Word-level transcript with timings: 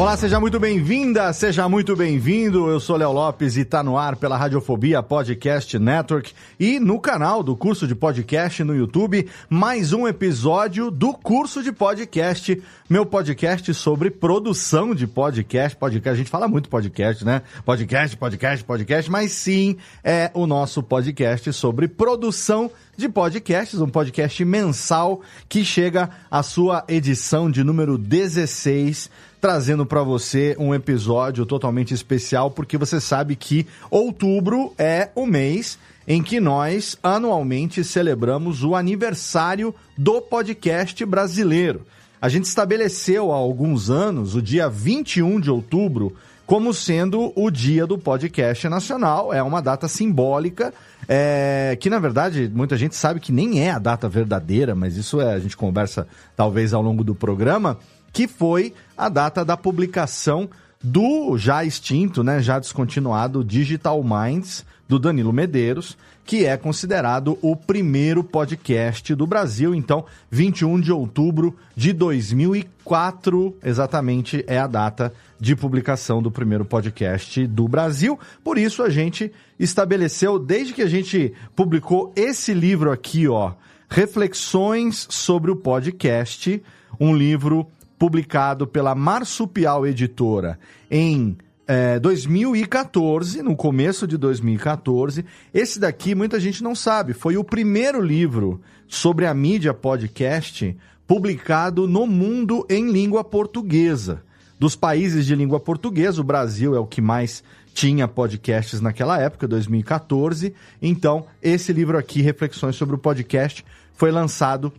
Olá, 0.00 0.16
seja 0.16 0.40
muito 0.40 0.58
bem-vinda, 0.58 1.30
seja 1.34 1.68
muito 1.68 1.94
bem-vindo. 1.94 2.70
Eu 2.70 2.80
sou 2.80 2.96
Léo 2.96 3.12
Lopes 3.12 3.58
e 3.58 3.66
tá 3.66 3.82
no 3.82 3.98
ar 3.98 4.16
pela 4.16 4.34
Radiofobia 4.34 5.02
Podcast 5.02 5.78
Network 5.78 6.32
e 6.58 6.80
no 6.80 6.98
canal 6.98 7.42
do 7.42 7.54
curso 7.54 7.86
de 7.86 7.94
podcast 7.94 8.64
no 8.64 8.74
YouTube, 8.74 9.28
mais 9.46 9.92
um 9.92 10.08
episódio 10.08 10.90
do 10.90 11.12
curso 11.12 11.62
de 11.62 11.70
podcast, 11.70 12.62
meu 12.88 13.04
podcast 13.04 13.74
sobre 13.74 14.10
produção 14.10 14.94
de 14.94 15.06
podcast. 15.06 15.76
Podcast, 15.76 16.08
a 16.08 16.14
gente 16.14 16.30
fala 16.30 16.48
muito 16.48 16.70
podcast, 16.70 17.22
né? 17.22 17.42
Podcast, 17.62 18.16
podcast, 18.16 18.64
podcast, 18.64 19.10
mas 19.10 19.32
sim, 19.32 19.76
é 20.02 20.30
o 20.32 20.46
nosso 20.46 20.82
podcast 20.82 21.52
sobre 21.52 21.86
produção 21.86 22.70
de 22.70 22.70
podcasts, 23.08 23.80
um 23.80 23.88
podcast 23.88 24.44
mensal 24.44 25.20
que 25.48 25.64
chega 25.64 26.10
à 26.30 26.42
sua 26.42 26.84
edição 26.88 27.50
de 27.50 27.64
número 27.64 27.96
16 27.96 29.10
trazendo 29.40 29.86
para 29.86 30.02
você 30.02 30.54
um 30.58 30.74
episódio 30.74 31.46
totalmente 31.46 31.94
especial, 31.94 32.50
porque 32.50 32.76
você 32.76 33.00
sabe 33.00 33.34
que 33.34 33.66
outubro 33.90 34.74
é 34.76 35.08
o 35.14 35.24
mês 35.24 35.78
em 36.06 36.22
que 36.22 36.38
nós 36.40 36.98
anualmente 37.02 37.82
celebramos 37.82 38.62
o 38.62 38.74
aniversário 38.74 39.74
do 39.96 40.20
podcast 40.20 41.04
brasileiro. 41.06 41.86
A 42.20 42.28
gente 42.28 42.44
estabeleceu 42.44 43.32
há 43.32 43.36
alguns 43.36 43.88
anos 43.88 44.34
o 44.34 44.42
dia 44.42 44.68
21 44.68 45.40
de 45.40 45.50
outubro 45.50 46.14
como 46.50 46.74
sendo 46.74 47.32
o 47.36 47.48
dia 47.48 47.86
do 47.86 47.96
podcast 47.96 48.68
nacional. 48.68 49.32
É 49.32 49.40
uma 49.40 49.62
data 49.62 49.86
simbólica, 49.86 50.74
é, 51.06 51.78
que 51.80 51.88
na 51.88 52.00
verdade 52.00 52.50
muita 52.52 52.76
gente 52.76 52.96
sabe 52.96 53.20
que 53.20 53.30
nem 53.30 53.62
é 53.62 53.70
a 53.70 53.78
data 53.78 54.08
verdadeira, 54.08 54.74
mas 54.74 54.96
isso 54.96 55.20
é, 55.20 55.32
a 55.32 55.38
gente 55.38 55.56
conversa 55.56 56.08
talvez 56.34 56.74
ao 56.74 56.82
longo 56.82 57.04
do 57.04 57.14
programa 57.14 57.78
que 58.12 58.26
foi 58.26 58.74
a 58.98 59.08
data 59.08 59.44
da 59.44 59.56
publicação 59.56 60.50
do 60.82 61.38
já 61.38 61.64
extinto, 61.64 62.24
né, 62.24 62.40
já 62.42 62.58
descontinuado 62.58 63.44
Digital 63.44 64.02
Minds 64.02 64.66
do 64.88 64.98
Danilo 64.98 65.32
Medeiros, 65.32 65.96
que 66.30 66.46
é 66.46 66.56
considerado 66.56 67.36
o 67.42 67.56
primeiro 67.56 68.22
podcast 68.22 69.16
do 69.16 69.26
Brasil. 69.26 69.74
Então, 69.74 70.04
21 70.30 70.80
de 70.80 70.92
outubro 70.92 71.56
de 71.74 71.92
2004, 71.92 73.56
exatamente 73.64 74.44
é 74.46 74.56
a 74.56 74.68
data 74.68 75.12
de 75.40 75.56
publicação 75.56 76.22
do 76.22 76.30
primeiro 76.30 76.64
podcast 76.64 77.44
do 77.48 77.66
Brasil. 77.66 78.16
Por 78.44 78.58
isso 78.58 78.84
a 78.84 78.88
gente 78.88 79.32
estabeleceu 79.58 80.38
desde 80.38 80.72
que 80.72 80.82
a 80.82 80.88
gente 80.88 81.34
publicou 81.56 82.12
esse 82.14 82.54
livro 82.54 82.92
aqui, 82.92 83.26
ó, 83.26 83.54
Reflexões 83.88 85.08
sobre 85.10 85.50
o 85.50 85.56
podcast, 85.56 86.62
um 87.00 87.12
livro 87.12 87.66
publicado 87.98 88.68
pela 88.68 88.94
Marsupial 88.94 89.84
Editora 89.84 90.60
em 90.88 91.36
é, 91.70 92.00
2014, 92.00 93.44
no 93.44 93.54
começo 93.54 94.04
de 94.04 94.18
2014. 94.18 95.24
Esse 95.54 95.78
daqui 95.78 96.16
muita 96.16 96.40
gente 96.40 96.64
não 96.64 96.74
sabe, 96.74 97.12
foi 97.12 97.36
o 97.36 97.44
primeiro 97.44 98.02
livro 98.02 98.60
sobre 98.88 99.24
a 99.24 99.32
mídia 99.32 99.72
podcast 99.72 100.76
publicado 101.06 101.86
no 101.86 102.08
mundo 102.08 102.66
em 102.68 102.90
língua 102.90 103.22
portuguesa. 103.22 104.20
Dos 104.58 104.74
países 104.74 105.24
de 105.24 105.36
língua 105.36 105.60
portuguesa, 105.60 106.20
o 106.20 106.24
Brasil 106.24 106.74
é 106.74 106.80
o 106.80 106.86
que 106.88 107.00
mais 107.00 107.44
tinha 107.72 108.08
podcasts 108.08 108.80
naquela 108.80 109.20
época, 109.20 109.46
2014. 109.46 110.52
Então, 110.82 111.26
esse 111.40 111.72
livro 111.72 111.96
aqui, 111.96 112.20
Reflexões 112.20 112.74
sobre 112.74 112.96
o 112.96 112.98
Podcast, 112.98 113.64
foi 113.94 114.10
lançado 114.10 114.72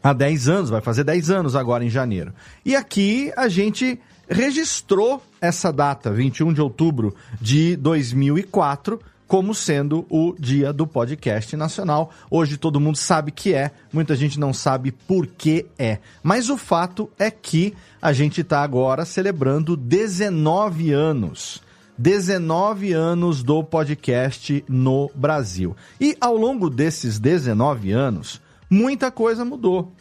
há 0.00 0.12
10 0.12 0.48
anos, 0.48 0.70
vai 0.70 0.80
fazer 0.80 1.02
10 1.02 1.30
anos 1.30 1.56
agora 1.56 1.84
em 1.84 1.90
janeiro. 1.90 2.32
E 2.64 2.76
aqui 2.76 3.32
a 3.36 3.48
gente 3.48 3.98
registrou 4.28 5.22
essa 5.40 5.72
data, 5.72 6.10
21 6.12 6.52
de 6.52 6.60
outubro 6.60 7.14
de 7.40 7.76
2004, 7.76 9.00
como 9.26 9.54
sendo 9.54 10.06
o 10.10 10.34
dia 10.38 10.72
do 10.72 10.86
podcast 10.86 11.56
nacional. 11.56 12.10
Hoje 12.30 12.56
todo 12.56 12.80
mundo 12.80 12.96
sabe 12.96 13.30
que 13.30 13.54
é, 13.54 13.70
muita 13.92 14.14
gente 14.14 14.38
não 14.38 14.52
sabe 14.52 14.92
por 14.92 15.26
que 15.26 15.66
é. 15.78 15.98
Mas 16.22 16.50
o 16.50 16.56
fato 16.56 17.10
é 17.18 17.30
que 17.30 17.74
a 18.00 18.12
gente 18.12 18.42
está 18.42 18.62
agora 18.62 19.04
celebrando 19.04 19.76
19 19.76 20.92
anos. 20.92 21.62
19 21.96 22.92
anos 22.92 23.42
do 23.42 23.62
podcast 23.62 24.64
no 24.68 25.10
Brasil. 25.14 25.76
E 26.00 26.16
ao 26.20 26.36
longo 26.36 26.68
desses 26.68 27.20
19 27.20 27.92
anos, 27.92 28.40
muita 28.68 29.10
coisa 29.10 29.44
mudou. 29.44 29.92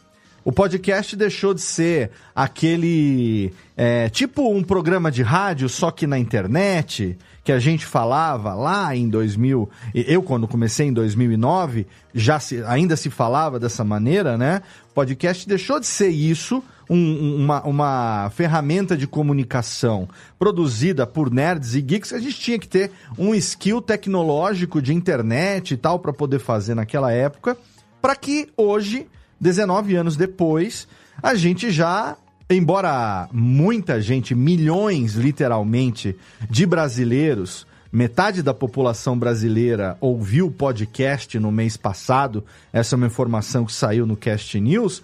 O 0.46 0.52
podcast 0.52 1.16
deixou 1.16 1.54
de 1.54 1.62
ser 1.62 2.12
aquele 2.36 3.54
é, 3.78 4.10
tipo 4.10 4.54
um 4.54 4.62
programa 4.62 5.10
de 5.10 5.24
rádio 5.24 5.70
só 5.70 5.90
que 5.90 6.06
na 6.06 6.20
internet 6.20 7.18
que 7.44 7.52
a 7.52 7.60
gente 7.60 7.86
falava 7.86 8.54
lá 8.54 8.96
em 8.96 9.08
2000. 9.08 9.70
Eu 9.94 10.22
quando 10.22 10.48
comecei 10.48 10.88
em 10.88 10.94
2009 10.94 11.88
já 12.14 12.40
se, 12.40 12.64
ainda 12.64 12.96
se 12.96 13.10
falava 13.10 13.60
dessa 13.60 13.84
maneira, 13.84 14.38
né? 14.38 14.62
O 14.92 14.94
podcast 14.94 15.48
deixou 15.48 15.80
de 15.80 15.88
ser 15.88 16.10
isso. 16.10 16.64
Um, 16.90 17.46
uma, 17.46 17.64
uma 17.64 18.30
ferramenta 18.36 18.98
de 18.98 19.08
comunicação 19.08 20.10
produzida 20.38 21.08
por 21.08 21.32
nerds 21.32 21.76
e 21.76 21.82
geeks, 21.82 22.12
a 22.12 22.20
gente 22.20 22.38
tinha 22.38 22.60
que 22.60 22.68
ter 22.68 22.92
um 23.18 23.34
skill 23.34 23.82
tecnológico 23.82 24.82
de 24.82 24.94
internet 24.94 25.74
e 25.74 25.78
tal 25.78 25.98
para 25.98 26.12
poder 26.12 26.40
fazer 26.40 26.76
naquela 26.76 27.10
época 27.10 27.58
para 28.04 28.18
que 28.18 28.50
hoje, 28.58 29.08
19 29.44 29.96
anos 29.98 30.16
depois, 30.16 30.88
a 31.22 31.36
gente 31.36 31.70
já 31.70 32.16
embora 32.50 33.28
muita 33.32 34.00
gente, 34.00 34.36
milhões 34.36 35.16
literalmente, 35.16 36.16
de 36.50 36.66
brasileiros, 36.66 37.66
metade 37.92 38.42
da 38.44 38.54
população 38.54 39.18
brasileira 39.18 39.98
ouviu 40.00 40.48
o 40.48 40.52
podcast 40.52 41.38
no 41.40 41.52
mês 41.52 41.76
passado, 41.76 42.44
essa 42.72 42.96
é 42.96 42.98
uma 42.98 43.08
informação 43.08 43.66
que 43.66 43.74
saiu 43.74 44.06
no 44.06 44.16
Cast 44.16 44.60
News, 44.60 45.02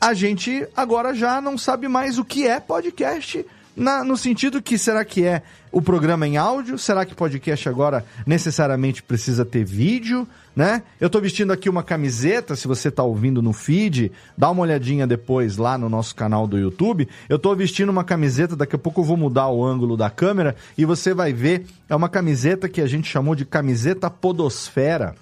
a 0.00 0.14
gente 0.14 0.66
agora 0.76 1.14
já 1.14 1.40
não 1.40 1.58
sabe 1.58 1.88
mais 1.88 2.18
o 2.18 2.24
que 2.24 2.46
é 2.46 2.60
podcast 2.60 3.44
na, 3.76 4.02
no 4.02 4.16
sentido 4.16 4.62
que 4.62 4.78
será 4.78 5.04
que 5.04 5.24
é 5.24 5.42
o 5.70 5.82
programa 5.82 6.26
em 6.26 6.38
áudio? 6.38 6.78
Será 6.78 7.04
que 7.04 7.14
podcast 7.14 7.68
agora 7.68 8.04
necessariamente 8.26 9.02
precisa 9.02 9.44
ter 9.44 9.64
vídeo? 9.64 10.26
Né? 10.56 10.82
Eu 10.98 11.08
estou 11.08 11.20
vestindo 11.20 11.52
aqui 11.52 11.68
uma 11.68 11.82
camiseta, 11.82 12.56
se 12.56 12.66
você 12.66 12.88
está 12.88 13.02
ouvindo 13.02 13.42
no 13.42 13.52
feed, 13.52 14.10
dá 14.38 14.48
uma 14.48 14.62
olhadinha 14.62 15.06
depois 15.06 15.58
lá 15.58 15.76
no 15.76 15.86
nosso 15.86 16.14
canal 16.14 16.46
do 16.46 16.56
YouTube. 16.56 17.06
Eu 17.28 17.36
estou 17.36 17.54
vestindo 17.54 17.90
uma 17.90 18.02
camiseta, 18.02 18.56
daqui 18.56 18.74
a 18.74 18.78
pouco 18.78 19.02
eu 19.02 19.04
vou 19.04 19.18
mudar 19.18 19.48
o 19.48 19.62
ângulo 19.62 19.98
da 19.98 20.08
câmera 20.08 20.56
e 20.78 20.86
você 20.86 21.12
vai 21.12 21.30
ver, 21.30 21.66
é 21.90 21.94
uma 21.94 22.08
camiseta 22.08 22.70
que 22.70 22.80
a 22.80 22.86
gente 22.86 23.06
chamou 23.06 23.34
de 23.34 23.44
camiseta 23.44 24.08
podosfera, 24.08 25.14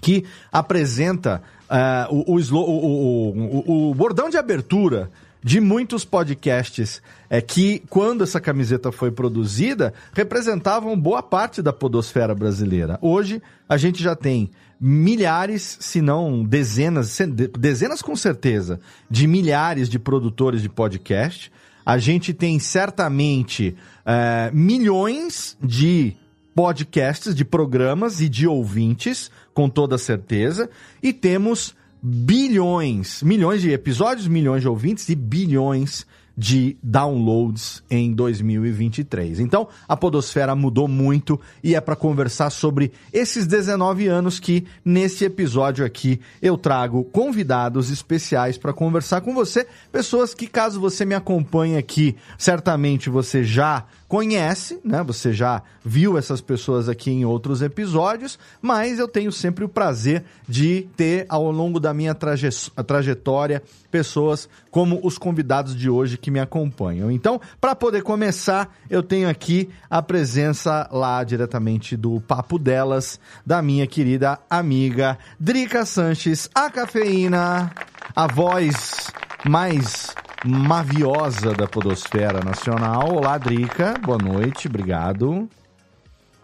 que 0.00 0.24
apresenta 0.50 1.42
uh, 1.70 2.14
o, 2.14 2.40
o, 2.40 3.62
o, 3.66 3.90
o 3.90 3.94
bordão 3.94 4.30
de 4.30 4.38
abertura 4.38 5.10
de 5.44 5.60
muitos 5.60 6.02
podcasts 6.02 7.02
é 7.28 7.40
que, 7.40 7.82
quando 7.90 8.24
essa 8.24 8.40
camiseta 8.40 8.92
foi 8.92 9.10
produzida, 9.10 9.92
representavam 10.12 10.98
boa 10.98 11.22
parte 11.22 11.60
da 11.60 11.72
podosfera 11.72 12.34
brasileira. 12.34 12.98
Hoje, 13.02 13.42
a 13.68 13.76
gente 13.76 14.02
já 14.02 14.14
tem 14.14 14.50
milhares, 14.80 15.78
se 15.80 16.00
não 16.00 16.44
dezenas, 16.44 17.18
dezenas 17.58 18.02
com 18.02 18.14
certeza, 18.14 18.80
de 19.10 19.26
milhares 19.26 19.88
de 19.88 19.98
produtores 19.98 20.62
de 20.62 20.68
podcast. 20.68 21.50
A 21.84 21.98
gente 21.98 22.34
tem 22.34 22.58
certamente 22.58 23.76
é, 24.04 24.50
milhões 24.52 25.56
de 25.62 26.16
podcasts, 26.54 27.34
de 27.34 27.44
programas 27.44 28.20
e 28.20 28.28
de 28.28 28.46
ouvintes, 28.46 29.30
com 29.52 29.68
toda 29.68 29.98
certeza, 29.98 30.70
e 31.02 31.12
temos 31.12 31.74
bilhões, 32.02 33.22
milhões 33.22 33.60
de 33.60 33.70
episódios, 33.70 34.26
milhões 34.26 34.62
de 34.62 34.68
ouvintes 34.68 35.08
e 35.08 35.14
bilhões 35.14 36.06
de 36.36 36.76
downloads 36.82 37.82
em 37.90 38.12
2023. 38.12 39.40
Então, 39.40 39.68
a 39.88 39.96
Podosfera 39.96 40.54
mudou 40.54 40.86
muito 40.86 41.40
e 41.64 41.74
é 41.74 41.80
para 41.80 41.96
conversar 41.96 42.50
sobre 42.50 42.92
esses 43.12 43.46
19 43.46 44.06
anos 44.06 44.38
que, 44.38 44.66
nesse 44.84 45.24
episódio 45.24 45.84
aqui, 45.84 46.20
eu 46.42 46.58
trago 46.58 47.04
convidados 47.04 47.90
especiais 47.90 48.58
para 48.58 48.72
conversar 48.72 49.22
com 49.22 49.32
você. 49.32 49.66
Pessoas 49.90 50.34
que, 50.34 50.46
caso 50.46 50.78
você 50.78 51.04
me 51.04 51.14
acompanhe 51.14 51.76
aqui, 51.76 52.16
certamente 52.36 53.08
você 53.08 53.42
já 53.42 53.86
conhece, 54.08 54.78
né? 54.84 55.02
Você 55.02 55.32
já 55.32 55.62
viu 55.84 56.16
essas 56.16 56.40
pessoas 56.40 56.88
aqui 56.88 57.10
em 57.10 57.24
outros 57.24 57.62
episódios, 57.62 58.38
mas 58.60 58.98
eu 58.98 59.08
tenho 59.08 59.32
sempre 59.32 59.64
o 59.64 59.68
prazer 59.68 60.24
de 60.48 60.86
ter 60.96 61.26
ao 61.28 61.50
longo 61.50 61.80
da 61.80 61.92
minha 61.92 62.14
traje 62.14 62.48
trajetória 62.86 63.62
pessoas 63.90 64.48
como 64.76 65.00
os 65.02 65.16
convidados 65.16 65.74
de 65.74 65.88
hoje 65.88 66.18
que 66.18 66.30
me 66.30 66.38
acompanham. 66.38 67.10
Então, 67.10 67.40
para 67.58 67.74
poder 67.74 68.02
começar, 68.02 68.76
eu 68.90 69.02
tenho 69.02 69.26
aqui 69.26 69.70
a 69.88 70.02
presença 70.02 70.86
lá 70.92 71.24
diretamente 71.24 71.96
do 71.96 72.20
Papo 72.20 72.58
Delas, 72.58 73.18
da 73.46 73.62
minha 73.62 73.86
querida 73.86 74.38
amiga 74.50 75.16
Drica 75.40 75.86
Sanches, 75.86 76.50
a 76.54 76.68
cafeína, 76.68 77.72
a 78.14 78.26
voz 78.26 79.10
mais 79.48 80.14
maviosa 80.44 81.54
da 81.54 81.66
podosfera 81.66 82.44
nacional. 82.44 83.14
Olá, 83.14 83.38
Drica. 83.38 83.94
Boa 84.04 84.18
noite, 84.18 84.68
obrigado. 84.68 85.48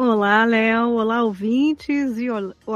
Olá, 0.05 0.45
Léo. 0.45 0.95
Olá, 0.95 1.23
ouvintes. 1.23 2.19
E 2.19 2.27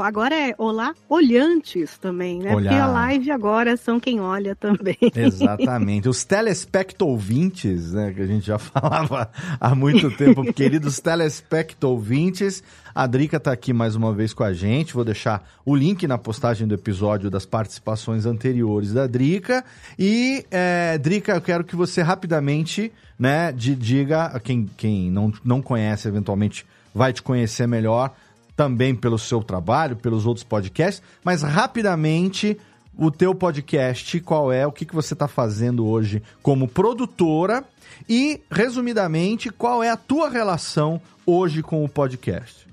agora 0.01 0.33
é 0.33 0.55
olá, 0.57 0.95
olhantes 1.09 1.97
também, 1.97 2.39
né? 2.39 2.55
Olhar. 2.55 2.69
Porque 2.69 2.81
a 2.81 2.87
live 2.87 3.31
agora 3.31 3.75
são 3.75 3.99
quem 3.99 4.21
olha 4.21 4.55
também. 4.55 4.95
Exatamente. 5.13 6.07
Os 6.07 6.23
telespecto-ouvintes, 6.23 7.91
né? 7.91 8.13
Que 8.13 8.21
a 8.21 8.25
gente 8.25 8.47
já 8.47 8.57
falava 8.57 9.29
há 9.59 9.75
muito 9.75 10.09
tempo. 10.15 10.53
Queridos 10.53 11.01
telespecto-ouvintes, 11.01 12.63
a 12.95 13.05
Drica 13.05 13.35
está 13.35 13.51
aqui 13.51 13.73
mais 13.73 13.93
uma 13.93 14.13
vez 14.13 14.33
com 14.33 14.45
a 14.45 14.53
gente. 14.53 14.93
Vou 14.93 15.03
deixar 15.03 15.45
o 15.65 15.75
link 15.75 16.07
na 16.07 16.17
postagem 16.17 16.65
do 16.65 16.75
episódio 16.75 17.29
das 17.29 17.45
participações 17.45 18.25
anteriores 18.25 18.93
da 18.93 19.05
Drica. 19.05 19.65
E, 19.99 20.45
é, 20.49 20.97
Drica, 20.97 21.33
eu 21.33 21.41
quero 21.41 21.65
que 21.65 21.75
você 21.75 22.01
rapidamente, 22.01 22.89
né, 23.19 23.51
diga 23.51 24.27
a 24.27 24.39
quem, 24.39 24.65
quem 24.77 25.11
não, 25.11 25.33
não 25.43 25.61
conhece 25.61 26.07
eventualmente 26.07 26.65
vai 26.97 27.13
te 27.13 27.21
conhecer 27.21 27.67
melhor 27.67 28.13
também 28.55 28.95
pelo 28.95 29.19
seu 29.19 29.43
trabalho, 29.43 29.95
pelos 29.95 30.25
outros 30.25 30.43
podcasts, 30.43 31.01
mas 31.23 31.43
rapidamente 31.43 32.57
o 32.97 33.11
teu 33.11 33.35
podcast, 33.35 34.19
qual 34.21 34.51
é, 34.51 34.65
o 34.65 34.71
que, 34.71 34.83
que 34.83 34.95
você 34.95 35.13
está 35.13 35.27
fazendo 35.27 35.85
hoje 35.85 36.23
como 36.41 36.67
produtora 36.67 37.63
e, 38.09 38.41
resumidamente, 38.49 39.51
qual 39.51 39.83
é 39.83 39.91
a 39.91 39.95
tua 39.95 40.27
relação 40.27 40.99
hoje 41.23 41.61
com 41.61 41.85
o 41.85 41.89
podcast? 41.89 42.67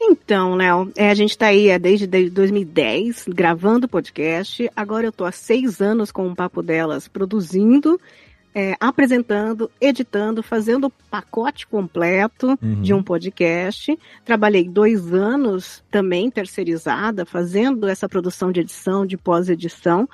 Então, 0.00 0.54
Léo, 0.54 0.90
é, 0.96 1.10
a 1.10 1.14
gente 1.14 1.30
está 1.30 1.48
aí 1.48 1.68
é, 1.68 1.78
desde, 1.78 2.06
desde 2.06 2.30
2010 2.30 3.26
gravando 3.28 3.86
podcast. 3.86 4.68
Agora 4.74 5.06
eu 5.06 5.10
estou 5.10 5.26
há 5.26 5.32
seis 5.32 5.82
anos 5.82 6.10
com 6.10 6.26
o 6.26 6.34
Papo 6.34 6.62
Delas 6.62 7.06
produzindo 7.06 8.00
é, 8.54 8.76
apresentando, 8.78 9.70
editando, 9.80 10.42
fazendo 10.42 10.86
o 10.86 10.92
pacote 11.10 11.66
completo 11.66 12.58
uhum. 12.62 12.82
de 12.82 12.92
um 12.92 13.02
podcast. 13.02 13.98
Trabalhei 14.24 14.68
dois 14.68 15.12
anos 15.12 15.82
também 15.90 16.30
terceirizada, 16.30 17.24
fazendo 17.24 17.88
essa 17.88 18.08
produção 18.08 18.52
de 18.52 18.60
edição, 18.60 19.06
de 19.06 19.16
pós-edição. 19.16 20.08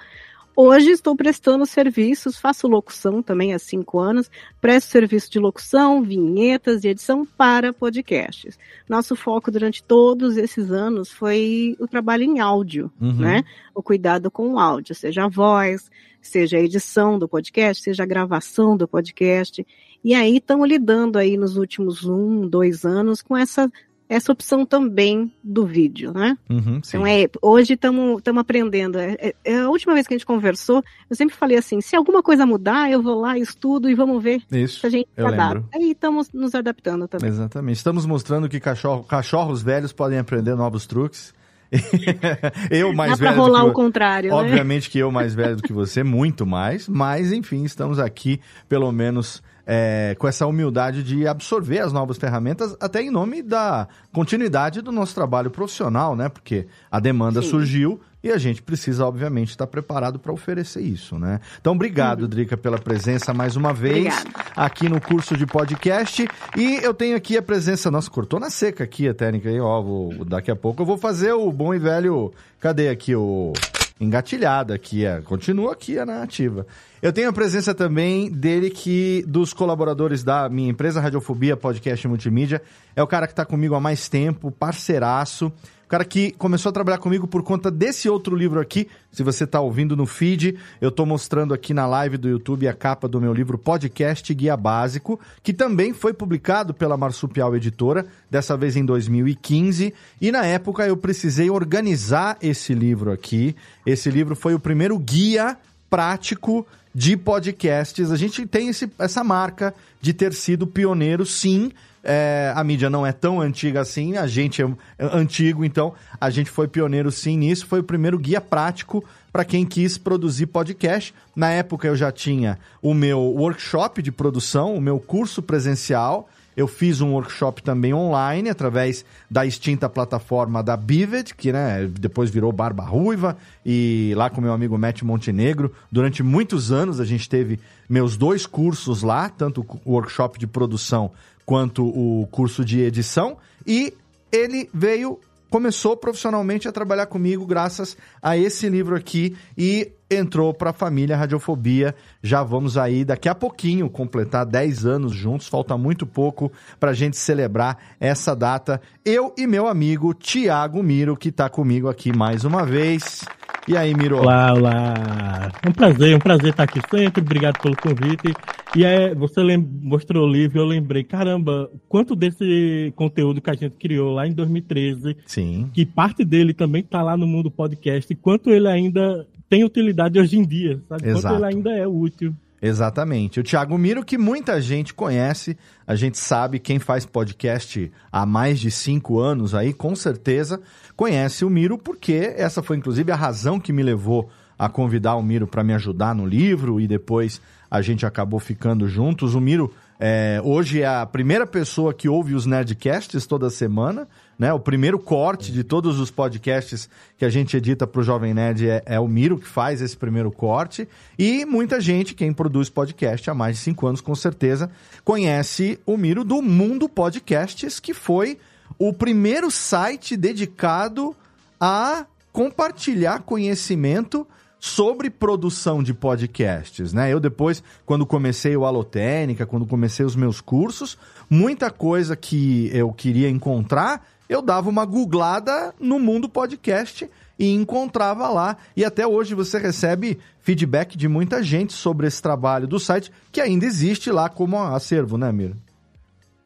Hoje 0.61 0.91
estou 0.91 1.15
prestando 1.15 1.65
serviços, 1.65 2.37
faço 2.37 2.67
locução 2.67 3.23
também 3.23 3.55
há 3.55 3.61
cinco 3.61 4.01
anos, 4.01 4.29
presto 4.61 4.91
serviço 4.91 5.31
de 5.31 5.39
locução, 5.39 6.03
vinhetas 6.03 6.83
e 6.83 6.89
edição 6.89 7.25
para 7.25 7.73
podcasts. 7.73 8.59
Nosso 8.89 9.15
foco 9.15 9.53
durante 9.53 9.81
todos 9.85 10.37
esses 10.37 10.73
anos 10.73 11.13
foi 11.13 11.77
o 11.79 11.87
trabalho 11.87 12.25
em 12.25 12.41
áudio, 12.41 12.91
uhum. 13.01 13.21
né? 13.21 13.45
O 13.73 13.81
cuidado 13.81 14.33
com 14.33 14.55
o 14.55 14.59
áudio, 14.59 14.97
seja 14.97 15.27
a 15.27 15.29
voz, 15.29 15.89
seja 16.21 16.57
a 16.57 16.61
edição 16.61 17.21
do 17.21 17.29
podcast, 17.29 17.81
seja 17.81 18.03
a 18.03 18.07
gravação 18.07 18.77
do 18.77 18.89
podcast. 18.89 19.65
E 20.03 20.13
aí 20.13 20.39
estamos 20.39 20.69
lidando 20.69 21.19
aí 21.19 21.37
nos 21.37 21.57
últimos 21.57 22.05
um, 22.05 22.49
dois 22.49 22.85
anos 22.85 23.23
com 23.23 23.37
essa 23.37 23.71
essa 24.09 24.33
opção 24.33 24.65
também 24.65 25.31
do 25.45 25.67
vídeo, 25.67 26.13
né? 26.13 26.37
Uhum, 26.49 26.81
então 26.87 27.07
é, 27.07 27.29
hoje 27.43 27.75
estamos 27.75 28.23
aprendendo. 28.39 28.99
É, 28.99 29.17
é, 29.19 29.35
é, 29.45 29.59
a 29.61 29.69
última 29.69 29.93
vez 29.95 30.07
que 30.07 30.15
a 30.15 30.17
gente 30.17 30.27
conversou, 30.27 30.83
eu 31.11 31.17
sempre 31.17 31.37
falei 31.37 31.59
assim, 31.59 31.81
se 31.81 31.95
alguma 31.95 32.23
coisa 32.23 32.47
mudar, 32.47 32.91
eu 32.91 33.03
vou 33.03 33.21
lá, 33.21 33.37
estudo 33.37 33.91
e 33.91 33.95
vamos 33.95 34.23
ver 34.23 34.43
Isso, 34.51 34.81
se 34.81 34.87
a 34.87 34.91
gente 34.91 35.09
adapta. 35.17 35.65
Aí 35.75 35.91
estamos 35.91 36.33
nos 36.33 36.55
adaptando 36.55 37.07
também. 37.07 37.29
Exatamente. 37.29 37.77
Estamos 37.77 38.07
mostrando 38.07 38.49
que 38.49 38.59
cachorro, 38.59 39.05
cachorros 39.05 39.63
velhos 39.63 39.93
podem 39.93 40.19
aprender 40.19 40.55
novos 40.55 40.87
truques. 40.87 41.35
eu 42.71 42.95
mais 42.95 43.11
Dá 43.11 43.17
velho. 43.17 43.35
Pra 43.35 43.43
rolar 43.43 43.65
o 43.65 43.73
contrário. 43.73 44.31
Né? 44.31 44.37
Obviamente 44.37 44.85
né? 44.85 44.93
que 44.93 44.99
eu 44.99 45.11
mais 45.11 45.35
velho 45.35 45.57
do 45.57 45.63
que 45.63 45.73
você, 45.73 46.03
muito 46.03 46.47
mais, 46.47 46.89
mas 46.89 47.31
enfim, 47.31 47.63
estamos 47.65 47.99
aqui, 47.99 48.41
pelo 48.69 48.91
menos 48.91 49.43
é, 49.71 50.17
com 50.19 50.27
essa 50.27 50.47
humildade 50.47 51.03
de 51.03 51.29
absorver 51.29 51.81
as 51.81 51.93
novas 51.93 52.17
ferramentas, 52.17 52.75
até 52.81 53.03
em 53.03 53.11
nome 53.11 53.43
da 53.43 53.87
continuidade 54.11 54.81
do 54.81 54.91
nosso 54.91 55.15
trabalho 55.15 55.51
profissional, 55.51 56.17
né? 56.17 56.31
Porque 56.31 56.67
a 56.91 56.99
demanda 56.99 57.43
Sim. 57.43 57.51
surgiu 57.51 58.01
e 58.25 58.31
a 58.31 58.39
gente 58.39 58.63
precisa, 58.63 59.07
obviamente, 59.07 59.51
estar 59.51 59.67
preparado 59.67 60.19
para 60.19 60.33
oferecer 60.33 60.81
isso, 60.81 61.19
né? 61.19 61.39
Então, 61.61 61.75
obrigado, 61.75 62.23
uhum. 62.23 62.29
Drica, 62.29 62.57
pela 62.57 62.79
presença 62.79 63.35
mais 63.35 63.57
uma 63.57 63.75
vez 63.75 64.19
Obrigada. 64.21 64.53
aqui 64.57 64.89
no 64.89 65.01
curso 65.03 65.37
de 65.37 65.45
podcast. 65.47 66.27
E 66.57 66.77
eu 66.83 66.95
tenho 66.95 67.15
aqui 67.15 67.37
a 67.37 67.43
presença, 67.43 67.91
nossa, 67.91 68.11
cortou 68.11 68.41
na 68.41 68.49
seca 68.49 68.85
aqui 68.85 69.07
a 69.07 69.13
técnica 69.13 69.51
aí, 69.51 69.61
ó. 69.61 69.83
Vou, 69.83 70.25
daqui 70.25 70.51
a 70.51 70.57
pouco 70.57 70.81
eu 70.81 70.87
vou 70.87 70.97
fazer 70.97 71.33
o 71.33 71.53
bom 71.53 71.75
e 71.75 71.79
velho. 71.79 72.33
Cadê 72.59 72.89
aqui 72.89 73.15
o 73.15 73.53
engatilhado 74.01 74.73
aqui, 74.73 75.05
é, 75.05 75.21
continua 75.21 75.73
aqui 75.73 75.99
a 75.99 76.07
narrativa. 76.07 76.67
Eu 77.03 77.13
tenho 77.13 77.29
a 77.29 77.33
presença 77.33 77.75
também 77.75 78.31
dele 78.31 78.71
que, 78.71 79.25
dos 79.27 79.53
colaboradores 79.53 80.23
da 80.23 80.49
minha 80.49 80.71
empresa 80.71 81.01
Radiofobia 81.01 81.57
Podcast 81.57 82.07
Multimídia, 82.07 82.63
é 82.95 83.03
o 83.03 83.07
cara 83.07 83.27
que 83.27 83.33
está 83.33 83.45
comigo 83.45 83.75
há 83.75 83.81
mais 83.81 84.09
tempo, 84.09 84.51
parceiraço, 84.51 85.53
o 85.89 85.91
cara 85.91 86.05
que 86.05 86.33
começou 86.33 86.69
a 86.69 86.73
trabalhar 86.75 86.99
comigo 86.99 87.27
por 87.27 87.43
conta 87.43 87.71
desse 87.71 88.11
outro 88.11 88.37
livro 88.37 88.61
aqui. 88.61 88.87
Se 89.11 89.23
você 89.23 89.45
está 89.45 89.59
ouvindo 89.59 89.97
no 89.97 90.05
feed, 90.05 90.59
eu 90.83 90.91
estou 90.91 91.07
mostrando 91.07 91.55
aqui 91.55 91.73
na 91.73 91.87
live 91.87 92.19
do 92.19 92.29
YouTube 92.29 92.69
a 92.69 92.75
capa 92.75 93.09
do 93.09 93.19
meu 93.19 93.33
livro 93.33 93.57
Podcast 93.57 94.35
Guia 94.35 94.55
Básico, 94.55 95.19
que 95.43 95.55
também 95.55 95.95
foi 95.95 96.13
publicado 96.13 96.75
pela 96.75 96.99
Marsupial 96.99 97.57
Editora, 97.57 98.05
dessa 98.31 98.55
vez 98.55 98.77
em 98.77 98.85
2015. 98.85 99.95
E 100.21 100.31
na 100.31 100.45
época 100.45 100.87
eu 100.87 100.95
precisei 100.95 101.49
organizar 101.49 102.37
esse 102.43 102.75
livro 102.75 103.11
aqui. 103.11 103.57
Esse 103.87 104.11
livro 104.11 104.37
foi 104.37 104.53
o 104.53 104.61
primeiro 104.61 104.99
guia 104.99 105.57
prático 105.89 106.67
de 106.95 107.17
podcasts. 107.17 108.11
A 108.11 108.17
gente 108.17 108.45
tem 108.47 108.69
esse, 108.69 108.91
essa 108.99 109.25
marca 109.25 109.75
de 110.03 110.13
ter 110.13 110.35
sido 110.35 110.67
pioneiro, 110.67 111.25
sim. 111.25 111.73
É, 112.03 112.53
a 112.55 112.63
mídia 112.63 112.89
não 112.89 113.07
é 113.07 113.13
tão 113.13 113.41
antiga 113.41 113.81
assim, 113.81 114.17
a 114.17 114.27
gente 114.27 114.63
é 114.63 114.67
antigo, 114.99 115.65
então 115.65 115.93
a 116.21 116.31
gente 116.31 116.51
foi 116.51 116.69
pioneiro 116.69 117.11
sim 117.11 117.37
nisso. 117.37 117.67
Foi 117.67 117.81
o 117.81 117.85
primeiro 117.85 118.19
guia 118.19 118.41
prático 118.41 119.05
para 119.33 119.45
quem 119.45 119.65
quis 119.65 119.99
produzir 119.99 120.47
podcast. 120.47 121.15
Na 121.35 121.51
época 121.51 121.87
eu 121.87 121.97
já 121.97 122.11
tinha 122.11 122.59
o 122.81 122.95
meu 122.95 123.21
workshop 123.21 124.03
de 124.03 124.13
produção, 124.13 124.75
o 124.75 124.81
meu 124.81 124.99
curso 124.99 125.43
presencial. 125.43 126.29
Eu 126.57 126.67
fiz 126.67 127.01
um 127.01 127.13
workshop 127.13 127.63
também 127.63 127.95
online 127.95 128.51
através 128.51 129.05
da 129.31 129.47
extinta 129.47 129.89
plataforma 129.89 130.61
da 130.61 130.77
Bivet, 130.77 131.33
que 131.37 131.53
né, 131.53 131.87
depois 131.87 132.31
virou 132.31 132.51
Barba 132.51 132.83
Ruiva, 132.83 133.37
e 133.65 134.13
lá 134.17 134.29
com 134.29 134.41
meu 134.41 134.53
amigo 134.53 134.77
Matt 134.77 135.03
Montenegro. 135.03 135.73
Durante 135.91 136.21
muitos 136.21 136.73
anos 136.73 136.99
a 136.99 137.05
gente 137.05 137.29
teve 137.29 137.61
meus 137.89 138.17
dois 138.17 138.45
cursos 138.45 139.05
lá, 139.05 139.29
tanto 139.29 139.65
o 139.85 139.93
workshop 139.93 140.37
de 140.37 140.49
produção 140.49 141.13
quanto 141.49 141.83
o 141.83 142.27
curso 142.27 142.63
de 142.63 142.79
edição. 142.83 143.39
E 143.67 143.95
ele 144.31 144.69
veio 144.75 145.19
começou 145.49 145.97
profissionalmente 145.97 146.69
a 146.69 146.73
trabalhar 146.73 147.07
comigo 147.07 147.47
graças 147.47 147.97
a 148.21 148.37
esse 148.37 148.69
livro 148.69 148.95
aqui 148.95 149.35
e 149.57 149.91
entrou 150.11 150.55
para 150.55 150.71
a 150.71 150.73
família 150.73 151.17
Radiofobia. 151.17 151.95
Já 152.23 152.43
vamos 152.43 152.77
aí 152.77 153.05
daqui 153.05 153.29
a 153.29 153.35
pouquinho 153.35 153.91
completar 153.91 154.47
10 154.47 154.87
anos 154.87 155.13
juntos, 155.13 155.49
falta 155.49 155.77
muito 155.77 156.07
pouco 156.07 156.51
para 156.79 156.91
a 156.91 156.95
gente 156.95 157.17
celebrar 157.17 157.79
essa 158.01 158.35
data. 158.35 158.81
Eu 159.05 159.35
e 159.37 159.47
meu 159.47 159.67
amigo 159.67 160.15
Tiago 160.15 160.83
Miro, 160.83 161.17
que 161.17 161.29
está 161.29 161.49
comigo 161.49 161.89
aqui 161.89 162.17
mais 162.17 162.45
uma 162.45 162.65
vez. 162.65 163.25
E 163.67 163.77
aí, 163.77 163.95
Miro? 163.95 164.17
Olá, 164.17 164.55
olá. 164.55 165.53
Um 165.67 165.73
prazer, 165.73 166.17
um 166.17 166.19
prazer 166.19 166.51
estar 166.53 166.63
aqui 166.63 166.81
sempre. 166.91 167.21
Obrigado 167.21 167.61
pelo 167.61 167.77
convite. 167.77 168.35
E 168.75 168.83
é, 168.83 169.15
você 169.15 169.43
mostrou 169.59 170.27
o 170.27 170.33
livro, 170.33 170.59
eu 170.59 170.65
lembrei, 170.65 171.05
caramba, 171.05 171.71
quanto 171.87 172.17
desse 172.17 172.93
conteúdo 172.97 173.43
que 173.43 173.51
a 173.51 173.55
gente 173.55 173.77
criou 173.77 174.15
lá 174.15 174.27
em 174.27 174.33
2013, 174.33 175.17
Sim. 175.27 175.71
que 175.73 175.85
parte 175.85 176.25
dele 176.25 176.55
também 176.55 176.83
está 176.83 177.03
lá 177.03 177.17
no 177.17 177.27
mundo 177.27 177.51
podcast, 177.51 178.15
quanto 178.17 178.51
ele 178.51 178.69
ainda 178.69 179.27
tem 179.49 179.65
utilidade 179.65 180.19
hoje 180.19 180.39
em 180.39 180.45
dia, 180.45 180.81
sabe? 180.89 181.09
Exato. 181.09 181.35
Quanto 181.35 181.45
ele 181.45 181.55
ainda 181.55 181.71
é 181.73 181.87
útil. 181.87 182.35
Exatamente. 182.61 183.39
O 183.39 183.43
Thiago 183.43 183.79
Miro, 183.79 184.05
que 184.05 184.19
muita 184.19 184.61
gente 184.61 184.93
conhece, 184.93 185.57
a 185.87 185.95
gente 185.95 186.19
sabe, 186.19 186.59
quem 186.59 186.79
faz 186.79 187.07
podcast 187.07 187.91
há 188.11 188.27
mais 188.27 188.59
de 188.59 188.71
cinco 188.71 189.21
anos 189.21 189.55
aí, 189.55 189.73
com 189.73 189.95
certeza 189.95 190.61
conhece 190.97 191.45
o 191.45 191.51
Miro, 191.51 191.79
porque 191.79 192.35
essa 192.37 192.63
foi 192.63 192.77
inclusive 192.77 193.13
a 193.13 193.17
razão 193.17 193.61
que 193.61 193.73
me 193.73 193.83
levou 193.83 194.29
a 194.59 194.69
convidar 194.69 195.15
o 195.15 195.23
Miro 195.23 195.47
para 195.47 195.63
me 195.63 195.73
ajudar 195.73 196.15
no 196.15 196.27
livro 196.27 196.81
e 196.81 196.89
depois 196.89 197.41
a 197.71 197.81
gente 197.81 198.05
acabou 198.05 198.41
ficando 198.41 198.89
juntos. 198.89 199.37
O 199.37 199.41
Miro 199.41 199.73
é, 200.01 200.41
hoje 200.45 200.83
é 200.83 200.87
a 200.87 201.07
primeira 201.07 201.47
pessoa 201.47 201.95
que 201.95 202.09
ouve 202.09 202.35
os 202.35 202.45
Nerdcasts 202.45 203.27
toda 203.27 203.51
semana, 203.51 204.09
né? 204.39 204.53
O 204.53 204.61
primeiro 204.61 204.99
corte 204.99 205.51
de 205.51 205.65
todos 205.65 205.99
os 205.99 206.11
podcasts 206.11 206.89
que 207.17 207.25
a 207.25 207.29
gente 207.29 207.57
edita 207.57 207.87
para 207.87 208.01
o 208.01 208.05
Jovem 208.05 208.33
Nerd 208.33 208.69
é, 208.69 208.83
é, 208.87 209.01
o 209.01 209.09
Miro 209.09 209.39
que 209.39 209.49
faz 209.49 209.83
esse 209.83 209.97
primeiro 209.97 210.31
corte. 210.31 210.89
E 211.19 211.45
muita 211.45 211.81
gente, 211.81 212.15
quem 212.15 212.33
produz 212.33 212.69
podcast 212.69 213.29
há 213.29 213.35
mais 213.35 213.57
de 213.57 213.63
cinco 213.63 213.87
anos, 213.87 214.01
com 214.01 214.15
certeza, 214.15 214.71
conhece 215.05 215.81
o 215.85 215.97
Miro 215.97 216.23
do 216.23 216.41
Mundo 216.41 216.89
Podcasts, 216.89 217.81
que 217.81 217.93
foi 217.93 218.39
o 218.79 218.93
primeiro 218.93 219.51
site 219.51 220.17
dedicado 220.17 221.17
a 221.61 222.07
compartilhar 222.33 223.23
conhecimento 223.23 224.25
sobre 224.61 225.09
produção 225.11 225.83
de 225.83 225.95
podcasts, 225.95 226.93
né? 226.93 227.13
Eu 227.13 227.21
depois, 227.21 227.63
quando 227.87 228.05
comecei 228.05 228.57
o 228.57 228.65
Alotênica, 228.65 229.47
quando 229.47 229.67
comecei 229.67 230.05
os 230.05 230.17
meus 230.17 230.41
cursos, 230.41 230.99
muita 231.31 231.71
coisa 231.71 232.17
que 232.17 232.71
eu 232.73 232.93
queria 232.93 233.29
encontrar, 233.29 234.05
eu 234.29 234.43
dava 234.43 234.69
uma 234.69 234.85
googlada 234.85 235.75
no 235.81 235.99
mundo 235.99 236.29
podcast 236.29 237.09
e 237.39 237.53
encontrava 237.53 238.29
lá. 238.29 238.57
E 238.77 238.85
até 238.85 239.07
hoje 239.07 239.35
você 239.35 239.59
recebe 239.59 240.19
feedback 240.41 240.99
de 240.99 241.07
muita 241.07 241.43
gente 241.43 241.73
sobre 241.73 242.07
esse 242.07 242.21
trabalho 242.21 242.67
do 242.67 242.81
site, 242.81 243.13
que 243.31 243.41
ainda 243.41 243.65
existe 243.65 244.11
lá 244.11 244.29
como 244.29 244.59
acervo, 244.59 245.17
né, 245.17 245.31
Mira? 245.31 245.55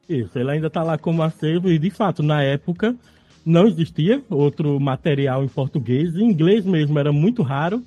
Isso, 0.09 0.39
ele 0.39 0.51
ainda 0.51 0.67
está 0.67 0.83
lá 0.83 0.99
como 0.99 1.23
acervo 1.23 1.71
e, 1.71 1.79
de 1.79 1.91
fato, 1.91 2.23
na 2.23 2.43
época 2.43 2.95
não 3.45 3.67
existia 3.67 4.23
outro 4.29 4.79
material 4.79 5.43
em 5.43 5.49
português. 5.49 6.15
Em 6.15 6.31
inglês 6.31 6.65
mesmo 6.65 6.99
era 6.99 7.13
muito 7.13 7.43
raro. 7.43 7.83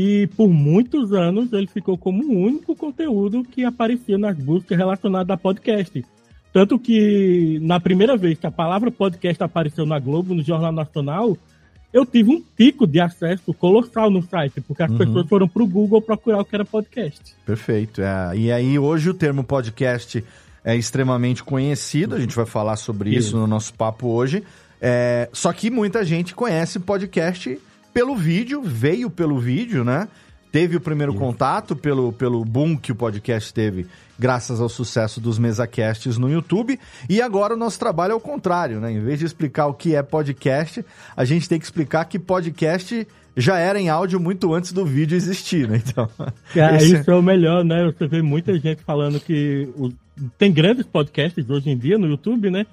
E 0.00 0.28
por 0.36 0.48
muitos 0.48 1.12
anos 1.12 1.52
ele 1.52 1.66
ficou 1.66 1.98
como 1.98 2.22
o 2.22 2.46
único 2.46 2.76
conteúdo 2.76 3.42
que 3.42 3.64
aparecia 3.64 4.16
nas 4.16 4.36
buscas 4.36 4.78
relacionadas 4.78 5.28
a 5.28 5.36
podcast. 5.36 6.04
Tanto 6.52 6.78
que 6.78 7.58
na 7.62 7.80
primeira 7.80 8.16
vez 8.16 8.38
que 8.38 8.46
a 8.46 8.50
palavra 8.52 8.92
podcast 8.92 9.42
apareceu 9.42 9.84
na 9.84 9.98
Globo, 9.98 10.36
no 10.36 10.42
Jornal 10.44 10.70
Nacional, 10.70 11.36
eu 11.92 12.06
tive 12.06 12.30
um 12.30 12.40
pico 12.40 12.86
de 12.86 13.00
acesso 13.00 13.52
colossal 13.52 14.08
no 14.08 14.22
site, 14.22 14.60
porque 14.60 14.84
as 14.84 14.90
uhum. 14.92 14.98
pessoas 14.98 15.28
foram 15.28 15.48
para 15.48 15.64
o 15.64 15.66
Google 15.66 16.00
procurar 16.00 16.42
o 16.42 16.44
que 16.44 16.54
era 16.54 16.64
podcast. 16.64 17.34
Perfeito. 17.44 18.00
É. 18.00 18.36
E 18.36 18.52
aí 18.52 18.78
hoje 18.78 19.10
o 19.10 19.14
termo 19.14 19.42
podcast 19.42 20.24
é 20.64 20.76
extremamente 20.76 21.42
conhecido, 21.42 22.14
a 22.14 22.20
gente 22.20 22.36
vai 22.36 22.46
falar 22.46 22.76
sobre 22.76 23.10
isso, 23.10 23.30
isso 23.30 23.36
no 23.36 23.48
nosso 23.48 23.74
papo 23.74 24.06
hoje. 24.06 24.44
É, 24.80 25.28
só 25.32 25.52
que 25.52 25.70
muita 25.70 26.04
gente 26.04 26.36
conhece 26.36 26.78
podcast 26.78 27.58
pelo 27.98 28.14
vídeo, 28.14 28.62
veio 28.62 29.10
pelo 29.10 29.40
vídeo, 29.40 29.82
né? 29.82 30.06
Teve 30.52 30.76
o 30.76 30.80
primeiro 30.80 31.10
Sim. 31.10 31.18
contato 31.18 31.74
pelo, 31.74 32.12
pelo 32.12 32.44
boom 32.44 32.76
que 32.76 32.92
o 32.92 32.94
podcast 32.94 33.52
teve, 33.52 33.88
graças 34.16 34.60
ao 34.60 34.68
sucesso 34.68 35.20
dos 35.20 35.36
mesacasts 35.36 36.16
no 36.16 36.30
YouTube. 36.30 36.78
E 37.10 37.20
agora 37.20 37.54
o 37.54 37.56
nosso 37.56 37.76
trabalho 37.76 38.12
é 38.12 38.14
o 38.14 38.20
contrário, 38.20 38.78
né? 38.78 38.92
Em 38.92 39.00
vez 39.00 39.18
de 39.18 39.24
explicar 39.24 39.66
o 39.66 39.74
que 39.74 39.96
é 39.96 40.02
podcast, 40.04 40.84
a 41.16 41.24
gente 41.24 41.48
tem 41.48 41.58
que 41.58 41.64
explicar 41.64 42.04
que 42.04 42.20
podcast 42.20 43.04
já 43.36 43.58
era 43.58 43.80
em 43.80 43.88
áudio 43.88 44.20
muito 44.20 44.54
antes 44.54 44.72
do 44.72 44.86
vídeo 44.86 45.16
existir, 45.16 45.68
né? 45.68 45.82
Então. 45.84 46.08
É, 46.54 46.76
esse... 46.76 47.00
Isso 47.00 47.10
é 47.10 47.16
o 47.16 47.22
melhor, 47.22 47.64
né? 47.64 47.84
Você 47.84 48.06
vê 48.06 48.22
muita 48.22 48.56
gente 48.60 48.80
falando 48.84 49.18
que 49.18 49.68
o... 49.76 49.90
tem 50.38 50.52
grandes 50.52 50.86
podcasts 50.86 51.50
hoje 51.50 51.68
em 51.68 51.76
dia 51.76 51.98
no 51.98 52.06
YouTube, 52.06 52.48
né? 52.48 52.64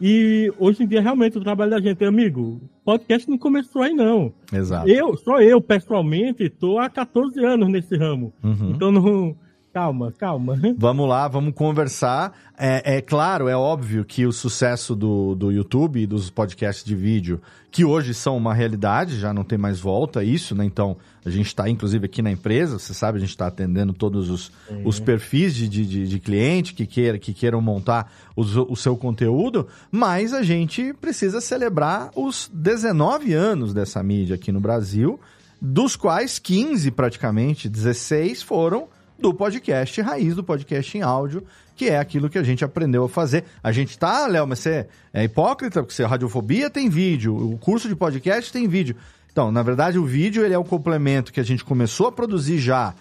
E 0.00 0.52
hoje 0.58 0.82
em 0.82 0.86
dia, 0.86 1.00
realmente, 1.00 1.38
o 1.38 1.40
trabalho 1.40 1.70
da 1.70 1.80
gente, 1.80 2.04
amigo, 2.04 2.60
podcast 2.84 3.28
não 3.28 3.38
começou 3.38 3.82
aí, 3.82 3.92
não. 3.92 4.32
Exato. 4.52 4.88
Eu, 4.88 5.16
só 5.16 5.40
eu, 5.40 5.60
pessoalmente, 5.60 6.44
estou 6.44 6.78
há 6.78 6.88
14 6.88 7.44
anos 7.44 7.68
nesse 7.68 7.96
ramo. 7.96 8.32
Uhum. 8.42 8.70
Então, 8.70 8.92
não 8.92 9.36
Calma, 9.78 10.12
calma. 10.18 10.58
Vamos 10.76 11.08
lá, 11.08 11.28
vamos 11.28 11.54
conversar. 11.54 12.36
É, 12.58 12.96
é, 12.96 13.00
claro, 13.00 13.46
é 13.46 13.56
óbvio 13.56 14.04
que 14.04 14.26
o 14.26 14.32
sucesso 14.32 14.96
do, 14.96 15.36
do 15.36 15.52
YouTube 15.52 16.00
e 16.00 16.06
dos 16.06 16.30
podcasts 16.30 16.84
de 16.84 16.96
vídeo, 16.96 17.40
que 17.70 17.84
hoje 17.84 18.12
são 18.12 18.36
uma 18.36 18.52
realidade, 18.52 19.20
já 19.20 19.32
não 19.32 19.44
tem 19.44 19.56
mais 19.56 19.78
volta 19.78 20.24
isso, 20.24 20.52
né? 20.52 20.64
Então, 20.64 20.96
a 21.24 21.30
gente 21.30 21.46
está, 21.46 21.68
inclusive, 21.68 22.06
aqui 22.06 22.20
na 22.20 22.32
empresa, 22.32 22.76
você 22.76 22.92
sabe, 22.92 23.18
a 23.18 23.20
gente 23.20 23.30
está 23.30 23.46
atendendo 23.46 23.92
todos 23.92 24.28
os, 24.28 24.50
é. 24.68 24.82
os 24.84 24.98
perfis 24.98 25.54
de, 25.54 25.68
de, 25.68 26.08
de, 26.08 26.18
cliente 26.18 26.74
que, 26.74 26.84
queira, 26.84 27.16
que 27.16 27.32
queiram 27.32 27.60
montar 27.60 28.12
o, 28.34 28.42
o 28.42 28.74
seu 28.74 28.96
conteúdo, 28.96 29.68
mas 29.92 30.34
a 30.34 30.42
gente 30.42 30.92
precisa 30.94 31.40
celebrar 31.40 32.10
os 32.16 32.50
19 32.52 33.32
anos 33.32 33.72
dessa 33.72 34.02
mídia 34.02 34.34
aqui 34.34 34.50
no 34.50 34.58
Brasil, 34.58 35.20
dos 35.62 35.94
quais 35.94 36.40
15 36.40 36.90
praticamente, 36.90 37.68
16 37.68 38.42
foram 38.42 38.88
do 39.18 39.34
podcast 39.34 40.00
raiz, 40.00 40.34
do 40.34 40.44
podcast 40.44 40.96
em 40.96 41.02
áudio, 41.02 41.42
que 41.74 41.86
é 41.86 41.98
aquilo 41.98 42.30
que 42.30 42.38
a 42.38 42.42
gente 42.42 42.64
aprendeu 42.64 43.04
a 43.04 43.08
fazer. 43.08 43.44
A 43.62 43.72
gente 43.72 43.98
tá, 43.98 44.26
Léo, 44.26 44.46
mas 44.46 44.60
você 44.60 44.86
é 45.12 45.24
hipócrita, 45.24 45.82
porque 45.82 45.94
você, 45.94 46.04
radiofobia 46.04 46.70
tem 46.70 46.88
vídeo, 46.88 47.34
o 47.34 47.58
curso 47.58 47.88
de 47.88 47.96
podcast 47.96 48.52
tem 48.52 48.68
vídeo. 48.68 48.96
Então, 49.30 49.52
na 49.52 49.62
verdade, 49.62 49.98
o 49.98 50.04
vídeo 50.04 50.44
ele 50.44 50.54
é 50.54 50.58
um 50.58 50.64
complemento 50.64 51.32
que 51.32 51.40
a 51.40 51.44
gente 51.44 51.64
começou 51.64 52.08
a 52.08 52.12
produzir 52.12 52.58
já 52.58 52.94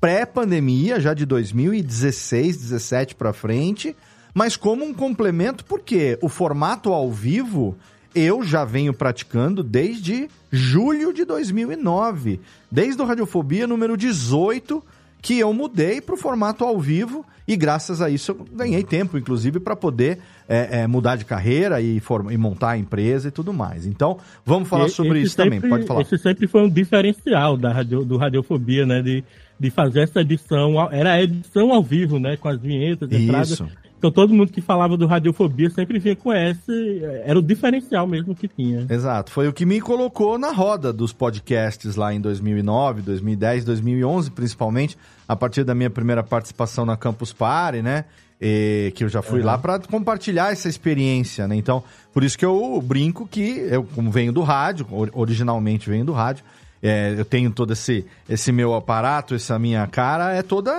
pré-pandemia, 0.00 1.00
já 1.00 1.14
de 1.14 1.24
2016, 1.24 2.56
17 2.58 3.14
para 3.14 3.32
frente, 3.32 3.96
mas 4.34 4.56
como 4.56 4.84
um 4.84 4.92
complemento 4.92 5.64
porque 5.64 6.18
o 6.20 6.28
formato 6.28 6.92
ao 6.92 7.10
vivo 7.10 7.76
eu 8.14 8.44
já 8.44 8.64
venho 8.64 8.94
praticando 8.94 9.62
desde 9.62 10.28
julho 10.50 11.12
de 11.12 11.24
2009, 11.24 12.40
desde 12.70 13.02
o 13.02 13.04
Radiofobia 13.04 13.66
número 13.66 13.96
18, 13.96 14.82
que 15.24 15.38
eu 15.38 15.54
mudei 15.54 16.02
para 16.02 16.14
o 16.14 16.18
formato 16.18 16.64
ao 16.64 16.78
vivo 16.78 17.24
e 17.48 17.56
graças 17.56 18.02
a 18.02 18.10
isso 18.10 18.32
eu 18.32 18.46
ganhei 18.52 18.84
tempo, 18.84 19.16
inclusive, 19.16 19.58
para 19.58 19.74
poder 19.74 20.18
é, 20.46 20.82
é, 20.82 20.86
mudar 20.86 21.16
de 21.16 21.24
carreira 21.24 21.80
e, 21.80 21.98
e, 22.30 22.36
montar 22.36 22.72
a 22.72 22.76
empresa 22.76 23.28
e 23.28 23.30
tudo 23.30 23.50
mais. 23.50 23.86
Então, 23.86 24.18
vamos 24.44 24.68
falar 24.68 24.84
e, 24.84 24.90
sobre 24.90 25.20
isso 25.20 25.34
sempre, 25.34 25.60
também. 25.60 25.70
Pode 25.70 25.86
falar. 25.86 26.02
Esse 26.02 26.18
sempre 26.18 26.46
foi 26.46 26.60
um 26.60 26.68
diferencial 26.68 27.56
da 27.56 27.72
radio, 27.72 28.04
do 28.04 28.18
Radiofobia, 28.18 28.84
né? 28.84 29.00
De, 29.00 29.24
de 29.58 29.70
fazer 29.70 30.00
essa 30.00 30.20
edição. 30.20 30.74
Era 30.90 31.12
a 31.12 31.22
edição 31.22 31.72
ao 31.72 31.82
vivo, 31.82 32.18
né? 32.18 32.36
Com 32.36 32.48
as 32.48 32.60
vinhetas, 32.60 33.10
entradas. 33.10 33.50
Isso. 33.50 33.68
Então 34.04 34.12
todo 34.12 34.34
mundo 34.34 34.52
que 34.52 34.60
falava 34.60 34.98
do 34.98 35.06
Radiofobia 35.06 35.70
sempre 35.70 35.98
vinha 35.98 36.14
com 36.14 36.30
esse, 36.30 37.00
era 37.24 37.38
o 37.38 37.42
diferencial 37.42 38.06
mesmo 38.06 38.34
que 38.34 38.46
tinha. 38.46 38.86
Exato, 38.90 39.30
foi 39.32 39.48
o 39.48 39.52
que 39.52 39.64
me 39.64 39.80
colocou 39.80 40.36
na 40.36 40.52
roda 40.52 40.92
dos 40.92 41.10
podcasts 41.10 41.96
lá 41.96 42.12
em 42.12 42.20
2009, 42.20 43.00
2010, 43.00 43.64
2011 43.64 44.30
principalmente, 44.32 44.98
a 45.26 45.34
partir 45.34 45.64
da 45.64 45.74
minha 45.74 45.88
primeira 45.88 46.22
participação 46.22 46.84
na 46.84 46.98
Campus 46.98 47.32
Party, 47.32 47.80
né? 47.80 48.04
E, 48.38 48.92
que 48.94 49.04
eu 49.04 49.08
já 49.08 49.22
fui 49.22 49.40
lá 49.40 49.56
para 49.56 49.78
compartilhar 49.78 50.52
essa 50.52 50.68
experiência, 50.68 51.48
né? 51.48 51.56
Então, 51.56 51.82
por 52.12 52.22
isso 52.22 52.36
que 52.36 52.44
eu 52.44 52.82
brinco 52.84 53.26
que 53.26 53.66
eu, 53.70 53.84
como 53.84 54.10
venho 54.10 54.34
do 54.34 54.42
rádio, 54.42 54.86
originalmente 55.14 55.88
venho 55.88 56.04
do 56.04 56.12
rádio, 56.12 56.44
é, 56.84 57.14
eu 57.16 57.24
tenho 57.24 57.50
todo 57.50 57.72
esse, 57.72 58.04
esse 58.28 58.52
meu 58.52 58.74
aparato, 58.74 59.34
essa 59.34 59.58
minha 59.58 59.86
cara, 59.86 60.34
é 60.34 60.42
toda 60.42 60.70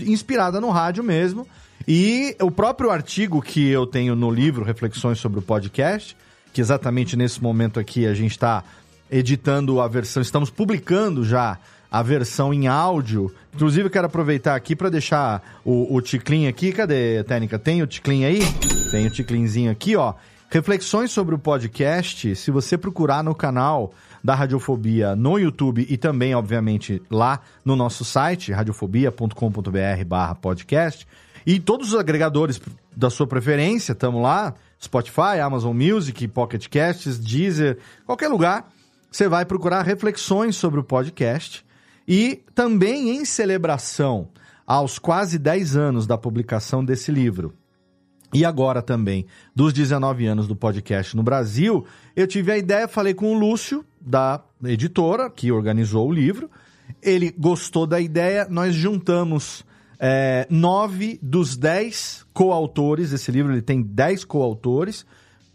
inspirada 0.00 0.60
no 0.60 0.68
rádio 0.68 1.02
mesmo. 1.02 1.48
E 1.88 2.36
o 2.42 2.50
próprio 2.50 2.90
artigo 2.90 3.40
que 3.40 3.70
eu 3.70 3.86
tenho 3.86 4.14
no 4.14 4.30
livro 4.30 4.62
Reflexões 4.62 5.18
sobre 5.18 5.38
o 5.38 5.42
Podcast, 5.42 6.14
que 6.52 6.60
exatamente 6.60 7.16
nesse 7.16 7.42
momento 7.42 7.80
aqui 7.80 8.06
a 8.06 8.12
gente 8.12 8.32
está 8.32 8.62
editando 9.10 9.80
a 9.80 9.88
versão, 9.88 10.20
estamos 10.20 10.50
publicando 10.50 11.24
já 11.24 11.58
a 11.90 12.02
versão 12.02 12.52
em 12.52 12.66
áudio. 12.66 13.32
Inclusive, 13.54 13.86
eu 13.86 13.90
quero 13.90 14.06
aproveitar 14.06 14.54
aqui 14.54 14.76
para 14.76 14.90
deixar 14.90 15.42
o, 15.64 15.94
o 15.94 16.02
Ticlin 16.02 16.48
aqui. 16.48 16.70
Cadê, 16.70 17.24
Técnica? 17.24 17.58
Tem 17.58 17.82
o 17.82 17.86
Ticlin 17.86 18.24
aí? 18.24 18.40
Tem 18.90 19.06
o 19.06 19.10
Ticlinzinho 19.10 19.70
aqui, 19.70 19.96
ó. 19.96 20.12
Reflexões 20.50 21.10
sobre 21.10 21.34
o 21.34 21.38
podcast, 21.38 22.36
se 22.36 22.50
você 22.50 22.76
procurar 22.76 23.24
no 23.24 23.34
canal 23.34 23.94
da 24.24 24.34
Radiofobia 24.34 25.14
no 25.14 25.38
YouTube 25.38 25.86
e 25.86 25.98
também, 25.98 26.34
obviamente, 26.34 27.02
lá 27.10 27.40
no 27.62 27.76
nosso 27.76 28.06
site, 28.06 28.50
radiofobia.com.br 28.50 30.04
barra 30.06 30.34
podcast, 30.34 31.06
e 31.44 31.60
todos 31.60 31.92
os 31.92 32.00
agregadores 32.00 32.58
da 32.96 33.10
sua 33.10 33.26
preferência, 33.26 33.92
estamos 33.92 34.22
lá, 34.22 34.54
Spotify, 34.82 35.40
Amazon 35.42 35.76
Music, 35.76 36.26
Pocket 36.28 36.68
Casts, 36.68 37.18
Deezer, 37.18 37.78
qualquer 38.06 38.28
lugar, 38.28 38.72
você 39.10 39.28
vai 39.28 39.44
procurar 39.44 39.82
reflexões 39.82 40.56
sobre 40.56 40.80
o 40.80 40.84
podcast. 40.84 41.64
E 42.08 42.42
também 42.54 43.10
em 43.10 43.24
celebração 43.24 44.28
aos 44.66 44.98
quase 44.98 45.38
10 45.38 45.76
anos 45.76 46.06
da 46.06 46.16
publicação 46.16 46.82
desse 46.82 47.12
livro, 47.12 47.54
e 48.32 48.44
agora 48.44 48.82
também 48.82 49.26
dos 49.54 49.72
19 49.72 50.26
anos 50.26 50.48
do 50.48 50.56
podcast 50.56 51.16
no 51.16 51.22
Brasil, 51.22 51.86
eu 52.16 52.26
tive 52.26 52.50
a 52.50 52.58
ideia, 52.58 52.88
falei 52.88 53.14
com 53.14 53.32
o 53.32 53.38
Lúcio, 53.38 53.84
da 54.04 54.42
editora, 54.64 55.30
que 55.30 55.50
organizou 55.50 56.08
o 56.08 56.12
livro, 56.12 56.50
ele 57.02 57.34
gostou 57.36 57.86
da 57.86 58.00
ideia, 58.00 58.46
nós 58.50 58.74
juntamos 58.74 59.64
é, 59.98 60.46
nove 60.50 61.18
dos 61.22 61.56
dez 61.56 62.26
coautores, 62.32 63.12
esse 63.12 63.30
livro 63.30 63.52
ele 63.52 63.62
tem 63.62 63.80
dez 63.80 64.24
coautores, 64.24 65.06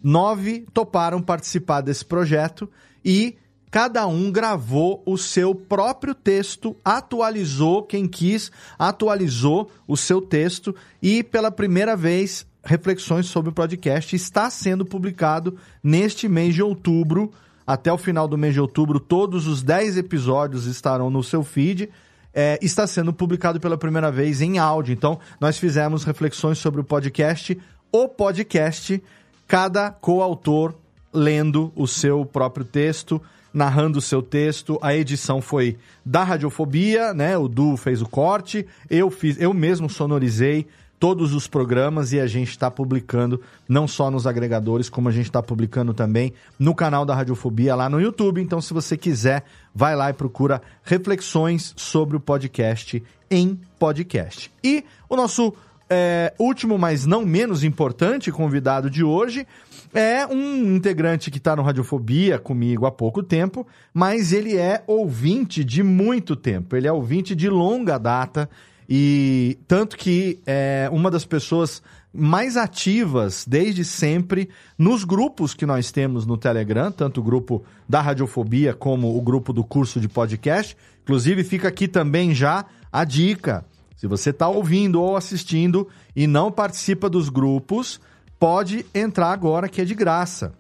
nove 0.02 0.66
toparam 0.74 1.22
participar 1.22 1.82
desse 1.82 2.04
projeto 2.04 2.70
e 3.04 3.36
cada 3.70 4.08
um 4.08 4.32
gravou 4.32 5.04
o 5.06 5.18
seu 5.18 5.54
próprio 5.54 6.16
texto, 6.16 6.76
atualizou, 6.84 7.84
quem 7.84 8.08
quis, 8.08 8.52
atualizou 8.78 9.70
o 9.88 9.96
seu 9.96 10.22
texto 10.22 10.76
e 11.02 11.24
pela 11.24 11.52
primeira 11.52 11.96
vez 11.96 12.48
reflexões 12.64 13.28
sobre 13.28 13.52
o 13.52 13.54
podcast 13.54 14.16
está 14.16 14.50
sendo 14.50 14.86
publicado 14.86 15.58
neste 15.84 16.28
mês 16.28 16.56
de 16.56 16.64
outubro. 16.64 17.32
Até 17.70 17.94
o 17.94 18.00
final 18.00 18.28
do 18.28 18.36
mês 18.36 18.56
de 18.56 18.60
outubro, 18.60 19.00
todos 19.00 19.46
os 19.46 19.62
10 19.62 19.98
episódios 19.98 20.66
estarão 20.66 21.12
no 21.12 21.22
seu 21.22 21.44
feed. 21.44 21.88
É, 22.34 22.58
está 22.64 22.88
sendo 22.88 23.14
publicado 23.14 23.60
pela 23.60 23.78
primeira 23.78 24.12
vez 24.12 24.42
em 24.42 24.58
áudio. 24.58 24.92
Então, 24.92 25.20
nós 25.40 25.60
fizemos 25.60 26.04
reflexões 26.04 26.58
sobre 26.58 26.82
o 26.82 26.84
podcast, 26.84 27.56
o 27.92 28.08
podcast, 28.08 29.04
cada 29.48 29.92
coautor 29.92 30.74
lendo 31.14 31.72
o 31.76 31.86
seu 31.86 32.26
próprio 32.26 32.66
texto, 32.66 33.22
narrando 33.54 34.00
o 34.00 34.02
seu 34.02 34.24
texto. 34.24 34.80
A 34.82 34.96
edição 34.96 35.40
foi 35.40 35.78
da 36.04 36.24
Radiofobia, 36.24 37.14
né? 37.14 37.38
O 37.38 37.48
Du 37.48 37.78
fez 37.78 38.02
o 38.02 38.10
corte, 38.10 38.66
eu 38.90 39.12
fiz, 39.12 39.40
eu 39.40 39.54
mesmo 39.54 39.88
sonorizei 39.88 40.66
todos 41.00 41.34
os 41.34 41.48
programas 41.48 42.12
e 42.12 42.20
a 42.20 42.28
gente 42.28 42.50
está 42.50 42.70
publicando 42.70 43.42
não 43.68 43.88
só 43.88 44.12
nos 44.12 44.28
agregadores, 44.28 44.90
como 44.90 45.08
a 45.08 45.12
gente 45.12 45.28
está 45.28 45.42
publicando 45.42 45.94
também 45.94 46.34
no 46.60 46.76
canal 46.76 47.06
da 47.06 47.16
Radiofobia 47.16 47.74
lá 47.74 47.90
no 47.90 48.02
YouTube. 48.02 48.42
Então, 48.42 48.60
se 48.60 48.74
você 48.74 48.98
quiser, 48.98 49.46
vai 49.74 49.96
lá 49.96 50.10
e 50.10 50.14
procura 50.14 50.62
reflexões 50.84 51.74
sobre 51.78 52.18
o 52.18 52.20
podcast 52.20 53.02
em 53.32 53.60
podcast. 53.80 54.52
E 54.64 54.84
o 55.08 55.16
nosso 55.16 55.54
é, 55.90 56.34
último, 56.38 56.78
mas 56.78 57.06
não 57.06 57.26
menos 57.26 57.64
importante 57.64 58.32
convidado 58.32 58.90
de 58.90 59.04
hoje 59.04 59.48
é 59.94 60.28
um 60.28 60.76
integrante 60.76 61.32
que 61.32 61.40
está 61.40 61.56
no 61.56 61.64
Radiofobia 61.64 62.38
comigo 62.38 62.86
há 62.86 62.92
pouco 62.92 63.24
tempo, 63.24 63.66
mas 63.92 64.32
ele 64.32 64.56
é 64.56 64.84
ouvinte 64.86 65.64
de 65.64 65.82
muito 65.82 66.36
tempo. 66.36 66.76
Ele 66.76 66.88
é 66.88 66.92
ouvinte 66.92 67.36
de 67.36 67.50
longa 67.50 67.98
data 67.98 68.48
e 68.92 69.60
tanto 69.68 69.96
que 69.96 70.40
é 70.48 70.90
uma 70.92 71.12
das 71.12 71.24
pessoas 71.24 71.80
mais 72.12 72.58
ativas 72.58 73.46
desde 73.48 73.86
sempre 73.86 74.50
nos 74.76 75.04
grupos 75.04 75.54
que 75.54 75.64
nós 75.64 75.92
temos 75.92 76.26
no 76.26 76.36
Telegram, 76.36 76.92
tanto 76.92 77.20
o 77.20 77.24
grupo 77.24 77.64
da 77.88 78.02
Radiofobia 78.02 78.74
como 78.74 79.16
o 79.16 79.22
grupo 79.22 79.54
do 79.54 79.64
curso 79.64 80.00
de 80.00 80.10
podcast. 80.10 80.76
Inclusive, 81.04 81.44
fica 81.44 81.68
aqui 81.68 81.88
também 81.88 82.34
já 82.34 82.66
a 82.92 83.04
dica. 83.04 83.64
Se 83.96 84.08
você 84.08 84.32
está 84.32 84.48
ouvindo 84.48 85.00
ou 85.00 85.16
assistindo 85.16 85.88
e 86.16 86.26
não 86.26 86.52
participa 86.52 87.08
dos 87.08 87.30
grupos, 87.30 88.02
pode 88.40 88.84
entrar 88.96 89.32
agora 89.32 89.70
que 89.70 89.82
é 89.82 89.86
de 89.86 89.94
graça. 89.94 90.52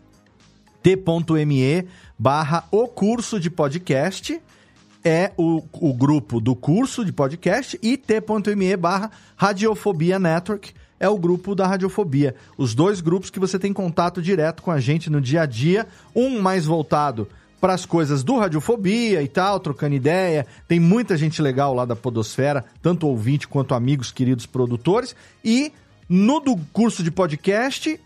t.me 0.83 1.88
barra 2.17 2.63
o 2.69 2.88
curso 2.88 3.39
de 3.39 3.50
podcast 3.50 4.39
é 5.03 5.31
o, 5.37 5.63
o 5.73 5.93
grupo 5.93 6.39
do 6.39 6.55
curso 6.55 7.05
de 7.05 7.11
podcast 7.11 7.79
e 7.81 7.95
t.me 7.97 8.77
barra 8.77 9.11
Radiofobia 9.35 10.19
Network 10.19 10.73
é 10.99 11.07
o 11.07 11.17
grupo 11.17 11.55
da 11.55 11.65
Radiofobia. 11.65 12.35
Os 12.57 12.75
dois 12.75 12.99
grupos 12.99 13.29
que 13.29 13.39
você 13.39 13.57
tem 13.57 13.71
contato 13.71 14.21
direto 14.21 14.61
com 14.61 14.71
a 14.71 14.79
gente 14.79 15.09
no 15.09 15.21
dia 15.21 15.43
a 15.43 15.45
dia, 15.45 15.87
um 16.13 16.41
mais 16.41 16.65
voltado 16.65 17.27
para 17.59 17.73
as 17.73 17.85
coisas 17.85 18.23
do 18.23 18.37
Radiofobia 18.37 19.21
e 19.21 19.27
tal, 19.27 19.59
trocando 19.59 19.95
ideia. 19.95 20.45
Tem 20.67 20.79
muita 20.79 21.17
gente 21.17 21.41
legal 21.41 21.73
lá 21.73 21.85
da 21.85 21.95
Podosfera, 21.95 22.65
tanto 22.81 23.07
ouvinte 23.07 23.47
quanto 23.47 23.73
amigos, 23.73 24.11
queridos 24.11 24.45
produtores. 24.45 25.15
E 25.43 25.71
no 26.07 26.39
do 26.39 26.57
curso 26.73 27.03
de 27.03 27.11
podcast, 27.11 27.99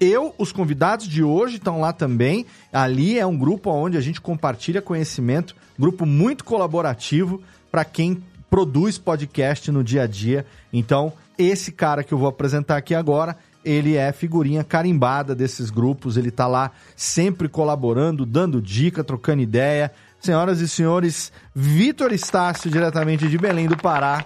eu, 0.00 0.34
os 0.38 0.52
convidados 0.52 1.06
de 1.06 1.22
hoje 1.22 1.56
estão 1.56 1.80
lá 1.80 1.92
também. 1.92 2.46
Ali 2.72 3.18
é 3.18 3.26
um 3.26 3.36
grupo 3.36 3.70
onde 3.70 3.96
a 3.96 4.00
gente 4.00 4.20
compartilha 4.20 4.80
conhecimento, 4.80 5.54
grupo 5.80 6.04
muito 6.04 6.44
colaborativo 6.44 7.42
para 7.70 7.84
quem 7.84 8.22
produz 8.50 8.98
podcast 8.98 9.72
no 9.72 9.82
dia 9.82 10.02
a 10.02 10.06
dia. 10.06 10.44
Então, 10.72 11.12
esse 11.38 11.72
cara 11.72 12.04
que 12.04 12.12
eu 12.12 12.18
vou 12.18 12.28
apresentar 12.28 12.76
aqui 12.76 12.94
agora, 12.94 13.36
ele 13.64 13.96
é 13.96 14.12
figurinha 14.12 14.62
carimbada 14.62 15.34
desses 15.34 15.70
grupos, 15.70 16.18
ele 16.18 16.28
está 16.28 16.46
lá 16.46 16.70
sempre 16.94 17.48
colaborando, 17.48 18.26
dando 18.26 18.60
dica, 18.60 19.02
trocando 19.02 19.42
ideia. 19.42 19.90
Senhoras 20.20 20.60
e 20.60 20.68
senhores, 20.68 21.32
Vitor 21.54 22.12
Estácio, 22.12 22.70
diretamente 22.70 23.26
de 23.26 23.38
Belém 23.38 23.66
do 23.66 23.76
Pará, 23.76 24.22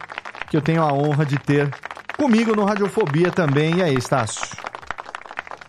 que 0.50 0.56
eu 0.56 0.60
tenho 0.60 0.82
a 0.82 0.92
honra 0.92 1.24
de 1.24 1.38
ter 1.38 1.72
comigo 2.16 2.56
no 2.56 2.64
Radiofobia 2.64 3.30
também. 3.30 3.76
E 3.76 3.82
aí, 3.82 3.94
Estácio? 3.94 4.44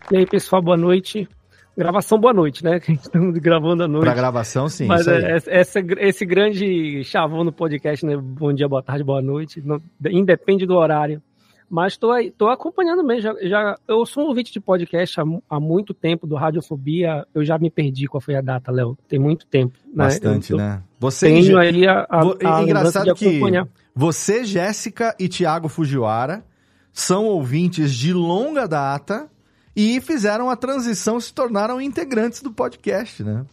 E 0.09 0.17
aí, 0.17 0.25
pessoal, 0.25 0.63
boa 0.63 0.77
noite. 0.77 1.27
Gravação, 1.77 2.17
boa 2.17 2.33
noite, 2.33 2.63
né? 2.63 2.79
Estamos 2.87 3.37
gravando 3.39 3.83
à 3.83 3.87
noite. 3.87 4.05
Pra 4.05 4.13
gravação, 4.13 4.69
sim. 4.69 4.85
Mas 4.85 5.05
é, 5.07 5.37
esse, 5.47 5.79
esse 5.99 6.25
grande 6.25 7.03
chavão 7.03 7.43
no 7.43 7.51
podcast, 7.51 8.05
né? 8.05 8.15
Bom 8.15 8.53
dia, 8.53 8.67
boa 8.67 8.81
tarde, 8.81 9.03
boa 9.03 9.21
noite. 9.21 9.61
Não, 9.61 9.81
independe 10.09 10.65
do 10.65 10.75
horário. 10.75 11.21
Mas 11.69 11.93
estou 11.93 12.49
acompanhando 12.49 13.03
mesmo. 13.03 13.23
Já, 13.23 13.47
já, 13.49 13.77
eu 13.87 14.05
sou 14.05 14.23
um 14.23 14.27
ouvinte 14.27 14.53
de 14.53 14.59
podcast 14.59 15.19
há, 15.19 15.23
há, 15.49 15.59
muito 15.59 15.93
tempo, 15.93 16.25
do 16.25 16.35
Radiofobia. 16.35 17.25
Eu 17.33 17.43
já 17.43 17.57
me 17.57 17.69
perdi 17.69 18.07
qual 18.07 18.21
foi 18.21 18.35
a 18.35 18.41
data, 18.41 18.71
Léo. 18.71 18.97
Tem 19.09 19.19
muito 19.19 19.45
tempo. 19.45 19.77
Né? 19.87 20.05
Bastante, 20.05 20.51
eu, 20.51 20.57
né? 20.57 20.81
Você 20.99 21.27
tenho 21.27 21.57
aí 21.57 21.87
a, 21.87 22.05
a, 22.09 22.57
a 22.57 22.63
engraçado 22.63 23.13
que 23.15 23.41
você, 23.93 24.45
Jéssica 24.45 25.15
e 25.19 25.27
Tiago 25.27 25.67
Fujiwara 25.67 26.45
são 26.93 27.25
ouvintes 27.25 27.93
de 27.93 28.13
longa 28.13 28.67
data 28.67 29.29
e 29.75 29.99
fizeram 29.99 30.49
a 30.49 30.55
transição, 30.55 31.19
se 31.19 31.33
tornaram 31.33 31.81
integrantes 31.81 32.41
do 32.41 32.51
podcast, 32.51 33.23
né? 33.23 33.45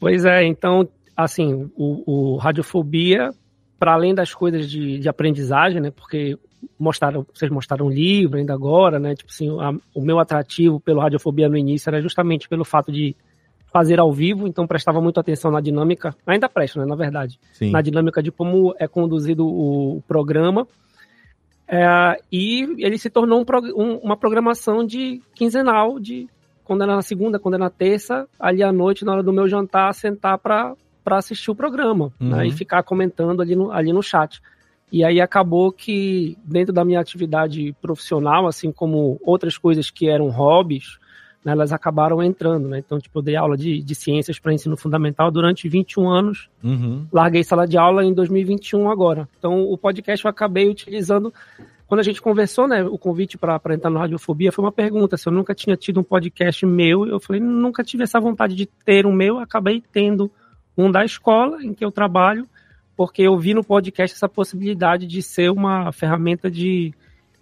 Pois 0.00 0.24
é, 0.24 0.44
então, 0.44 0.88
assim, 1.16 1.70
o, 1.76 2.34
o 2.34 2.36
Radiofobia, 2.36 3.32
para 3.78 3.94
além 3.94 4.14
das 4.14 4.34
coisas 4.34 4.68
de, 4.68 4.98
de, 4.98 5.08
aprendizagem, 5.08 5.80
né? 5.80 5.90
Porque 5.90 6.36
mostraram, 6.78 7.24
vocês 7.32 7.50
mostraram 7.50 7.86
um 7.86 7.90
livro 7.90 8.38
ainda 8.38 8.52
agora, 8.52 8.98
né? 8.98 9.14
Tipo 9.14 9.30
assim, 9.30 9.48
a, 9.60 9.72
o 9.94 10.02
meu 10.02 10.18
atrativo 10.18 10.80
pelo 10.80 11.00
Radiofobia 11.00 11.48
no 11.48 11.56
início 11.56 11.88
era 11.88 12.02
justamente 12.02 12.48
pelo 12.48 12.64
fato 12.64 12.90
de 12.90 13.14
fazer 13.72 13.98
ao 13.98 14.12
vivo, 14.12 14.46
então 14.46 14.68
prestava 14.68 15.00
muito 15.00 15.18
atenção 15.18 15.50
na 15.50 15.60
dinâmica, 15.60 16.14
ainda 16.24 16.48
presto, 16.48 16.78
né, 16.78 16.86
na 16.86 16.94
verdade, 16.94 17.40
Sim. 17.52 17.72
na 17.72 17.82
dinâmica 17.82 18.22
de 18.22 18.30
como 18.30 18.72
é 18.78 18.86
conduzido 18.86 19.44
o, 19.44 19.96
o 19.96 20.02
programa 20.02 20.64
é, 21.74 22.20
e 22.30 22.62
ele 22.78 22.96
se 22.96 23.10
tornou 23.10 23.40
um, 23.40 23.44
um, 23.74 23.96
uma 23.96 24.16
programação 24.16 24.86
de 24.86 25.20
quinzenal, 25.34 25.98
de 25.98 26.28
quando 26.62 26.82
era 26.82 26.94
na 26.94 27.02
segunda, 27.02 27.38
quando 27.38 27.54
era 27.54 27.64
na 27.64 27.70
terça, 27.70 28.28
ali 28.38 28.62
à 28.62 28.72
noite, 28.72 29.04
na 29.04 29.12
hora 29.12 29.22
do 29.22 29.32
meu 29.32 29.48
jantar, 29.48 29.92
sentar 29.92 30.38
para 30.38 30.76
assistir 31.06 31.50
o 31.50 31.54
programa 31.54 32.12
uhum. 32.20 32.28
né, 32.28 32.46
e 32.46 32.52
ficar 32.52 32.84
comentando 32.84 33.42
ali 33.42 33.56
no, 33.56 33.72
ali 33.72 33.92
no 33.92 34.02
chat. 34.02 34.40
E 34.92 35.04
aí 35.04 35.20
acabou 35.20 35.72
que, 35.72 36.38
dentro 36.44 36.72
da 36.72 36.84
minha 36.84 37.00
atividade 37.00 37.74
profissional, 37.82 38.46
assim 38.46 38.70
como 38.70 39.18
outras 39.24 39.58
coisas 39.58 39.90
que 39.90 40.08
eram 40.08 40.30
hobbies, 40.30 40.98
né, 41.44 41.52
elas 41.52 41.72
acabaram 41.72 42.22
entrando, 42.22 42.68
né? 42.68 42.78
Então, 42.78 42.98
tipo, 42.98 43.18
eu 43.18 43.22
dei 43.22 43.36
aula 43.36 43.56
de, 43.56 43.82
de 43.82 43.94
ciências 43.94 44.38
para 44.38 44.52
ensino 44.52 44.76
fundamental 44.76 45.30
durante 45.30 45.68
21 45.68 46.08
anos. 46.08 46.48
Uhum. 46.62 47.06
Larguei 47.12 47.44
sala 47.44 47.66
de 47.66 47.76
aula 47.76 48.02
em 48.02 48.14
2021 48.14 48.90
agora. 48.90 49.28
Então, 49.38 49.62
o 49.62 49.76
podcast 49.76 50.24
eu 50.24 50.30
acabei 50.30 50.68
utilizando. 50.68 51.32
Quando 51.86 52.00
a 52.00 52.02
gente 52.02 52.22
conversou, 52.22 52.66
né, 52.66 52.82
o 52.82 52.96
convite 52.96 53.36
para 53.36 53.60
entrar 53.74 53.90
no 53.90 53.98
Radiofobia 53.98 54.50
foi 54.50 54.64
uma 54.64 54.72
pergunta 54.72 55.18
se 55.18 55.28
eu 55.28 55.32
nunca 55.32 55.54
tinha 55.54 55.76
tido 55.76 56.00
um 56.00 56.02
podcast 56.02 56.64
meu. 56.64 57.06
Eu 57.06 57.20
falei, 57.20 57.42
nunca 57.42 57.84
tive 57.84 58.04
essa 58.04 58.18
vontade 58.18 58.54
de 58.56 58.64
ter 58.66 59.04
um 59.04 59.12
meu. 59.12 59.38
Acabei 59.38 59.82
tendo 59.92 60.30
um 60.76 60.90
da 60.90 61.04
escola 61.04 61.62
em 61.62 61.74
que 61.74 61.84
eu 61.84 61.92
trabalho, 61.92 62.48
porque 62.96 63.20
eu 63.22 63.36
vi 63.38 63.52
no 63.52 63.62
podcast 63.62 64.16
essa 64.16 64.28
possibilidade 64.28 65.06
de 65.06 65.22
ser 65.22 65.50
uma 65.50 65.92
ferramenta 65.92 66.50
de 66.50 66.94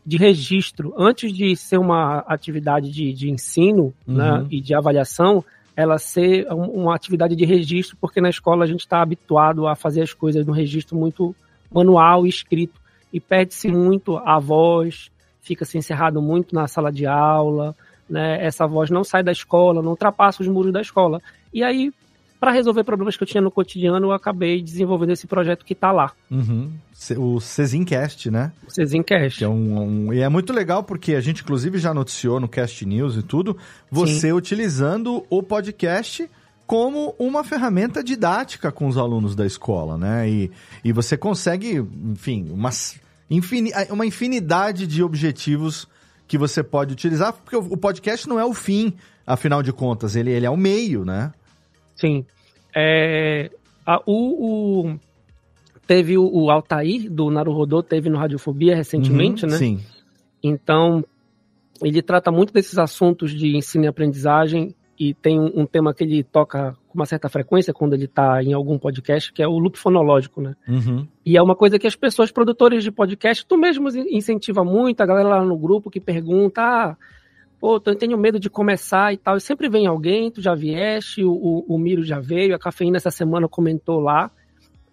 de 0.04 0.16
registro, 0.16 0.92
antes 0.98 1.32
de 1.32 1.54
ser 1.54 1.78
uma 1.78 2.18
atividade 2.26 2.90
de, 2.90 3.12
de 3.12 3.30
ensino 3.30 3.94
uhum. 4.06 4.14
né, 4.14 4.46
e 4.50 4.60
de 4.60 4.74
avaliação, 4.74 5.44
ela 5.76 5.98
ser 5.98 6.46
uma 6.50 6.94
atividade 6.94 7.34
de 7.34 7.44
registro, 7.44 7.96
porque 8.00 8.20
na 8.20 8.28
escola 8.28 8.64
a 8.64 8.66
gente 8.66 8.80
está 8.80 9.00
habituado 9.00 9.66
a 9.66 9.74
fazer 9.74 10.02
as 10.02 10.12
coisas 10.12 10.44
no 10.44 10.52
registro 10.52 10.96
muito 10.96 11.34
manual 11.72 12.26
e 12.26 12.28
escrito, 12.28 12.80
e 13.12 13.20
perde-se 13.20 13.68
muito 13.68 14.18
a 14.18 14.38
voz, 14.38 15.10
fica-se 15.40 15.78
encerrado 15.78 16.20
muito 16.20 16.54
na 16.54 16.66
sala 16.66 16.90
de 16.90 17.06
aula, 17.06 17.74
né, 18.08 18.44
essa 18.44 18.66
voz 18.66 18.90
não 18.90 19.04
sai 19.04 19.22
da 19.22 19.32
escola, 19.32 19.82
não 19.82 19.90
ultrapassa 19.90 20.42
os 20.42 20.48
muros 20.48 20.72
da 20.72 20.80
escola. 20.80 21.20
E 21.54 21.62
aí 21.62 21.92
para 22.42 22.50
resolver 22.50 22.82
problemas 22.82 23.16
que 23.16 23.22
eu 23.22 23.26
tinha 23.26 23.40
no 23.40 23.52
cotidiano, 23.52 24.08
eu 24.08 24.12
acabei 24.12 24.60
desenvolvendo 24.60 25.12
esse 25.12 25.28
projeto 25.28 25.64
que 25.64 25.74
está 25.74 25.92
lá. 25.92 26.10
Uhum. 26.28 26.72
O 27.16 27.38
Cezincast, 27.38 28.32
né? 28.32 28.50
O 28.66 28.70
Cezincast. 28.72 29.44
É 29.44 29.48
um, 29.48 30.08
um, 30.08 30.12
e 30.12 30.18
é 30.18 30.28
muito 30.28 30.52
legal 30.52 30.82
porque 30.82 31.14
a 31.14 31.20
gente, 31.20 31.42
inclusive, 31.42 31.78
já 31.78 31.94
noticiou 31.94 32.40
no 32.40 32.48
Cast 32.48 32.84
News 32.84 33.16
e 33.16 33.22
tudo, 33.22 33.56
você 33.88 34.22
Sim. 34.22 34.32
utilizando 34.32 35.24
o 35.30 35.40
podcast 35.40 36.28
como 36.66 37.14
uma 37.16 37.44
ferramenta 37.44 38.02
didática 38.02 38.72
com 38.72 38.88
os 38.88 38.98
alunos 38.98 39.36
da 39.36 39.46
escola, 39.46 39.96
né? 39.96 40.28
E, 40.28 40.50
e 40.82 40.90
você 40.90 41.16
consegue, 41.16 41.76
enfim, 42.10 42.50
uma, 42.50 42.70
infini, 43.30 43.70
uma 43.88 44.04
infinidade 44.04 44.84
de 44.88 45.00
objetivos 45.00 45.86
que 46.26 46.36
você 46.36 46.60
pode 46.60 46.92
utilizar, 46.92 47.34
porque 47.34 47.54
o, 47.54 47.60
o 47.60 47.76
podcast 47.76 48.28
não 48.28 48.40
é 48.40 48.44
o 48.44 48.52
fim, 48.52 48.94
afinal 49.24 49.62
de 49.62 49.72
contas, 49.72 50.16
ele, 50.16 50.32
ele 50.32 50.44
é 50.44 50.50
o 50.50 50.56
meio, 50.56 51.04
né? 51.04 51.32
Sim. 51.94 52.24
É, 52.74 53.50
a, 53.86 54.00
o, 54.06 54.86
o, 54.86 54.98
teve 55.86 56.16
o, 56.16 56.24
o 56.24 56.50
Altair, 56.50 57.10
do 57.10 57.30
Naruhodô, 57.30 57.82
teve 57.82 58.08
no 58.08 58.18
Radiofobia 58.18 58.74
recentemente, 58.74 59.44
Uhum, 59.44 59.50
né? 59.50 59.58
Sim. 59.58 59.80
Então, 60.42 61.04
ele 61.82 62.02
trata 62.02 62.30
muito 62.30 62.52
desses 62.52 62.78
assuntos 62.78 63.32
de 63.32 63.56
ensino 63.56 63.84
e 63.84 63.88
aprendizagem 63.88 64.74
e 64.98 65.14
tem 65.14 65.38
um, 65.38 65.62
um 65.62 65.66
tema 65.66 65.92
que 65.92 66.04
ele 66.04 66.22
toca 66.22 66.76
com 66.88 66.94
uma 66.98 67.06
certa 67.06 67.28
frequência 67.28 67.72
quando 67.72 67.94
ele 67.94 68.04
está 68.04 68.42
em 68.42 68.52
algum 68.52 68.78
podcast, 68.78 69.32
que 69.32 69.42
é 69.42 69.48
o 69.48 69.58
loop 69.58 69.78
fonológico, 69.78 70.40
né? 70.40 70.54
Uhum. 70.68 71.06
E 71.24 71.36
é 71.36 71.42
uma 71.42 71.56
coisa 71.56 71.78
que 71.78 71.86
as 71.86 71.96
pessoas, 71.96 72.30
produtores 72.30 72.84
de 72.84 72.92
podcast, 72.92 73.44
tu 73.46 73.56
mesmo 73.56 73.88
incentiva 74.10 74.62
muito, 74.62 75.00
a 75.00 75.06
galera 75.06 75.28
lá 75.28 75.44
no 75.44 75.56
grupo 75.56 75.90
que 75.90 76.00
pergunta, 76.00 76.62
ah, 76.62 76.96
pô, 77.62 77.80
eu 77.86 77.94
tenho 77.94 78.18
medo 78.18 78.40
de 78.40 78.50
começar 78.50 79.14
e 79.14 79.16
tal, 79.16 79.36
e 79.36 79.40
sempre 79.40 79.68
vem 79.68 79.86
alguém, 79.86 80.32
tu 80.32 80.42
já 80.42 80.52
vieste, 80.52 81.22
o, 81.22 81.30
o, 81.30 81.76
o 81.76 81.78
Miro 81.78 82.02
já 82.02 82.18
veio, 82.18 82.56
a 82.56 82.58
Cafeína 82.58 82.96
essa 82.96 83.12
semana 83.12 83.46
comentou 83.46 84.00
lá, 84.00 84.32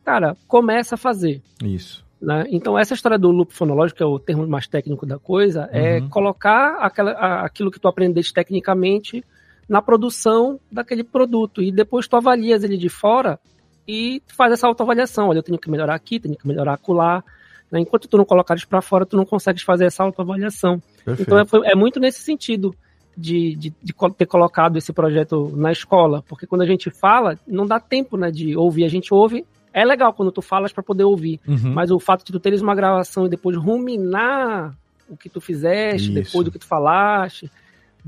cara, 0.05 0.37
começa 0.47 0.93
a 0.93 0.97
fazer. 0.97 1.41
Isso. 1.63 2.05
Né? 2.21 2.45
Então, 2.51 2.77
essa 2.77 2.93
história 2.93 3.17
do 3.17 3.31
loop 3.31 3.51
fonológico, 3.55 3.97
que 3.97 4.03
é 4.03 4.05
o 4.05 4.19
termo 4.19 4.47
mais 4.47 4.67
técnico 4.67 5.03
da 5.03 5.17
coisa, 5.17 5.67
é 5.71 5.99
Uhum. 5.99 6.09
colocar 6.09 6.75
aquela, 6.75 7.13
aquilo 7.43 7.71
que 7.71 7.79
tu 7.79 7.87
aprendeste 7.87 8.35
tecnicamente 8.35 9.23
na 9.67 9.81
produção 9.81 10.59
daquele 10.71 11.03
produto. 11.03 11.63
E 11.63 11.71
depois 11.71 12.07
tu 12.07 12.17
avalias 12.17 12.63
ele 12.63 12.77
de 12.77 12.89
fora 12.89 13.39
e 13.87 14.21
tu 14.27 14.35
faz 14.35 14.53
essa 14.53 14.67
autoavaliação. 14.67 15.29
Olha, 15.29 15.39
eu 15.39 15.43
tenho 15.43 15.57
que 15.57 15.71
melhorar 15.71 15.95
aqui, 15.95 16.19
tenho 16.19 16.37
que 16.37 16.47
melhorar 16.47 16.73
acolá. 16.75 17.23
Né? 17.71 17.79
Enquanto 17.81 18.07
tu 18.07 18.17
não 18.17 18.25
colocares 18.25 18.65
para 18.65 18.81
fora, 18.81 19.05
tu 19.05 19.15
não 19.17 19.25
consegues 19.25 19.61
fazer 19.63 19.85
essa 19.85 20.03
autoavaliação. 20.03 20.81
Perfeito. 21.05 21.21
Então, 21.27 21.39
é, 21.39 21.45
foi- 21.45 21.67
é 21.67 21.75
muito 21.75 21.99
nesse 21.99 22.19
sentido. 22.21 22.73
De, 23.17 23.53
de, 23.57 23.73
de 23.83 23.93
ter 24.17 24.25
colocado 24.25 24.77
esse 24.77 24.93
projeto 24.93 25.51
na 25.53 25.73
escola, 25.73 26.23
porque 26.29 26.47
quando 26.47 26.61
a 26.61 26.65
gente 26.65 26.89
fala, 26.89 27.37
não 27.45 27.65
dá 27.65 27.77
tempo 27.77 28.15
né, 28.15 28.31
de 28.31 28.55
ouvir. 28.55 28.85
A 28.85 28.87
gente 28.87 29.13
ouve, 29.13 29.45
é 29.73 29.83
legal 29.83 30.13
quando 30.13 30.31
tu 30.31 30.41
falas 30.41 30.71
para 30.71 30.81
poder 30.81 31.03
ouvir, 31.03 31.37
Uhum. 31.45 31.73
mas 31.73 31.91
o 31.91 31.99
fato 31.99 32.23
de 32.25 32.31
tu 32.31 32.39
teres 32.39 32.61
uma 32.61 32.73
gravação 32.73 33.25
e 33.25 33.29
depois 33.29 33.57
ruminar 33.57 34.73
o 35.09 35.17
que 35.17 35.27
tu 35.27 35.41
fizeste, 35.41 36.05
Isso. 36.05 36.13
depois 36.13 36.45
do 36.45 36.51
que 36.51 36.59
tu 36.59 36.65
falaste, 36.65 37.51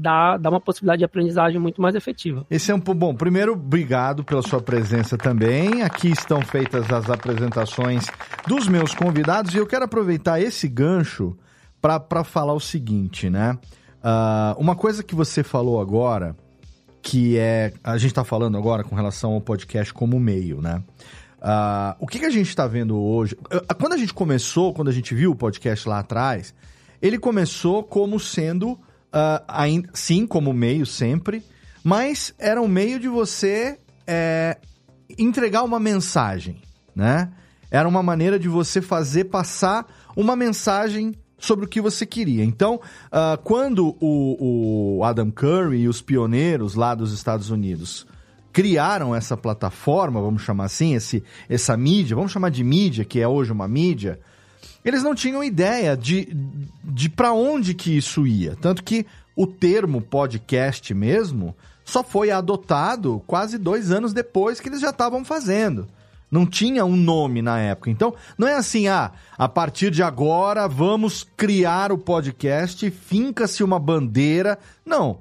dá, 0.02 0.38
dá 0.38 0.50
uma 0.50 0.60
possibilidade 0.60 1.00
de 1.00 1.06
aprendizagem 1.06 1.60
muito 1.60 1.82
mais 1.82 1.96
efetiva. 1.96 2.46
Esse 2.50 2.72
é 2.72 2.76
um 2.76 2.80
bom. 2.80 3.14
Primeiro, 3.16 3.54
obrigado 3.54 4.24
pela 4.24 4.42
sua 4.42 4.62
presença 4.62 5.18
também. 5.18 5.84
Aqui 5.84 6.10
estão 6.10 6.42
feitas 6.42 6.92
as 6.92 7.10
apresentações 7.10 8.08
dos 8.48 8.68
meus 8.68 8.96
convidados 8.96 9.54
e 9.54 9.58
eu 9.58 9.68
quero 9.68 9.86
aproveitar 9.86 10.42
esse 10.42 10.68
gancho 10.68 11.38
para 11.82 12.24
falar 12.24 12.54
o 12.54 12.60
seguinte, 12.60 13.30
né? 13.30 13.58
Ah, 14.04 14.56
uma 14.58 14.76
coisa 14.76 15.04
que 15.04 15.14
você 15.14 15.44
falou 15.44 15.80
agora, 15.80 16.36
que 17.02 17.38
é. 17.38 17.74
A 17.84 17.98
gente 17.98 18.12
está 18.12 18.24
falando 18.24 18.58
agora 18.58 18.84
com 18.84 18.96
relação 18.96 19.34
ao 19.34 19.42
podcast 19.42 19.94
como 19.94 20.20
meio, 20.20 20.62
né? 20.62 20.84
Ah, 21.42 21.96
o 22.00 22.08
que, 22.08 22.20
que 22.20 22.26
a 22.26 22.30
gente 22.30 22.50
está 22.50 22.68
vendo 22.68 23.00
hoje? 23.00 23.38
Ah, 23.68 23.74
Quando 23.74 23.94
a 23.94 23.98
gente 23.98 24.14
começou, 24.14 24.74
quando 24.74 24.90
a 24.90 24.94
gente 24.94 25.14
viu 25.14 25.32
o 25.32 25.36
podcast 25.36 25.88
lá 25.88 26.00
atrás, 26.00 26.54
ele 27.02 27.18
começou 27.18 27.84
como 27.84 28.20
sendo, 28.20 28.80
ain- 29.47 29.86
sim, 29.93 30.26
como 30.26 30.54
meio 30.54 30.86
sempre, 30.86 31.43
mas 31.84 32.34
era 32.38 32.62
um 32.62 32.67
meio 32.67 33.00
de 33.00 33.08
você 33.08 33.80
é, 34.08 34.58
entregar 35.17 35.63
uma 35.63 35.80
mensagem, 35.80 36.62
né? 36.95 37.32
Era 37.69 37.88
uma 37.88 38.04
maneira 38.04 38.38
de 38.38 38.50
você 38.50 38.82
fazer 38.82 39.26
passar 39.26 39.86
uma 40.15 40.36
mensagem 40.36 41.13
sobre 41.38 41.65
o 41.65 41.67
que 41.67 41.82
você 41.82 42.06
queria. 42.06 42.43
Então, 42.43 42.80
ah, 43.12 43.39
quando 43.43 43.95
o, 44.00 44.97
o 45.00 45.04
Adam 45.04 45.32
Curry 45.32 45.82
e 45.82 45.88
os 45.88 46.02
pioneiros 46.02 46.76
lá 46.76 46.93
dos 46.93 47.12
Estados 47.13 47.50
Unidos 47.50 48.06
criaram 48.54 49.15
essa 49.15 49.38
plataforma, 49.38 50.21
vamos 50.21 50.43
chamar 50.43 50.65
assim, 50.65 50.93
esse, 50.93 51.24
essa 51.50 51.76
mídia, 51.78 52.15
vamos 52.15 52.32
chamar 52.32 52.52
de 52.52 52.63
mídia, 52.63 53.06
que 53.06 53.19
é 53.19 53.28
hoje 53.28 53.52
uma 53.52 53.67
mídia, 53.67 54.19
eles 54.84 55.04
não 55.04 55.13
tinham 55.13 55.44
ideia 55.44 55.96
de, 55.96 56.36
de 56.84 57.10
para 57.10 57.34
onde 57.34 57.74
que 57.74 57.96
isso 57.96 58.26
ia. 58.26 58.56
Tanto 58.60 58.84
que 58.84 59.06
o 59.36 59.46
termo 59.46 60.02
podcast 60.02 60.94
mesmo 60.94 61.56
só 61.84 62.04
foi 62.04 62.32
adotado 62.32 63.22
quase 63.28 63.58
dois 63.58 63.91
anos 63.91 64.13
depois 64.13 64.60
que 64.60 64.70
eles 64.70 64.82
já 64.82 64.89
estavam 64.89 65.24
fazendo. 65.26 65.88
Não 66.32 66.46
tinha 66.46 66.86
um 66.86 66.96
nome 66.96 67.41
na 67.41 67.60
época. 67.60 67.89
Então, 67.89 68.13
não 68.38 68.48
é 68.48 68.56
assim, 68.56 68.88
ah, 68.88 69.12
a 69.38 69.50
partir 69.50 69.91
de 69.91 70.02
agora 70.02 70.65
vamos 70.67 71.28
criar 71.36 71.91
o 71.91 71.98
podcast, 71.98 72.89
finca-se 72.89 73.63
uma 73.63 73.78
bandeira. 73.78 74.58
Não. 74.86 75.20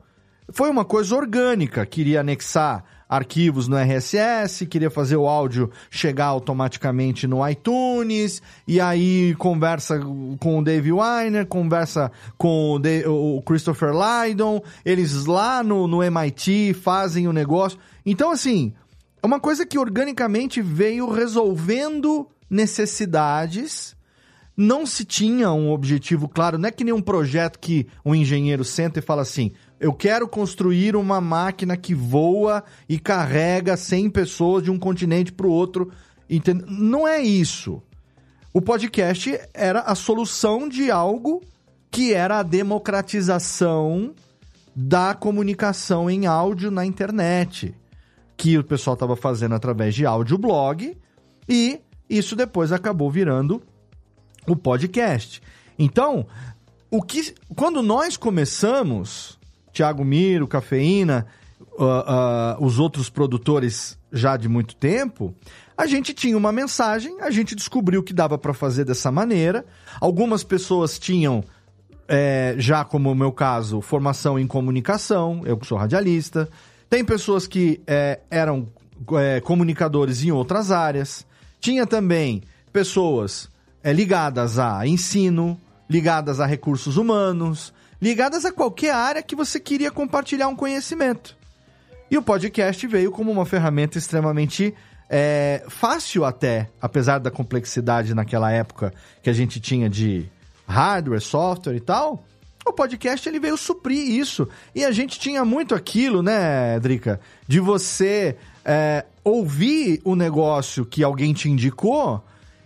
Foi 0.52 0.70
uma 0.70 0.84
coisa 0.84 1.16
orgânica. 1.16 1.84
Queria 1.84 2.20
anexar 2.20 2.84
arquivos 3.10 3.66
no 3.66 3.76
RSS, 3.76 4.64
queria 4.66 4.88
fazer 4.88 5.16
o 5.16 5.26
áudio 5.26 5.68
chegar 5.90 6.26
automaticamente 6.26 7.26
no 7.26 7.46
iTunes, 7.46 8.40
e 8.68 8.80
aí 8.80 9.34
conversa 9.36 9.98
com 10.38 10.60
o 10.60 10.62
Dave 10.64 10.92
Weiner, 10.92 11.44
conversa 11.44 12.12
com 12.38 12.74
o, 12.74 12.78
Da- 12.78 13.10
o 13.10 13.42
Christopher 13.42 13.90
Lydon, 13.92 14.62
eles 14.84 15.24
lá 15.24 15.60
no, 15.64 15.88
no 15.88 16.04
MIT 16.04 16.74
fazem 16.74 17.26
o 17.26 17.32
negócio. 17.32 17.76
Então, 18.06 18.30
assim, 18.30 18.72
é 19.20 19.26
uma 19.26 19.40
coisa 19.40 19.66
que 19.66 19.76
organicamente 19.76 20.62
veio 20.62 21.10
resolvendo 21.10 22.28
necessidades. 22.48 23.96
Não 24.56 24.84
se 24.84 25.04
tinha 25.04 25.50
um 25.52 25.70
objetivo 25.72 26.28
claro, 26.28 26.58
não 26.58 26.68
é 26.68 26.72
que 26.72 26.84
nem 26.84 26.92
um 26.92 27.00
projeto 27.00 27.58
que 27.58 27.86
um 28.04 28.14
engenheiro 28.14 28.62
senta 28.64 28.98
e 28.98 29.02
fala 29.02 29.22
assim: 29.22 29.52
eu 29.80 29.94
quero 29.94 30.28
construir 30.28 30.94
uma 30.94 31.22
máquina 31.22 31.74
que 31.74 31.94
voa 31.94 32.62
e 32.86 32.98
carrega 32.98 33.78
100 33.78 34.10
pessoas 34.10 34.62
de 34.62 34.70
um 34.70 34.78
continente 34.78 35.32
para 35.32 35.46
o 35.46 35.50
outro. 35.50 35.90
Entende? 36.28 36.64
Não 36.68 37.08
é 37.08 37.20
isso. 37.22 37.82
O 38.52 38.60
podcast 38.60 39.40
era 39.54 39.80
a 39.80 39.94
solução 39.94 40.68
de 40.68 40.90
algo 40.90 41.40
que 41.90 42.12
era 42.12 42.40
a 42.40 42.42
democratização 42.42 44.14
da 44.76 45.14
comunicação 45.14 46.10
em 46.10 46.26
áudio 46.26 46.70
na 46.70 46.84
internet 46.84 47.74
que 48.36 48.56
o 48.58 48.64
pessoal 48.64 48.94
estava 48.94 49.16
fazendo 49.16 49.54
através 49.54 49.94
de 49.94 50.06
audioblog 50.06 50.96
e 51.48 51.80
isso 52.08 52.36
depois 52.36 52.70
acabou 52.70 53.10
virando 53.10 53.62
o 54.46 54.54
podcast. 54.54 55.42
Então, 55.78 56.26
o 56.90 57.02
que 57.02 57.34
quando 57.54 57.82
nós 57.82 58.16
começamos, 58.16 59.39
Thiago 59.72 60.04
Miro, 60.04 60.46
Cafeína, 60.46 61.26
ah, 61.78 62.04
ah, 62.06 62.56
os 62.60 62.78
outros 62.78 63.08
produtores 63.08 63.98
já 64.12 64.36
de 64.36 64.48
muito 64.48 64.74
tempo, 64.74 65.34
a 65.76 65.86
gente 65.86 66.12
tinha 66.12 66.36
uma 66.36 66.52
mensagem, 66.52 67.20
a 67.20 67.30
gente 67.30 67.54
descobriu 67.54 68.02
que 68.02 68.12
dava 68.12 68.36
para 68.36 68.52
fazer 68.52 68.84
dessa 68.84 69.10
maneira. 69.10 69.64
Algumas 70.00 70.44
pessoas 70.44 70.98
tinham 70.98 71.42
é, 72.06 72.54
já 72.58 72.84
como 72.84 73.10
o 73.10 73.14
meu 73.14 73.32
caso, 73.32 73.80
formação 73.80 74.38
em 74.38 74.46
comunicação, 74.46 75.42
eu 75.46 75.56
que 75.56 75.66
sou 75.66 75.78
radialista. 75.78 76.48
Tem 76.90 77.04
pessoas 77.04 77.46
que 77.46 77.80
é, 77.86 78.20
eram 78.30 78.68
é, 79.12 79.40
comunicadores 79.40 80.22
em 80.24 80.32
outras 80.32 80.70
áreas. 80.70 81.24
Tinha 81.60 81.86
também 81.86 82.42
pessoas 82.72 83.48
ligadas 83.82 84.58
a 84.58 84.86
ensino, 84.86 85.58
ligadas 85.88 86.40
a 86.40 86.46
recursos 86.46 86.96
humanos, 86.96 87.72
ligadas 88.00 88.44
a 88.44 88.52
qualquer 88.52 88.94
área 88.94 89.22
que 89.22 89.36
você 89.36 89.60
queria 89.60 89.90
compartilhar 89.90 90.48
um 90.48 90.56
conhecimento. 90.56 91.36
E 92.10 92.18
o 92.18 92.22
podcast 92.22 92.86
veio 92.86 93.12
como 93.12 93.30
uma 93.30 93.46
ferramenta 93.46 93.98
extremamente 93.98 94.74
é, 95.08 95.64
fácil 95.68 96.24
até, 96.24 96.68
apesar 96.80 97.18
da 97.18 97.30
complexidade 97.30 98.14
naquela 98.14 98.50
época 98.50 98.92
que 99.22 99.30
a 99.30 99.32
gente 99.32 99.60
tinha 99.60 99.88
de 99.88 100.26
hardware, 100.66 101.20
software 101.20 101.76
e 101.76 101.80
tal. 101.80 102.24
O 102.64 102.72
podcast 102.72 103.28
ele 103.28 103.40
veio 103.40 103.56
suprir 103.56 104.08
isso. 104.08 104.48
E 104.74 104.84
a 104.84 104.92
gente 104.92 105.18
tinha 105.18 105.44
muito 105.44 105.74
aquilo, 105.74 106.22
né, 106.22 106.78
Drica? 106.78 107.20
De 107.46 107.58
você 107.58 108.36
é, 108.64 109.04
ouvir 109.24 110.00
o 110.04 110.14
negócio 110.14 110.84
que 110.84 111.02
alguém 111.02 111.32
te 111.32 111.48
indicou 111.48 112.22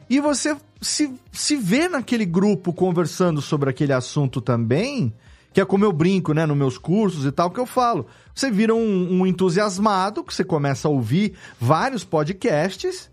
e 0.09 0.21
você 0.21 0.57
se, 0.81 1.11
se 1.33 1.57
ver 1.57 1.89
naquele 1.89 2.27
grupo 2.27 2.73
conversando 2.73 3.41
sobre 3.41 3.71
aquele 3.71 3.93
assunto 3.93 4.41
também, 4.41 5.13
que 5.55 5.61
é 5.61 5.65
como 5.65 5.85
eu 5.85 5.93
brinco, 5.93 6.35
né, 6.35 6.45
nos 6.45 6.57
meus 6.57 6.77
cursos 6.77 7.25
e 7.25 7.31
tal, 7.31 7.49
que 7.49 7.61
eu 7.61 7.65
falo. 7.65 8.07
Você 8.35 8.51
vira 8.51 8.75
um, 8.75 9.21
um 9.21 9.27
entusiasmado, 9.27 10.25
que 10.25 10.35
você 10.35 10.43
começa 10.43 10.89
a 10.89 10.91
ouvir 10.91 11.35
vários 11.61 12.03
podcasts, 12.03 13.09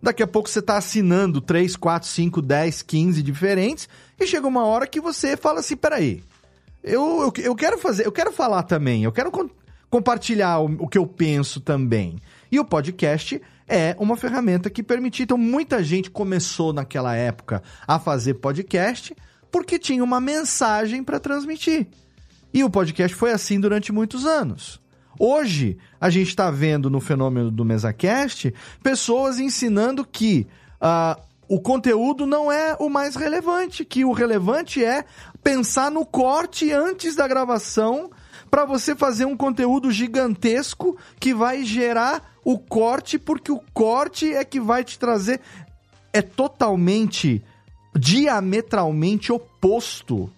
daqui 0.00 0.22
a 0.22 0.26
pouco 0.26 0.46
você 0.46 0.58
está 0.58 0.76
assinando 0.76 1.40
3, 1.40 1.74
4, 1.74 2.06
5, 2.06 2.42
10, 2.42 2.82
15 2.82 3.22
diferentes, 3.22 3.88
e 4.20 4.26
chega 4.26 4.46
uma 4.46 4.66
hora 4.66 4.86
que 4.86 5.00
você 5.00 5.38
fala 5.38 5.60
assim, 5.60 5.74
peraí, 5.74 6.22
eu, 6.84 7.22
eu, 7.22 7.32
eu 7.42 7.56
quero 7.56 7.78
fazer, 7.78 8.06
eu 8.06 8.12
quero 8.12 8.30
falar 8.30 8.64
também, 8.64 9.02
eu 9.02 9.10
quero 9.10 9.32
compartilhar 9.88 10.58
o, 10.58 10.66
o 10.80 10.88
que 10.88 10.98
eu 10.98 11.06
penso 11.06 11.62
também. 11.62 12.20
E 12.52 12.60
o 12.60 12.64
podcast 12.64 13.40
é 13.66 13.96
uma 13.98 14.18
ferramenta 14.18 14.68
que 14.68 14.82
permite. 14.82 15.22
Então, 15.22 15.38
muita 15.38 15.82
gente 15.82 16.10
começou 16.10 16.74
naquela 16.74 17.16
época 17.16 17.62
a 17.88 17.98
fazer 17.98 18.34
podcast 18.34 19.16
porque 19.50 19.78
tinha 19.78 20.02
uma 20.02 20.20
mensagem 20.20 21.02
para 21.02 21.20
transmitir. 21.20 21.86
E 22.52 22.64
o 22.64 22.70
podcast 22.70 23.14
foi 23.14 23.32
assim 23.32 23.60
durante 23.60 23.92
muitos 23.92 24.24
anos. 24.24 24.80
Hoje, 25.18 25.78
a 26.00 26.10
gente 26.10 26.28
está 26.28 26.50
vendo 26.50 26.90
no 26.90 27.00
fenômeno 27.00 27.50
do 27.50 27.64
MesaCast 27.64 28.52
pessoas 28.82 29.38
ensinando 29.38 30.04
que 30.04 30.46
uh, 30.80 31.20
o 31.48 31.60
conteúdo 31.60 32.26
não 32.26 32.50
é 32.50 32.76
o 32.78 32.88
mais 32.88 33.16
relevante, 33.16 33.84
que 33.84 34.04
o 34.04 34.12
relevante 34.12 34.84
é 34.84 35.04
pensar 35.42 35.90
no 35.90 36.04
corte 36.04 36.72
antes 36.72 37.14
da 37.14 37.26
gravação 37.26 38.10
para 38.50 38.64
você 38.64 38.94
fazer 38.94 39.24
um 39.24 39.36
conteúdo 39.36 39.90
gigantesco 39.90 40.96
que 41.18 41.34
vai 41.34 41.64
gerar 41.64 42.34
o 42.44 42.58
corte, 42.58 43.18
porque 43.18 43.50
o 43.50 43.60
corte 43.72 44.32
é 44.32 44.44
que 44.44 44.60
vai 44.60 44.84
te 44.84 44.98
trazer. 44.98 45.40
É 46.12 46.22
totalmente, 46.22 47.42
diametralmente 47.98 49.32
oposto 49.32 50.30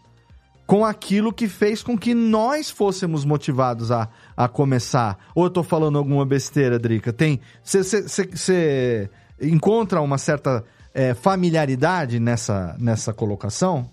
com 0.66 0.84
aquilo 0.84 1.32
que 1.32 1.48
fez 1.48 1.82
com 1.82 1.96
que 1.96 2.12
nós 2.12 2.68
fôssemos 2.68 3.24
motivados 3.24 3.90
a, 3.90 4.08
a 4.36 4.46
começar. 4.46 5.18
Ou 5.34 5.44
eu 5.44 5.50
tô 5.50 5.62
falando 5.62 5.96
alguma 5.96 6.26
besteira, 6.26 6.78
Drica? 6.78 7.10
Tem. 7.10 7.40
Você 7.64 9.08
encontra 9.40 10.02
uma 10.02 10.18
certa 10.18 10.62
é, 10.92 11.14
familiaridade 11.14 12.20
nessa, 12.20 12.76
nessa 12.78 13.14
colocação? 13.14 13.90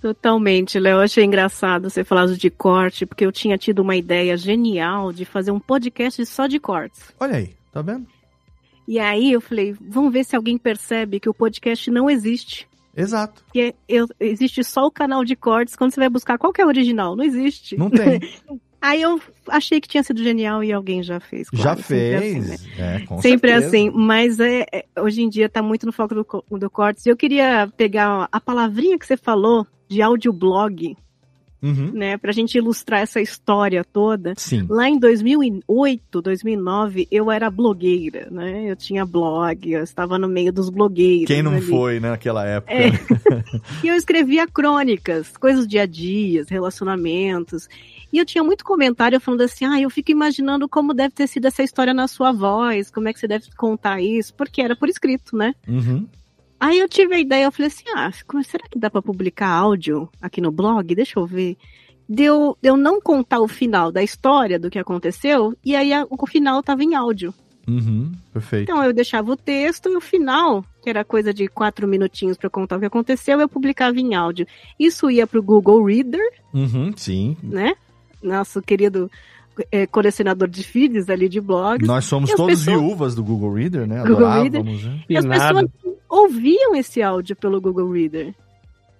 Totalmente, 0.00 0.78
Léo. 0.78 0.98
Achei 0.98 1.24
engraçado 1.24 1.88
você 1.88 2.02
falar 2.02 2.26
de 2.26 2.50
corte, 2.50 3.06
porque 3.06 3.24
eu 3.24 3.32
tinha 3.32 3.56
tido 3.56 3.78
uma 3.78 3.94
ideia 3.94 4.36
genial 4.36 5.12
de 5.12 5.24
fazer 5.24 5.52
um 5.52 5.60
podcast 5.60 6.24
só 6.26 6.46
de 6.46 6.58
cortes. 6.58 7.12
Olha 7.18 7.36
aí, 7.36 7.54
tá 7.72 7.80
vendo? 7.80 8.06
E 8.86 8.98
aí 8.98 9.32
eu 9.32 9.40
falei, 9.40 9.74
vamos 9.80 10.12
ver 10.12 10.24
se 10.24 10.36
alguém 10.36 10.56
percebe 10.56 11.20
que 11.20 11.28
o 11.28 11.34
podcast 11.34 11.90
não 11.90 12.08
existe. 12.08 12.68
Exato. 12.96 13.44
Porque 13.44 13.74
eu, 13.88 14.06
existe 14.18 14.64
só 14.64 14.86
o 14.86 14.90
canal 14.90 15.24
de 15.24 15.36
cortes 15.36 15.76
quando 15.76 15.92
você 15.92 16.00
vai 16.00 16.08
buscar 16.08 16.38
qual 16.38 16.52
que 16.52 16.62
é 16.62 16.64
o 16.64 16.68
original. 16.68 17.14
Não 17.14 17.24
existe. 17.24 17.76
Não 17.76 17.90
tem. 17.90 18.20
Aí 18.80 19.02
eu 19.02 19.20
achei 19.48 19.80
que 19.80 19.88
tinha 19.88 20.02
sido 20.02 20.22
genial 20.22 20.62
e 20.62 20.72
alguém 20.72 21.02
já 21.02 21.18
fez. 21.18 21.50
Claro, 21.50 21.64
já 21.64 21.76
fez. 21.76 22.14
Assim, 22.14 22.40
né? 22.40 22.56
é, 22.78 23.00
com 23.00 23.20
sempre 23.20 23.50
certeza. 23.50 23.66
assim, 23.66 23.90
mas 23.90 24.38
é, 24.38 24.64
é, 24.72 24.84
hoje 25.00 25.22
em 25.22 25.28
dia 25.28 25.46
está 25.46 25.60
muito 25.60 25.86
no 25.86 25.92
foco 25.92 26.14
do, 26.14 26.58
do 26.58 26.70
cortes. 26.70 27.04
Eu 27.04 27.16
queria 27.16 27.68
pegar 27.76 28.28
a 28.30 28.40
palavrinha 28.40 28.98
que 28.98 29.06
você 29.06 29.16
falou 29.16 29.66
de 29.88 30.02
audioblog, 30.02 30.96
uhum. 31.66 31.90
né, 31.92 32.16
pra 32.16 32.32
gente 32.32 32.56
ilustrar 32.56 33.00
essa 33.00 33.20
história 33.20 33.84
toda. 33.84 34.34
Sim. 34.36 34.66
Lá 34.68 34.88
em 34.88 34.98
2008, 34.98 36.22
2009, 36.22 37.08
eu 37.10 37.30
era 37.30 37.50
blogueira, 37.50 38.28
né? 38.30 38.70
Eu 38.70 38.76
tinha 38.76 39.04
blog, 39.04 39.70
eu 39.70 39.82
estava 39.82 40.18
no 40.18 40.28
meio 40.28 40.52
dos 40.52 40.70
blogueiros. 40.70 41.26
Quem 41.26 41.42
não 41.42 41.52
ali. 41.52 41.62
foi 41.62 42.00
né, 42.00 42.10
naquela 42.10 42.46
época? 42.46 42.72
É. 42.72 42.90
e 43.82 43.88
eu 43.88 43.94
escrevia 43.94 44.46
crônicas, 44.46 45.36
coisas 45.36 45.66
do 45.66 45.68
dia 45.68 45.82
a 45.82 45.86
dia, 45.86 46.44
relacionamentos. 46.48 47.68
E 48.12 48.18
eu 48.18 48.24
tinha 48.24 48.44
muito 48.44 48.64
comentário 48.64 49.20
falando 49.20 49.42
assim: 49.42 49.64
ah, 49.64 49.80
eu 49.80 49.90
fico 49.90 50.10
imaginando 50.10 50.68
como 50.68 50.94
deve 50.94 51.14
ter 51.14 51.26
sido 51.26 51.46
essa 51.46 51.62
história 51.62 51.92
na 51.92 52.08
sua 52.08 52.32
voz, 52.32 52.90
como 52.90 53.08
é 53.08 53.12
que 53.12 53.20
você 53.20 53.28
deve 53.28 53.46
contar 53.56 54.00
isso, 54.00 54.32
porque 54.34 54.62
era 54.62 54.76
por 54.76 54.88
escrito, 54.88 55.36
né? 55.36 55.54
Uhum. 55.66 56.06
Aí 56.66 56.80
eu 56.80 56.88
tive 56.88 57.14
a 57.14 57.20
ideia, 57.20 57.44
eu 57.44 57.52
falei 57.52 57.68
assim, 57.68 57.84
ah, 57.94 58.10
será 58.42 58.64
que 58.68 58.76
dá 58.76 58.90
para 58.90 59.00
publicar 59.00 59.48
áudio 59.48 60.08
aqui 60.20 60.40
no 60.40 60.50
blog? 60.50 60.96
Deixa 60.96 61.16
eu 61.16 61.24
ver. 61.24 61.56
Deu, 62.08 62.58
eu 62.60 62.76
não 62.76 63.00
contar 63.00 63.38
o 63.38 63.46
final 63.46 63.92
da 63.92 64.02
história 64.02 64.58
do 64.58 64.68
que 64.68 64.76
aconteceu, 64.76 65.56
e 65.64 65.76
aí 65.76 65.92
a, 65.92 66.04
o 66.10 66.26
final 66.26 66.60
tava 66.64 66.82
em 66.82 66.96
áudio. 66.96 67.32
Uhum, 67.68 68.10
perfeito. 68.32 68.64
Então 68.64 68.82
eu 68.82 68.92
deixava 68.92 69.30
o 69.30 69.36
texto 69.36 69.88
e 69.88 69.96
o 69.96 70.00
final, 70.00 70.64
que 70.82 70.90
era 70.90 71.04
coisa 71.04 71.32
de 71.32 71.46
quatro 71.46 71.86
minutinhos 71.86 72.36
para 72.36 72.50
contar 72.50 72.78
o 72.78 72.80
que 72.80 72.86
aconteceu, 72.86 73.40
eu 73.40 73.48
publicava 73.48 74.00
em 74.00 74.16
áudio. 74.16 74.44
Isso 74.76 75.08
ia 75.08 75.24
pro 75.24 75.40
Google 75.40 75.84
Reader. 75.84 76.28
Uhum, 76.52 76.92
sim. 76.96 77.36
Né? 77.44 77.74
Nosso 78.20 78.60
querido 78.60 79.08
é, 79.70 79.86
colecionador 79.86 80.48
de 80.48 80.64
feeds 80.64 81.08
ali 81.08 81.28
de 81.28 81.40
blogs. 81.40 81.86
Nós 81.86 82.06
somos 82.06 82.28
todos 82.32 82.58
pessoas... 82.58 82.80
viúvas 82.80 83.14
do 83.14 83.22
Google 83.22 83.52
Reader, 83.52 83.86
né? 83.86 84.02
Google 84.02 84.28
Reader. 84.28 84.64
Né? 84.64 85.00
E 85.08 85.16
as 85.16 85.24
pessoas 85.24 85.70
ouviam 86.16 86.74
esse 86.74 87.02
áudio 87.02 87.36
pelo 87.36 87.60
Google 87.60 87.90
Reader. 87.90 88.34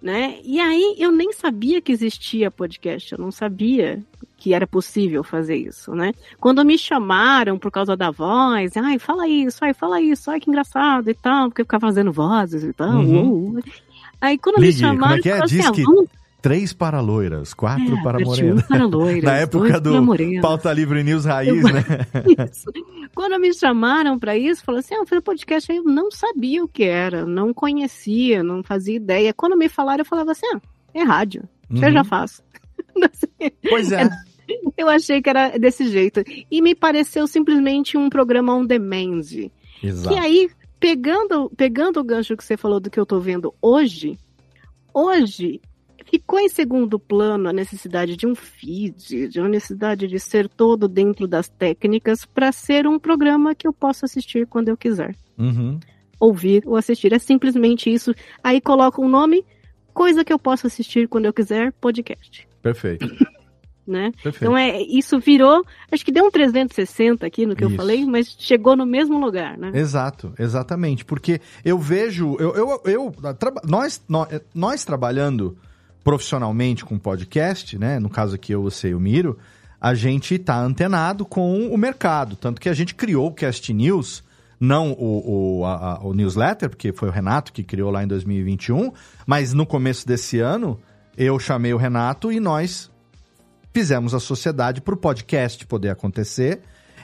Né? 0.01 0.39
E 0.45 0.61
aí 0.61 0.95
eu 0.99 1.11
nem 1.11 1.33
sabia 1.33 1.81
que 1.81 1.91
existia 1.91 2.51
podcast, 2.51 3.13
eu 3.13 3.19
não 3.19 3.33
sabia 3.33 4.05
que 4.37 4.53
era 4.53 4.67
possível 4.67 5.25
fazer 5.25 5.57
isso, 5.57 5.95
né? 5.95 6.13
Quando 6.39 6.65
me 6.65 6.77
chamaram 6.77 7.59
por 7.59 7.73
causa 7.73 7.97
da 7.97 8.11
voz, 8.11 8.77
ai, 8.77 8.99
fala 8.99 9.27
isso, 9.27 9.65
ai, 9.65 9.73
fala 9.73 10.01
isso, 10.01 10.31
ai, 10.31 10.39
que 10.39 10.51
engraçado 10.51 11.09
e 11.09 11.15
tal, 11.15 11.49
porque 11.49 11.63
eu 11.63 11.65
ficava 11.65 11.87
fazendo 11.87 12.13
vozes 12.13 12.63
e 12.63 12.73
tal. 12.75 12.99
Uhum. 12.99 13.55
Uh, 13.55 13.59
uh. 13.59 13.63
Aí 14.21 14.39
quando 14.39 14.61
Ligue, 14.61 14.75
me 14.75 14.79
chamaram, 14.79 15.01
como 15.01 15.15
é 15.19 15.23
que 15.23 15.31
é? 15.31 15.41
Diz 15.41 15.67
assim, 15.67 15.83
ah, 15.83 15.85
vamos 15.85 16.09
Três 16.47 16.73
para 16.73 17.01
loiras, 17.01 17.53
quatro 17.53 17.97
é, 17.97 18.03
para 18.05 18.21
morenas. 18.21 18.63
para 18.69 18.87
loiras. 18.87 19.25
Na 19.27 19.37
época 19.39 19.81
do 19.81 20.41
Pauta 20.41 20.73
Livre 20.73 21.03
News 21.03 21.25
Raiz, 21.25 21.57
eu... 21.57 21.73
né? 21.73 21.83
Isso. 22.49 22.71
Quando 23.13 23.37
me 23.41 23.53
chamaram 23.53 24.17
para 24.17 24.39
isso, 24.39 24.63
falaram 24.63 24.79
assim: 24.79 24.95
ah, 24.95 24.99
eu 24.99 25.07
fiz 25.07 25.21
podcast 25.23 25.73
aí, 25.73 25.79
eu 25.79 25.83
não 25.83 26.09
sabia 26.09 26.63
o 26.63 26.69
que 26.69 26.85
era, 26.85 27.27
não 27.27 27.53
conhecia, 27.53 28.45
não 28.45 28.63
fazia 28.63 28.95
ideia. 28.95 29.35
Quando 29.35 29.57
me 29.57 29.69
falaram, 29.69 30.03
eu 30.03 30.05
falava 30.05 30.31
assim: 30.31 30.47
ah, 30.55 30.61
é 30.95 31.03
rádio, 31.03 31.43
uhum. 31.69 31.83
eu 31.83 31.93
já 31.93 32.05
faço. 32.05 32.45
Pois 33.69 33.91
é. 33.91 34.09
Eu 34.79 34.89
achei 34.89 35.21
que 35.21 35.29
era 35.29 35.59
desse 35.59 35.89
jeito. 35.89 36.23
E 36.49 36.63
me 36.63 36.77
pareceu 36.77 37.27
simplesmente 37.27 37.99
um 37.99 38.09
programa 38.09 38.55
on 38.55 38.65
demand. 38.65 39.51
Exato. 39.83 40.15
Que 40.15 40.21
aí, 40.21 40.49
pegando, 40.79 41.51
pegando 41.57 41.99
o 41.99 42.05
gancho 42.05 42.37
que 42.37 42.45
você 42.45 42.57
falou 42.57 42.79
do 42.79 42.89
que 42.89 43.01
eu 43.01 43.05
tô 43.05 43.19
vendo 43.19 43.53
hoje, 43.61 44.17
hoje 44.95 45.61
Ficou 46.09 46.39
em 46.39 46.49
segundo 46.49 46.99
plano 46.99 47.49
a 47.49 47.53
necessidade 47.53 48.17
de 48.17 48.27
um 48.27 48.35
feed, 48.35 49.29
de 49.29 49.41
uma 49.41 49.49
necessidade 49.49 50.07
de 50.07 50.19
ser 50.19 50.49
todo 50.49 50.87
dentro 50.87 51.27
das 51.27 51.49
técnicas 51.49 52.25
para 52.25 52.53
ser 52.53 52.87
um 52.87 52.99
programa 52.99 53.55
que 53.55 53.67
eu 53.67 53.73
possa 53.73 54.07
assistir 54.07 54.47
quando 54.47 54.69
eu 54.69 54.77
quiser. 54.77 55.15
Uhum. 55.37 55.81
Ouvir 56.19 56.63
ou 56.67 56.77
assistir. 56.77 57.13
É 57.13 57.19
simplesmente 57.19 57.93
isso. 57.93 58.15
Aí 58.43 58.61
coloca 58.61 59.03
um 59.03 59.09
nome, 59.09 59.45
coisa 59.93 60.25
que 60.25 60.33
eu 60.33 60.39
posso 60.39 60.67
assistir 60.67 61.09
quando 61.09 61.27
eu 61.27 61.33
quiser, 61.33 61.73
podcast. 61.73 62.49
Perfeito. 62.63 63.07
né? 63.87 64.13
Então 64.25 64.57
é, 64.57 64.83
isso 64.83 65.19
virou, 65.19 65.65
acho 65.91 66.05
que 66.05 66.11
deu 66.11 66.25
um 66.25 66.31
360 66.31 67.25
aqui 67.25 67.47
no 67.47 67.55
que 67.55 67.65
isso. 67.65 67.73
eu 67.73 67.77
falei, 67.77 68.05
mas 68.05 68.35
chegou 68.39 68.77
no 68.77 68.85
mesmo 68.85 69.19
lugar, 69.19 69.57
né? 69.57 69.71
Exato, 69.75 70.33
exatamente, 70.39 71.05
porque 71.05 71.41
eu 71.65 71.79
vejo, 71.79 72.37
eu, 72.41 72.55
eu, 72.55 72.83
eu 72.85 73.15
nós, 73.65 74.03
nós, 74.09 74.41
nós 74.53 74.85
trabalhando 74.85 75.57
profissionalmente 76.07 76.85
com 76.85 76.97
podcast, 77.01 77.77
né? 77.77 77.99
No 77.99 78.09
caso 78.09 78.37
aqui 78.37 78.53
eu, 78.53 78.63
você 78.63 78.91
e 78.91 78.95
o 78.95 79.01
Miro, 79.01 79.37
a 79.81 79.93
gente 79.93 80.37
está 80.37 80.57
antenado 80.57 81.27
com 81.27 81.67
o 81.67 81.77
mercado. 81.77 82.37
Tanto 82.37 82.61
que 82.61 82.69
a 82.69 82.73
gente 82.73 82.95
criou 82.95 83.27
o 83.27 83.35
Cast 83.35 83.75
News, 83.75 84.23
não 84.61 84.93
o, 84.93 85.59
o, 85.59 85.65
a, 85.65 85.99
o 86.05 86.15
newsletter, 86.15 86.71
porque 86.71 86.93
foi 86.93 87.09
o 87.09 87.11
Renato 87.11 87.53
que 87.53 87.65
criou 87.65 87.91
lá 87.91 88.05
em 88.05 88.07
2021, 88.07 88.93
mas 89.27 89.53
no 89.53 89.67
começo 89.67 90.07
desse 90.07 90.39
ano 90.39 90.79
eu 91.19 91.41
chamei 91.41 91.75
o 91.75 91.77
Renato 91.77 92.31
e 92.31 92.39
nós 92.39 92.89
fizemos 93.75 94.15
a 94.15 94.21
sociedade 94.21 94.81
para 94.81 94.95
o 94.95 94.97
podcast 94.97 95.67
poder 95.67 95.89
acontecer. 95.91 96.61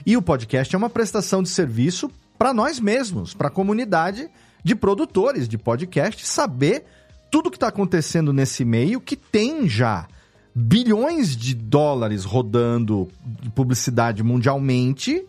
E 0.07 0.17
o 0.17 0.23
podcast 0.23 0.73
é 0.73 0.79
uma 0.79 0.89
prestação 0.89 1.43
de 1.43 1.49
serviço 1.49 2.09
para 2.39 2.55
nós 2.55 2.79
mesmos, 2.79 3.35
para 3.35 3.49
a 3.49 3.51
comunidade 3.51 4.31
de 4.63 4.77
produtores 4.77 5.49
de 5.49 5.59
podcast, 5.59 6.25
saber 6.25 6.85
tudo 7.33 7.51
que 7.51 7.57
está 7.57 7.69
acontecendo 7.69 8.31
nesse 8.31 8.63
meio, 8.63 9.01
que 9.01 9.17
tem 9.17 9.67
já 9.67 10.07
bilhões 10.55 11.35
de 11.35 11.55
dólares 11.55 12.25
rodando 12.25 13.09
de 13.41 13.49
publicidade 13.49 14.23
mundialmente, 14.23 15.25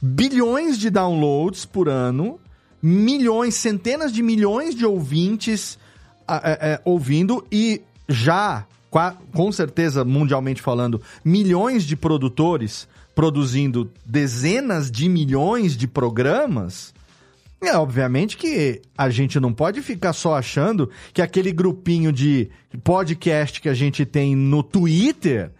bilhões 0.00 0.78
de 0.78 0.88
downloads 0.88 1.64
por 1.64 1.88
ano, 1.88 2.38
milhões, 2.80 3.56
centenas 3.56 4.12
de 4.12 4.22
milhões 4.22 4.76
de 4.76 4.86
ouvintes 4.86 5.76
é, 6.28 6.74
é, 6.74 6.80
ouvindo 6.84 7.44
e 7.50 7.82
já, 8.08 8.64
com 9.34 9.50
certeza, 9.50 10.04
mundialmente 10.04 10.62
falando, 10.62 11.02
milhões 11.24 11.82
de 11.82 11.96
produtores 11.96 12.86
produzindo 13.12 13.90
dezenas 14.06 14.88
de 14.88 15.08
milhões 15.08 15.76
de 15.76 15.88
programas 15.88 16.94
é, 17.60 17.76
obviamente 17.76 18.36
que 18.36 18.80
a 18.96 19.10
gente 19.10 19.40
não 19.40 19.52
pode 19.52 19.82
ficar 19.82 20.12
só 20.12 20.36
achando 20.36 20.90
que 21.12 21.20
aquele 21.20 21.52
grupinho 21.52 22.12
de 22.12 22.50
podcast 22.84 23.60
que 23.60 23.68
a 23.68 23.74
gente 23.74 24.06
tem 24.06 24.36
no 24.36 24.62
Twitter 24.62 25.50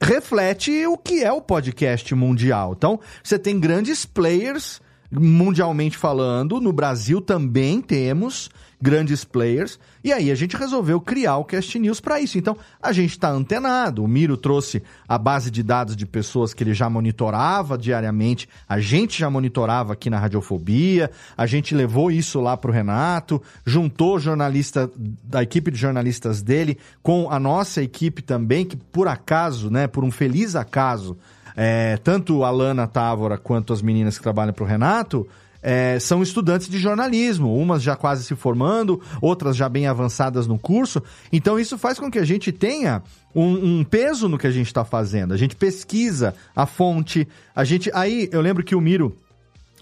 reflete 0.00 0.86
o 0.86 0.96
que 0.96 1.24
é 1.24 1.32
o 1.32 1.40
podcast 1.40 2.14
mundial. 2.14 2.74
Então, 2.76 3.00
você 3.22 3.36
tem 3.36 3.58
grandes 3.58 4.06
players 4.06 4.80
mundialmente 5.10 5.96
falando, 5.96 6.60
no 6.60 6.72
Brasil 6.72 7.20
também 7.20 7.80
temos 7.80 8.50
grandes 8.80 9.24
players. 9.24 9.78
E 10.02 10.12
aí 10.12 10.30
a 10.30 10.34
gente 10.34 10.56
resolveu 10.56 11.00
criar 11.00 11.36
o 11.38 11.44
Cast 11.44 11.78
News 11.78 12.00
para 12.00 12.20
isso. 12.20 12.38
Então 12.38 12.56
a 12.80 12.92
gente 12.92 13.10
está 13.10 13.30
antenado. 13.30 14.02
O 14.02 14.08
Miro 14.08 14.36
trouxe 14.36 14.82
a 15.06 15.18
base 15.18 15.50
de 15.50 15.62
dados 15.62 15.96
de 15.96 16.06
pessoas 16.06 16.54
que 16.54 16.62
ele 16.62 16.74
já 16.74 16.88
monitorava 16.88 17.76
diariamente. 17.76 18.48
A 18.68 18.78
gente 18.78 19.18
já 19.18 19.28
monitorava 19.28 19.92
aqui 19.92 20.08
na 20.08 20.18
Radiofobia. 20.18 21.10
A 21.36 21.46
gente 21.46 21.74
levou 21.74 22.10
isso 22.10 22.40
lá 22.40 22.56
para 22.56 22.70
o 22.70 22.74
Renato, 22.74 23.42
juntou 23.66 24.18
jornalista 24.18 24.90
da 24.96 25.42
equipe 25.42 25.70
de 25.70 25.78
jornalistas 25.78 26.42
dele 26.42 26.78
com 27.02 27.30
a 27.30 27.40
nossa 27.40 27.82
equipe 27.82 28.22
também, 28.22 28.64
que 28.64 28.76
por 28.76 29.08
acaso, 29.08 29.70
né, 29.70 29.86
por 29.86 30.04
um 30.04 30.10
feliz 30.10 30.54
acaso, 30.54 31.16
é, 31.56 31.96
tanto 31.98 32.44
a 32.44 32.50
Lana 32.50 32.86
Távora 32.86 33.36
quanto 33.36 33.72
as 33.72 33.82
meninas 33.82 34.16
que 34.16 34.22
trabalham 34.22 34.52
para 34.52 34.64
o 34.64 34.66
Renato 34.66 35.26
é, 35.62 35.98
são 35.98 36.22
estudantes 36.22 36.68
de 36.68 36.78
jornalismo, 36.78 37.56
umas 37.56 37.82
já 37.82 37.96
quase 37.96 38.24
se 38.24 38.34
formando, 38.34 39.00
outras 39.20 39.56
já 39.56 39.68
bem 39.68 39.86
avançadas 39.86 40.46
no 40.46 40.58
curso. 40.58 41.02
Então 41.32 41.58
isso 41.58 41.76
faz 41.76 41.98
com 41.98 42.10
que 42.10 42.18
a 42.18 42.24
gente 42.24 42.52
tenha 42.52 43.02
um, 43.34 43.80
um 43.80 43.84
peso 43.84 44.28
no 44.28 44.38
que 44.38 44.46
a 44.46 44.50
gente 44.50 44.68
está 44.68 44.84
fazendo. 44.84 45.34
A 45.34 45.36
gente 45.36 45.56
pesquisa 45.56 46.34
a 46.54 46.66
fonte, 46.66 47.26
a 47.54 47.64
gente. 47.64 47.90
Aí 47.94 48.28
eu 48.32 48.40
lembro 48.40 48.64
que 48.64 48.74
o 48.74 48.80
Miro 48.80 49.16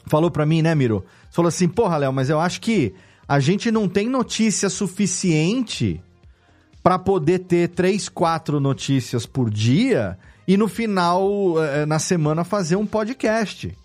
falou 0.07 0.31
para 0.31 0.47
mim, 0.47 0.63
né, 0.63 0.75
Miro? 0.75 1.05
Falou 1.31 1.49
assim, 1.49 1.69
porra, 1.69 1.99
Léo, 1.99 2.13
mas 2.13 2.31
eu 2.31 2.41
acho 2.41 2.61
que 2.61 2.95
a 3.29 3.41
gente 3.41 3.71
não 3.71 3.89
tem 3.89 4.09
notícia 4.09 4.71
suficiente 4.71 6.01
para 6.83 6.99
poder 6.99 7.41
ter 7.41 7.69
três, 7.69 8.09
quatro 8.09 8.61
notícias 8.61 9.27
por 9.27 9.51
dia 9.51 10.17
e 10.47 10.57
no 10.57 10.69
final, 10.69 11.63
eh, 11.63 11.85
na 11.85 11.99
semana, 11.99 12.45
fazer 12.45 12.77
um 12.77 12.87
podcast, 12.87 13.77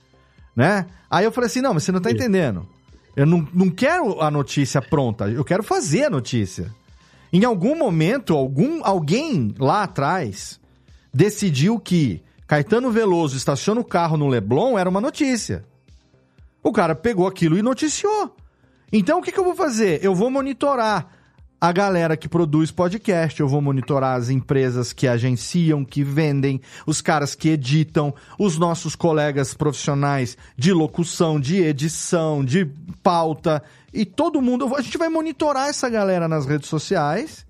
né? 0.56 0.86
Aí 1.10 1.26
eu 1.26 1.32
falei 1.32 1.48
assim, 1.48 1.62
não, 1.62 1.74
mas 1.74 1.84
você 1.84 1.92
não 1.92 2.02
tá 2.02 2.12
entendendo. 2.12 2.68
Eu 3.16 3.26
não, 3.26 3.48
não 3.54 3.70
quero 3.70 4.22
a 4.22 4.32
notícia 4.32 4.82
pronta, 4.82 5.28
eu 5.28 5.44
quero 5.44 5.64
fazer 5.64 6.06
a 6.06 6.10
notícia. 6.10 6.74
Em 7.34 7.44
algum 7.46 7.78
momento, 7.78 8.36
algum, 8.36 8.82
alguém 8.84 9.54
lá 9.58 9.84
atrás 9.84 10.60
decidiu 11.14 11.80
que 11.80 12.22
Caetano 12.48 12.92
Veloso 12.92 13.38
estaciona 13.38 13.80
o 13.80 13.86
carro 13.86 14.18
no 14.18 14.28
Leblon 14.28 14.78
era 14.78 14.90
uma 14.90 15.00
notícia. 15.00 15.64
O 16.62 16.72
cara 16.72 16.94
pegou 16.94 17.28
aquilo 17.28 17.58
e 17.58 17.62
noticiou. 17.62 18.36
Então 18.92 19.20
o 19.20 19.22
que, 19.22 19.32
que 19.32 19.40
eu 19.40 19.44
vou 19.44 19.56
fazer? 19.56 20.04
Eu 20.04 20.14
vou 20.14 20.30
monitorar 20.30 21.08
a 21.62 21.72
galera 21.72 22.18
que 22.18 22.28
produz 22.28 22.72
podcast, 22.72 23.40
eu 23.40 23.48
vou 23.48 23.62
monitorar 23.62 24.18
as 24.18 24.30
empresas 24.30 24.92
que 24.92 25.08
agenciam, 25.08 25.86
que 25.86 26.04
vendem, 26.04 26.60
os 26.88 27.04
caras 27.04 27.36
que 27.36 27.50
editam, 27.50 28.12
os 28.40 28.58
nossos 28.58 28.96
colegas 28.96 29.54
profissionais 29.54 30.36
de 30.58 30.74
locução, 30.74 31.40
de 31.40 31.62
edição, 31.62 32.44
de 32.44 32.66
pauta 33.04 33.62
e 33.94 34.04
todo 34.06 34.42
mundo. 34.42 34.76
A 34.76 34.82
gente 34.82 34.98
vai 34.98 35.08
monitorar 35.08 35.68
essa 35.68 35.88
galera 35.88 36.28
nas 36.28 36.48
redes 36.48 36.68
sociais. 36.68 37.46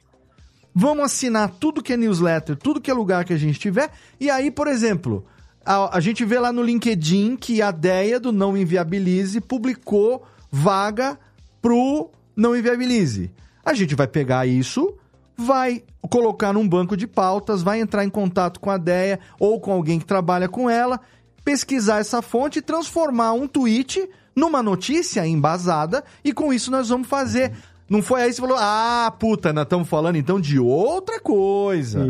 Vamos 0.76 1.06
assinar 1.06 1.50
tudo 1.50 1.82
que 1.82 1.93
é 1.93 1.97
newsletter, 1.97 2.58
tudo 2.58 2.82
que 2.82 2.91
é 2.91 2.93
lugar 2.93 3.24
que 3.24 3.32
a 3.32 3.38
gente 3.38 3.60
tiver. 3.60 3.89
E 4.19 4.30
aí, 4.30 4.52
por 4.52 4.67
exemplo, 4.67 5.26
a, 5.65 5.95
a 5.95 6.02
gente 6.02 6.26
vê 6.26 6.38
lá 6.38 6.52
no 6.52 6.62
LinkedIn 6.62 7.38
que 7.38 7.62
a 7.62 7.71
Deia 7.71 8.19
do 8.19 8.34
Não 8.34 8.58
Inviabilize 8.58 9.39
publicou 9.39 10.28
vaga 10.52 11.17
pro 11.62 12.10
Não 12.36 12.54
Inviabilize. 12.54 13.32
A 13.63 13.74
gente 13.74 13.95
vai 13.95 14.08
pegar 14.08 14.45
isso, 14.45 14.93
vai 15.38 15.84
colocar 16.10 16.54
num 16.54 16.67
banco 16.67 16.97
de 16.97 17.08
pautas, 17.08 17.62
vai 17.63 17.80
entrar 17.80 18.04
em 18.04 18.10
contato 18.10 18.60
com 18.60 18.69
a 18.69 18.78
DEA 18.78 19.19
ou 19.39 19.60
com 19.60 19.71
alguém 19.71 20.00
que 20.00 20.06
trabalha 20.06 20.47
com 20.50 20.69
ela, 20.69 21.00
pesquisar 21.43 22.00
essa 22.00 22.21
fonte 22.21 22.60
e 22.60 22.62
transformar 22.62 23.34
um 23.34 23.47
tweet 23.47 24.10
numa 24.36 24.63
notícia 24.63 25.26
embasada 25.26 26.04
e 26.24 26.34
com 26.34 26.54
isso 26.54 26.71
nós 26.71 26.89
vamos 26.89 27.08
fazer. 27.08 27.52
Não 27.89 28.02
foi 28.02 28.21
aí 28.21 28.30
que 28.30 28.36
você 28.36 28.41
falou, 28.41 28.58
ah, 28.60 29.13
puta, 29.19 29.52
nós 29.52 29.63
estamos 29.63 29.88
falando 29.88 30.15
então 30.15 30.39
de 30.39 30.58
outra 30.58 31.19
coisa. 31.19 32.08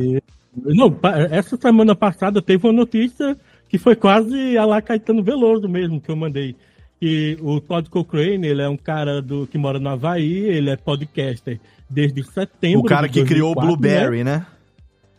Não, 0.56 0.96
essa 1.32 1.58
semana 1.58 1.96
passada 1.96 2.42
teve 2.42 2.68
uma 2.68 2.74
notícia 2.74 3.38
que 3.68 3.78
foi 3.78 3.96
quase 3.96 4.58
a 4.58 4.66
lá 4.66 4.82
Caetano 4.82 5.24
Veloso 5.24 5.68
mesmo 5.68 6.02
que 6.02 6.12
eu 6.12 6.16
mandei 6.16 6.56
que 7.02 7.36
o 7.42 7.60
Todd 7.60 7.90
Cochrane, 7.90 8.48
ele 8.48 8.62
é 8.62 8.70
um 8.70 8.78
cara 8.78 9.24
do, 9.24 9.48
que 9.48 9.58
mora 9.58 9.80
no 9.80 9.90
Havaí, 9.90 10.46
ele 10.46 10.70
é 10.70 10.76
podcaster 10.76 11.60
desde 11.90 12.24
setembro. 12.24 12.82
O 12.82 12.84
cara 12.84 13.10
que 13.10 13.16
2004, 13.22 13.26
criou 13.26 13.52
o 13.52 13.56
Blueberry, 13.56 14.24
né? 14.24 14.38
né? 14.38 14.46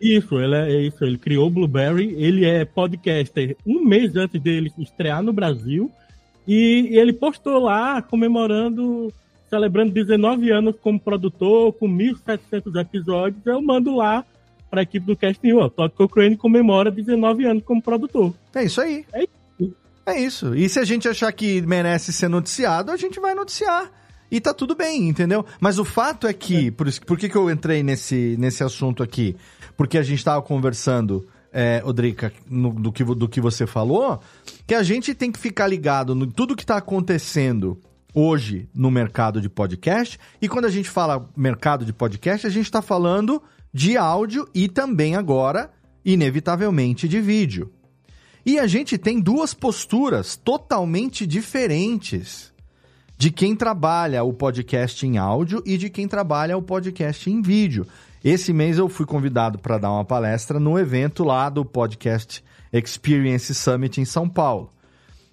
Isso, 0.01 0.38
ele 0.38 0.55
é, 0.55 0.73
é 0.73 0.81
isso, 0.83 1.05
ele 1.05 1.18
criou 1.18 1.49
o 1.49 1.51
Blueberry, 1.51 2.14
ele 2.16 2.45
é 2.45 2.64
podcaster 2.64 3.57
um 3.66 3.85
mês 3.85 4.14
antes 4.14 4.40
dele 4.40 4.73
estrear 4.79 5.25
no 5.25 5.33
Brasil, 5.33 5.90
e 6.47 6.88
ele 6.92 7.12
postou 7.12 7.59
lá 7.59 8.01
comemorando, 8.01 9.12
celebrando 9.51 9.92
19 9.92 10.53
anos 10.53 10.77
como 10.81 11.01
produtor, 11.01 11.73
com 11.73 11.88
1.700 11.88 12.81
episódios, 12.81 13.45
eu 13.45 13.61
mando 13.61 13.97
lá 13.97 14.25
para 14.71 14.83
a 14.83 14.85
equipe 14.85 15.05
do 15.05 15.16
Cast 15.16 15.45
News, 15.45 15.73
Todd 15.73 15.92
Cochrane 15.97 16.37
comemora 16.37 16.92
19 16.92 17.45
anos 17.45 17.64
como 17.64 17.83
produtor. 17.83 18.33
É 18.55 18.62
isso 18.62 18.81
aí. 18.81 19.05
É 19.12 19.25
isso. 19.25 19.41
É 20.04 20.18
isso. 20.18 20.54
E 20.54 20.68
se 20.68 20.78
a 20.78 20.84
gente 20.84 21.08
achar 21.08 21.32
que 21.32 21.62
merece 21.62 22.12
ser 22.12 22.28
noticiado, 22.28 22.90
a 22.90 22.96
gente 22.96 23.20
vai 23.20 23.34
noticiar. 23.34 23.90
E 24.30 24.40
tá 24.40 24.54
tudo 24.54 24.74
bem, 24.74 25.08
entendeu? 25.08 25.44
Mas 25.60 25.78
o 25.78 25.84
fato 25.84 26.26
é 26.26 26.32
que. 26.32 26.68
É. 26.68 26.70
Por, 26.70 26.88
isso, 26.88 27.02
por 27.02 27.18
que, 27.18 27.28
que 27.28 27.36
eu 27.36 27.50
entrei 27.50 27.82
nesse, 27.82 28.34
nesse 28.38 28.64
assunto 28.64 29.02
aqui? 29.02 29.36
Porque 29.76 29.98
a 29.98 30.02
gente 30.02 30.24
tava 30.24 30.40
conversando, 30.40 31.28
é, 31.52 31.82
Odrica, 31.84 32.32
no, 32.48 32.72
do, 32.72 32.90
que, 32.90 33.04
do 33.04 33.28
que 33.28 33.40
você 33.40 33.66
falou, 33.66 34.20
que 34.66 34.74
a 34.74 34.82
gente 34.82 35.14
tem 35.14 35.30
que 35.30 35.38
ficar 35.38 35.66
ligado 35.66 36.14
no 36.14 36.26
tudo 36.26 36.56
que 36.56 36.64
tá 36.64 36.78
acontecendo 36.78 37.78
hoje 38.14 38.68
no 38.74 38.90
mercado 38.90 39.40
de 39.40 39.48
podcast. 39.48 40.18
E 40.40 40.48
quando 40.48 40.64
a 40.64 40.70
gente 40.70 40.88
fala 40.88 41.28
mercado 41.36 41.84
de 41.84 41.92
podcast, 41.92 42.46
a 42.46 42.50
gente 42.50 42.64
está 42.64 42.82
falando 42.82 43.42
de 43.72 43.96
áudio 43.96 44.48
e 44.54 44.66
também 44.66 45.14
agora, 45.14 45.70
inevitavelmente, 46.04 47.06
de 47.06 47.20
vídeo. 47.20 47.70
E 48.44 48.59
a 48.59 48.66
gente 48.66 48.98
tem 48.98 49.20
duas 49.20 49.55
posturas 49.55 50.37
totalmente 50.37 51.26
diferentes 51.26 52.52
de 53.16 53.31
quem 53.31 53.55
trabalha 53.55 54.24
o 54.24 54.33
podcast 54.33 55.07
em 55.07 55.16
áudio 55.16 55.62
e 55.64 55.76
de 55.78 55.88
quem 55.88 56.09
trabalha 56.09 56.57
o 56.57 56.62
podcast 56.62 57.31
em 57.31 57.40
vídeo. 57.40 57.87
Esse 58.24 58.52
mês 58.52 58.78
eu 58.78 58.88
fui 58.88 59.07
convidado 59.07 59.59
para 59.59 59.78
dar 59.78 59.92
uma 59.92 60.05
palestra 60.05 60.59
no 60.59 60.76
evento 60.76 61.22
lá 61.22 61.48
do 61.48 61.64
Podcast 61.64 62.42
Experience 62.72 63.55
Summit 63.55 64.00
em 64.00 64.05
São 64.05 64.28
Paulo. 64.28 64.70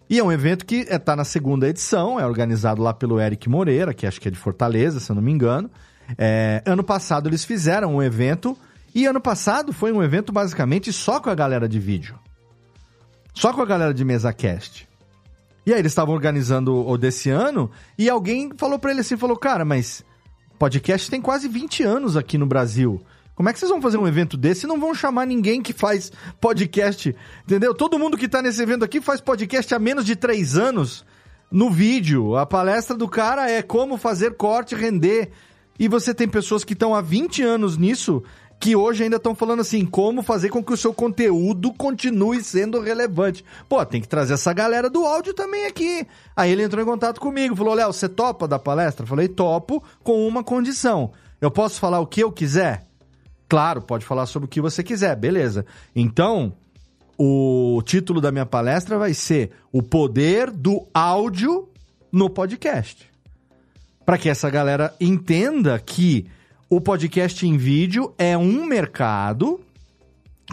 E 0.07 0.19
é 0.19 0.23
um 0.23 0.31
evento 0.31 0.65
que 0.65 0.87
está 0.89 1.13
é, 1.13 1.15
na 1.15 1.23
segunda 1.23 1.67
edição, 1.67 2.19
é 2.19 2.25
organizado 2.25 2.81
lá 2.81 2.93
pelo 2.93 3.19
Eric 3.19 3.49
Moreira, 3.49 3.93
que 3.93 4.05
acho 4.05 4.21
que 4.21 4.27
é 4.27 4.31
de 4.31 4.37
Fortaleza, 4.37 4.99
se 4.99 5.11
eu 5.11 5.15
não 5.15 5.21
me 5.21 5.31
engano. 5.31 5.69
É, 6.15 6.61
ano 6.65 6.83
passado 6.83 7.27
eles 7.27 7.43
fizeram 7.43 7.95
um 7.95 8.03
evento, 8.03 8.57
e 8.93 9.05
ano 9.05 9.21
passado 9.21 9.71
foi 9.73 9.91
um 9.91 10.01
evento 10.01 10.31
basicamente 10.31 10.93
só 10.93 11.19
com 11.19 11.29
a 11.29 11.35
galera 11.35 11.67
de 11.67 11.79
vídeo. 11.79 12.15
Só 13.39 13.53
com 13.53 13.61
a 13.61 13.65
galera 13.65 13.93
de 13.93 14.03
mesa 14.03 14.33
cast. 14.33 14.85
E 15.65 15.71
aí 15.71 15.79
eles 15.79 15.93
estavam 15.93 16.13
organizando 16.13 16.75
o 16.75 16.97
desse 16.97 17.29
ano 17.29 17.71
e 17.97 18.09
alguém 18.09 18.49
falou 18.57 18.77
para 18.77 18.91
ele 18.91 18.99
assim, 18.99 19.15
falou, 19.15 19.37
cara, 19.37 19.63
mas 19.63 20.03
podcast 20.57 21.09
tem 21.09 21.21
quase 21.21 21.47
20 21.47 21.81
anos 21.83 22.17
aqui 22.17 22.37
no 22.37 22.45
Brasil. 22.45 23.01
Como 23.33 23.47
é 23.47 23.53
que 23.53 23.59
vocês 23.59 23.71
vão 23.71 23.81
fazer 23.81 23.95
um 23.95 24.05
evento 24.05 24.35
desse 24.35 24.65
e 24.65 24.67
não 24.67 24.77
vão 24.77 24.93
chamar 24.93 25.25
ninguém 25.25 25.61
que 25.61 25.71
faz 25.71 26.11
podcast? 26.41 27.15
Entendeu? 27.45 27.73
Todo 27.73 27.97
mundo 27.97 28.17
que 28.17 28.27
tá 28.27 28.41
nesse 28.41 28.61
evento 28.61 28.83
aqui 28.83 28.99
faz 28.99 29.21
podcast 29.21 29.73
há 29.73 29.79
menos 29.79 30.03
de 30.03 30.17
3 30.17 30.57
anos 30.57 31.05
no 31.49 31.69
vídeo. 31.69 32.35
A 32.35 32.45
palestra 32.45 32.97
do 32.97 33.07
cara 33.07 33.49
é 33.49 33.61
como 33.61 33.97
fazer 33.97 34.35
corte 34.35 34.75
render. 34.75 35.31
E 35.79 35.87
você 35.87 36.13
tem 36.13 36.27
pessoas 36.27 36.65
que 36.65 36.73
estão 36.73 36.93
há 36.93 36.99
20 36.99 37.41
anos 37.41 37.77
nisso 37.77 38.21
que 38.59 38.75
hoje 38.75 39.03
ainda 39.03 39.15
estão 39.15 39.33
falando 39.33 39.61
assim, 39.61 39.85
como 39.85 40.21
fazer 40.21 40.49
com 40.49 40.61
que 40.61 40.73
o 40.73 40.77
seu 40.77 40.93
conteúdo 40.93 41.71
continue 41.73 42.43
sendo 42.43 42.81
relevante. 42.81 43.45
Pô, 43.69 43.83
tem 43.85 44.01
que 44.01 44.07
trazer 44.07 44.33
essa 44.33 44.51
galera 44.51 44.89
do 44.89 45.05
áudio 45.05 45.33
também 45.33 45.65
aqui. 45.65 46.05
Aí 46.35 46.51
ele 46.51 46.63
entrou 46.63 46.83
em 46.83 46.87
contato 46.87 47.21
comigo, 47.21 47.55
falou: 47.55 47.73
Léo, 47.73 47.93
você 47.93 48.09
topa 48.09 48.47
da 48.47 48.59
palestra? 48.59 49.03
Eu 49.03 49.07
falei: 49.07 49.29
topo, 49.29 49.81
com 50.03 50.27
uma 50.27 50.43
condição. 50.43 51.11
Eu 51.39 51.49
posso 51.49 51.79
falar 51.79 52.01
o 52.01 52.07
que 52.07 52.21
eu 52.21 52.31
quiser? 52.31 52.85
Claro, 53.47 53.81
pode 53.81 54.05
falar 54.05 54.25
sobre 54.25 54.45
o 54.45 54.49
que 54.49 54.59
você 54.59 54.83
quiser, 54.83 55.15
beleza. 55.15 55.65
Então, 55.95 56.53
o 57.17 57.81
título 57.85 58.19
da 58.19 58.31
minha 58.31 58.45
palestra 58.45 58.97
vai 58.97 59.13
ser 59.13 59.51
O 59.71 59.81
Poder 59.81 60.51
do 60.51 60.85
Áudio 60.93 61.69
no 62.11 62.29
Podcast. 62.29 63.09
Para 64.05 64.17
que 64.17 64.27
essa 64.27 64.49
galera 64.49 64.93
entenda 64.99 65.79
que 65.79 66.27
o 66.69 66.79
podcast 66.79 67.47
em 67.47 67.57
vídeo 67.57 68.13
é 68.17 68.37
um 68.37 68.65
mercado 68.65 69.59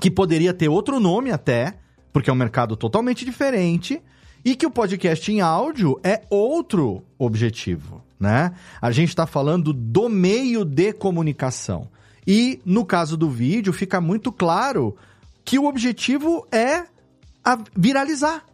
que 0.00 0.10
poderia 0.10 0.54
ter 0.54 0.68
outro 0.68 0.98
nome 0.98 1.30
até, 1.30 1.74
porque 2.12 2.30
é 2.30 2.32
um 2.32 2.36
mercado 2.36 2.74
totalmente 2.76 3.24
diferente, 3.24 4.00
e 4.44 4.56
que 4.56 4.64
o 4.66 4.70
podcast 4.70 5.30
em 5.30 5.40
áudio 5.40 6.00
é 6.02 6.22
outro 6.30 7.02
objetivo, 7.18 8.02
né? 8.18 8.52
A 8.80 8.90
gente 8.92 9.10
está 9.10 9.26
falando 9.26 9.72
do 9.72 10.08
meio 10.08 10.64
de 10.64 10.92
comunicação. 10.92 11.88
E 12.26 12.60
no 12.64 12.84
caso 12.84 13.16
do 13.16 13.28
vídeo, 13.28 13.72
fica 13.72 14.00
muito 14.00 14.32
claro 14.32 14.96
que 15.44 15.58
o 15.58 15.66
objetivo 15.66 16.46
é 16.50 16.84
viralizar. 17.76 18.44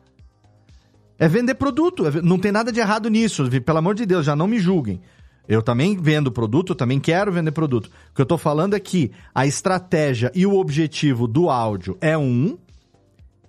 É 1.19 1.29
vender 1.29 1.55
produto. 1.55 2.07
É 2.07 2.23
não 2.23 2.39
tem 2.39 2.51
nada 2.51 2.73
de 2.73 2.81
errado 2.81 3.09
nisso. 3.09 3.49
Pelo 3.61 3.79
amor 3.79 3.95
de 3.95 4.05
Deus, 4.05 4.27
já 4.27 4.35
não 4.35 4.49
me 4.49 4.59
julguem. 4.59 5.01
Eu 5.49 5.63
também 5.63 5.97
vendo 5.97 6.31
produto, 6.31 6.71
eu 6.71 6.77
também 6.77 7.01
quero 7.01 7.33
vender 7.33 7.51
produto. 7.51 7.87
O 7.87 8.15
que 8.15 8.23
eu 8.23 8.27
tô 8.27 8.39
falando 8.39 8.75
é 8.75 8.81
que 8.81 9.11
a 9.35 9.47
estratégia 9.47 10.31
e 10.35 10.47
o 10.47 10.55
objetivo 10.55 11.27
do 11.27 11.51
áudio 11.51 11.97
é 12.01 12.17
um, 12.17 12.57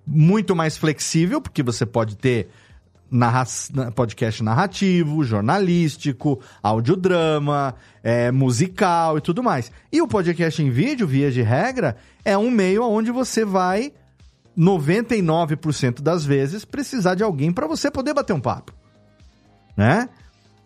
muito 0.06 0.56
mais 0.56 0.76
flexível, 0.76 1.40
porque 1.40 1.62
você 1.62 1.86
pode 1.86 2.18
ter 2.18 2.50
narra 3.14 3.46
podcast 3.94 4.42
narrativo, 4.42 5.24
jornalístico, 5.24 6.42
audiodrama, 6.64 7.76
é, 8.02 8.32
musical 8.32 9.20
e 9.20 9.22
tudo 9.22 9.44
mais. 9.44 9.72
E 9.92 10.02
o 10.02 10.08
podcast 10.08 10.62
em 10.64 10.72
vídeo, 10.72 11.08
via 11.08 11.32
de 11.32 11.44
regra, 11.44 11.96
é 12.26 12.36
um 12.36 12.50
meio 12.50 12.84
onde 12.84 13.12
você 13.12 13.46
vai, 13.46 13.94
99% 14.58 16.02
das 16.02 16.26
vezes, 16.26 16.66
precisar 16.66 17.14
de 17.14 17.24
alguém 17.24 17.52
para 17.52 17.68
você 17.68 17.92
poder 17.92 18.16
bater 18.16 18.34
um 18.34 18.42
papo. 18.42 18.74
Né? 19.78 20.10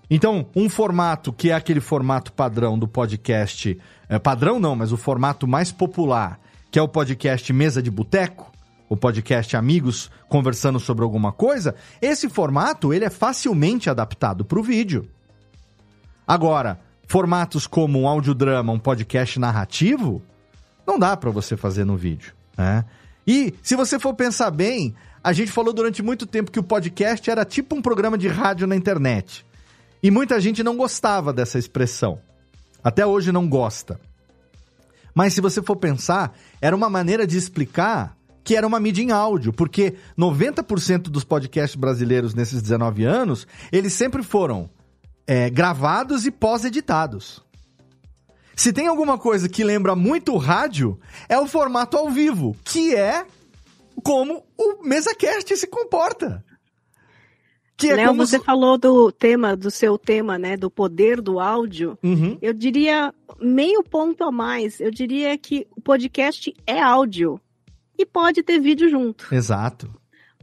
Então, 0.10 0.48
um 0.56 0.70
formato 0.70 1.34
que 1.34 1.50
é 1.50 1.54
aquele 1.54 1.82
formato 1.82 2.32
padrão 2.32 2.80
do 2.80 2.88
podcast, 2.88 3.78
é, 4.08 4.18
padrão 4.18 4.60
não, 4.60 4.76
mas 4.76 4.92
o 4.92 4.98
formato 4.98 5.46
mais 5.46 5.72
popular, 5.72 6.40
que 6.72 6.80
é 6.80 6.82
o 6.82 6.88
podcast 6.88 7.52
Mesa 7.52 7.82
de 7.82 7.92
Boteco, 7.92 8.52
o 8.90 8.96
podcast 8.96 9.58
Amigos 9.58 10.10
conversando 10.30 10.80
sobre 10.80 11.04
alguma 11.04 11.34
coisa, 11.34 11.76
esse 12.02 12.30
formato 12.30 12.94
ele 12.94 13.04
é 13.04 13.10
facilmente 13.10 13.90
adaptado 13.90 14.46
para 14.46 14.60
o 14.60 14.64
vídeo. 14.64 15.10
Agora, 16.26 16.80
formatos 17.06 17.68
como 17.68 18.02
um 18.02 18.08
audiodrama, 18.08 18.72
um 18.72 18.80
podcast 18.80 19.38
narrativo, 19.40 20.22
não 20.86 20.98
dá 20.98 21.18
para 21.18 21.32
você 21.32 21.58
fazer 21.58 21.84
no 21.86 21.98
vídeo, 21.98 22.34
né? 22.58 22.86
E 23.26 23.54
se 23.62 23.76
você 23.76 24.00
for 24.00 24.14
pensar 24.14 24.52
bem, 24.52 24.96
a 25.22 25.34
gente 25.34 25.52
falou 25.52 25.74
durante 25.74 26.02
muito 26.02 26.26
tempo 26.26 26.50
que 26.50 26.60
o 26.60 26.64
podcast 26.64 27.30
era 27.30 27.44
tipo 27.44 27.76
um 27.76 27.82
programa 27.82 28.18
de 28.18 28.30
rádio 28.30 28.66
na 28.66 28.76
internet. 28.76 29.46
E 30.02 30.12
muita 30.12 30.40
gente 30.40 30.64
não 30.64 30.78
gostava 30.78 31.34
dessa 31.34 31.58
expressão. 31.58 32.20
Até 32.84 33.06
hoje 33.06 33.32
não 33.32 33.48
gosta. 33.48 34.00
Mas 35.14 35.34
se 35.34 35.42
você 35.42 35.62
for 35.62 35.76
pensar, 35.76 36.38
era 36.62 36.76
uma 36.76 36.90
maneira 36.90 37.26
de 37.26 37.38
explicar 37.38 38.16
que 38.44 38.56
era 38.56 38.66
uma 38.66 38.80
mídia 38.80 39.04
em 39.04 39.12
áudio, 39.12 39.52
porque 39.52 39.96
90% 40.18 41.10
dos 41.10 41.26
podcasts 41.26 41.76
brasileiros 41.76 42.34
nesses 42.34 42.62
19 42.62 43.04
anos, 43.04 43.46
eles 43.74 43.92
sempre 43.92 44.24
foram 44.24 44.70
é, 45.26 45.50
gravados 45.50 46.26
e 46.26 46.32
pós-editados. 46.32 47.44
Se 48.56 48.72
tem 48.72 48.88
alguma 48.88 49.18
coisa 49.18 49.50
que 49.50 49.64
lembra 49.64 49.96
muito 49.96 50.34
o 50.34 50.38
rádio, 50.38 50.98
é 51.28 51.38
o 51.38 51.46
formato 51.46 51.98
ao 51.98 52.10
vivo, 52.10 52.56
que 52.64 52.96
é 52.96 53.26
como 54.02 54.46
o 54.58 54.82
MesaCast 54.82 55.58
se 55.58 55.68
comporta. 55.68 56.44
Que 57.78 57.90
é 57.90 57.96
Léo, 57.96 58.08
como... 58.08 58.26
você 58.26 58.40
falou 58.40 58.76
do 58.76 59.12
tema, 59.12 59.56
do 59.56 59.70
seu 59.70 60.00
tema, 60.00 60.40
né, 60.40 60.58
do 60.58 60.70
poder 60.70 61.22
do 61.22 61.40
áudio. 61.40 61.98
Uhum. 62.02 62.36
Eu 62.42 62.52
diria 62.52 63.14
meio 63.40 63.84
ponto 63.84 64.24
a 64.24 64.32
mais. 64.32 64.82
Eu 64.82 64.90
diria 64.90 65.38
que 65.38 65.68
o 65.76 65.80
podcast 65.80 66.52
é 66.66 66.82
áudio 66.82 67.40
e 67.96 68.04
pode 68.04 68.42
ter 68.42 68.60
vídeo 68.60 68.90
junto. 68.90 69.28
Exato. 69.34 69.88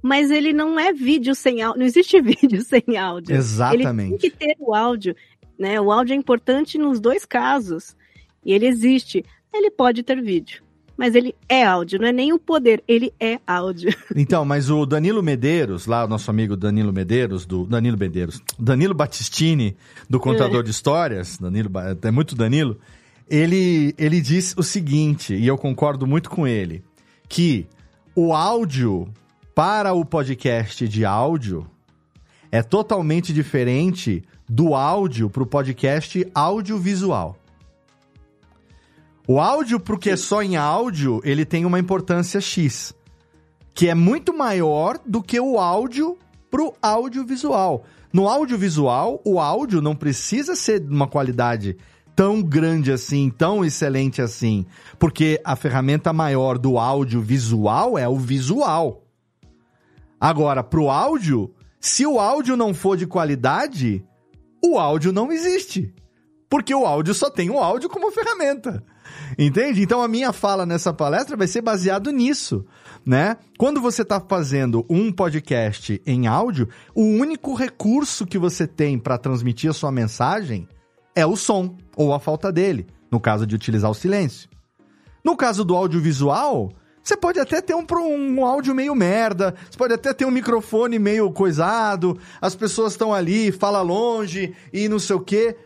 Mas 0.00 0.30
ele 0.30 0.52
não 0.52 0.78
é 0.78 0.92
vídeo 0.92 1.34
sem 1.34 1.60
áudio, 1.60 1.80
não 1.80 1.86
existe 1.86 2.20
vídeo 2.22 2.62
sem 2.62 2.96
áudio. 2.96 3.34
Exatamente. 3.34 4.10
Ele 4.12 4.18
tem 4.18 4.18
que 4.18 4.30
ter 4.30 4.56
o 4.60 4.72
áudio, 4.72 5.16
né? 5.58 5.80
O 5.80 5.90
áudio 5.90 6.14
é 6.14 6.16
importante 6.16 6.78
nos 6.78 7.00
dois 7.00 7.24
casos. 7.24 7.96
E 8.44 8.52
ele 8.52 8.66
existe. 8.66 9.24
Ele 9.52 9.70
pode 9.70 10.02
ter 10.02 10.20
vídeo. 10.22 10.63
Mas 10.96 11.14
ele 11.14 11.34
é 11.48 11.64
áudio, 11.64 11.98
não 11.98 12.06
é 12.06 12.12
nem 12.12 12.32
o 12.32 12.38
poder, 12.38 12.82
ele 12.86 13.12
é 13.18 13.40
áudio. 13.46 13.92
Então, 14.14 14.44
mas 14.44 14.70
o 14.70 14.86
Danilo 14.86 15.22
Medeiros, 15.22 15.86
lá 15.86 16.04
o 16.04 16.08
nosso 16.08 16.30
amigo 16.30 16.56
Danilo 16.56 16.92
Medeiros, 16.92 17.44
do 17.44 17.66
Danilo 17.66 17.98
Medeiros, 17.98 18.40
Danilo 18.58 18.94
Battistini, 18.94 19.76
do 20.08 20.20
Contador 20.20 20.60
é. 20.60 20.62
de 20.62 20.70
Histórias, 20.70 21.36
Danilo, 21.36 21.70
é 22.00 22.10
muito 22.10 22.36
Danilo, 22.36 22.78
ele, 23.28 23.94
ele 23.98 24.20
diz 24.20 24.54
o 24.56 24.62
seguinte, 24.62 25.34
e 25.34 25.46
eu 25.46 25.58
concordo 25.58 26.06
muito 26.06 26.30
com 26.30 26.46
ele 26.46 26.82
que 27.28 27.66
o 28.14 28.32
áudio 28.32 29.08
para 29.54 29.92
o 29.92 30.04
podcast 30.04 30.86
de 30.86 31.04
áudio 31.04 31.66
é 32.50 32.62
totalmente 32.62 33.32
diferente 33.32 34.22
do 34.48 34.74
áudio 34.74 35.28
para 35.28 35.42
o 35.42 35.46
podcast 35.46 36.26
audiovisual. 36.34 37.36
O 39.26 39.40
áudio, 39.40 39.80
porque 39.80 40.10
é 40.10 40.16
só 40.16 40.42
em 40.42 40.56
áudio, 40.56 41.20
ele 41.24 41.46
tem 41.46 41.64
uma 41.64 41.78
importância 41.78 42.40
X, 42.40 42.94
que 43.72 43.88
é 43.88 43.94
muito 43.94 44.36
maior 44.36 44.98
do 45.04 45.22
que 45.22 45.40
o 45.40 45.58
áudio 45.58 46.18
para 46.50 46.62
o 46.62 46.74
audiovisual. 46.82 47.84
No 48.12 48.28
audiovisual, 48.28 49.22
o 49.24 49.40
áudio 49.40 49.80
não 49.80 49.96
precisa 49.96 50.54
ser 50.54 50.80
de 50.80 50.94
uma 50.94 51.08
qualidade 51.08 51.76
tão 52.14 52.42
grande 52.42 52.92
assim, 52.92 53.30
tão 53.30 53.64
excelente 53.64 54.22
assim, 54.22 54.64
porque 54.98 55.40
a 55.42 55.56
ferramenta 55.56 56.12
maior 56.12 56.58
do 56.58 56.78
áudio 56.78 57.20
visual 57.20 57.98
é 57.98 58.08
o 58.08 58.16
visual. 58.16 59.02
Agora, 60.20 60.62
pro 60.62 60.90
áudio, 60.90 61.52
se 61.80 62.06
o 62.06 62.20
áudio 62.20 62.56
não 62.56 62.72
for 62.72 62.96
de 62.96 63.06
qualidade, 63.06 64.04
o 64.62 64.78
áudio 64.78 65.12
não 65.12 65.32
existe. 65.32 65.92
Porque 66.48 66.74
o 66.74 66.86
áudio 66.86 67.14
só 67.14 67.28
tem 67.28 67.50
o 67.50 67.58
áudio 67.58 67.88
como 67.88 68.12
ferramenta. 68.12 68.84
Entende? 69.38 69.82
Então 69.82 70.02
a 70.02 70.08
minha 70.08 70.32
fala 70.32 70.64
nessa 70.64 70.92
palestra 70.92 71.36
vai 71.36 71.46
ser 71.46 71.60
baseado 71.60 72.10
nisso, 72.10 72.64
né? 73.04 73.36
Quando 73.58 73.80
você 73.80 74.02
está 74.02 74.20
fazendo 74.20 74.84
um 74.88 75.10
podcast 75.12 76.00
em 76.06 76.26
áudio, 76.26 76.68
o 76.94 77.02
único 77.02 77.54
recurso 77.54 78.26
que 78.26 78.38
você 78.38 78.66
tem 78.66 78.98
para 78.98 79.18
transmitir 79.18 79.70
a 79.70 79.74
sua 79.74 79.90
mensagem 79.90 80.68
é 81.14 81.26
o 81.26 81.36
som 81.36 81.76
ou 81.96 82.12
a 82.12 82.20
falta 82.20 82.52
dele, 82.52 82.86
no 83.10 83.20
caso 83.20 83.46
de 83.46 83.54
utilizar 83.54 83.90
o 83.90 83.94
silêncio. 83.94 84.48
No 85.24 85.36
caso 85.36 85.64
do 85.64 85.74
audiovisual, 85.74 86.70
você 87.02 87.16
pode 87.16 87.38
até 87.38 87.60
ter 87.60 87.74
um, 87.74 87.84
um 87.90 88.44
áudio 88.44 88.74
meio 88.74 88.94
merda, 88.94 89.54
você 89.70 89.76
pode 89.76 89.92
até 89.92 90.14
ter 90.14 90.24
um 90.24 90.30
microfone 90.30 90.98
meio 90.98 91.30
coisado, 91.30 92.18
as 92.40 92.54
pessoas 92.54 92.92
estão 92.92 93.12
ali, 93.12 93.52
fala 93.52 93.82
longe 93.82 94.54
e 94.72 94.88
não 94.88 94.98
sei 94.98 95.16
o 95.16 95.20
quê. 95.20 95.56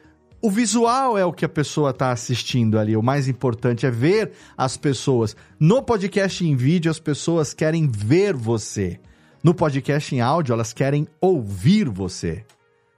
O 0.41 0.51
visual 0.51 1.18
é 1.18 1.24
o 1.24 1.32
que 1.32 1.45
a 1.45 1.49
pessoa 1.49 1.91
está 1.91 2.12
assistindo 2.12 2.78
ali. 2.78 2.97
O 2.97 3.03
mais 3.03 3.28
importante 3.28 3.84
é 3.84 3.91
ver 3.91 4.30
as 4.57 4.76
pessoas. 4.76 5.36
No 5.59 5.82
podcast 5.82 6.47
em 6.47 6.55
vídeo, 6.55 6.91
as 6.91 7.01
pessoas 7.01 7.53
querem 7.53 7.89
ver 7.89 8.34
você. 8.34 9.01
No 9.43 9.53
podcast 9.53 10.14
em 10.14 10.20
áudio, 10.20 10.53
elas 10.53 10.72
querem 10.72 11.09
ouvir 11.20 11.89
você. 11.89 12.45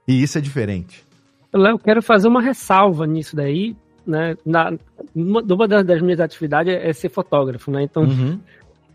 E 0.07 0.21
isso 0.21 0.37
é 0.37 0.41
diferente. 0.41 1.03
Eu 1.51 1.79
quero 1.79 2.01
fazer 2.03 2.27
uma 2.27 2.41
ressalva 2.41 3.07
nisso 3.07 3.35
daí, 3.35 3.75
né? 4.05 4.35
Na, 4.45 4.71
uma, 5.15 5.41
uma 5.41 5.67
das 5.67 6.01
minhas 6.01 6.19
atividades 6.19 6.73
é 6.73 6.93
ser 6.93 7.09
fotógrafo, 7.09 7.71
né? 7.71 7.81
Então, 7.83 8.03
uhum. 8.03 8.39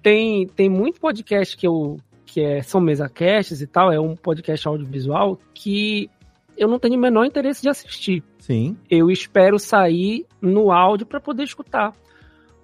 tem, 0.00 0.46
tem 0.46 0.68
muito 0.68 1.00
podcast 1.00 1.56
que 1.56 1.66
eu 1.66 1.98
que 2.24 2.40
é, 2.40 2.60
são 2.60 2.80
mesacasts 2.80 3.62
e 3.62 3.66
tal, 3.66 3.90
é 3.92 4.00
um 4.00 4.16
podcast 4.16 4.66
audiovisual 4.66 5.38
que 5.54 6.10
eu 6.56 6.68
não 6.68 6.78
tenho 6.78 6.96
o 6.96 7.00
menor 7.00 7.24
interesse 7.24 7.62
de 7.62 7.68
assistir. 7.68 8.22
Sim. 8.38 8.76
Eu 8.90 9.10
espero 9.10 9.58
sair 9.58 10.26
no 10.40 10.72
áudio 10.72 11.06
para 11.06 11.20
poder 11.20 11.44
escutar. 11.44 11.92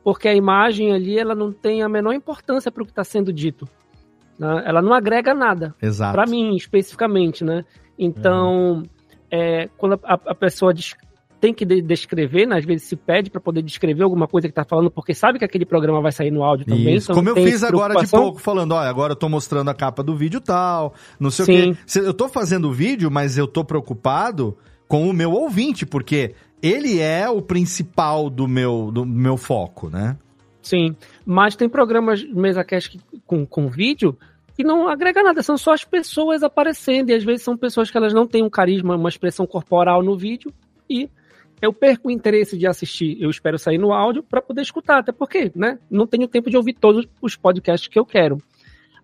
Porque 0.02 0.28
a 0.28 0.34
imagem 0.34 0.92
ali, 0.92 1.18
ela 1.18 1.34
não 1.34 1.52
tem 1.52 1.82
a 1.82 1.88
menor 1.88 2.12
importância 2.12 2.70
para 2.70 2.82
o 2.82 2.86
que 2.86 2.92
está 2.92 3.04
sendo 3.04 3.32
dito. 3.32 3.68
Né? 4.38 4.62
Ela 4.66 4.82
não 4.82 4.92
agrega 4.92 5.32
nada. 5.32 5.74
Exato. 5.80 6.12
Para 6.12 6.26
mim, 6.26 6.56
especificamente, 6.56 7.44
né? 7.44 7.64
Então, 7.98 8.78
uhum 8.78 8.82
é, 9.32 9.68
quando 9.78 9.98
a, 10.04 10.12
a 10.26 10.34
pessoa 10.34 10.74
tem 11.42 11.52
que 11.52 11.64
descrever, 11.64 12.46
né? 12.46 12.56
às 12.56 12.64
vezes 12.64 12.86
se 12.86 12.94
pede 12.94 13.28
para 13.28 13.40
poder 13.40 13.62
descrever 13.62 14.04
alguma 14.04 14.28
coisa 14.28 14.46
que 14.46 14.52
está 14.52 14.64
falando, 14.64 14.92
porque 14.92 15.12
sabe 15.12 15.40
que 15.40 15.44
aquele 15.44 15.66
programa 15.66 16.00
vai 16.00 16.12
sair 16.12 16.30
no 16.30 16.44
áudio 16.44 16.64
também. 16.64 16.94
Isso. 16.94 17.10
Então 17.10 17.16
Como 17.16 17.28
eu 17.28 17.34
fiz 17.34 17.64
agora 17.64 17.96
de 17.96 18.08
pouco, 18.08 18.38
falando, 18.38 18.70
olha, 18.70 18.88
agora 18.88 19.14
eu 19.14 19.16
tô 19.16 19.28
mostrando 19.28 19.68
a 19.68 19.74
capa 19.74 20.04
do 20.04 20.14
vídeo 20.14 20.40
tal, 20.40 20.94
não 21.18 21.32
sei 21.32 21.44
Sim. 21.44 21.52
o 21.52 21.74
quê. 21.74 21.98
Eu 21.98 22.14
tô 22.14 22.28
fazendo 22.28 22.68
o 22.68 22.72
vídeo, 22.72 23.10
mas 23.10 23.36
eu 23.36 23.48
tô 23.48 23.64
preocupado 23.64 24.56
com 24.86 25.10
o 25.10 25.12
meu 25.12 25.32
ouvinte, 25.32 25.84
porque 25.84 26.32
ele 26.62 27.00
é 27.00 27.28
o 27.28 27.42
principal 27.42 28.30
do 28.30 28.46
meu, 28.46 28.92
do 28.92 29.04
meu 29.04 29.36
foco, 29.36 29.90
né? 29.90 30.16
Sim, 30.62 30.94
mas 31.26 31.56
tem 31.56 31.68
programas 31.68 32.22
mesa 32.22 32.62
cast 32.62 33.00
com, 33.26 33.44
com 33.44 33.68
vídeo 33.68 34.16
e 34.56 34.62
não 34.62 34.86
agrega 34.86 35.24
nada, 35.24 35.42
são 35.42 35.58
só 35.58 35.72
as 35.72 35.82
pessoas 35.82 36.44
aparecendo, 36.44 37.10
e 37.10 37.14
às 37.14 37.24
vezes 37.24 37.42
são 37.42 37.56
pessoas 37.56 37.90
que 37.90 37.96
elas 37.96 38.14
não 38.14 38.28
têm 38.28 38.44
um 38.44 38.50
carisma, 38.50 38.94
uma 38.94 39.08
expressão 39.08 39.44
corporal 39.44 40.04
no 40.04 40.16
vídeo, 40.16 40.52
e 40.88 41.10
eu 41.62 41.72
perco 41.72 42.08
o 42.08 42.10
interesse 42.10 42.58
de 42.58 42.66
assistir. 42.66 43.16
Eu 43.20 43.30
espero 43.30 43.56
sair 43.56 43.78
no 43.78 43.92
áudio 43.92 44.22
para 44.22 44.42
poder 44.42 44.62
escutar, 44.62 44.98
até 44.98 45.12
porque, 45.12 45.52
né, 45.54 45.78
não 45.88 46.08
tenho 46.08 46.26
tempo 46.26 46.50
de 46.50 46.56
ouvir 46.56 46.74
todos 46.74 47.06
os 47.22 47.36
podcasts 47.36 47.88
que 47.88 47.98
eu 47.98 48.04
quero. 48.04 48.42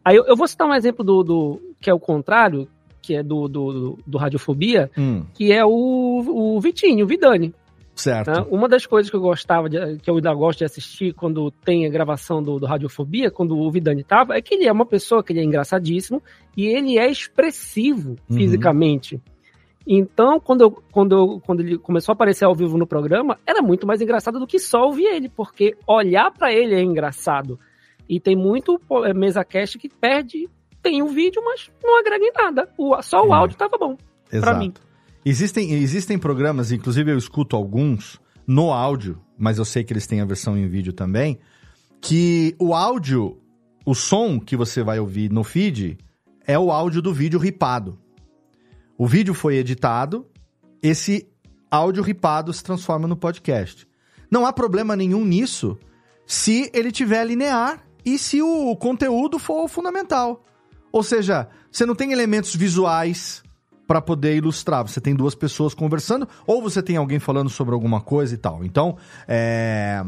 Aí 0.05 0.17
eu, 0.17 0.27
eu 0.27 0.37
vou 0.37 0.49
citar 0.49 0.67
um 0.67 0.75
exemplo 0.75 1.05
do, 1.05 1.23
do, 1.23 1.61
que 1.81 1.89
é 1.89 1.95
o 1.95 2.01
contrário, 2.01 2.69
que 3.01 3.15
é 3.15 3.23
do, 3.23 3.47
do, 3.47 3.99
do 4.05 4.19
Radiofobia, 4.19 4.91
hum. 4.99 5.25
que 5.33 5.53
é 5.53 5.65
o, 5.65 5.71
o 5.71 6.61
Vitinho, 6.61 7.05
o 7.05 7.09
Vidani. 7.09 7.55
Certo. 7.95 8.31
Né? 8.31 8.47
Uma 8.51 8.69
das 8.69 8.87
coisas 8.87 9.11
que 9.11 9.17
eu 9.17 9.21
gostava, 9.21 9.69
de, 9.69 9.99
que 9.99 10.11
eu 10.11 10.17
ainda 10.17 10.33
gosto 10.35 10.59
de 10.59 10.65
assistir 10.65 11.13
quando 11.13 11.51
tem 11.51 11.87
a 11.87 11.89
gravação 11.89 12.43
do, 12.43 12.59
do 12.59 12.67
Radiofobia, 12.67 13.31
quando 13.31 13.57
o 13.57 13.71
Vidani 13.71 14.03
tava, 14.03 14.37
é 14.37 14.43
que 14.43 14.55
ele 14.55 14.67
é 14.67 14.73
uma 14.73 14.87
pessoa 14.87 15.23
que 15.23 15.33
ele 15.33 15.41
é 15.41 15.45
engraçadíssimo 15.45 16.23
e 16.57 16.67
ele 16.67 16.99
é 16.99 17.09
expressivo 17.09 18.17
uhum. 18.31 18.37
fisicamente. 18.37 19.21
Então, 19.87 20.39
quando, 20.39 20.61
eu, 20.61 20.71
quando, 20.71 21.17
eu, 21.17 21.43
quando 21.45 21.61
ele 21.61 21.79
começou 21.79 22.13
a 22.13 22.15
aparecer 22.15 22.45
ao 22.45 22.55
vivo 22.55 22.77
no 22.77 22.87
programa, 22.87 23.39
era 23.47 23.63
muito 23.63 23.87
mais 23.87 24.01
engraçado 24.01 24.39
do 24.39 24.47
que 24.47 24.59
só 24.59 24.85
ouvir 24.85 25.07
ele, 25.07 25.29
porque 25.29 25.77
olhar 25.87 26.31
para 26.31 26.53
ele 26.53 26.75
é 26.75 26.83
engraçado. 26.83 27.59
E 28.09 28.21
tem 28.21 28.37
muito 28.37 28.81
é, 29.05 29.15
mesa 29.15 29.45
cast 29.45 29.79
que 29.79 29.89
perde, 29.89 30.49
tem 30.83 31.03
o 31.03 31.07
um 31.07 31.09
vídeo, 31.09 31.43
mas 31.45 31.71
não 31.83 31.99
agrega 31.99 32.25
em 32.25 32.33
nada. 32.33 32.69
O, 32.77 33.01
só 33.03 33.23
o 33.27 33.33
é. 33.33 33.37
áudio 33.37 33.57
tava 33.57 33.77
bom. 33.79 33.97
Para 34.31 34.59
mim. 34.59 34.73
Existem, 35.25 35.73
existem 35.73 36.19
programas, 36.19 36.73
inclusive 36.73 37.13
eu 37.13 37.19
escuto 37.19 37.57
alguns 37.57 38.21
no 38.47 38.73
áudio, 38.73 39.21
mas 39.37 39.59
eu 39.59 39.65
sei 39.65 39.85
que 39.85 39.93
eles 39.93 40.07
têm 40.07 40.21
a 40.21 40.25
versão 40.25 40.57
em 40.57 40.67
vídeo 40.67 40.93
também, 40.93 41.39
que 42.01 42.55
o 42.59 42.75
áudio, 42.75 43.39
o 43.85 43.95
som 43.95 44.41
que 44.41 44.57
você 44.57 44.83
vai 44.83 44.99
ouvir 44.99 45.31
no 45.31 45.45
feed 45.45 45.99
é 46.47 46.59
o 46.59 46.71
áudio 46.71 47.03
do 47.03 47.13
vídeo 47.13 47.39
ripado. 47.39 47.99
O 48.99 49.07
vídeo 49.07 49.33
foi 49.33 49.55
editado, 49.55 50.27
esse 50.83 51.29
áudio 51.71 52.03
ripado 52.03 52.53
se 52.53 52.65
transforma 52.65 53.07
no 53.07 53.17
podcast. 53.17 53.87
Não 54.29 54.45
há 54.45 54.53
problema 54.53 54.97
nenhum 54.97 55.25
nisso 55.25 55.79
se 56.27 56.69
ele 56.75 56.91
tiver 56.91 57.25
linear 57.25 57.85
e 58.05 58.19
se 58.19 58.43
o 58.43 58.75
conteúdo 58.75 59.39
for 59.39 59.69
fundamental. 59.69 60.45
Ou 60.91 61.05
seja, 61.05 61.49
você 61.71 61.87
não 61.87 61.95
tem 61.95 62.13
elementos 62.13 62.57
visuais 62.57 63.43
para 63.87 64.03
poder 64.03 64.37
ilustrar. 64.37 64.87
Você 64.87 65.01
tem 65.01 65.15
duas 65.15 65.35
pessoas 65.35 65.75
conversando, 65.75 66.29
ou 66.45 66.61
você 66.61 66.83
tem 66.83 66.97
alguém 66.97 67.21
falando 67.21 67.49
sobre 67.49 67.75
alguma 67.75 68.01
coisa 68.01 68.35
e 68.35 68.37
tal. 68.37 68.65
Então, 68.65 68.97
é... 69.29 70.03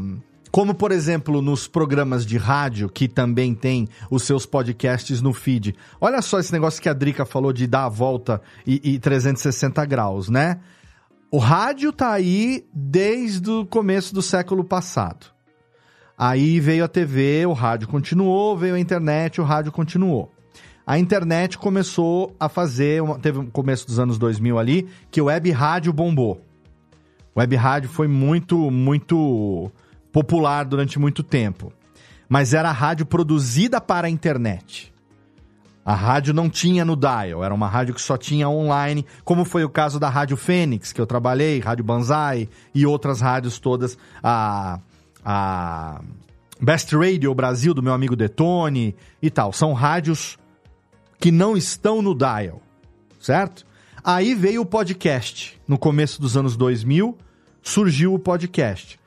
Como, 0.51 0.75
por 0.75 0.91
exemplo, 0.91 1.41
nos 1.41 1.65
programas 1.65 2.25
de 2.25 2.37
rádio, 2.37 2.89
que 2.89 3.07
também 3.07 3.55
tem 3.55 3.87
os 4.09 4.23
seus 4.23 4.45
podcasts 4.45 5.21
no 5.21 5.31
feed. 5.31 5.73
Olha 5.99 6.21
só 6.21 6.39
esse 6.39 6.51
negócio 6.51 6.81
que 6.81 6.89
a 6.89 6.93
Drica 6.93 7.25
falou 7.25 7.53
de 7.53 7.65
dar 7.65 7.85
a 7.85 7.89
volta 7.89 8.41
e, 8.67 8.95
e 8.95 8.99
360 8.99 9.85
graus, 9.85 10.27
né? 10.29 10.59
O 11.31 11.37
rádio 11.37 11.93
tá 11.93 12.11
aí 12.11 12.65
desde 12.73 13.49
o 13.49 13.65
começo 13.65 14.13
do 14.13 14.21
século 14.21 14.65
passado. 14.65 15.27
Aí 16.17 16.59
veio 16.59 16.83
a 16.83 16.89
TV, 16.89 17.45
o 17.45 17.53
rádio 17.53 17.87
continuou, 17.87 18.57
veio 18.57 18.75
a 18.75 18.79
internet, 18.79 19.39
o 19.39 19.45
rádio 19.45 19.71
continuou. 19.71 20.29
A 20.85 20.99
internet 20.99 21.57
começou 21.57 22.35
a 22.37 22.49
fazer, 22.49 23.01
teve 23.21 23.39
um 23.39 23.45
começo 23.45 23.87
dos 23.87 23.97
anos 23.97 24.17
2000 24.17 24.59
ali, 24.59 24.89
que 25.09 25.21
o 25.21 25.25
web 25.25 25.49
rádio 25.51 25.93
bombou. 25.93 26.41
O 27.33 27.39
web 27.39 27.55
rádio 27.55 27.89
foi 27.89 28.09
muito, 28.09 28.69
muito 28.69 29.71
popular 30.11 30.65
durante 30.65 30.99
muito 30.99 31.23
tempo. 31.23 31.71
Mas 32.27 32.53
era 32.53 32.69
a 32.69 32.73
rádio 32.73 33.05
produzida 33.05 33.81
para 33.81 34.07
a 34.07 34.09
internet. 34.09 34.91
A 35.83 35.95
rádio 35.95 36.33
não 36.33 36.47
tinha 36.49 36.85
no 36.85 36.95
dial, 36.95 37.43
era 37.43 37.53
uma 37.53 37.67
rádio 37.67 37.95
que 37.95 38.01
só 38.01 38.15
tinha 38.15 38.47
online, 38.47 39.05
como 39.25 39.43
foi 39.43 39.63
o 39.63 39.69
caso 39.69 39.99
da 39.99 40.09
Rádio 40.09 40.37
Fênix, 40.37 40.93
que 40.93 41.01
eu 41.01 41.07
trabalhei, 41.07 41.59
Rádio 41.59 41.83
Banzai 41.83 42.47
e 42.73 42.85
outras 42.85 43.19
rádios 43.19 43.57
todas, 43.57 43.97
a, 44.21 44.79
a 45.25 45.99
Best 46.61 46.95
Radio 46.95 47.33
Brasil, 47.33 47.73
do 47.73 47.81
meu 47.81 47.93
amigo 47.93 48.15
Detone 48.15 48.95
e 49.19 49.31
tal. 49.31 49.51
São 49.51 49.73
rádios 49.73 50.37
que 51.19 51.31
não 51.31 51.57
estão 51.57 51.99
no 51.99 52.15
dial, 52.15 52.61
certo? 53.19 53.65
Aí 54.03 54.35
veio 54.35 54.61
o 54.61 54.65
podcast. 54.65 55.59
No 55.67 55.79
começo 55.79 56.21
dos 56.21 56.37
anos 56.37 56.55
2000, 56.55 57.17
surgiu 57.63 58.13
o 58.13 58.19
podcast. 58.19 59.00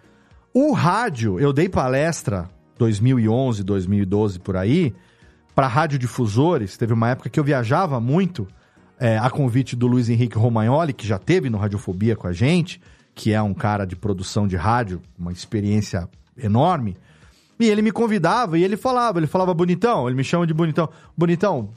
O 0.56 0.72
rádio, 0.72 1.40
eu 1.40 1.52
dei 1.52 1.68
palestra 1.68 2.48
2011, 2.78 3.64
2012 3.64 4.38
por 4.38 4.56
aí, 4.56 4.94
para 5.52 5.66
radiodifusores. 5.66 6.76
Teve 6.76 6.92
uma 6.92 7.10
época 7.10 7.28
que 7.28 7.40
eu 7.40 7.42
viajava 7.42 7.98
muito 7.98 8.46
é, 8.96 9.18
a 9.18 9.28
convite 9.30 9.74
do 9.74 9.88
Luiz 9.88 10.08
Henrique 10.08 10.38
Romagnoli, 10.38 10.92
que 10.92 11.04
já 11.04 11.18
teve 11.18 11.50
no 11.50 11.58
Radiofobia 11.58 12.14
com 12.14 12.28
a 12.28 12.32
gente, 12.32 12.80
que 13.16 13.32
é 13.32 13.42
um 13.42 13.52
cara 13.52 13.84
de 13.84 13.96
produção 13.96 14.46
de 14.46 14.54
rádio, 14.54 15.02
uma 15.18 15.32
experiência 15.32 16.08
enorme. 16.38 16.96
E 17.58 17.68
ele 17.68 17.82
me 17.82 17.90
convidava 17.90 18.56
e 18.56 18.62
ele 18.62 18.76
falava, 18.76 19.18
ele 19.18 19.26
falava 19.26 19.52
bonitão, 19.52 20.06
ele 20.06 20.16
me 20.16 20.22
chama 20.22 20.46
de 20.46 20.54
bonitão. 20.54 20.88
Bonitão, 21.18 21.70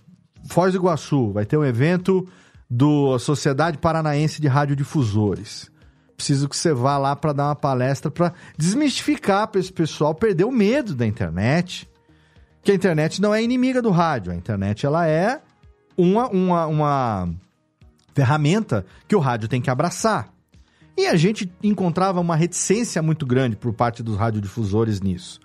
Foz 0.47 0.73
do 0.73 0.77
Iguaçu, 0.77 1.31
vai 1.31 1.47
ter 1.47 1.57
um 1.57 1.65
evento 1.65 2.27
do 2.69 3.17
Sociedade 3.17 3.79
Paranaense 3.79 4.39
de 4.39 4.47
Radiodifusores 4.47 5.75
preciso 6.17 6.49
que 6.49 6.57
você 6.57 6.73
vá 6.73 6.97
lá 6.97 7.15
para 7.15 7.31
dar 7.31 7.45
uma 7.45 7.55
palestra 7.55 8.09
para 8.09 8.33
desmistificar 8.57 9.47
para 9.47 9.61
esse 9.61 9.71
pessoal 9.71 10.15
perder 10.15 10.45
o 10.45 10.51
medo 10.51 10.95
da 10.95 11.05
internet. 11.05 11.87
Que 12.63 12.71
a 12.71 12.75
internet 12.75 13.21
não 13.21 13.33
é 13.33 13.41
inimiga 13.41 13.81
do 13.81 13.91
rádio, 13.91 14.33
a 14.33 14.35
internet 14.35 14.85
ela 14.85 15.07
é 15.07 15.39
uma, 15.95 16.27
uma, 16.27 16.65
uma 16.65 17.29
ferramenta 18.13 18.85
que 19.07 19.15
o 19.15 19.19
rádio 19.19 19.47
tem 19.47 19.61
que 19.61 19.69
abraçar. 19.69 20.33
E 20.97 21.05
a 21.05 21.15
gente 21.15 21.49
encontrava 21.63 22.19
uma 22.19 22.35
reticência 22.35 23.01
muito 23.03 23.25
grande 23.25 23.55
por 23.55 23.71
parte 23.71 24.01
dos 24.01 24.17
radiodifusores 24.17 24.99
nisso. 24.99 25.39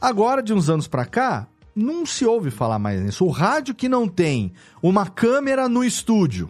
Agora, 0.00 0.42
de 0.42 0.54
uns 0.54 0.70
anos 0.70 0.88
para 0.88 1.04
cá, 1.04 1.46
não 1.74 2.06
se 2.06 2.24
ouve 2.24 2.50
falar 2.50 2.78
mais 2.78 3.02
nisso. 3.02 3.24
O 3.24 3.30
rádio 3.30 3.74
que 3.74 3.88
não 3.88 4.08
tem 4.08 4.52
uma 4.82 5.06
câmera 5.06 5.68
no 5.68 5.84
estúdio, 5.84 6.48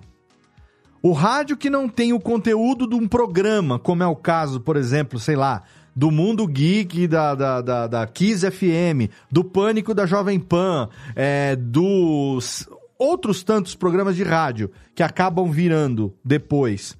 o 1.06 1.12
rádio 1.12 1.56
que 1.56 1.70
não 1.70 1.88
tem 1.88 2.12
o 2.12 2.18
conteúdo 2.18 2.84
de 2.84 2.96
um 2.96 3.06
programa, 3.06 3.78
como 3.78 4.02
é 4.02 4.06
o 4.08 4.16
caso, 4.16 4.58
por 4.58 4.76
exemplo, 4.76 5.20
sei 5.20 5.36
lá, 5.36 5.62
do 5.94 6.10
Mundo 6.10 6.44
Geek, 6.48 7.06
da, 7.06 7.32
da, 7.32 7.60
da, 7.60 7.86
da 7.86 8.06
Kiss 8.08 8.44
FM, 8.50 9.08
do 9.30 9.44
Pânico 9.44 9.94
da 9.94 10.04
Jovem 10.04 10.40
Pan, 10.40 10.88
é, 11.14 11.54
dos 11.54 12.68
outros 12.98 13.44
tantos 13.44 13.76
programas 13.76 14.16
de 14.16 14.24
rádio 14.24 14.72
que 14.96 15.02
acabam 15.02 15.48
virando 15.48 16.12
depois 16.24 16.98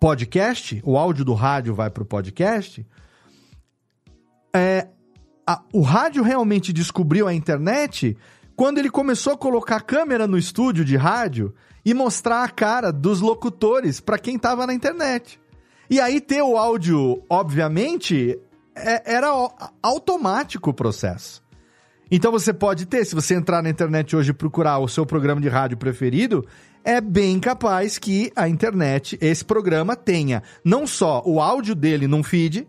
podcast, 0.00 0.80
o 0.82 0.96
áudio 0.96 1.22
do 1.22 1.34
rádio 1.34 1.74
vai 1.74 1.90
para 1.90 2.04
o 2.04 2.06
podcast. 2.06 2.86
É, 4.56 4.88
a, 5.46 5.60
o 5.70 5.82
rádio 5.82 6.22
realmente 6.22 6.72
descobriu 6.72 7.28
a 7.28 7.34
internet 7.34 8.16
quando 8.56 8.78
ele 8.78 8.88
começou 8.88 9.34
a 9.34 9.38
colocar 9.38 9.82
câmera 9.82 10.26
no 10.26 10.38
estúdio 10.38 10.82
de 10.82 10.96
rádio 10.96 11.54
e 11.88 11.94
mostrar 11.94 12.44
a 12.44 12.50
cara 12.50 12.92
dos 12.92 13.22
locutores 13.22 13.98
para 13.98 14.18
quem 14.18 14.38
tava 14.38 14.66
na 14.66 14.74
internet. 14.74 15.40
E 15.88 15.98
aí 15.98 16.20
ter 16.20 16.42
o 16.42 16.58
áudio, 16.58 17.22
obviamente, 17.30 18.38
é, 18.76 19.14
era 19.14 19.28
automático 19.82 20.68
o 20.68 20.74
processo. 20.74 21.42
Então 22.10 22.30
você 22.30 22.52
pode 22.52 22.84
ter, 22.84 23.06
se 23.06 23.14
você 23.14 23.34
entrar 23.34 23.62
na 23.62 23.70
internet 23.70 24.14
hoje 24.14 24.32
e 24.32 24.34
procurar 24.34 24.80
o 24.80 24.86
seu 24.88 25.06
programa 25.06 25.40
de 25.40 25.48
rádio 25.48 25.78
preferido, 25.78 26.46
é 26.84 27.00
bem 27.00 27.40
capaz 27.40 27.96
que 27.96 28.30
a 28.36 28.46
internet, 28.46 29.16
esse 29.18 29.42
programa, 29.42 29.96
tenha 29.96 30.42
não 30.62 30.86
só 30.86 31.22
o 31.24 31.40
áudio 31.40 31.74
dele 31.74 32.06
num 32.06 32.22
feed, 32.22 32.68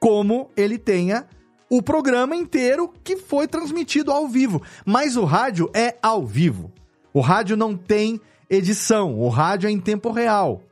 como 0.00 0.50
ele 0.56 0.78
tenha 0.78 1.28
o 1.70 1.80
programa 1.80 2.34
inteiro 2.34 2.92
que 3.04 3.16
foi 3.18 3.46
transmitido 3.46 4.10
ao 4.10 4.26
vivo. 4.26 4.60
Mas 4.84 5.16
o 5.16 5.24
rádio 5.24 5.70
é 5.72 5.96
ao 6.02 6.26
vivo. 6.26 6.72
O 7.14 7.20
rádio 7.20 7.56
não 7.56 7.76
tem 7.76 8.20
edição, 8.48 9.18
o 9.18 9.28
rádio 9.28 9.68
é 9.68 9.70
em 9.70 9.80
tempo 9.80 10.10
real. 10.10 10.62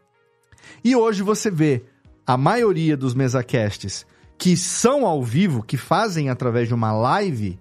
E 0.83 0.95
hoje 0.97 1.23
você 1.23 1.51
vê 1.51 1.85
a 2.27 2.37
maioria 2.37 2.97
dos 2.97 3.15
mesacasts 3.15 4.07
que 4.39 4.57
são 4.57 5.07
ao 5.07 5.23
vivo, 5.23 5.63
que 5.63 5.77
fazem 5.77 6.29
através 6.29 6.69
de 6.69 6.75
uma 6.75 6.93
live, 6.93 7.59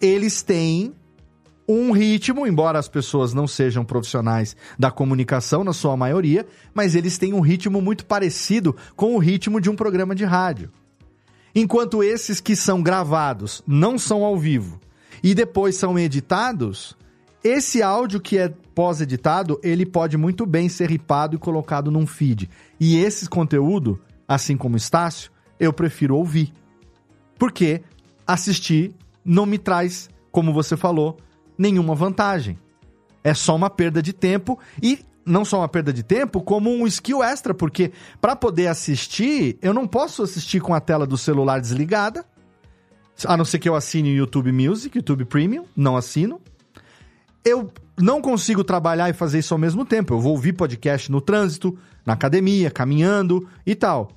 eles 0.00 0.42
têm 0.42 0.94
um 1.68 1.90
ritmo, 1.90 2.46
embora 2.46 2.78
as 2.78 2.88
pessoas 2.88 3.34
não 3.34 3.46
sejam 3.46 3.84
profissionais 3.84 4.56
da 4.78 4.90
comunicação 4.90 5.64
na 5.64 5.72
sua 5.72 5.96
maioria, 5.96 6.46
mas 6.72 6.94
eles 6.94 7.18
têm 7.18 7.34
um 7.34 7.40
ritmo 7.40 7.80
muito 7.80 8.06
parecido 8.06 8.76
com 8.94 9.14
o 9.14 9.18
ritmo 9.18 9.60
de 9.60 9.68
um 9.68 9.74
programa 9.74 10.14
de 10.14 10.24
rádio. 10.24 10.70
Enquanto 11.54 12.04
esses 12.04 12.40
que 12.40 12.54
são 12.54 12.82
gravados 12.82 13.62
não 13.66 13.98
são 13.98 14.24
ao 14.24 14.38
vivo 14.38 14.78
e 15.22 15.34
depois 15.34 15.74
são 15.76 15.98
editados, 15.98 16.96
esse 17.46 17.82
áudio 17.82 18.20
que 18.20 18.38
é 18.38 18.52
pós-editado, 18.74 19.60
ele 19.62 19.86
pode 19.86 20.16
muito 20.16 20.44
bem 20.44 20.68
ser 20.68 20.90
ripado 20.90 21.36
e 21.36 21.38
colocado 21.38 21.90
num 21.90 22.06
feed. 22.06 22.50
E 22.78 22.98
esse 22.98 23.28
conteúdo, 23.28 24.00
assim 24.26 24.56
como 24.56 24.74
o 24.74 24.76
Estácio, 24.76 25.30
eu 25.58 25.72
prefiro 25.72 26.16
ouvir. 26.16 26.52
Porque 27.38 27.82
assistir 28.26 28.94
não 29.24 29.46
me 29.46 29.58
traz, 29.58 30.10
como 30.30 30.52
você 30.52 30.76
falou, 30.76 31.16
nenhuma 31.56 31.94
vantagem. 31.94 32.58
É 33.22 33.32
só 33.32 33.56
uma 33.56 33.70
perda 33.70 34.02
de 34.02 34.12
tempo 34.12 34.58
e 34.82 34.98
não 35.24 35.44
só 35.44 35.58
uma 35.58 35.68
perda 35.68 35.92
de 35.92 36.02
tempo, 36.02 36.40
como 36.40 36.70
um 36.70 36.86
skill 36.86 37.22
extra, 37.22 37.52
porque 37.52 37.92
para 38.20 38.36
poder 38.36 38.68
assistir, 38.68 39.58
eu 39.60 39.74
não 39.74 39.86
posso 39.86 40.22
assistir 40.22 40.60
com 40.60 40.72
a 40.72 40.80
tela 40.80 41.06
do 41.06 41.18
celular 41.18 41.60
desligada, 41.60 42.24
a 43.24 43.36
não 43.36 43.44
ser 43.44 43.58
que 43.58 43.68
eu 43.68 43.74
assine 43.74 44.12
o 44.12 44.16
YouTube 44.16 44.52
Music, 44.52 44.96
YouTube 44.96 45.24
Premium, 45.24 45.64
não 45.74 45.96
assino 45.96 46.40
eu 47.46 47.72
não 47.96 48.20
consigo 48.20 48.64
trabalhar 48.64 49.08
e 49.08 49.12
fazer 49.12 49.38
isso 49.38 49.54
ao 49.54 49.58
mesmo 49.58 49.84
tempo. 49.84 50.12
Eu 50.12 50.20
vou 50.20 50.32
ouvir 50.32 50.52
podcast 50.52 51.10
no 51.10 51.20
trânsito, 51.20 51.78
na 52.04 52.12
academia, 52.12 52.72
caminhando 52.72 53.48
e 53.64 53.74
tal. 53.74 54.10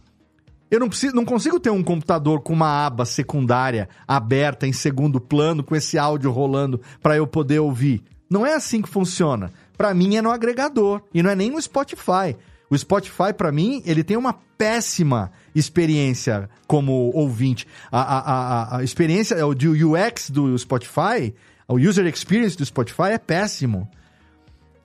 Eu 0.71 0.79
não, 0.79 0.89
preciso, 0.89 1.15
não 1.15 1.23
consigo 1.23 1.59
ter 1.59 1.69
um 1.69 1.83
computador 1.83 2.41
com 2.41 2.53
uma 2.53 2.85
aba 2.85 3.05
secundária 3.05 3.87
aberta 4.07 4.67
em 4.67 4.73
segundo 4.73 5.21
plano, 5.21 5.63
com 5.63 5.75
esse 5.75 5.97
áudio 5.97 6.31
rolando 6.31 6.81
para 7.01 7.15
eu 7.15 7.27
poder 7.27 7.59
ouvir. 7.59 8.03
Não 8.29 8.45
é 8.45 8.55
assim 8.55 8.81
que 8.81 8.89
funciona. 8.89 9.51
Pra 9.77 9.93
mim 9.93 10.15
é 10.15 10.21
no 10.21 10.31
agregador 10.31 11.01
e 11.13 11.21
não 11.21 11.29
é 11.29 11.35
nem 11.35 11.51
no 11.51 11.61
Spotify. 11.61 12.35
O 12.69 12.77
Spotify, 12.77 13.33
pra 13.35 13.51
mim, 13.51 13.81
ele 13.85 14.03
tem 14.03 14.17
uma 14.17 14.33
péssima 14.57 15.31
experiência 15.55 16.49
como 16.67 17.11
ouvinte. 17.15 17.67
A, 17.91 18.01
a, 18.01 18.19
a, 18.19 18.77
a 18.77 18.83
experiência, 18.83 19.37
UX 19.47 20.29
do 20.29 20.55
Spotify, 20.57 21.33
o 21.69 21.77
user 21.77 22.05
experience 22.07 22.57
do 22.57 22.65
Spotify 22.65 23.11
é 23.11 23.17
péssimo. 23.17 23.87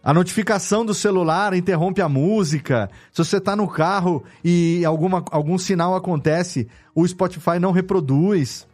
A 0.03 0.12
notificação 0.12 0.85
do 0.85 0.93
celular 0.93 1.55
interrompe 1.55 2.03
a 2.03 2.09
música. 2.09 2.91
Se 3.11 3.24
você 3.24 3.39
está 3.39 3.57
no 3.57 3.66
carro 3.66 4.22
e 4.45 4.85
alguma, 4.85 5.24
algum 5.30 5.57
sinal 5.57 5.97
acontece, 5.97 6.68
o 6.95 7.09
Spotify 7.09 7.59
não 7.59 7.72
reproduz. 7.72 8.66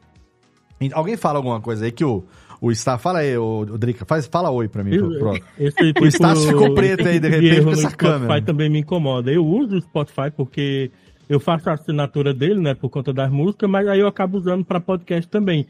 Alguém 0.92 1.16
fala 1.16 1.38
alguma 1.38 1.60
coisa 1.60 1.84
aí 1.84 1.92
que 1.92 2.04
o, 2.04 2.24
o 2.60 2.74
Star. 2.74 2.98
Fala 2.98 3.20
aí, 3.20 3.38
o, 3.38 3.60
o 3.60 3.78
Drica, 3.78 4.04
faz, 4.04 4.26
fala 4.26 4.50
oi 4.50 4.66
pra 4.66 4.82
mim. 4.82 4.98
Pro, 4.98 5.34
esse, 5.56 5.76
o 6.02 6.10
Star 6.10 6.36
ficou 6.36 6.74
preto 6.74 7.06
aí 7.06 7.20
de 7.20 7.28
repente 7.28 7.62
com 7.62 7.70
essa 7.70 7.90
câmera. 7.92 8.22
O 8.22 8.24
Spotify 8.24 8.44
também 8.44 8.68
me 8.68 8.80
incomoda. 8.80 9.30
Eu 9.30 9.46
uso 9.46 9.76
o 9.76 9.80
Spotify 9.80 10.32
porque 10.36 10.90
eu 11.28 11.38
faço 11.38 11.70
a 11.70 11.74
assinatura 11.74 12.34
dele, 12.34 12.60
né, 12.60 12.74
por 12.74 12.90
conta 12.90 13.12
das 13.12 13.30
músicas, 13.30 13.70
mas 13.70 13.86
aí 13.86 14.00
eu 14.00 14.08
acabo 14.08 14.36
usando 14.36 14.64
para 14.64 14.80
podcast 14.80 15.30
também. 15.30 15.64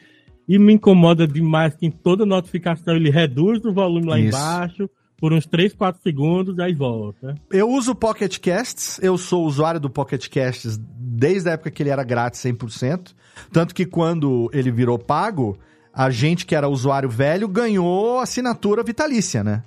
E 0.50 0.58
me 0.58 0.72
incomoda 0.72 1.28
demais 1.28 1.76
que 1.76 1.86
em 1.86 1.92
toda 1.92 2.26
notificação 2.26 2.96
ele 2.96 3.08
reduz 3.08 3.64
o 3.64 3.72
volume 3.72 4.08
lá 4.08 4.18
Isso. 4.18 4.36
embaixo 4.36 4.90
por 5.16 5.32
uns 5.32 5.46
3, 5.46 5.74
4 5.74 6.02
segundos, 6.02 6.58
aí 6.58 6.74
volta. 6.74 7.36
Eu 7.52 7.70
uso 7.70 7.92
o 7.92 7.94
Pocket 7.94 8.36
Casts, 8.40 8.98
eu 9.00 9.16
sou 9.16 9.46
usuário 9.46 9.78
do 9.78 9.88
Pocket 9.88 10.28
Casts 10.28 10.76
desde 10.76 11.50
a 11.50 11.52
época 11.52 11.70
que 11.70 11.80
ele 11.84 11.90
era 11.90 12.02
grátis 12.02 12.40
100%, 12.40 13.14
tanto 13.52 13.72
que 13.72 13.86
quando 13.86 14.50
ele 14.52 14.72
virou 14.72 14.98
pago, 14.98 15.56
a 15.94 16.10
gente 16.10 16.44
que 16.44 16.56
era 16.56 16.68
usuário 16.68 17.08
velho 17.08 17.46
ganhou 17.46 18.18
assinatura 18.18 18.82
vitalícia, 18.82 19.44
né? 19.44 19.62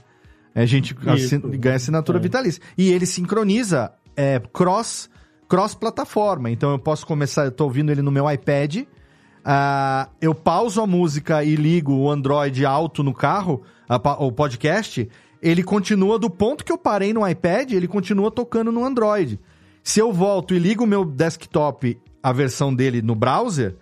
A 0.53 0.65
gente 0.65 0.93
assin 1.07 1.39
ganha 1.39 1.77
assinatura 1.77 2.17
é. 2.17 2.21
vitalícia. 2.21 2.61
E 2.77 2.91
ele 2.91 3.05
sincroniza 3.05 3.89
é, 4.17 4.41
cross, 4.51 5.09
cross 5.47 5.75
plataforma. 5.75 6.51
Então 6.51 6.71
eu 6.71 6.79
posso 6.79 7.07
começar, 7.07 7.45
eu 7.45 7.51
tô 7.51 7.63
ouvindo 7.63 7.89
ele 7.89 8.01
no 8.01 8.11
meu 8.11 8.29
iPad, 8.29 8.83
uh, 9.45 10.11
eu 10.21 10.33
pauso 10.33 10.81
a 10.81 10.87
música 10.87 11.43
e 11.43 11.55
ligo 11.55 11.93
o 11.93 12.09
Android 12.09 12.65
alto 12.65 13.03
no 13.03 13.13
carro, 13.13 13.61
o 14.19 14.31
podcast, 14.31 15.07
ele 15.41 15.63
continua 15.63 16.17
do 16.17 16.29
ponto 16.29 16.63
que 16.63 16.71
eu 16.71 16.77
parei 16.77 17.13
no 17.13 17.27
iPad, 17.27 17.71
ele 17.71 17.87
continua 17.87 18.31
tocando 18.31 18.71
no 18.71 18.83
Android. 18.83 19.39
Se 19.83 19.99
eu 19.99 20.11
volto 20.13 20.55
e 20.55 20.59
ligo 20.59 20.85
o 20.85 20.87
meu 20.87 21.03
desktop, 21.03 21.99
a 22.21 22.31
versão 22.31 22.73
dele 22.73 23.01
no 23.01 23.13
browser, 23.13 23.75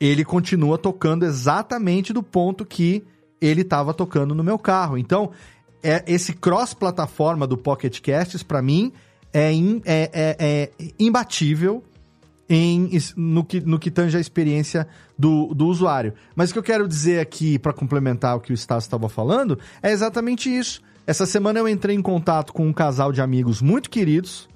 ele 0.00 0.24
continua 0.24 0.76
tocando 0.76 1.24
exatamente 1.24 2.12
do 2.12 2.22
ponto 2.22 2.66
que 2.66 3.04
ele 3.40 3.60
estava 3.62 3.94
tocando 3.94 4.34
no 4.34 4.42
meu 4.42 4.58
carro. 4.58 4.98
Então, 4.98 5.30
é, 5.82 6.02
esse 6.06 6.32
cross-plataforma 6.32 7.46
do 7.46 7.56
Pocket 7.56 8.00
Casts, 8.00 8.42
para 8.42 8.60
mim, 8.60 8.92
é, 9.32 9.52
in, 9.52 9.80
é, 9.84 10.10
é, 10.12 10.36
é, 10.38 10.70
imbatível 10.98 11.84
em, 12.48 12.90
no, 13.16 13.44
que, 13.44 13.60
no 13.60 13.78
que 13.78 13.90
tange 13.90 14.16
a 14.16 14.20
experiência 14.20 14.86
do, 15.18 15.54
do 15.54 15.66
usuário. 15.66 16.14
Mas 16.34 16.50
o 16.50 16.52
que 16.52 16.58
eu 16.58 16.62
quero 16.62 16.86
dizer 16.86 17.20
aqui, 17.20 17.58
para 17.58 17.72
complementar 17.72 18.36
o 18.36 18.40
que 18.40 18.52
o 18.52 18.56
Stas 18.56 18.84
estava 18.84 19.08
falando, 19.08 19.58
é 19.82 19.90
exatamente 19.90 20.54
isso. 20.54 20.82
Essa 21.06 21.26
semana 21.26 21.58
eu 21.58 21.68
entrei 21.68 21.94
em 21.94 22.02
contato 22.02 22.52
com 22.52 22.66
um 22.66 22.72
casal 22.72 23.12
de 23.12 23.20
amigos 23.20 23.60
muito 23.60 23.90
queridos, 23.90 24.48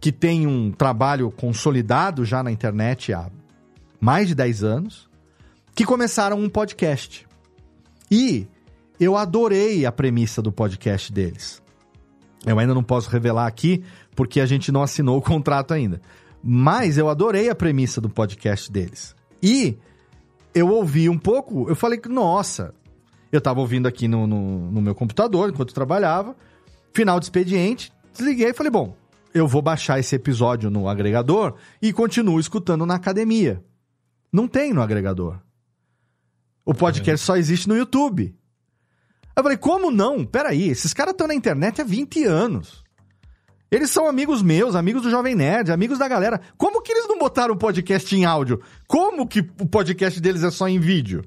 que 0.00 0.12
tem 0.12 0.46
um 0.46 0.70
trabalho 0.70 1.30
consolidado 1.30 2.24
já 2.24 2.42
na 2.42 2.50
internet 2.50 3.12
há 3.12 3.30
mais 4.00 4.28
de 4.28 4.34
10 4.34 4.64
anos, 4.64 5.08
que 5.74 5.84
começaram 5.84 6.38
um 6.38 6.48
podcast. 6.48 7.26
E 8.10 8.46
eu 9.00 9.16
adorei 9.16 9.86
a 9.86 9.92
premissa 9.92 10.42
do 10.42 10.52
podcast 10.52 11.12
deles. 11.12 11.62
Eu 12.44 12.58
ainda 12.58 12.74
não 12.74 12.82
posso 12.82 13.08
revelar 13.08 13.46
aqui, 13.46 13.82
porque 14.14 14.40
a 14.40 14.46
gente 14.46 14.70
não 14.70 14.82
assinou 14.82 15.18
o 15.18 15.22
contrato 15.22 15.72
ainda. 15.72 16.00
Mas 16.46 16.98
eu 16.98 17.08
adorei 17.08 17.48
a 17.48 17.54
premissa 17.54 18.02
do 18.02 18.10
podcast 18.10 18.70
deles. 18.70 19.16
E 19.42 19.78
eu 20.54 20.68
ouvi 20.68 21.08
um 21.08 21.18
pouco, 21.18 21.66
eu 21.70 21.74
falei 21.74 21.98
que, 21.98 22.08
nossa, 22.08 22.74
eu 23.32 23.40
tava 23.40 23.60
ouvindo 23.60 23.88
aqui 23.88 24.06
no, 24.06 24.26
no, 24.26 24.70
no 24.70 24.82
meu 24.82 24.94
computador 24.94 25.48
enquanto 25.48 25.70
eu 25.70 25.74
trabalhava. 25.74 26.36
Final 26.92 27.18
de 27.18 27.24
expediente, 27.26 27.90
desliguei 28.12 28.50
e 28.50 28.54
falei, 28.54 28.70
bom, 28.70 28.94
eu 29.32 29.48
vou 29.48 29.62
baixar 29.62 29.98
esse 29.98 30.14
episódio 30.14 30.68
no 30.70 30.86
agregador 30.86 31.54
e 31.80 31.94
continuo 31.94 32.38
escutando 32.38 32.84
na 32.84 32.96
academia. 32.96 33.64
Não 34.30 34.46
tem 34.46 34.74
no 34.74 34.82
agregador. 34.82 35.38
O 36.62 36.74
podcast 36.74 37.22
é. 37.22 37.26
só 37.26 37.36
existe 37.38 37.66
no 37.66 37.76
YouTube. 37.76 38.36
Eu 39.34 39.42
falei, 39.42 39.56
como 39.56 39.90
não? 39.90 40.26
Peraí, 40.26 40.68
esses 40.68 40.92
caras 40.92 41.12
estão 41.12 41.26
na 41.26 41.34
internet 41.34 41.80
há 41.80 41.84
20 41.84 42.24
anos. 42.24 42.83
Eles 43.74 43.90
são 43.90 44.06
amigos 44.06 44.40
meus, 44.40 44.76
amigos 44.76 45.02
do 45.02 45.10
Jovem 45.10 45.34
Nerd, 45.34 45.72
amigos 45.72 45.98
da 45.98 46.06
galera. 46.06 46.40
Como 46.56 46.80
que 46.80 46.92
eles 46.92 47.08
não 47.08 47.18
botaram 47.18 47.54
o 47.54 47.58
podcast 47.58 48.14
em 48.14 48.24
áudio? 48.24 48.60
Como 48.86 49.26
que 49.26 49.40
o 49.40 49.66
podcast 49.66 50.20
deles 50.20 50.44
é 50.44 50.50
só 50.52 50.68
em 50.68 50.78
vídeo? 50.78 51.24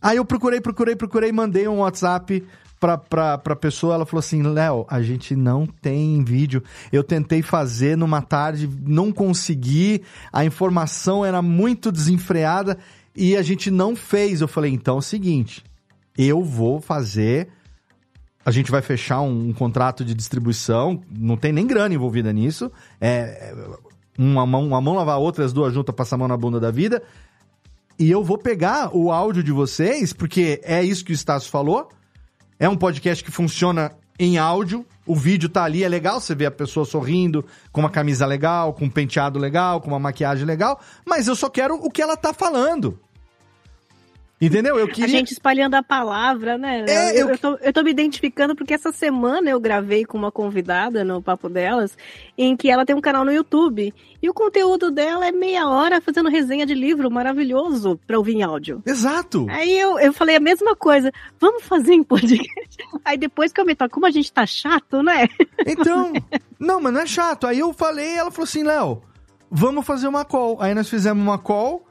Aí 0.00 0.16
eu 0.16 0.24
procurei, 0.24 0.60
procurei, 0.60 0.94
procurei, 0.94 1.32
mandei 1.32 1.66
um 1.66 1.78
WhatsApp 1.78 2.46
pra, 2.78 2.96
pra, 2.96 3.36
pra 3.36 3.56
pessoa, 3.56 3.96
ela 3.96 4.06
falou 4.06 4.20
assim, 4.20 4.44
Léo, 4.44 4.86
a 4.88 5.02
gente 5.02 5.34
não 5.34 5.66
tem 5.66 6.22
vídeo. 6.22 6.62
Eu 6.92 7.02
tentei 7.02 7.42
fazer 7.42 7.96
numa 7.96 8.22
tarde, 8.22 8.70
não 8.86 9.10
consegui, 9.10 10.04
a 10.32 10.44
informação 10.44 11.24
era 11.24 11.42
muito 11.42 11.90
desenfreada 11.90 12.78
e 13.12 13.36
a 13.36 13.42
gente 13.42 13.72
não 13.72 13.96
fez. 13.96 14.40
Eu 14.40 14.46
falei, 14.46 14.72
então 14.72 14.94
é 14.94 14.98
o 14.98 15.02
seguinte, 15.02 15.64
eu 16.16 16.44
vou 16.44 16.80
fazer... 16.80 17.55
A 18.46 18.52
gente 18.52 18.70
vai 18.70 18.80
fechar 18.80 19.22
um, 19.22 19.48
um 19.48 19.52
contrato 19.52 20.04
de 20.04 20.14
distribuição, 20.14 21.02
não 21.10 21.36
tem 21.36 21.52
nem 21.52 21.66
grana 21.66 21.92
envolvida 21.92 22.32
nisso. 22.32 22.70
É, 23.00 23.52
uma 24.16 24.46
mão, 24.46 24.64
uma 24.64 24.80
mão 24.80 24.94
lavar 24.94 25.16
a 25.16 25.18
outra, 25.18 25.44
as 25.44 25.52
duas 25.52 25.74
juntas, 25.74 25.92
passar 25.92 26.14
a 26.14 26.18
mão 26.20 26.28
na 26.28 26.36
bunda 26.36 26.60
da 26.60 26.70
vida. 26.70 27.02
E 27.98 28.08
eu 28.08 28.22
vou 28.22 28.38
pegar 28.38 28.96
o 28.96 29.10
áudio 29.10 29.42
de 29.42 29.50
vocês, 29.50 30.12
porque 30.12 30.60
é 30.62 30.80
isso 30.80 31.04
que 31.04 31.10
o 31.10 31.12
Estácio 31.12 31.50
falou. 31.50 31.88
É 32.56 32.68
um 32.68 32.76
podcast 32.76 33.24
que 33.24 33.32
funciona 33.32 33.90
em 34.16 34.38
áudio. 34.38 34.86
O 35.04 35.16
vídeo 35.16 35.48
tá 35.48 35.64
ali, 35.64 35.82
é 35.82 35.88
legal, 35.88 36.20
você 36.20 36.32
vê 36.32 36.46
a 36.46 36.50
pessoa 36.50 36.86
sorrindo, 36.86 37.44
com 37.72 37.80
uma 37.80 37.90
camisa 37.90 38.26
legal, 38.26 38.72
com 38.72 38.84
um 38.84 38.90
penteado 38.90 39.40
legal, 39.40 39.80
com 39.80 39.88
uma 39.88 39.98
maquiagem 39.98 40.44
legal, 40.44 40.80
mas 41.04 41.26
eu 41.26 41.34
só 41.34 41.48
quero 41.48 41.74
o 41.74 41.90
que 41.90 42.00
ela 42.00 42.16
tá 42.16 42.32
falando. 42.32 42.96
Entendeu? 44.38 44.78
Eu 44.78 44.86
queria... 44.86 45.06
A 45.06 45.08
gente 45.08 45.32
espalhando 45.32 45.74
a 45.76 45.82
palavra, 45.82 46.58
né? 46.58 46.84
É, 46.86 47.22
eu... 47.22 47.30
Eu, 47.30 47.38
tô, 47.38 47.54
eu 47.54 47.72
tô 47.72 47.82
me 47.82 47.90
identificando 47.90 48.54
porque 48.54 48.74
essa 48.74 48.92
semana 48.92 49.48
eu 49.48 49.58
gravei 49.58 50.04
com 50.04 50.18
uma 50.18 50.30
convidada 50.30 51.02
no 51.02 51.22
Papo 51.22 51.48
Delas, 51.48 51.96
em 52.36 52.54
que 52.54 52.68
ela 52.68 52.84
tem 52.84 52.94
um 52.94 53.00
canal 53.00 53.24
no 53.24 53.32
YouTube. 53.32 53.94
E 54.22 54.28
o 54.28 54.34
conteúdo 54.34 54.90
dela 54.90 55.26
é 55.26 55.32
meia 55.32 55.66
hora 55.66 56.02
fazendo 56.02 56.28
resenha 56.28 56.66
de 56.66 56.74
livro 56.74 57.10
maravilhoso 57.10 57.98
pra 58.06 58.18
ouvir 58.18 58.34
em 58.34 58.42
áudio. 58.42 58.82
Exato! 58.84 59.46
Aí 59.48 59.78
eu, 59.78 59.98
eu 59.98 60.12
falei 60.12 60.36
a 60.36 60.40
mesma 60.40 60.76
coisa. 60.76 61.10
Vamos 61.40 61.62
fazer 61.62 61.94
em 61.94 62.02
podcast? 62.02 62.76
Aí 63.04 63.16
depois 63.16 63.52
que 63.52 63.60
eu 63.60 63.64
me 63.64 63.74
toco, 63.74 63.94
como 63.94 64.06
a 64.06 64.10
gente 64.10 64.30
tá 64.30 64.44
chato, 64.44 65.02
né? 65.02 65.28
Então, 65.68 66.12
não, 66.60 66.80
mas 66.80 66.92
não 66.92 67.00
é 67.00 67.06
chato. 67.06 67.44
Aí 67.44 67.58
eu 67.58 67.72
falei, 67.72 68.16
ela 68.16 68.30
falou 68.30 68.44
assim, 68.44 68.62
Léo, 68.62 69.02
vamos 69.50 69.84
fazer 69.84 70.06
uma 70.06 70.24
call. 70.24 70.58
Aí 70.60 70.74
nós 70.74 70.88
fizemos 70.88 71.20
uma 71.20 71.38
call 71.38 71.85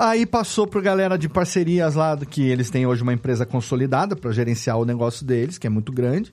Aí 0.00 0.24
passou 0.24 0.64
pra 0.64 0.80
galera 0.80 1.18
de 1.18 1.28
parcerias 1.28 1.96
lá, 1.96 2.16
que 2.16 2.48
eles 2.48 2.70
têm 2.70 2.86
hoje 2.86 3.02
uma 3.02 3.12
empresa 3.12 3.44
consolidada 3.44 4.14
para 4.14 4.30
gerenciar 4.30 4.78
o 4.78 4.84
negócio 4.84 5.26
deles, 5.26 5.58
que 5.58 5.66
é 5.66 5.70
muito 5.70 5.90
grande. 5.90 6.32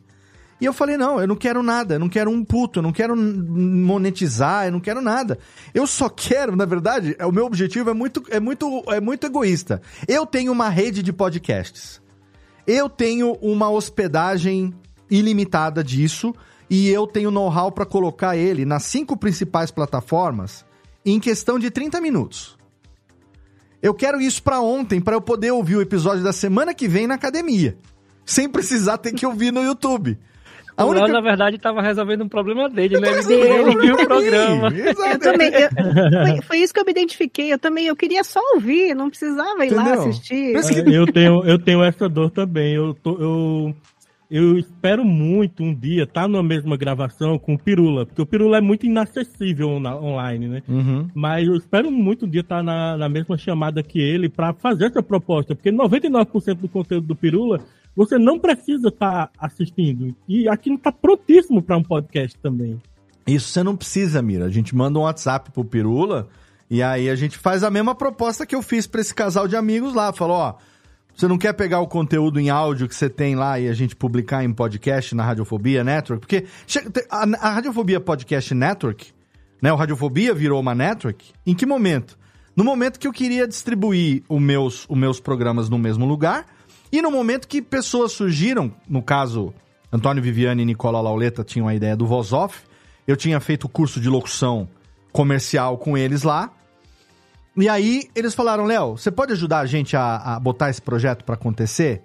E 0.61 0.66
eu 0.66 0.72
falei, 0.72 0.97
não, 0.97 1.20
eu 1.20 1.28
não 1.28 1.36
quero 1.36 1.63
nada, 1.63 1.95
eu 1.95 1.99
não 1.99 2.07
quero 2.07 2.30
um 2.30 2.45
puto, 2.45 2.78
eu 2.78 2.84
não 2.84 2.91
quero 2.91 3.18
monetizar, 3.18 4.68
eu 4.68 4.72
não 4.72 4.80
quero 4.80 5.01
nada. 5.01 5.39
Eu 5.74 5.88
só 5.88 6.07
quero, 6.07 6.55
na 6.55 6.63
verdade, 6.63 7.18
o 7.20 7.32
meu 7.32 7.43
objetivo 7.43 7.89
é 7.89 7.93
muito, 7.95 8.24
é 8.30 8.39
muito, 8.39 8.84
é 8.88 9.01
muito 9.01 9.26
egoísta. 9.26 9.82
Eu 10.07 10.28
tenho 10.28 10.51
uma 10.51 10.70
rede 10.70 11.01
de 11.01 11.11
podcasts. 11.11 11.99
Eu 12.68 12.88
tenho 12.88 13.34
uma 13.41 13.68
hospedagem 13.72 14.76
ilimitada 15.09 15.84
disso 15.84 16.36
e 16.70 16.88
eu 16.89 17.07
tenho 17.07 17.32
know-how 17.32 17.72
para 17.72 17.86
colocar 17.86 18.38
ele 18.38 18.63
nas 18.63 18.84
cinco 18.84 19.18
principais 19.18 19.72
plataformas 19.72 20.63
em 21.03 21.20
questão 21.20 21.57
de 21.57 21.72
30 21.72 21.99
minutos. 21.99 22.55
Eu 23.86 23.94
quero 23.94 24.20
isso 24.20 24.42
para 24.42 24.60
ontem, 24.60 25.00
para 25.00 25.16
eu 25.16 25.22
poder 25.22 25.52
ouvir 25.52 25.76
o 25.76 25.82
episódio 25.82 26.24
da 26.24 26.34
semana 26.34 26.74
que 26.74 26.88
vem 26.88 27.06
na 27.06 27.14
academia. 27.14 27.78
Sem 28.26 28.50
precisar 28.50 28.98
ter 28.98 29.14
que 29.14 29.28
ouvir 29.28 29.54
no 29.54 29.62
YouTube. 29.62 30.18
A 30.76 30.84
o 30.84 30.90
única... 30.90 31.06
Léo, 31.06 31.14
na 31.14 31.22
verdade, 31.22 31.58
estava 31.58 31.84
resolvendo 31.84 32.24
um 32.24 32.28
problema 32.28 32.68
dele, 32.68 33.00
né? 33.00 33.10
Ele 33.30 33.76
ouviu 33.76 33.94
o 33.94 34.08
programa. 34.08 34.70
Eu 34.76 35.20
também, 35.20 35.52
eu, 35.54 35.70
foi, 35.70 36.42
foi, 36.48 36.58
isso 36.58 36.74
que 36.74 36.80
eu 36.80 36.84
me 36.84 36.92
identifiquei. 36.94 37.54
Eu 37.54 37.60
também, 37.60 37.86
eu 37.86 37.96
queria 37.96 38.24
só 38.24 38.40
ouvir, 38.56 38.96
não 38.96 39.08
precisava 39.08 39.64
ir 39.64 39.72
Entendeu? 39.72 39.86
lá 39.86 39.94
assistir. 39.94 40.56
Eu 40.92 41.06
tenho, 41.06 41.46
eu 41.46 41.60
tenho 41.60 41.84
essa 41.84 42.10
dor 42.10 42.32
também. 42.32 42.74
Eu, 42.74 42.96
tô, 42.96 43.12
eu 43.20 43.76
eu 44.30 44.57
espero 44.57 45.05
muito 45.05 45.63
um 45.63 45.73
dia 45.73 46.03
estar 46.03 46.23
tá 46.23 46.28
na 46.28 46.41
mesma 46.41 46.76
gravação 46.76 47.38
com 47.38 47.53
o 47.53 47.59
Pirula, 47.59 48.05
porque 48.05 48.21
o 48.21 48.26
Pirula 48.26 48.57
é 48.57 48.61
muito 48.61 48.86
inacessível 48.86 49.80
na, 49.80 49.95
online, 49.95 50.47
né? 50.47 50.63
Uhum. 50.67 51.07
Mas 51.13 51.47
eu 51.47 51.55
espero 51.55 51.91
muito 51.91 52.26
um 52.26 52.30
dia 52.30 52.41
estar 52.41 52.57
tá 52.57 52.63
na, 52.63 52.97
na 52.97 53.09
mesma 53.09 53.38
chamada 53.38 53.84
que 53.84 53.99
ele 53.99 54.30
para 54.30 54.53
fazer 54.53 54.86
essa 54.86 55.03
proposta, 55.03 55.55
porque 55.55 55.71
99% 55.71 56.55
do 56.55 56.67
conteúdo 56.67 57.07
do 57.07 57.15
Pirula 57.15 57.61
você 57.95 58.17
não 58.17 58.38
precisa 58.38 58.89
estar 58.89 59.28
tá 59.28 59.32
assistindo. 59.39 60.13
E 60.28 60.49
aquilo 60.49 60.76
está 60.76 60.91
prontíssimo 60.91 61.61
para 61.61 61.78
um 61.78 61.84
podcast 61.84 62.38
também. 62.39 62.82
Isso 63.26 63.49
você 63.49 63.63
não 63.63 63.76
precisa, 63.76 64.21
Mira. 64.21 64.45
A 64.45 64.49
gente 64.49 64.76
manda 64.76 64.99
um 64.99 65.03
WhatsApp 65.03 65.51
pro 65.51 65.63
Pirula 65.63 66.28
e 66.69 66.84
aí 66.84 67.09
a 67.09 67.15
gente 67.15 67.38
faz 67.38 67.63
a 67.63 67.71
mesma 67.71 67.95
proposta 67.95 68.45
que 68.45 68.55
eu 68.55 68.61
fiz 68.61 68.86
para 68.86 69.01
esse 69.01 69.15
casal 69.15 69.47
de 69.47 69.55
amigos 69.55 69.93
lá. 69.93 70.11
Falou, 70.11 70.38
ó, 70.38 70.55
você 71.16 71.28
não 71.28 71.38
quer 71.38 71.53
pegar 71.53 71.80
o 71.80 71.88
conteúdo 71.88 72.39
em 72.39 72.49
áudio 72.49 72.88
que 72.88 72.95
você 72.95 73.09
tem 73.09 73.36
lá 73.36 73.57
e 73.59 73.70
a 73.70 73.74
gente 73.74 73.95
publicar 73.95 74.43
em 74.43 74.51
podcast 74.51 75.16
na 75.16 75.24
Radiofobia 75.24 75.84
Network? 75.84 76.22
Porque 76.22 76.45
a, 77.09 77.49
Radiofobia 77.51 77.99
Podcast 77.99 78.53
Network, 78.53 79.13
né, 79.61 79.72
o 79.72 79.78
Radiofobia 79.78 80.34
virou 80.34 80.59
uma 80.59 80.76
network, 80.76 81.32
em 81.45 81.55
que 81.55 81.66
momento? 81.66 82.18
No 82.55 82.63
momento 82.63 82.99
que 82.99 83.07
eu 83.07 83.13
queria 83.13 83.47
distribuir 83.47 84.24
os 84.28 84.41
meus, 84.41 84.86
os 84.89 84.97
meus 84.97 85.20
programas 85.20 85.70
no 85.70 85.78
mesmo 85.78 86.05
lugar 86.05 86.45
e 86.91 87.01
no 87.01 87.09
momento 87.09 87.47
que 87.47 87.61
pessoas 87.61 88.11
surgiram, 88.11 88.74
no 88.88 89.01
caso, 89.01 89.53
Antônio 89.91 90.22
Viviane 90.22 90.63
e 90.63 90.66
Nicola 90.66 90.99
Lauleta 90.99 91.43
tinham 91.43 91.68
a 91.68 91.76
ideia 91.76 91.95
do 91.95 92.05
Voz 92.05 92.34
Off, 92.34 92.63
eu 93.07 93.16
tinha 93.16 93.39
feito 93.39 93.66
o 93.66 93.70
curso 93.70 94.01
de 94.01 94.09
locução 94.09 94.68
comercial 95.11 95.78
com 95.78 95.97
eles 95.97 96.24
lá. 96.24 96.51
E 97.58 97.70
aí 97.70 98.10
eles 98.14 98.34
falaram, 98.34 98.66
Léo, 98.66 98.97
você 98.97 99.10
pode 99.10 99.32
ajudar 99.32 99.60
a 99.60 99.66
gente 99.66 99.95
a, 99.95 100.36
a 100.36 100.39
botar 100.39 100.70
esse 100.70 100.82
projeto 100.82 101.24
para 101.24 101.36
acontecer? 101.36 102.03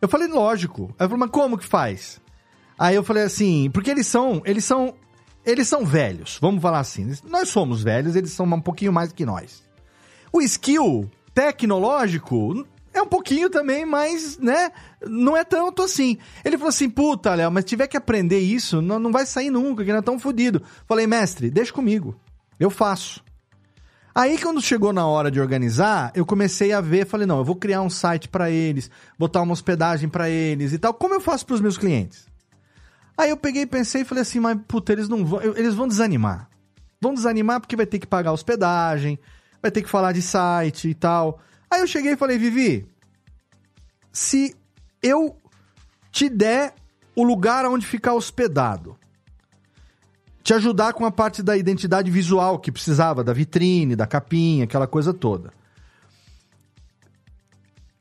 Eu 0.00 0.08
falei, 0.08 0.26
lógico. 0.28 0.94
Aí 0.98 1.06
eu 1.06 1.16
mas 1.16 1.30
como 1.30 1.56
que 1.56 1.64
faz? 1.64 2.20
Aí 2.78 2.94
eu 2.94 3.04
falei 3.04 3.24
assim, 3.24 3.70
porque 3.70 3.90
eles 3.90 4.06
são, 4.06 4.42
eles 4.44 4.64
são, 4.64 4.94
eles 5.44 5.66
são 5.66 5.84
velhos, 5.84 6.38
vamos 6.40 6.62
falar 6.62 6.80
assim. 6.80 7.12
Nós 7.24 7.48
somos 7.48 7.82
velhos, 7.82 8.14
eles 8.14 8.30
são 8.30 8.46
um 8.46 8.60
pouquinho 8.60 8.92
mais 8.92 9.12
que 9.12 9.24
nós. 9.24 9.64
O 10.32 10.40
skill 10.42 11.10
tecnológico 11.34 12.66
é 12.92 13.02
um 13.02 13.06
pouquinho 13.06 13.50
também, 13.50 13.84
mas, 13.84 14.38
né, 14.38 14.70
não 15.04 15.36
é 15.36 15.44
tanto 15.44 15.82
assim. 15.82 16.18
Ele 16.44 16.56
falou 16.56 16.70
assim, 16.70 16.88
puta, 16.88 17.34
Léo, 17.34 17.50
mas 17.50 17.64
tiver 17.64 17.86
que 17.86 17.96
aprender 17.96 18.40
isso, 18.40 18.80
não, 18.80 18.98
não 18.98 19.12
vai 19.12 19.26
sair 19.26 19.50
nunca, 19.50 19.84
que 19.84 19.90
não 19.90 19.98
é 19.98 20.02
tão 20.02 20.18
fodido. 20.18 20.62
Falei, 20.86 21.06
mestre, 21.06 21.50
deixa 21.50 21.72
comigo. 21.72 22.14
Eu 22.58 22.70
faço. 22.70 23.22
Aí, 24.14 24.38
quando 24.38 24.60
chegou 24.60 24.92
na 24.92 25.06
hora 25.06 25.30
de 25.30 25.40
organizar, 25.40 26.10
eu 26.14 26.26
comecei 26.26 26.72
a 26.72 26.80
ver, 26.80 27.06
falei, 27.06 27.26
não, 27.26 27.38
eu 27.38 27.44
vou 27.44 27.54
criar 27.54 27.82
um 27.82 27.90
site 27.90 28.28
para 28.28 28.50
eles, 28.50 28.90
botar 29.18 29.42
uma 29.42 29.52
hospedagem 29.52 30.08
para 30.08 30.28
eles 30.28 30.72
e 30.72 30.78
tal. 30.78 30.92
Como 30.92 31.14
eu 31.14 31.20
faço 31.20 31.46
para 31.46 31.54
os 31.54 31.60
meus 31.60 31.78
clientes? 31.78 32.26
Aí 33.16 33.30
eu 33.30 33.36
peguei 33.36 33.62
e 33.62 33.66
pensei 33.66 34.02
e 34.02 34.04
falei 34.04 34.22
assim, 34.22 34.40
mas 34.40 34.58
puta, 34.66 34.92
eles 34.92 35.08
não 35.08 35.24
vão, 35.24 35.40
eles 35.42 35.74
vão 35.74 35.86
desanimar. 35.86 36.48
Vão 37.00 37.14
desanimar 37.14 37.60
porque 37.60 37.76
vai 37.76 37.86
ter 37.86 37.98
que 37.98 38.06
pagar 38.06 38.32
hospedagem, 38.32 39.18
vai 39.62 39.70
ter 39.70 39.82
que 39.82 39.88
falar 39.88 40.12
de 40.12 40.22
site 40.22 40.88
e 40.88 40.94
tal. 40.94 41.40
Aí 41.70 41.80
eu 41.80 41.86
cheguei 41.86 42.12
e 42.12 42.16
falei, 42.16 42.38
Vivi, 42.38 42.88
se 44.12 44.56
eu 45.00 45.36
te 46.10 46.28
der 46.28 46.74
o 47.14 47.22
lugar 47.22 47.64
onde 47.66 47.86
ficar 47.86 48.14
hospedado, 48.14 48.97
te 50.42 50.54
ajudar 50.54 50.92
com 50.94 51.04
a 51.04 51.10
parte 51.10 51.42
da 51.42 51.56
identidade 51.56 52.10
visual 52.10 52.58
que 52.58 52.72
precisava, 52.72 53.22
da 53.22 53.32
vitrine, 53.32 53.96
da 53.96 54.06
capinha, 54.06 54.64
aquela 54.64 54.86
coisa 54.86 55.12
toda. 55.12 55.52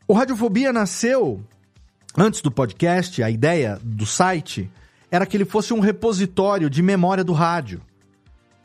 O 0.08 0.14
Radiofobia 0.14 0.72
nasceu 0.72 1.44
antes 2.18 2.42
do 2.42 2.50
podcast, 2.50 3.22
a 3.22 3.30
ideia 3.30 3.80
do 3.84 4.06
site 4.06 4.72
era 5.12 5.26
que 5.26 5.36
ele 5.38 5.46
fosse 5.46 5.74
um 5.74 5.80
repositório 5.80 6.70
de 6.70 6.82
memória 6.82 7.24
do 7.24 7.34
rádio, 7.34 7.82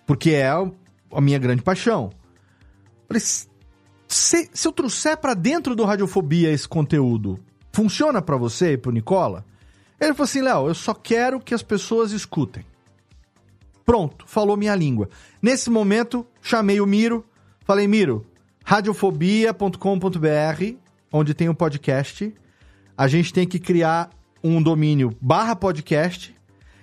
porque 0.07 0.31
é 0.31 0.49
a 0.49 1.20
minha 1.20 1.39
grande 1.39 1.62
paixão. 1.62 2.11
Falei, 3.09 3.20
se, 3.20 3.49
se 4.53 4.68
eu 4.68 4.73
trouxer 4.73 5.16
para 5.16 5.35
dentro 5.35 5.75
do 5.75 5.85
Radiofobia 5.85 6.51
esse 6.51 6.68
conteúdo, 6.68 7.39
funciona 7.73 8.23
para 8.23 8.37
você 8.37 8.73
e 8.73 8.79
pro 8.79 8.93
Nicola? 8.93 9.45
Ele 10.01 10.14
falou 10.14 10.25
assim, 10.25 10.43
Léo, 10.43 10.68
eu 10.68 10.75
só 10.75 10.95
quero 10.95 11.41
que 11.41 11.55
as 11.55 11.62
pessoas 11.62 12.12
escutem. 12.12 12.64
Pronto, 13.85 14.24
falou 14.26 14.57
minha 14.57 14.74
língua. 14.74 15.09
Nesse 15.41 15.70
momento, 15.70 16.26
chamei 16.41 16.80
o 16.80 16.87
Miro, 16.87 17.24
falei, 17.64 17.87
Miro, 17.87 18.26
radiofobia.com.br, 18.64 20.76
onde 21.12 21.35
tem 21.35 21.49
o 21.49 21.53
um 21.53 21.55
podcast. 21.55 22.35
A 22.97 23.09
gente 23.09 23.33
tem 23.33 23.47
que 23.47 23.59
criar 23.59 24.11
um 24.43 24.62
domínio 24.62 25.16
barra 25.20 25.57
podcast. 25.57 26.35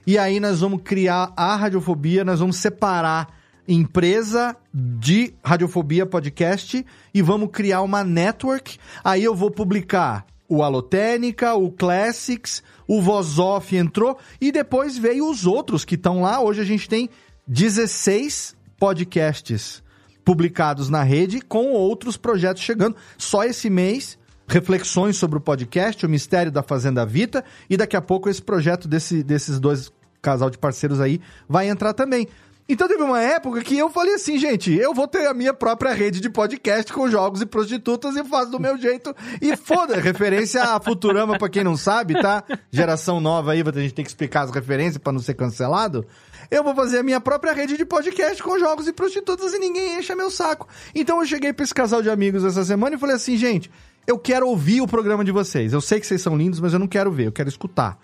E 0.06 0.18
aí 0.18 0.40
nós 0.40 0.62
vamos 0.62 0.82
criar 0.84 1.34
a 1.36 1.56
radiofobia, 1.56 2.24
nós 2.24 2.40
vamos 2.40 2.58
separar 2.58 3.38
empresa 3.68 4.56
de 4.74 5.34
Radiofobia 5.44 6.06
Podcast 6.06 6.84
e 7.14 7.22
vamos 7.22 7.50
criar 7.52 7.82
uma 7.82 8.04
network. 8.04 8.78
Aí 9.04 9.24
eu 9.24 9.36
vou 9.36 9.52
publicar 9.52 10.26
o 10.48 10.64
Alotênica, 10.64 11.54
o 11.54 11.72
Classics, 11.72 12.64
o 12.90 13.00
Voz 13.00 13.38
Off 13.38 13.78
entrou 13.78 14.18
e 14.42 14.52
depois 14.52 14.98
veio 14.98 15.30
os 15.30 15.46
outros 15.46 15.86
que 15.86 15.94
estão 15.94 16.24
lá. 16.24 16.42
Hoje 16.42 16.62
a 16.62 16.66
gente 16.66 16.90
tem 16.90 17.08
16 17.48 18.56
podcasts 18.80 19.84
publicados 20.26 20.90
na 20.90 21.04
rede 21.04 21.40
com 21.40 21.68
outros 21.72 22.18
projetos 22.18 22.64
chegando. 22.64 22.96
Só 23.16 23.44
esse 23.44 23.70
mês, 23.70 24.18
reflexões 24.48 25.18
sobre 25.18 25.38
o 25.38 25.42
podcast, 25.42 26.04
o 26.04 26.10
mistério 26.10 26.52
da 26.52 26.64
Fazenda 26.64 27.06
Vita 27.06 27.46
e 27.70 27.78
daqui 27.78 27.96
a 27.96 28.02
pouco 28.02 28.28
esse 28.28 28.42
projeto 28.42 28.88
desse, 28.88 29.22
desses 29.22 29.60
dois 29.60 29.92
casal 30.20 30.50
de 30.50 30.58
parceiros 30.58 31.00
aí 31.00 31.22
vai 31.48 31.70
entrar 31.70 31.94
também. 31.94 32.28
Então 32.72 32.88
teve 32.88 33.02
uma 33.02 33.20
época 33.20 33.64
que 33.64 33.76
eu 33.76 33.90
falei 33.90 34.14
assim, 34.14 34.38
gente, 34.38 34.72
eu 34.72 34.94
vou 34.94 35.08
ter 35.08 35.26
a 35.26 35.34
minha 35.34 35.56
própria 35.56 35.92
rede 35.92 36.22
de 36.22 36.30
podcast 36.30 36.94
com 36.94 37.10
jogos 37.10 37.42
e 37.42 37.46
prostitutas 37.48 38.16
e 38.16 38.24
faço 38.24 38.52
do 38.52 38.60
meu 38.60 38.78
jeito. 38.78 39.12
E 39.42 39.58
foda, 39.58 39.98
referência 40.00 40.62
a 40.62 40.80
Futurama, 40.80 41.36
pra 41.36 41.50
quem 41.50 41.64
não 41.64 41.76
sabe, 41.76 42.14
tá? 42.22 42.44
Geração 42.70 43.20
nova 43.20 43.54
aí, 43.54 43.64
a 43.66 43.82
gente 43.82 43.96
tem 43.96 44.06
que 44.06 44.12
explicar 44.12 44.44
as 44.44 44.52
referências 44.52 45.00
para 45.00 45.12
não 45.12 45.20
ser 45.20 45.34
cancelado. 45.34 46.06
Eu 46.52 46.64
vou 46.64 46.76
fazer 46.76 47.00
a 47.00 47.04
minha 47.04 47.20
própria 47.20 47.54
rede 47.54 47.76
de 47.76 47.84
podcast 47.84 48.42
com 48.44 48.60
jogos 48.60 48.88
e 48.88 48.94
prostitutas 48.94 49.52
e 49.52 49.58
ninguém 49.58 49.98
encha 49.98 50.16
meu 50.16 50.30
saco. 50.30 50.68
Então 50.94 51.20
eu 51.22 51.26
cheguei 51.26 51.52
pra 51.52 51.64
esse 51.64 51.74
casal 51.74 52.04
de 52.04 52.10
amigos 52.12 52.46
essa 52.46 52.64
semana 52.64 52.96
e 52.96 53.00
falei 53.00 53.16
assim, 53.16 53.36
gente, 53.36 53.72
eu 54.06 54.20
quero 54.20 54.48
ouvir 54.48 54.82
o 54.82 54.88
programa 54.88 55.26
de 55.26 55.32
vocês. 55.32 55.74
Eu 55.74 55.82
sei 55.82 56.00
que 56.00 56.06
vocês 56.06 56.22
são 56.22 56.38
lindos, 56.38 56.60
mas 56.60 56.72
eu 56.74 56.78
não 56.78 56.88
quero 56.88 57.12
ver, 57.12 57.26
eu 57.26 57.32
quero 57.32 57.50
escutar. 57.50 57.98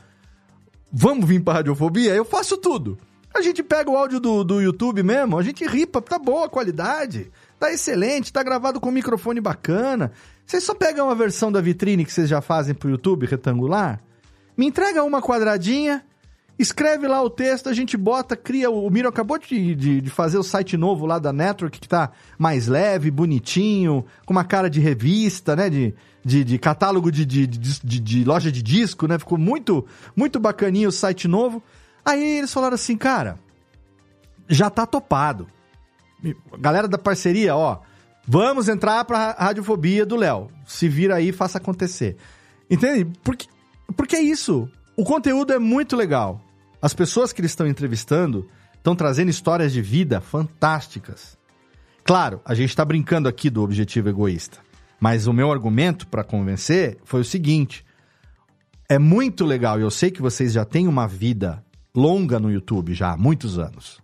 Vamos 0.91 1.28
vir 1.28 1.43
pra 1.43 1.53
Radiofobia? 1.53 2.16
Eu 2.16 2.26
faço 2.26 2.57
tudo. 2.57 2.97
A 3.36 3.42
gente 3.42 3.62
pega 3.62 3.92
o 3.92 3.98
áudio 3.98 4.18
do, 4.18 4.46
do 4.46 4.62
YouTube 4.62 5.04
mesmo, 5.04 5.38
a 5.38 5.44
gente 5.44 5.68
ripa, 5.68 6.02
tá 6.02 6.18
boa 6.18 6.46
a 6.46 6.50
qualidade, 6.50 7.30
tá 7.60 7.70
excelente, 7.70 8.32
tá 8.32 8.42
gravado 8.42 8.80
com 8.80 8.88
um 8.88 8.94
microfone 8.94 9.42
bacana. 9.42 10.14
Vocês 10.46 10.64
só 10.64 10.74
pegam 10.74 11.10
a 11.10 11.14
versão 11.14 11.52
da 11.52 11.60
vitrine 11.60 12.06
que 12.06 12.14
vocês 12.14 12.30
já 12.30 12.40
fazem 12.40 12.74
pro 12.74 12.90
YouTube 12.90 13.26
retangular, 13.26 14.00
me 14.56 14.66
entrega 14.66 15.04
uma 15.04 15.22
quadradinha, 15.22 16.02
escreve 16.58 17.10
lá 17.10 17.22
o 17.22 17.30
texto, 17.30 17.68
a 17.68 17.74
gente 17.74 17.98
bota, 17.98 18.38
cria. 18.38 18.70
O 18.72 18.90
Miro 18.90 19.10
acabou 19.10 19.38
de, 19.38 19.76
de, 19.76 20.00
de, 20.00 20.10
fazer 20.10 20.38
o 20.38 20.44
site 20.44 20.78
novo 20.78 21.06
lá 21.06 21.20
da 21.20 21.34
Network, 21.34 21.78
que 21.78 21.90
tá 21.90 22.12
mais 22.40 22.68
leve, 22.68 23.12
bonitinho, 23.12 24.06
com 24.26 24.32
uma 24.32 24.46
cara 24.46 24.70
de 24.70 24.80
revista, 24.80 25.58
né? 25.58 25.70
De, 25.70 25.94
de, 26.24 26.42
de 26.46 26.58
catálogo 26.58 27.12
de, 27.12 27.26
de, 27.26 27.46
de, 27.46 28.00
de, 28.00 28.24
loja 28.24 28.50
de 28.50 28.64
disco, 28.64 29.08
né? 29.08 29.20
Ficou 29.20 29.38
muito, 29.38 29.86
muito 30.16 30.40
bacaninho 30.40 30.88
o 30.88 30.94
site 30.94 31.28
novo. 31.28 31.62
Aí 32.06 32.38
eles 32.38 32.53
falaram 32.53 32.76
assim, 32.76 32.95
cara, 32.95 33.39
já 34.47 34.70
tá 34.70 34.86
topado. 34.86 35.47
Galera 36.60 36.88
da 36.88 36.97
parceria, 36.97 37.56
ó, 37.56 37.80
vamos 38.28 38.70
entrar 38.70 39.03
pra 39.06 39.32
radiofobia 39.32 40.06
do 40.06 40.16
Léo. 40.16 40.49
Se 40.66 40.88
vira 40.88 41.16
aí, 41.16 41.32
faça 41.32 41.58
acontecer. 41.58 42.16
Entende? 42.70 43.12
Porque, 43.24 43.47
porque 43.97 44.16
é 44.16 44.22
isso. 44.22 44.70
O 44.95 45.03
conteúdo 45.03 45.51
é 45.51 45.60
muito 45.60 45.95
legal. 45.95 46.41
As 46.82 46.93
pessoas 46.93 47.34
que 47.34 47.41
eles 47.41 47.51
estão 47.51 47.68
entrevistando 47.68 48.47
estão 48.76 48.95
trazendo 48.95 49.30
histórias 49.30 49.74
de 49.74 49.82
vida 49.82 50.22
fantásticas. 50.22 51.38
Claro, 52.03 52.39
a 52.45 52.53
gente 52.53 52.70
está 52.70 52.86
brincando 52.86 53.28
aqui 53.28 53.49
do 53.49 53.64
objetivo 53.64 54.10
egoísta. 54.10 54.60
Mas 54.99 55.26
o 55.26 55.34
meu 55.34 55.51
argumento 55.51 56.08
para 56.08 56.24
convencer 56.24 56.99
foi 57.03 57.22
o 57.22 57.26
seguinte: 57.26 57.84
é 58.88 58.99
muito 58.99 59.43
legal, 59.43 59.80
e 59.80 59.82
eu 59.82 59.89
sei 59.89 60.12
que 60.12 60.22
vocês 60.22 60.53
já 60.53 60.64
têm 60.64 60.88
uma 60.88 61.08
vida 61.08 61.64
longa 61.96 62.39
no 62.39 62.52
YouTube 62.52 62.93
já 62.93 63.14
há 63.14 63.18
muitos 63.18 63.58
anos. 63.58 64.04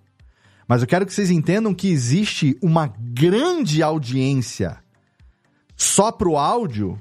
Mas 0.68 0.82
eu 0.82 0.88
quero 0.88 1.06
que 1.06 1.14
vocês 1.14 1.30
entendam 1.30 1.74
que 1.74 1.90
existe 1.90 2.58
uma 2.62 2.88
grande 2.98 3.84
audiência 3.84 4.78
só 5.76 6.12
pro 6.12 6.38
áudio 6.38 7.00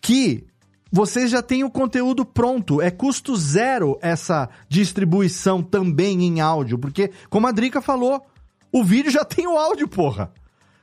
que 0.00 0.46
vocês 0.90 1.30
já 1.30 1.42
têm 1.42 1.64
o 1.64 1.70
conteúdo 1.70 2.24
pronto. 2.24 2.80
É 2.80 2.90
custo 2.90 3.36
zero 3.36 3.98
essa 4.00 4.48
distribuição 4.68 5.62
também 5.62 6.24
em 6.24 6.40
áudio. 6.40 6.78
Porque, 6.78 7.10
como 7.28 7.46
a 7.46 7.52
Drica 7.52 7.82
falou, 7.82 8.26
o 8.72 8.82
vídeo 8.82 9.10
já 9.10 9.24
tem 9.24 9.46
o 9.46 9.58
áudio, 9.58 9.86
porra. 9.86 10.32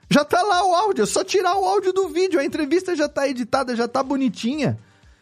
Já 0.10 0.24
tá 0.24 0.42
lá 0.44 0.64
o 0.64 0.76
áudio, 0.76 1.04
é 1.04 1.08
só 1.08 1.24
tirar 1.24 1.58
o 1.58 1.66
áudio 1.66 1.92
do 1.92 2.10
vídeo. 2.10 2.40
A 2.40 2.46
entrevista 2.46 2.96
já 2.96 3.10
tá 3.10 3.28
editada, 3.28 3.76
já 3.76 3.88
tá 3.88 4.04
bonitinha. 4.04 4.78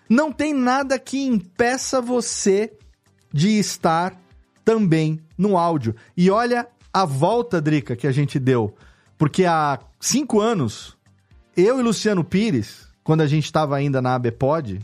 Não 0.10 0.32
tem 0.32 0.54
nada 0.54 0.99
que 0.99 1.26
impeça 1.26 2.01
você 2.01 2.74
de 3.34 3.58
estar 3.58 4.16
também 4.64 5.20
no 5.38 5.58
áudio. 5.58 5.96
E 6.16 6.30
olha 6.30 6.68
a 6.94 7.06
volta, 7.06 7.60
Drica, 7.60 7.96
que 7.96 8.06
a 8.06 8.12
gente 8.12 8.38
deu. 8.40 8.76
Porque 9.18 9.46
há 9.46 9.80
cinco 10.00 10.40
anos, 10.40 10.96
eu 11.58 11.80
e 11.80 11.84
Luciano 11.84 12.24
Pires, 12.24 12.88
quando 13.04 13.22
a 13.22 13.28
gente 13.28 13.46
estava 13.46 13.76
ainda 13.76 14.02
na 14.02 14.16
ABPOD, 14.16 14.80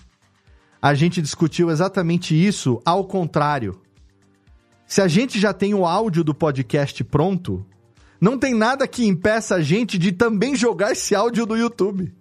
a 0.82 0.93
gente 0.93 1.22
discutiu 1.22 1.70
exatamente 1.70 2.34
isso 2.34 2.82
ao 2.84 3.06
contrário. 3.06 3.80
Se 4.88 5.02
a 5.02 5.08
gente 5.08 5.39
já 5.39 5.54
tem 5.54 5.74
o 5.74 5.86
áudio 5.86 6.24
do 6.24 6.34
podcast 6.34 7.04
pronto, 7.04 7.64
não 8.20 8.38
tem 8.39 8.54
nada 8.54 8.88
que 8.88 9.06
impeça 9.06 9.56
a 9.56 9.62
gente 9.62 9.97
de 9.97 10.12
também 10.12 10.56
jogar 10.56 10.93
esse 10.93 11.14
áudio 11.14 11.45
no 11.45 11.56
YouTube. 11.56 12.12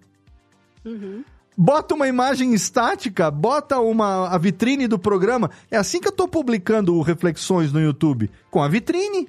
Uhum. 0.85 1.23
Bota 1.61 1.93
uma 1.93 2.07
imagem 2.07 2.53
estática, 2.53 3.29
bota 3.29 3.81
uma, 3.81 4.29
a 4.29 4.37
vitrine 4.37 4.87
do 4.87 4.97
programa. 4.97 5.51
É 5.69 5.75
assim 5.75 5.99
que 5.99 6.07
eu 6.07 6.11
tô 6.13 6.25
publicando 6.25 7.01
reflexões 7.01 7.73
no 7.73 7.81
YouTube, 7.81 8.31
com 8.49 8.63
a 8.63 8.69
vitrine. 8.69 9.27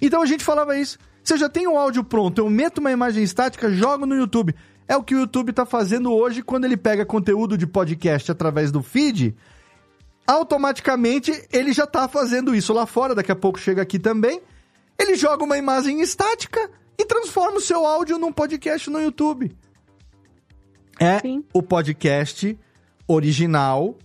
Então 0.00 0.20
a 0.20 0.26
gente 0.26 0.42
falava 0.42 0.76
isso. 0.76 0.98
Se 1.22 1.34
eu 1.34 1.38
já 1.38 1.48
tenho 1.48 1.74
o 1.74 1.78
áudio 1.78 2.02
pronto, 2.02 2.40
eu 2.40 2.50
meto 2.50 2.78
uma 2.78 2.90
imagem 2.90 3.22
estática, 3.22 3.70
jogo 3.70 4.06
no 4.06 4.16
YouTube. 4.16 4.56
É 4.88 4.96
o 4.96 5.04
que 5.04 5.14
o 5.14 5.20
YouTube 5.20 5.50
está 5.50 5.64
fazendo 5.64 6.12
hoje 6.12 6.42
quando 6.42 6.64
ele 6.64 6.76
pega 6.76 7.06
conteúdo 7.06 7.56
de 7.56 7.64
podcast 7.64 8.32
através 8.32 8.72
do 8.72 8.82
feed. 8.82 9.36
Automaticamente 10.26 11.46
ele 11.52 11.72
já 11.72 11.84
está 11.84 12.08
fazendo 12.08 12.56
isso 12.56 12.72
lá 12.72 12.86
fora, 12.86 13.14
daqui 13.14 13.30
a 13.30 13.36
pouco 13.36 13.60
chega 13.60 13.82
aqui 13.82 14.00
também. 14.00 14.42
Ele 14.98 15.14
joga 15.14 15.44
uma 15.44 15.56
imagem 15.56 16.00
estática 16.00 16.68
e 16.98 17.04
transforma 17.04 17.58
o 17.58 17.60
seu 17.60 17.86
áudio 17.86 18.18
num 18.18 18.32
podcast 18.32 18.90
no 18.90 19.00
YouTube. 19.00 19.56
É 21.02 21.18
Sim. 21.18 21.42
o 21.52 21.60
podcast 21.60 22.56
original 23.08 23.98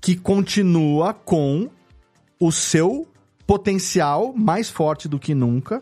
que 0.00 0.16
continua 0.16 1.14
com 1.14 1.70
o 2.40 2.50
seu 2.50 3.06
potencial 3.46 4.32
mais 4.32 4.68
forte 4.68 5.08
do 5.08 5.20
que 5.20 5.36
nunca, 5.36 5.80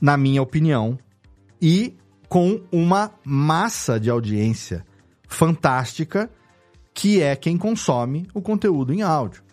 na 0.00 0.16
minha 0.16 0.40
opinião, 0.40 0.98
e 1.60 1.94
com 2.26 2.62
uma 2.72 3.12
massa 3.22 4.00
de 4.00 4.08
audiência 4.08 4.82
fantástica 5.28 6.30
que 6.94 7.20
é 7.20 7.36
quem 7.36 7.58
consome 7.58 8.26
o 8.32 8.40
conteúdo 8.40 8.94
em 8.94 9.02
áudio. 9.02 9.44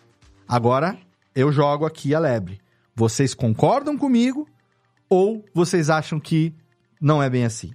Agora, 0.48 0.98
eu 1.34 1.52
jogo 1.52 1.84
aqui 1.84 2.14
a 2.14 2.18
lebre. 2.18 2.62
Vocês 2.96 3.34
concordam 3.34 3.98
comigo 3.98 4.48
ou 5.06 5.44
vocês 5.52 5.90
acham 5.90 6.18
que 6.18 6.54
não 6.98 7.22
é 7.22 7.28
bem 7.28 7.44
assim? 7.44 7.74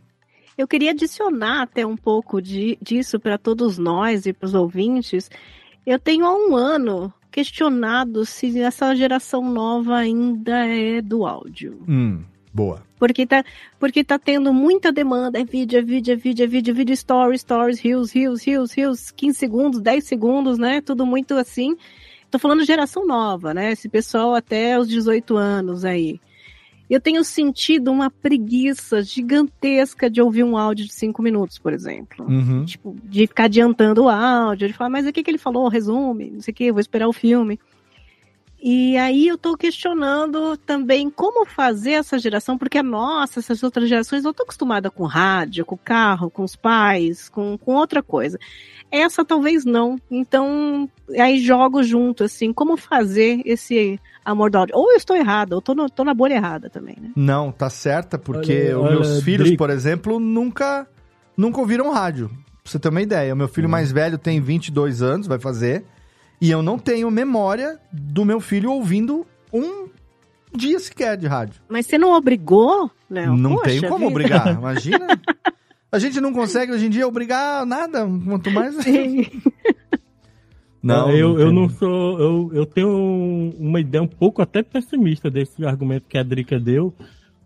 Eu 0.60 0.68
queria 0.68 0.92
adicionar 0.92 1.62
até 1.62 1.86
um 1.86 1.96
pouco 1.96 2.42
de, 2.42 2.78
disso 2.82 3.18
para 3.18 3.38
todos 3.38 3.78
nós 3.78 4.26
e 4.26 4.34
para 4.34 4.46
os 4.46 4.54
ouvintes. 4.54 5.32
Eu 5.86 5.98
tenho 5.98 6.26
há 6.26 6.36
um 6.36 6.54
ano 6.54 7.14
questionado 7.32 8.26
se 8.26 8.60
essa 8.60 8.94
geração 8.94 9.42
nova 9.50 9.96
ainda 9.96 10.68
é 10.68 11.02
do 11.02 11.26
áudio. 11.26 11.82
Hum, 11.88 12.26
boa. 12.54 12.84
Porque 12.98 13.26
tá, 13.26 13.42
porque 13.80 14.04
tá 14.04 14.20
tendo 14.20 14.54
muita 14.54 14.92
demanda. 14.92 15.40
É 15.40 15.46
vídeo, 15.46 15.80
é 15.80 15.82
vídeo, 15.82 16.12
é 16.12 16.18
vídeo, 16.18 16.44
é 16.44 16.48
vídeo, 16.48 16.72
é 16.72 16.74
vídeo, 16.74 16.98
stories, 16.98 17.40
stories, 17.40 17.80
reels, 17.80 18.12
reels, 18.12 18.44
reels, 18.44 18.74
reels, 18.74 19.12
15 19.12 19.40
segundos, 19.40 19.80
10 19.80 20.04
segundos, 20.04 20.58
né? 20.58 20.82
Tudo 20.82 21.06
muito 21.06 21.36
assim. 21.36 21.78
Tô 22.30 22.38
falando 22.38 22.66
geração 22.66 23.08
nova, 23.08 23.54
né? 23.54 23.72
Esse 23.72 23.88
pessoal 23.88 24.36
até 24.36 24.78
os 24.78 24.90
18 24.90 25.38
anos 25.38 25.86
aí. 25.86 26.20
Eu 26.90 27.00
tenho 27.00 27.24
sentido 27.24 27.92
uma 27.92 28.10
preguiça 28.10 29.04
gigantesca 29.04 30.10
de 30.10 30.22
ouvir 30.22 30.44
um 30.44 30.58
áudio 30.58 30.88
de 30.88 30.94
cinco 30.94 31.22
minutos, 31.22 31.60
por 31.60 31.72
exemplo. 31.72 32.26
Uhum. 32.28 32.66
Tipo, 32.66 32.96
de 33.04 33.28
ficar 33.28 33.44
adiantando 33.44 34.06
o 34.06 34.10
áudio, 34.10 34.68
de 34.68 34.74
falar, 34.74 34.90
mas 34.90 35.06
o 35.06 35.14
que, 35.14 35.22
que 35.22 35.30
ele 35.30 35.38
falou? 35.38 35.68
Resume, 35.68 36.32
não 36.32 36.42
sei 36.42 36.52
o 36.52 36.56
que, 36.56 36.72
vou 36.72 36.82
esperar 36.82 37.08
o 37.08 37.14
filme. 37.14 37.60
E 38.62 38.98
aí 38.98 39.28
eu 39.28 39.36
estou 39.36 39.56
questionando 39.56 40.58
também 40.58 41.10
como 41.10 41.46
fazer 41.46 41.92
essa 41.92 42.20
geração, 42.20 42.58
porque 42.58 42.84
nossa, 42.84 43.40
essas 43.40 43.64
outras 43.64 43.88
gerações 43.88 44.26
eu 44.26 44.32
estou 44.32 44.44
acostumada 44.44 44.92
com 44.92 45.06
rádio, 45.06 45.66
com 45.66 45.78
carro, 45.78 46.30
com 46.30 46.44
os 46.44 46.58
pais, 46.58 47.30
com, 47.30 47.58
com 47.58 47.76
outra 47.76 48.04
coisa. 48.04 48.38
Essa 48.92 49.24
talvez 49.24 49.66
não. 49.66 49.98
Então, 50.10 50.90
aí 51.18 51.40
jogo 51.40 51.84
junto, 51.84 52.24
assim, 52.24 52.52
como 52.52 52.76
fazer 52.76 53.42
esse 53.46 54.00
amor 54.26 54.56
áudio. 54.56 54.76
Ou 54.76 54.92
eu 54.92 54.98
estou 54.98 55.16
errada, 55.16 55.56
ou 55.56 55.62
tô, 55.62 55.74
no, 55.76 55.90
tô 55.90 56.04
na 56.04 56.14
bolha 56.14 56.36
errada 56.36 56.70
também, 56.70 56.96
né? 57.00 57.12
Não, 57.16 57.52
tá 57.52 57.70
certa, 57.70 58.18
porque 58.18 58.74
olha, 58.74 58.78
os 58.78 58.92
meus 58.92 59.08
olha, 59.10 59.22
filhos, 59.22 59.56
por 59.56 59.70
exemplo, 59.70 60.20
nunca, 60.20 60.88
nunca 61.38 61.60
ouviram 61.60 61.92
rádio. 61.92 62.30
Pra 62.64 62.72
você 62.72 62.80
ter 62.80 62.90
uma 62.90 63.02
ideia. 63.02 63.34
O 63.34 63.38
meu 63.38 63.48
filho 63.48 63.68
hum. 63.68 63.72
mais 63.72 63.92
velho 63.92 64.18
tem 64.18 64.42
22 64.42 65.02
anos, 65.02 65.28
vai 65.28 65.40
fazer. 65.40 65.86
E 66.42 66.50
eu 66.50 66.62
não 66.62 66.80
tenho 66.80 67.12
memória 67.12 67.80
do 67.92 68.24
meu 68.24 68.40
filho 68.40 68.72
ouvindo 68.72 69.26
um 69.52 69.88
dia 70.56 70.80
sequer 70.80 71.18
de 71.18 71.28
rádio. 71.28 71.62
Mas 71.68 71.86
você 71.86 71.98
não 71.98 72.14
obrigou, 72.14 72.90
Léo? 73.10 73.36
Não 73.36 73.56
Poxa 73.56 73.66
tenho 73.66 73.82
como 73.84 74.00
vida. 74.00 74.12
obrigar, 74.12 74.54
imagina. 74.58 75.08
A 75.92 75.98
gente 75.98 76.22
não 76.22 76.32
consegue 76.32 76.72
hoje 76.72 76.86
em 76.86 76.90
dia 76.90 77.08
obrigar 77.08 77.66
nada, 77.66 78.08
quanto 78.26 78.52
mais. 78.52 78.76
Sim. 78.76 79.26
Não, 80.82 81.12
eu, 81.12 81.34
não 81.34 81.40
eu 81.40 81.52
não 81.52 81.70
sou. 81.70 82.20
Eu, 82.20 82.52
eu 82.54 82.66
tenho 82.66 83.54
uma 83.60 83.82
ideia 83.82 84.02
um 84.02 84.08
pouco 84.08 84.42
até 84.42 84.64
pessimista 84.64 85.30
desse 85.30 85.66
argumento 85.66 86.08
que 86.08 86.18
a 86.18 86.24
Drica 86.24 86.58
deu, 86.58 86.94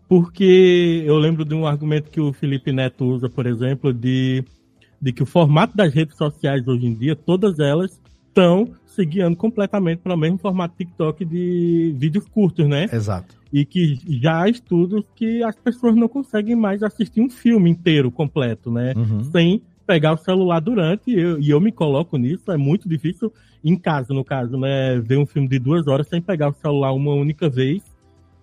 porque 0.08 1.02
eu 1.04 1.18
lembro 1.18 1.44
de 1.44 1.52
um 1.52 1.66
argumento 1.66 2.10
que 2.10 2.20
o 2.20 2.32
Felipe 2.32 2.70
Neto 2.70 3.04
usa, 3.04 3.28
por 3.28 3.44
exemplo, 3.44 3.92
de, 3.92 4.44
de 5.02 5.12
que 5.12 5.24
o 5.24 5.26
formato 5.26 5.76
das 5.76 5.92
redes 5.92 6.16
sociais 6.16 6.66
hoje 6.68 6.86
em 6.86 6.94
dia, 6.94 7.16
todas 7.16 7.58
elas 7.58 8.00
estão 8.28 8.72
se 8.86 9.04
guiando 9.04 9.36
completamente 9.36 9.98
para 9.98 10.14
o 10.14 10.18
mesmo 10.18 10.38
formato 10.38 10.76
TikTok 10.78 11.24
de 11.24 11.92
vídeos 11.98 12.28
curtos, 12.28 12.68
né? 12.68 12.88
Exato. 12.92 13.34
E 13.54 13.64
que 13.64 14.00
já 14.20 14.42
há 14.42 14.48
estudos 14.48 15.04
que 15.14 15.40
as 15.44 15.54
pessoas 15.54 15.94
não 15.94 16.08
conseguem 16.08 16.56
mais 16.56 16.82
assistir 16.82 17.20
um 17.20 17.30
filme 17.30 17.70
inteiro, 17.70 18.10
completo, 18.10 18.68
né? 18.68 18.92
Uhum. 18.96 19.22
Sem 19.30 19.62
pegar 19.86 20.14
o 20.14 20.16
celular 20.16 20.58
durante, 20.58 21.12
e 21.12 21.20
eu, 21.20 21.38
e 21.38 21.50
eu 21.50 21.60
me 21.60 21.70
coloco 21.70 22.18
nisso, 22.18 22.50
é 22.50 22.56
muito 22.56 22.88
difícil, 22.88 23.32
em 23.62 23.76
casa, 23.76 24.12
no 24.12 24.24
caso, 24.24 24.58
né? 24.58 24.98
Ver 24.98 25.18
um 25.18 25.24
filme 25.24 25.46
de 25.46 25.60
duas 25.60 25.86
horas 25.86 26.08
sem 26.08 26.20
pegar 26.20 26.48
o 26.48 26.54
celular 26.54 26.92
uma 26.92 27.14
única 27.14 27.48
vez. 27.48 27.80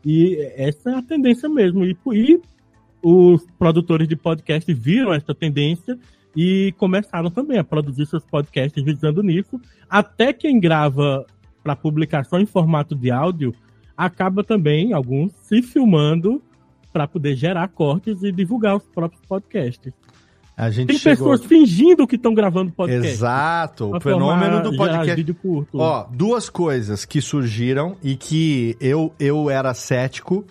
E 0.05 0.37
essa 0.55 0.91
é 0.91 0.95
a 0.95 1.01
tendência 1.01 1.49
mesmo. 1.49 1.83
E, 1.83 1.97
e 2.13 2.41
os 3.03 3.45
produtores 3.59 4.07
de 4.07 4.15
podcast 4.15 4.73
viram 4.73 5.13
essa 5.13 5.35
tendência 5.35 5.99
e 6.33 6.73
começaram 6.77 7.29
também 7.29 7.57
a 7.57 7.65
produzir 7.65 8.05
seus 8.05 8.23
podcasts 8.23 8.81
visando 8.81 9.21
nisso. 9.21 9.59
Até 9.89 10.31
quem 10.31 10.57
grava 10.57 11.25
para 11.61 11.75
publicação 11.75 12.39
em 12.39 12.45
formato 12.45 12.95
de 12.95 13.11
áudio 13.11 13.53
acaba 14.05 14.43
também, 14.43 14.93
alguns, 14.93 15.31
se 15.43 15.61
filmando 15.61 16.41
para 16.91 17.07
poder 17.07 17.35
gerar 17.35 17.67
cortes 17.67 18.23
e 18.23 18.31
divulgar 18.31 18.75
os 18.75 18.83
próprios 18.83 19.23
podcasts. 19.27 19.93
A 20.57 20.69
gente 20.71 20.87
Tem 20.87 20.97
chegou... 20.97 21.29
pessoas 21.29 21.45
fingindo 21.45 22.07
que 22.07 22.15
estão 22.15 22.33
gravando 22.33 22.71
podcast. 22.71 23.07
Exato, 23.07 23.95
o 23.95 23.99
fenômeno 23.99 24.63
do 24.63 24.75
podcast. 24.75 25.15
Vídeo 25.15 25.35
curto. 25.35 25.77
Ó, 25.77 26.07
duas 26.11 26.49
coisas 26.49 27.05
que 27.05 27.21
surgiram 27.21 27.95
e 28.03 28.15
que 28.15 28.75
eu, 28.81 29.13
eu 29.19 29.49
era 29.49 29.73
cético, 29.73 30.45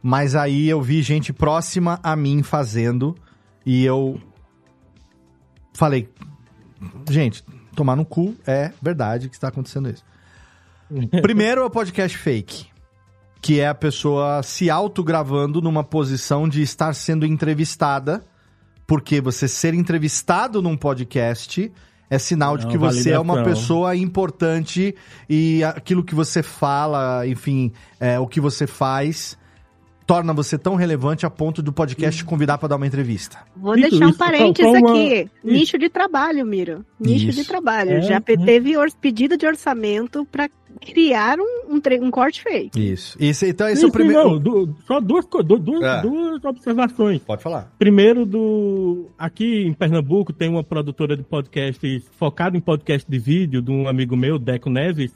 mas 0.00 0.36
aí 0.36 0.68
eu 0.68 0.80
vi 0.80 1.02
gente 1.02 1.32
próxima 1.32 1.98
a 2.02 2.14
mim 2.14 2.42
fazendo 2.42 3.14
e 3.66 3.84
eu 3.84 4.20
falei, 5.72 6.08
gente, 7.10 7.44
tomar 7.74 7.96
no 7.96 8.04
cu 8.04 8.34
é 8.46 8.70
verdade 8.80 9.28
que 9.28 9.34
está 9.34 9.48
acontecendo 9.48 9.90
isso. 9.90 10.04
Primeiro 11.22 11.62
é 11.62 11.64
o 11.64 11.70
podcast 11.70 12.16
fake, 12.16 12.66
que 13.44 13.60
é 13.60 13.68
a 13.68 13.74
pessoa 13.74 14.42
se 14.42 14.70
autogravando 14.70 15.60
numa 15.60 15.84
posição 15.84 16.48
de 16.48 16.62
estar 16.62 16.94
sendo 16.94 17.26
entrevistada, 17.26 18.24
porque 18.86 19.20
você 19.20 19.46
ser 19.46 19.74
entrevistado 19.74 20.62
num 20.62 20.78
podcast 20.78 21.70
é 22.08 22.18
sinal 22.18 22.56
de 22.56 22.66
que 22.66 22.78
você 22.78 23.10
é 23.10 23.18
uma 23.18 23.44
pessoa 23.44 23.94
importante 23.94 24.94
e 25.28 25.62
aquilo 25.62 26.02
que 26.02 26.14
você 26.14 26.42
fala, 26.42 27.26
enfim, 27.26 27.70
é, 28.00 28.18
o 28.18 28.26
que 28.26 28.40
você 28.40 28.66
faz 28.66 29.36
torna 30.06 30.32
você 30.32 30.58
tão 30.58 30.74
relevante 30.74 31.24
a 31.24 31.30
ponto 31.30 31.62
do 31.62 31.72
podcast 31.72 32.18
te 32.18 32.24
convidar 32.24 32.58
para 32.58 32.68
dar 32.68 32.76
uma 32.76 32.86
entrevista? 32.86 33.38
Vou 33.56 33.74
isso, 33.76 33.90
deixar 33.90 34.06
um 34.06 34.12
parênteses 34.12 34.72
uma... 34.72 34.90
aqui. 34.90 35.30
Nicho 35.42 35.78
de 35.78 35.88
trabalho, 35.88 36.44
Miro. 36.46 36.84
Nicho 37.00 37.28
isso. 37.28 37.42
de 37.42 37.46
trabalho. 37.46 37.92
É, 37.92 38.02
Já 38.02 38.16
é. 38.16 38.20
teve 38.20 38.74
pedido 39.00 39.36
de 39.36 39.46
orçamento 39.46 40.26
para 40.30 40.48
criar 40.80 41.38
um, 41.38 41.74
um, 41.74 42.04
um, 42.04 42.10
corte 42.10 42.42
fake. 42.42 42.92
Isso. 42.92 43.16
Esse, 43.18 43.48
então, 43.48 43.66
esse 43.66 43.78
isso, 43.78 43.86
é 43.86 43.88
o 43.88 43.92
primeiro. 43.92 44.74
Só 44.86 45.00
duas, 45.00 45.24
duas, 45.26 45.82
é. 45.82 46.02
duas 46.02 46.44
observações. 46.44 47.22
Pode 47.22 47.42
falar. 47.42 47.72
Primeiro, 47.78 48.26
do 48.26 49.06
aqui 49.18 49.64
em 49.64 49.72
Pernambuco 49.72 50.32
tem 50.32 50.48
uma 50.48 50.64
produtora 50.64 51.16
de 51.16 51.22
podcast 51.22 52.00
focada 52.18 52.56
em 52.56 52.60
podcast 52.60 53.10
de 53.10 53.18
vídeo 53.18 53.62
de 53.62 53.70
um 53.70 53.88
amigo 53.88 54.16
meu, 54.16 54.38
Deco 54.38 54.68
Neves, 54.68 55.12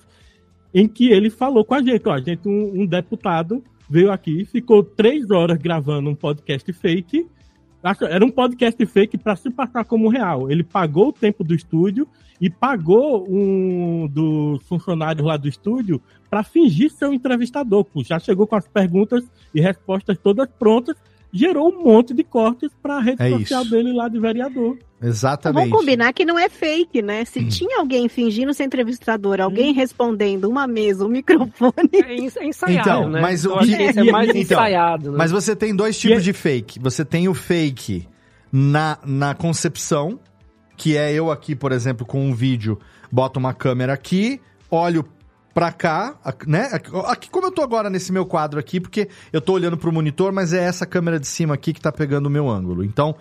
em 0.73 0.89
que 0.89 1.11
ele 1.11 1.29
falou 1.29 1.65
com 1.65 1.75
a 1.75 1.83
gente, 1.83 2.09
ó, 2.09 2.13
a 2.13 2.21
gente, 2.21 2.49
um, 2.49 2.83
um 2.83 2.87
deputado 2.87 3.63
veio 3.89 4.13
aqui, 4.13 4.45
ficou 4.45 4.83
três 4.83 5.31
horas 5.31 5.59
gravando 5.59 6.11
um 6.11 6.15
podcast 6.15 6.71
fake. 6.73 7.27
Era 8.11 8.25
um 8.25 8.31
podcast 8.31 8.85
fake 8.87 9.17
para 9.17 9.37
se 9.37 9.51
passar 9.51 9.85
como 9.85 10.09
real. 10.09 10.51
Ele 10.51 10.65
pagou 10.65 11.09
o 11.09 11.13
tempo 11.13 11.45
do 11.45 11.55
estúdio 11.55 12.07
e 12.41 12.51
pagou 12.51 13.27
um 13.29 14.07
dos 14.09 14.63
funcionários 14.65 15.27
lá 15.27 15.37
do 15.37 15.49
estúdio 15.49 16.01
para 16.29 16.43
fingir 16.43 16.91
ser 16.91 17.07
um 17.07 17.13
entrevistador. 17.13 17.87
Já 17.99 18.19
chegou 18.19 18.47
com 18.47 18.57
as 18.57 18.67
perguntas 18.67 19.25
e 19.55 19.61
respostas 19.61 20.19
todas 20.19 20.49
prontas 20.59 20.97
gerou 21.33 21.69
um 21.73 21.85
monte 21.85 22.15
de 22.15 22.25
cortes 22.25 22.71
para 22.83 22.97
a 22.97 23.01
rede 23.01 23.23
É 23.23 23.31
social 23.31 23.63
isso. 23.63 23.71
dele 23.71 23.93
lá 23.93 24.09
de 24.09 24.19
vereador. 24.19 24.79
Exatamente. 25.01 25.69
Vamos 25.69 25.79
combinar 25.81 26.13
que 26.13 26.25
não 26.25 26.39
é 26.39 26.49
fake, 26.49 27.01
né? 27.03 27.25
Se 27.25 27.39
Hum. 27.41 27.49
tinha 27.49 27.79
alguém 27.79 28.09
fingindo 28.09 28.53
ser 28.53 28.65
entrevistador, 28.65 29.41
alguém 29.41 29.73
respondendo 29.73 30.49
uma 30.49 30.67
mesa, 30.67 31.05
um 31.05 31.09
microfone. 31.09 31.73
É, 31.93 32.13
é 32.15 32.47
ensaiado, 32.47 32.89
Então, 32.89 33.09
né? 33.11 33.21
mas 33.21 33.45
o 33.45 33.57
que- 33.59 33.75
é 33.75 34.03
mais 34.11 34.29
então, 34.31 34.41
ensaiado, 34.41 35.13
né? 35.13 35.19
Mas 35.19 35.31
você 35.31 35.55
tem 35.55 35.75
dois 35.77 35.97
E 35.97 36.01
tipos 36.01 36.19
é- 36.19 36.21
de 36.21 36.33
fake. 36.33 36.81
Você 36.81 37.05
tem 37.05 37.29
o 37.29 37.35
fake 37.35 38.09
na, 38.51 38.99
na 39.05 39.35
concepção, 39.35 40.19
que 40.77 40.97
é 40.97 41.13
eu 41.13 41.31
aqui, 41.31 41.55
por 41.55 41.71
exemplo, 41.73 42.05
com 42.07 42.25
um 42.25 42.35
vídeo, 42.35 42.79
boto 43.13 43.39
uma 43.39 43.53
câmera 43.55 43.93
aqui, 43.93 44.41
olho 44.71 45.05
pra 45.59 45.73
cá, 45.73 46.15
né? 46.47 46.71
Aqui 47.07 47.29
como 47.29 47.49
eu 47.49 47.51
tô 47.51 47.63
agora 47.63 47.91
nesse 47.91 48.13
meu 48.13 48.25
quadro 48.25 48.61
aqui, 48.61 48.79
porque 48.79 49.09
eu 49.33 49.41
tô 49.41 49.55
olhando 49.55 49.77
pro 49.77 49.93
monitor, 49.93 50.31
mas 50.33 50.53
é 50.53 50.63
essa 50.63 50.87
câmera 50.87 51.19
de 51.19 51.27
cima 51.27 51.55
aqui 51.55 51.73
que 51.73 51.81
tá 51.81 51.91
pegando 51.91 52.27
o 52.27 52.31
meu 52.31 52.49
ângulo. 52.49 52.85
Então, 52.85 53.17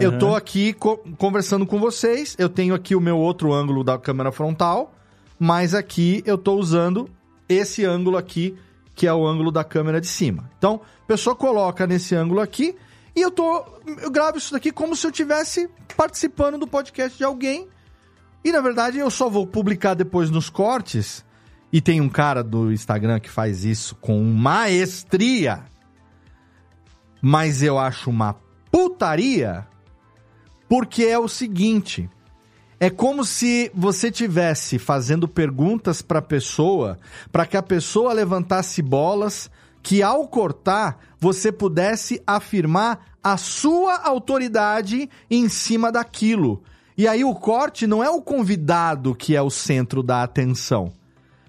eu 0.00 0.08
Aham. 0.08 0.18
tô 0.18 0.34
aqui 0.34 0.72
co- 0.72 0.96
conversando 1.18 1.66
com 1.66 1.78
vocês, 1.78 2.34
eu 2.38 2.48
tenho 2.48 2.74
aqui 2.74 2.94
o 2.96 3.00
meu 3.02 3.18
outro 3.18 3.52
ângulo 3.52 3.84
da 3.84 3.98
câmera 3.98 4.32
frontal, 4.32 4.94
mas 5.38 5.74
aqui 5.74 6.22
eu 6.24 6.38
tô 6.38 6.54
usando 6.54 7.06
esse 7.50 7.84
ângulo 7.84 8.16
aqui, 8.16 8.56
que 8.94 9.06
é 9.06 9.12
o 9.12 9.26
ângulo 9.26 9.52
da 9.52 9.62
câmera 9.62 10.00
de 10.00 10.06
cima. 10.06 10.50
Então, 10.56 10.80
a 11.02 11.06
pessoa 11.06 11.36
coloca 11.36 11.86
nesse 11.86 12.14
ângulo 12.14 12.40
aqui 12.40 12.74
e 13.14 13.20
eu 13.20 13.30
tô 13.30 13.62
eu 14.00 14.10
gravo 14.10 14.38
isso 14.38 14.54
daqui 14.54 14.72
como 14.72 14.96
se 14.96 15.06
eu 15.06 15.12
tivesse 15.12 15.68
participando 15.98 16.56
do 16.56 16.66
podcast 16.66 17.18
de 17.18 17.24
alguém. 17.24 17.68
E 18.42 18.50
na 18.50 18.62
verdade 18.62 18.98
eu 18.98 19.10
só 19.10 19.28
vou 19.28 19.46
publicar 19.46 19.92
depois 19.92 20.30
nos 20.30 20.48
cortes. 20.48 21.22
E 21.74 21.80
tem 21.80 22.00
um 22.00 22.08
cara 22.08 22.40
do 22.40 22.72
Instagram 22.72 23.18
que 23.18 23.28
faz 23.28 23.64
isso 23.64 23.96
com 23.96 24.22
maestria. 24.22 25.64
Mas 27.20 27.64
eu 27.64 27.80
acho 27.80 28.10
uma 28.10 28.36
putaria, 28.70 29.66
porque 30.68 31.02
é 31.02 31.18
o 31.18 31.26
seguinte, 31.26 32.08
é 32.78 32.88
como 32.88 33.24
se 33.24 33.72
você 33.74 34.08
tivesse 34.08 34.78
fazendo 34.78 35.26
perguntas 35.26 36.00
para 36.00 36.20
a 36.20 36.22
pessoa, 36.22 36.96
para 37.32 37.44
que 37.44 37.56
a 37.56 37.62
pessoa 37.62 38.12
levantasse 38.12 38.80
bolas, 38.80 39.50
que 39.82 40.00
ao 40.00 40.28
cortar 40.28 41.00
você 41.18 41.50
pudesse 41.50 42.22
afirmar 42.24 43.16
a 43.20 43.36
sua 43.36 43.96
autoridade 43.96 45.10
em 45.28 45.48
cima 45.48 45.90
daquilo. 45.90 46.62
E 46.96 47.08
aí 47.08 47.24
o 47.24 47.34
corte 47.34 47.84
não 47.84 48.04
é 48.04 48.08
o 48.08 48.22
convidado 48.22 49.12
que 49.12 49.34
é 49.34 49.42
o 49.42 49.50
centro 49.50 50.04
da 50.04 50.22
atenção. 50.22 50.92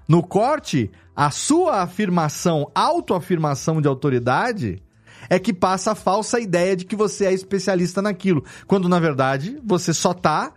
No 0.07 0.21
corte, 0.21 0.91
a 1.15 1.31
sua 1.31 1.81
afirmação, 1.81 2.69
autoafirmação 2.75 3.81
de 3.81 3.87
autoridade 3.87 4.81
é 5.29 5.39
que 5.39 5.53
passa 5.53 5.91
a 5.91 5.95
falsa 5.95 6.39
ideia 6.39 6.75
de 6.75 6.85
que 6.85 6.95
você 6.95 7.25
é 7.25 7.33
especialista 7.33 8.01
naquilo, 8.01 8.43
quando 8.67 8.87
na 8.87 8.99
verdade 8.99 9.59
você 9.63 9.93
só 9.93 10.13
tá 10.13 10.53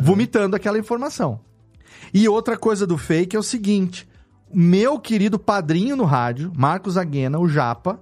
vomitando 0.00 0.54
aquela 0.54 0.78
informação. 0.78 1.40
E 2.14 2.28
outra 2.28 2.56
coisa 2.56 2.86
do 2.86 2.96
fake 2.96 3.34
é 3.34 3.38
o 3.38 3.42
seguinte: 3.42 4.08
meu 4.52 4.98
querido 4.98 5.38
padrinho 5.38 5.96
no 5.96 6.04
rádio, 6.04 6.52
Marcos 6.54 6.96
Aguena, 6.96 7.38
o 7.38 7.48
Japa, 7.48 7.98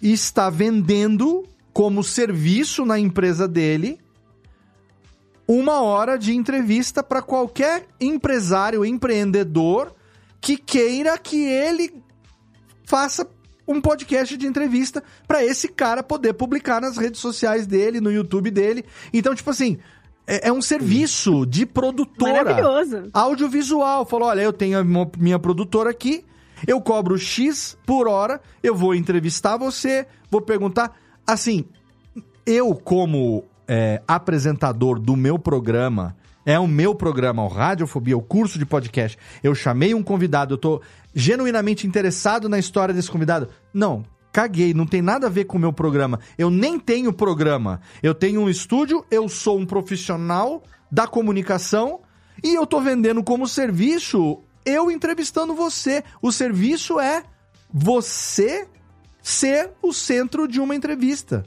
está 0.00 0.50
vendendo 0.50 1.44
como 1.72 2.04
serviço 2.04 2.84
na 2.84 2.98
empresa 2.98 3.48
dele 3.48 3.98
uma 5.46 5.82
hora 5.82 6.18
de 6.18 6.34
entrevista 6.34 7.02
para 7.02 7.22
qualquer 7.22 7.86
empresário, 8.00 8.84
empreendedor 8.84 9.94
que 10.40 10.56
queira 10.56 11.16
que 11.18 11.44
ele 11.44 12.02
faça 12.84 13.26
um 13.66 13.80
podcast 13.80 14.36
de 14.36 14.46
entrevista 14.46 15.02
para 15.26 15.44
esse 15.44 15.68
cara 15.68 16.02
poder 16.02 16.34
publicar 16.34 16.80
nas 16.80 16.96
redes 16.96 17.20
sociais 17.20 17.66
dele, 17.66 18.00
no 18.00 18.10
YouTube 18.10 18.50
dele. 18.50 18.84
Então, 19.12 19.34
tipo 19.34 19.50
assim, 19.50 19.78
é, 20.26 20.48
é 20.48 20.52
um 20.52 20.62
serviço 20.62 21.46
de 21.46 21.64
produtora 21.64 22.44
Maravilhoso. 22.44 23.10
audiovisual. 23.12 24.04
Falou: 24.04 24.28
olha, 24.28 24.42
eu 24.42 24.52
tenho 24.52 24.78
a 24.78 24.84
minha 25.18 25.38
produtora 25.38 25.90
aqui, 25.90 26.24
eu 26.66 26.80
cobro 26.80 27.18
X 27.18 27.76
por 27.86 28.08
hora, 28.08 28.40
eu 28.62 28.74
vou 28.74 28.94
entrevistar 28.94 29.56
você, 29.56 30.06
vou 30.30 30.40
perguntar. 30.40 30.96
Assim, 31.26 31.64
eu, 32.44 32.74
como 32.74 33.44
é, 33.66 34.02
apresentador 34.06 34.98
do 34.98 35.16
meu 35.16 35.38
programa, 35.38 36.16
é 36.44 36.58
o 36.58 36.66
meu 36.66 36.94
programa, 36.94 37.44
o 37.44 37.48
Radiofobia, 37.48 38.16
o 38.16 38.22
curso 38.22 38.58
de 38.58 38.66
podcast. 38.66 39.16
Eu 39.42 39.54
chamei 39.54 39.94
um 39.94 40.02
convidado, 40.02 40.54
eu 40.54 40.58
tô 40.58 40.82
genuinamente 41.14 41.86
interessado 41.86 42.48
na 42.48 42.58
história 42.58 42.94
desse 42.94 43.10
convidado. 43.10 43.48
Não. 43.72 44.04
Caguei, 44.32 44.72
não 44.72 44.86
tem 44.86 45.02
nada 45.02 45.26
a 45.26 45.30
ver 45.30 45.44
com 45.44 45.58
o 45.58 45.60
meu 45.60 45.72
programa. 45.72 46.18
Eu 46.38 46.50
nem 46.50 46.80
tenho 46.80 47.12
programa. 47.12 47.80
Eu 48.02 48.14
tenho 48.14 48.40
um 48.40 48.48
estúdio, 48.48 49.04
eu 49.10 49.28
sou 49.28 49.58
um 49.58 49.66
profissional 49.66 50.62
da 50.90 51.06
comunicação 51.06 52.00
e 52.42 52.54
eu 52.54 52.66
tô 52.66 52.80
vendendo 52.80 53.22
como 53.22 53.46
serviço 53.46 54.42
eu 54.64 54.90
entrevistando 54.90 55.54
você. 55.54 56.02
O 56.20 56.32
serviço 56.32 56.98
é 57.00 57.24
você 57.72 58.66
ser 59.22 59.70
o 59.82 59.92
centro 59.92 60.48
de 60.48 60.60
uma 60.60 60.74
entrevista. 60.74 61.44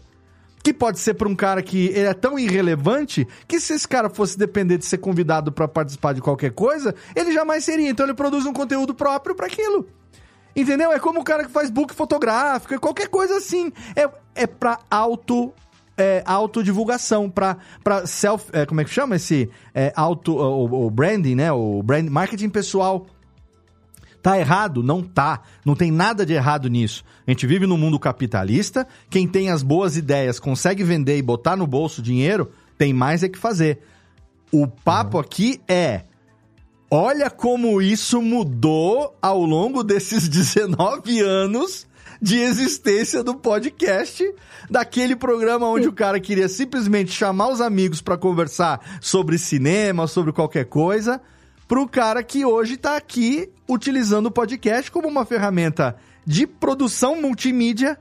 Que 0.66 0.74
pode 0.74 0.98
ser 0.98 1.14
para 1.14 1.30
um 1.30 1.36
cara 1.36 1.62
que 1.62 1.90
ele 1.90 2.08
é 2.08 2.14
tão 2.16 2.40
irrelevante 2.40 3.28
que 3.48 3.60
se 3.60 3.72
esse 3.72 3.88
cara 3.88 4.10
fosse 4.10 4.36
depender 4.36 4.80
de 4.80 4.86
ser 4.86 4.98
convidado 4.98 5.52
para 5.52 5.68
participar 5.68 6.12
de 6.14 6.22
qualquer 6.22 6.54
coisa, 6.54 6.96
ele 7.16 7.32
jamais 7.32 7.64
seria. 7.64 7.88
Então 7.88 8.04
ele 8.04 8.16
produz 8.16 8.48
um 8.48 8.52
conteúdo 8.52 8.92
próprio 8.96 9.36
para 9.36 9.46
aquilo. 9.46 9.88
Entendeu? 10.56 10.92
É 10.92 10.98
como 10.98 11.20
o 11.20 11.24
cara 11.24 11.44
que 11.44 11.52
faz 11.52 11.70
book 11.70 11.94
fotográfico, 11.94 12.74
é 12.74 12.80
qualquer 12.80 13.10
coisa 13.10 13.38
assim. 13.38 13.72
É, 13.96 14.10
é 14.34 14.48
pra 14.48 14.80
auto. 14.90 15.54
É, 15.96 16.24
autodivulgação, 16.26 17.30
pra, 17.30 17.58
pra 17.84 18.08
self. 18.08 18.50
é, 18.52 18.66
como 18.66 18.82
é 18.82 18.84
que 18.84 18.90
chama 18.90 19.18
esse? 19.18 19.48
É, 19.72 19.94
auto. 19.96 20.36
O, 20.36 20.88
o 20.88 20.90
branding, 20.90 21.36
né? 21.36 21.52
O 21.52 21.84
brand, 21.84 22.10
marketing 22.10 22.50
pessoal. 22.50 23.06
Tá 24.26 24.40
errado? 24.40 24.82
Não 24.82 25.04
tá. 25.04 25.44
Não 25.64 25.76
tem 25.76 25.92
nada 25.92 26.26
de 26.26 26.34
errado 26.34 26.68
nisso. 26.68 27.06
A 27.28 27.30
gente 27.30 27.46
vive 27.46 27.68
num 27.68 27.78
mundo 27.78 28.00
capitalista. 28.00 28.88
Quem 29.08 29.28
tem 29.28 29.52
as 29.52 29.62
boas 29.62 29.96
ideias 29.96 30.40
consegue 30.40 30.84
vender 30.84 31.16
e 31.20 31.22
botar 31.22 31.56
no 31.56 31.68
bolso 31.68 32.02
dinheiro, 32.02 32.52
tem 32.76 32.92
mais 32.92 33.22
é 33.22 33.30
que 33.30 33.38
fazer. 33.38 33.82
O 34.52 34.66
papo 34.66 35.20
aqui 35.20 35.62
é. 35.68 36.06
Olha 36.90 37.30
como 37.30 37.80
isso 37.80 38.20
mudou 38.20 39.16
ao 39.22 39.46
longo 39.46 39.84
desses 39.84 40.26
19 40.28 41.20
anos 41.20 41.86
de 42.20 42.40
existência 42.40 43.24
do 43.24 43.36
podcast, 43.36 44.24
daquele 44.68 45.16
programa 45.16 45.68
onde 45.68 45.88
o 45.88 45.94
cara 45.94 46.20
queria 46.20 46.50
simplesmente 46.50 47.12
chamar 47.12 47.50
os 47.50 47.62
amigos 47.62 48.02
para 48.02 48.18
conversar 48.18 48.98
sobre 49.00 49.38
cinema, 49.38 50.08
sobre 50.08 50.32
qualquer 50.34 50.66
coisa, 50.66 51.22
pro 51.68 51.88
cara 51.88 52.22
que 52.24 52.46
hoje 52.46 52.78
tá 52.78 52.96
aqui 52.98 53.50
utilizando 53.68 54.28
o 54.28 54.32
podcast 54.32 54.92
como 54.92 55.08
uma 55.08 55.26
ferramenta 55.26 55.96
de 56.26 56.46
produção 56.48 57.20
multimídia, 57.22 57.98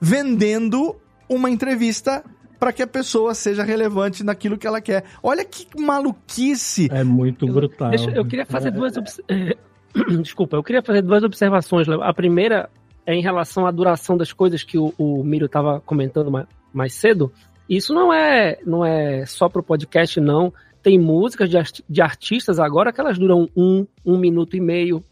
vendendo 0.00 0.96
uma 1.28 1.50
entrevista 1.50 2.24
para 2.58 2.72
que 2.72 2.82
a 2.82 2.86
pessoa 2.86 3.34
seja 3.34 3.62
relevante 3.62 4.24
naquilo 4.24 4.58
que 4.58 4.66
ela 4.66 4.80
quer. 4.80 5.04
Olha 5.22 5.44
que 5.44 5.66
maluquice. 5.80 6.88
É 6.90 7.04
muito 7.04 7.46
brutal. 7.46 7.90
Deixa- 7.90 8.10
eu 8.10 8.24
queria 8.24 8.46
fazer 8.46 8.68
É, 8.68 8.70
duas. 8.72 8.96
obs- 8.96 9.20
eh, 9.28 9.56
Desculpa, 10.22 10.56
eu 10.56 10.62
queria 10.62 10.82
fazer 10.82 11.02
duas 11.02 11.22
observações. 11.22 11.86
Léo. 11.86 12.02
A 12.02 12.12
primeira 12.12 12.68
é 13.06 13.14
em 13.14 13.22
relação 13.22 13.66
à 13.66 13.70
duração 13.70 14.16
das 14.16 14.32
coisas 14.32 14.62
que 14.62 14.76
o, 14.76 14.92
o 14.98 15.22
Miro 15.24 15.46
estava 15.46 15.80
comentando 15.80 16.30
mais, 16.30 16.46
mais 16.72 16.94
cedo. 16.94 17.32
Isso 17.68 17.92
não 17.94 18.12
é, 18.12 18.58
não 18.66 18.84
é 18.84 19.24
só 19.26 19.48
pro 19.48 19.62
podcast, 19.62 20.20
não. 20.20 20.52
Tem 20.82 20.98
músicas 20.98 21.50
de, 21.50 21.56
arti- 21.58 21.84
de 21.88 22.00
artistas 22.00 22.58
agora 22.58 22.92
que 22.92 23.00
elas 23.00 23.18
duram 23.18 23.48
um, 23.56 23.86
um 24.04 24.18
minuto 24.18 24.56
e 24.56 24.60
meio. 24.60 25.04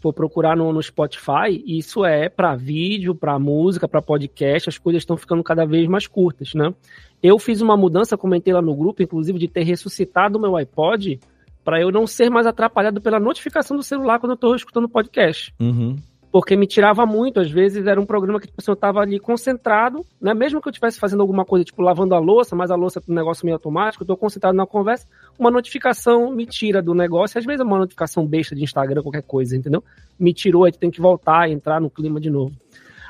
For 0.00 0.12
procurar 0.12 0.56
no, 0.56 0.72
no 0.72 0.80
Spotify, 0.80 1.60
isso 1.66 2.04
é 2.04 2.28
para 2.28 2.54
vídeo, 2.54 3.16
para 3.16 3.36
música, 3.36 3.88
para 3.88 4.00
podcast, 4.00 4.68
as 4.68 4.78
coisas 4.78 5.02
estão 5.02 5.16
ficando 5.16 5.42
cada 5.42 5.64
vez 5.66 5.88
mais 5.88 6.06
curtas, 6.06 6.54
né? 6.54 6.72
Eu 7.20 7.36
fiz 7.36 7.60
uma 7.60 7.76
mudança, 7.76 8.16
comentei 8.16 8.54
lá 8.54 8.62
no 8.62 8.76
grupo, 8.76 9.02
inclusive, 9.02 9.40
de 9.40 9.48
ter 9.48 9.64
ressuscitado 9.64 10.38
o 10.38 10.40
meu 10.40 10.54
iPod 10.54 11.18
para 11.64 11.80
eu 11.80 11.90
não 11.90 12.06
ser 12.06 12.30
mais 12.30 12.46
atrapalhado 12.46 13.00
pela 13.00 13.18
notificação 13.18 13.76
do 13.76 13.82
celular 13.82 14.20
quando 14.20 14.30
eu 14.30 14.36
estou 14.36 14.54
escutando 14.54 14.88
podcast. 14.88 15.52
Uhum. 15.58 15.96
Porque 16.30 16.54
me 16.56 16.66
tirava 16.66 17.06
muito, 17.06 17.40
às 17.40 17.50
vezes 17.50 17.86
era 17.86 17.98
um 17.98 18.04
programa 18.04 18.38
que 18.38 18.46
tipo, 18.46 18.60
assim, 18.60 18.70
eu 18.70 18.74
estava 18.74 19.00
ali 19.00 19.18
concentrado, 19.18 20.04
né? 20.20 20.34
mesmo 20.34 20.60
que 20.60 20.68
eu 20.68 20.70
estivesse 20.70 20.98
fazendo 21.00 21.20
alguma 21.22 21.44
coisa, 21.44 21.64
tipo 21.64 21.80
lavando 21.80 22.14
a 22.14 22.18
louça, 22.18 22.54
mas 22.54 22.70
a 22.70 22.76
louça 22.76 22.98
é 23.00 23.10
um 23.10 23.14
negócio 23.14 23.46
meio 23.46 23.56
automático, 23.56 24.02
eu 24.02 24.04
estou 24.04 24.16
concentrado 24.16 24.54
na 24.54 24.66
conversa, 24.66 25.06
uma 25.38 25.50
notificação 25.50 26.30
me 26.30 26.44
tira 26.44 26.82
do 26.82 26.94
negócio, 26.94 27.38
às 27.38 27.46
vezes 27.46 27.60
é 27.60 27.64
uma 27.64 27.78
notificação 27.78 28.26
besta 28.26 28.54
de 28.54 28.62
Instagram, 28.62 29.02
qualquer 29.02 29.22
coisa, 29.22 29.56
entendeu? 29.56 29.82
Me 30.18 30.34
tirou, 30.34 30.64
aí 30.64 30.72
tem 30.72 30.90
que 30.90 31.00
voltar 31.00 31.48
e 31.48 31.52
entrar 31.52 31.80
no 31.80 31.88
clima 31.88 32.20
de 32.20 32.28
novo. 32.28 32.52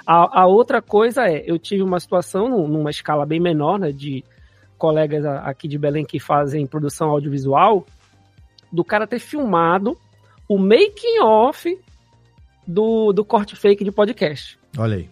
A, 0.07 0.43
a 0.43 0.47
outra 0.47 0.81
coisa 0.81 1.29
é, 1.29 1.43
eu 1.45 1.59
tive 1.59 1.83
uma 1.83 1.99
situação 1.99 2.49
num- 2.49 2.69
numa 2.69 2.91
escala 2.91 3.27
bem 3.27 3.41
menor, 3.41 3.81
né, 3.81 3.91
de 3.91 4.25
colegas 4.79 5.25
aqui 5.25 5.67
de 5.67 5.77
Belém 5.77 6.05
que 6.05 6.21
fazem 6.21 6.65
produção 6.67 7.11
audiovisual, 7.11 7.85
do 8.73 8.85
cara 8.85 9.09
ter 9.09 9.19
filmado 9.19 9.99
o 10.49 10.57
making 10.57 11.21
off 11.21 11.77
do, 12.69 13.15
do 13.15 13.25
corte 13.25 13.57
fake 13.57 13.83
de 13.83 13.91
podcast. 13.91 14.59
Olha 14.77 14.99
aí. 14.99 15.09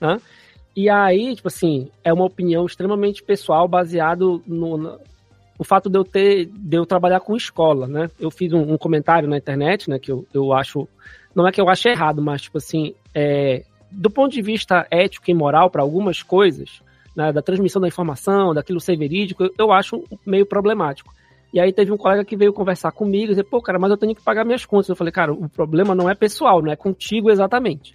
né? 0.00 0.20
E 0.76 0.88
aí, 0.88 1.34
tipo 1.34 1.48
assim, 1.48 1.90
é 2.04 2.12
uma 2.12 2.24
opinião 2.24 2.64
extremamente 2.64 3.24
pessoal, 3.24 3.66
baseado 3.66 4.40
no, 4.46 4.76
no, 4.76 5.00
no 5.58 5.64
fato 5.64 5.90
de 5.90 5.98
eu 5.98 6.04
ter, 6.04 6.46
de 6.46 6.76
eu 6.76 6.86
trabalhar 6.86 7.18
com 7.20 7.34
escola, 7.34 7.88
né? 7.88 8.08
Eu 8.20 8.30
fiz 8.30 8.52
um, 8.52 8.74
um, 8.74 8.78
comentário 8.78 9.28
na 9.28 9.36
internet, 9.36 9.90
né, 9.90 9.98
que 9.98 10.12
eu, 10.12 10.24
eu 10.32 10.52
acho, 10.52 10.86
não 11.34 11.48
é 11.48 11.50
que 11.50 11.60
eu 11.60 11.68
acho 11.68 11.88
errado, 11.88 12.22
mas, 12.22 12.42
tipo 12.42 12.58
assim, 12.58 12.94
é, 13.14 13.64
do 13.90 14.10
ponto 14.10 14.32
de 14.32 14.42
vista 14.42 14.86
ético 14.90 15.30
e 15.30 15.34
moral 15.34 15.70
para 15.70 15.82
algumas 15.82 16.22
coisas, 16.22 16.82
né, 17.16 17.32
da 17.32 17.42
transmissão 17.42 17.80
da 17.80 17.88
informação, 17.88 18.54
daquilo 18.54 18.78
ser 18.78 18.96
verídico, 18.96 19.44
eu, 19.44 19.50
eu 19.58 19.72
acho 19.72 20.04
meio 20.24 20.46
problemático. 20.46 21.12
E 21.56 21.60
aí 21.60 21.72
teve 21.72 21.90
um 21.90 21.96
colega 21.96 22.22
que 22.22 22.36
veio 22.36 22.52
conversar 22.52 22.92
comigo 22.92 23.32
e 23.32 23.34
disse, 23.34 23.42
pô, 23.42 23.62
cara, 23.62 23.78
mas 23.78 23.90
eu 23.90 23.96
tenho 23.96 24.14
que 24.14 24.22
pagar 24.22 24.44
minhas 24.44 24.66
contas. 24.66 24.90
Eu 24.90 24.94
falei, 24.94 25.10
cara, 25.10 25.32
o 25.32 25.48
problema 25.48 25.94
não 25.94 26.10
é 26.10 26.14
pessoal, 26.14 26.60
não 26.60 26.70
é 26.70 26.76
contigo 26.76 27.30
exatamente. 27.30 27.94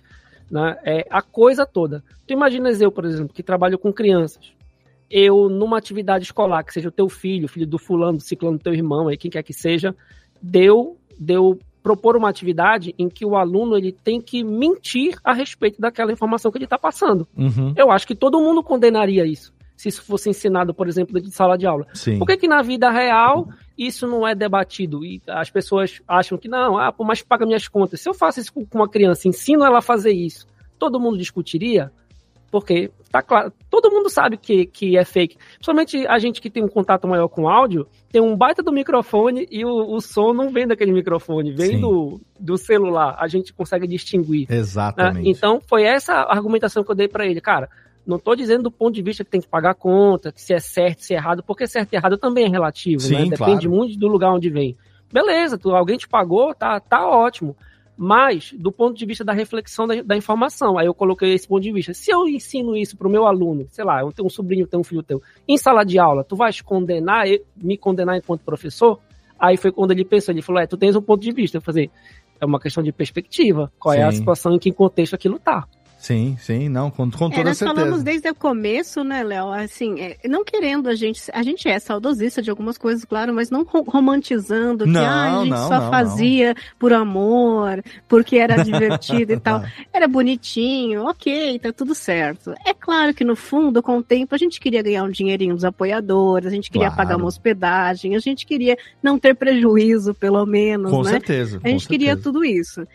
Né? 0.50 0.80
É 0.84 1.08
a 1.12 1.22
coisa 1.22 1.64
toda. 1.64 2.04
Tu 2.26 2.34
imaginas 2.34 2.82
eu, 2.82 2.92
por 2.92 3.06
exemplo, 3.06 3.32
que 3.32 3.44
trabalho 3.44 3.78
com 3.78 3.94
crianças. 3.94 4.52
Eu, 5.08 5.48
numa 5.48 5.78
atividade 5.78 6.24
escolar, 6.24 6.64
que 6.64 6.74
seja 6.74 6.90
o 6.90 6.92
teu 6.92 7.08
filho, 7.08 7.48
filho 7.48 7.68
do 7.68 7.78
fulano, 7.78 8.18
do 8.18 8.24
ciclano 8.24 8.58
do 8.58 8.64
teu 8.64 8.74
irmão, 8.74 9.08
aí, 9.08 9.16
quem 9.16 9.30
quer 9.30 9.44
que 9.44 9.54
seja, 9.54 9.96
deu, 10.42 10.98
deu 11.20 11.60
propor 11.84 12.18
uma 12.18 12.30
atividade 12.30 12.96
em 12.98 13.10
que 13.10 13.24
o 13.24 13.36
aluno 13.36 13.78
ele 13.78 13.92
tem 13.92 14.20
que 14.20 14.44
mentir 14.44 15.20
a 15.24 15.34
respeito 15.34 15.80
daquela 15.80 16.12
informação 16.12 16.52
que 16.52 16.58
ele 16.58 16.66
está 16.66 16.80
passando. 16.80 17.28
Uhum. 17.38 17.76
Eu 17.78 17.92
acho 17.92 18.08
que 18.08 18.16
todo 18.16 18.42
mundo 18.42 18.64
condenaria 18.64 19.24
isso 19.24 19.54
se 19.82 19.90
isso 19.90 20.04
fosse 20.04 20.30
ensinado, 20.30 20.76
por 20.76 20.88
exemplo, 20.88 21.20
de 21.20 21.32
sala 21.32 21.58
de 21.58 21.66
aula. 21.66 21.88
Sim. 21.96 22.20
Por 22.20 22.28
que, 22.28 22.38
que 22.38 22.48
na 22.48 22.62
vida 22.62 22.92
real 22.92 23.50
isso 23.76 24.06
não 24.06 24.28
é 24.28 24.36
debatido? 24.36 25.04
E 25.04 25.20
as 25.28 25.50
pessoas 25.50 26.00
acham 26.08 26.38
que 26.38 26.48
não, 26.48 26.78
ah, 26.78 26.94
que 26.94 27.26
paga 27.26 27.48
minhas 27.48 27.68
contas. 27.68 28.00
Se 28.00 28.08
eu 28.08 28.14
faço 28.14 28.40
isso 28.40 28.54
com 28.54 28.68
uma 28.76 28.88
criança, 28.88 29.28
ensino 29.28 29.66
ela 29.66 29.80
a 29.80 29.82
fazer 29.82 30.12
isso, 30.12 30.46
todo 30.78 31.00
mundo 31.00 31.18
discutiria? 31.18 31.92
Porque 32.52 32.92
tá 33.12 33.24
claro, 33.24 33.52
todo 33.72 33.90
mundo 33.90 34.08
sabe 34.08 34.38
que, 34.38 34.68
que 34.68 34.96
é 34.96 35.04
fake. 35.04 35.36
Principalmente 35.54 36.06
a 36.06 36.20
gente 36.20 36.40
que 36.40 36.50
tem 36.52 36.64
um 36.64 36.68
contato 36.68 37.08
maior 37.08 37.28
com 37.28 37.50
áudio, 37.50 37.88
tem 38.12 38.22
um 38.22 38.38
baita 38.38 38.62
do 38.62 38.72
microfone 38.72 39.48
e 39.50 39.66
o, 39.66 39.96
o 39.96 40.00
som 40.00 40.32
não 40.32 40.52
vem 40.52 40.68
daquele 40.68 40.92
microfone, 40.92 41.54
vem 41.54 41.82
do, 41.82 42.22
do 42.40 42.56
celular. 42.56 43.16
A 43.18 43.28
gente 43.28 43.52
consegue 43.52 43.88
distinguir. 43.88 44.46
Exatamente. 44.48 45.24
Né? 45.24 45.32
Então, 45.32 45.60
foi 45.68 45.86
essa 45.86 46.14
argumentação 46.14 46.84
que 46.84 46.92
eu 46.92 46.96
dei 46.96 47.08
para 47.08 47.26
ele. 47.26 47.42
Cara, 47.42 47.68
não 48.06 48.18
estou 48.18 48.36
dizendo 48.36 48.64
do 48.64 48.72
ponto 48.72 48.94
de 48.94 49.02
vista 49.02 49.24
que 49.24 49.30
tem 49.30 49.42
que 49.42 49.48
pagar 49.48 49.76
conta, 49.76 50.32
que 50.32 50.42
se 50.42 50.54
é 50.54 50.60
certo, 50.60 51.02
se 51.02 51.14
é 51.14 51.18
errado, 51.18 51.44
porque 51.44 51.68
certo 51.68 51.94
e 51.94 51.96
errado 51.96 52.18
também 52.18 52.46
é 52.46 52.50
relativo, 52.50 53.02
Sim, 53.02 53.14
né? 53.14 53.20
Depende 53.24 53.68
claro. 53.68 53.72
muito 53.72 53.98
do 53.98 54.08
lugar 54.08 54.34
onde 54.34 54.50
vem. 54.50 54.76
Beleza, 55.12 55.58
tu, 55.58 55.72
alguém 55.76 55.98
te 55.98 56.08
pagou, 56.08 56.54
tá, 56.54 56.80
tá 56.80 57.08
ótimo. 57.08 57.56
Mas, 57.98 58.54
do 58.58 58.72
ponto 58.72 58.98
de 58.98 59.06
vista 59.06 59.24
da 59.24 59.34
reflexão 59.34 59.86
da, 59.86 60.02
da 60.02 60.18
informação, 60.18 60.78
aí 60.78 60.88
eu 60.88 60.94
coloquei 60.94 61.34
esse 61.34 61.48
ponto 61.48 61.62
de 61.62 61.72
vista. 61.72 61.94
Se 61.94 62.10
eu 62.10 62.28
ensino 62.28 62.76
isso 62.76 62.98
para 62.98 63.08
o 63.08 63.12
meu 63.12 63.28
aluno, 63.28 63.68
sei 63.70 63.86
lá, 63.86 64.02
eu 64.02 64.12
tenho 64.12 64.26
um 64.26 64.30
sobrinho, 64.30 64.66
tenho 64.66 64.82
um 64.82 64.84
filho 64.84 65.04
teu, 65.04 65.22
em 65.48 65.58
sala 65.58 65.84
de 65.84 66.00
aula, 66.00 66.24
tu 66.24 66.36
vais 66.36 66.62
condenar, 66.62 67.26
me 67.56 67.78
condenar 67.78 68.18
enquanto 68.18 68.42
professor? 68.42 69.00
Aí 69.38 69.58
foi 69.58 69.72
quando 69.72 69.92
ele 69.92 70.06
pensou, 70.06 70.34
ele 70.34 70.42
falou, 70.42 70.62
é, 70.62 70.66
tu 70.68 70.78
tens 70.78 70.96
um 70.96 71.02
ponto 71.02 71.22
de 71.22 71.32
vista. 71.32 71.58
Eu 71.58 71.62
falei, 71.62 71.92
é 72.40 72.46
uma 72.46 72.60
questão 72.60 72.82
de 72.84 72.92
perspectiva. 72.92 73.72
Qual 73.78 73.94
Sim. 73.94 74.02
é 74.02 74.04
a 74.04 74.12
situação 74.12 74.56
em 74.56 74.60
que 74.60 74.72
contexto 74.72 75.14
aquilo 75.14 75.38
tá? 75.38 75.68
Sim, 76.02 76.36
sim, 76.40 76.68
não, 76.68 76.90
com, 76.90 77.12
com 77.12 77.30
toda 77.30 77.42
é, 77.42 77.44
nós 77.44 77.60
certeza. 77.60 77.80
Falamos 77.80 78.02
desde 78.02 78.28
o 78.28 78.34
começo, 78.34 79.04
né, 79.04 79.22
Léo, 79.24 79.52
assim, 79.52 80.02
é, 80.02 80.18
não 80.28 80.44
querendo 80.44 80.90
a 80.90 80.96
gente, 80.96 81.22
a 81.32 81.44
gente 81.44 81.70
é 81.70 81.78
saudosista 81.78 82.42
de 82.42 82.50
algumas 82.50 82.76
coisas, 82.76 83.06
claro, 83.06 83.32
mas 83.32 83.52
não 83.52 83.64
romantizando 83.64 84.88
não, 84.88 85.00
que 85.00 85.08
ah, 85.08 85.24
a 85.24 85.40
gente 85.42 85.50
não, 85.52 85.68
só 85.68 85.80
não, 85.80 85.92
fazia 85.92 86.56
por 86.80 86.92
amor, 86.92 87.84
porque 88.08 88.38
era 88.38 88.56
divertido 88.66 89.34
e 89.34 89.40
tal. 89.40 89.64
Era 89.94 90.08
bonitinho, 90.08 91.04
ok, 91.04 91.60
tá 91.60 91.72
tudo 91.72 91.94
certo. 91.94 92.56
É 92.66 92.74
claro 92.74 93.14
que 93.14 93.24
no 93.24 93.36
fundo, 93.36 93.84
com 93.84 94.00
o 94.00 94.04
tempo, 94.04 94.34
a 94.34 94.40
gente 94.40 94.60
queria 94.60 94.82
ganhar 94.82 95.04
um 95.04 95.12
dinheirinho 95.12 95.54
dos 95.54 95.64
apoiadores, 95.64 96.48
a 96.48 96.56
gente 96.56 96.72
queria 96.72 96.88
claro. 96.88 96.98
pagar 96.98 97.18
uma 97.18 97.28
hospedagem, 97.28 98.16
a 98.16 98.20
gente 98.20 98.48
queria 98.48 98.76
não 99.04 99.20
ter 99.20 99.36
prejuízo, 99.36 100.16
pelo 100.16 100.44
menos, 100.48 100.90
com 100.90 101.04
né? 101.04 101.12
Certeza, 101.12 101.62
a 101.64 101.68
gente 101.68 101.88
queria 101.88 102.16
certeza. 102.16 102.24
tudo 102.24 102.44
isso. 102.44 102.88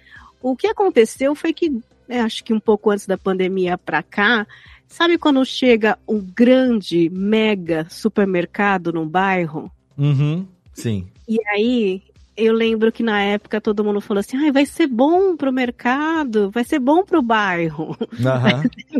O 0.43 0.57
que 0.57 0.67
aconteceu 0.67 1.33
foi 1.37 1.53
que 1.53 1.81
né, 2.09 2.21
acho 2.21 2.43
que 2.45 2.53
um 2.53 2.61
pouco 2.61 2.91
antes 2.91 3.07
da 3.07 3.19
pandemia 3.19 3.77
para 3.79 4.03
cá, 4.03 4.47
sabe 4.87 5.19
quando 5.19 5.45
chega 5.45 5.99
um 6.07 6.21
grande, 6.21 7.11
mega 7.11 7.87
supermercado 7.91 8.93
num 8.93 9.07
bairro? 9.07 9.71
Uhum, 9.97 10.47
sim. 10.73 11.07
E 11.29 11.39
aí, 11.49 12.03
eu 12.37 12.53
lembro 12.53 12.93
que 12.93 13.03
na 13.03 13.23
época 13.23 13.61
todo 13.61 13.83
mundo 13.83 14.01
falou 14.01 14.21
assim: 14.21 14.37
ah, 14.37 14.53
vai 14.53 14.67
ser 14.67 14.87
bom 14.87 15.37
pro 15.37 15.53
mercado, 15.53 16.51
vai 16.51 16.65
ser 16.65 16.79
bom 16.79 17.03
pro 17.05 17.23
bairro. 17.23 17.97
Uhum. 18.01 18.97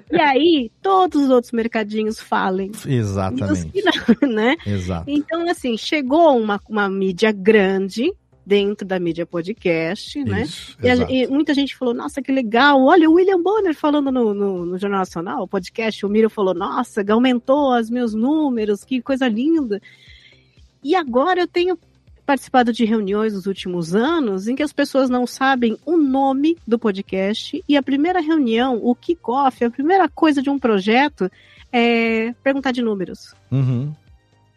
e 0.10 0.20
aí, 0.20 0.70
todos 0.80 1.24
os 1.24 1.30
outros 1.30 1.52
mercadinhos 1.52 2.20
falem. 2.20 2.70
Exatamente. 2.86 3.82
Não, 4.22 4.28
né? 4.28 4.56
Exato. 4.64 5.04
Então, 5.08 5.48
assim, 5.50 5.76
chegou 5.76 6.38
uma, 6.38 6.60
uma 6.68 6.88
mídia 6.88 7.32
grande 7.32 8.12
dentro 8.48 8.86
da 8.86 8.98
mídia 8.98 9.26
podcast, 9.26 10.24
né? 10.24 10.42
Isso, 10.42 10.74
né? 10.80 10.88
E, 10.88 10.90
a, 10.90 11.10
e, 11.10 11.26
muita 11.26 11.52
gente 11.52 11.76
falou, 11.76 11.92
nossa, 11.92 12.22
que 12.22 12.32
legal, 12.32 12.82
olha 12.82 13.08
o 13.08 13.12
William 13.12 13.42
Bonner 13.42 13.74
falando 13.74 14.10
no, 14.10 14.32
no, 14.32 14.64
no 14.64 14.78
Jornal 14.78 15.00
Nacional, 15.00 15.42
o 15.42 15.48
podcast, 15.48 16.06
o 16.06 16.08
Miro 16.08 16.30
falou, 16.30 16.54
nossa, 16.54 17.04
aumentou 17.12 17.78
os 17.78 17.90
meus 17.90 18.14
números, 18.14 18.84
que 18.84 19.02
coisa 19.02 19.28
linda. 19.28 19.82
E 20.82 20.94
agora 20.94 21.40
eu 21.40 21.46
tenho 21.46 21.78
participado 22.24 22.72
de 22.72 22.86
reuniões 22.86 23.34
nos 23.34 23.46
últimos 23.46 23.94
anos 23.94 24.48
em 24.48 24.56
que 24.56 24.62
as 24.62 24.72
pessoas 24.72 25.10
não 25.10 25.26
sabem 25.26 25.76
o 25.84 25.98
nome 25.98 26.56
do 26.66 26.78
podcast 26.78 27.62
e 27.68 27.76
a 27.76 27.82
primeira 27.82 28.20
reunião, 28.20 28.80
o 28.82 28.94
kickoff, 28.94 29.62
a 29.62 29.70
primeira 29.70 30.08
coisa 30.08 30.40
de 30.40 30.48
um 30.48 30.58
projeto 30.58 31.30
é 31.70 32.32
perguntar 32.42 32.72
de 32.72 32.80
números. 32.80 33.34
Uhum 33.50 33.92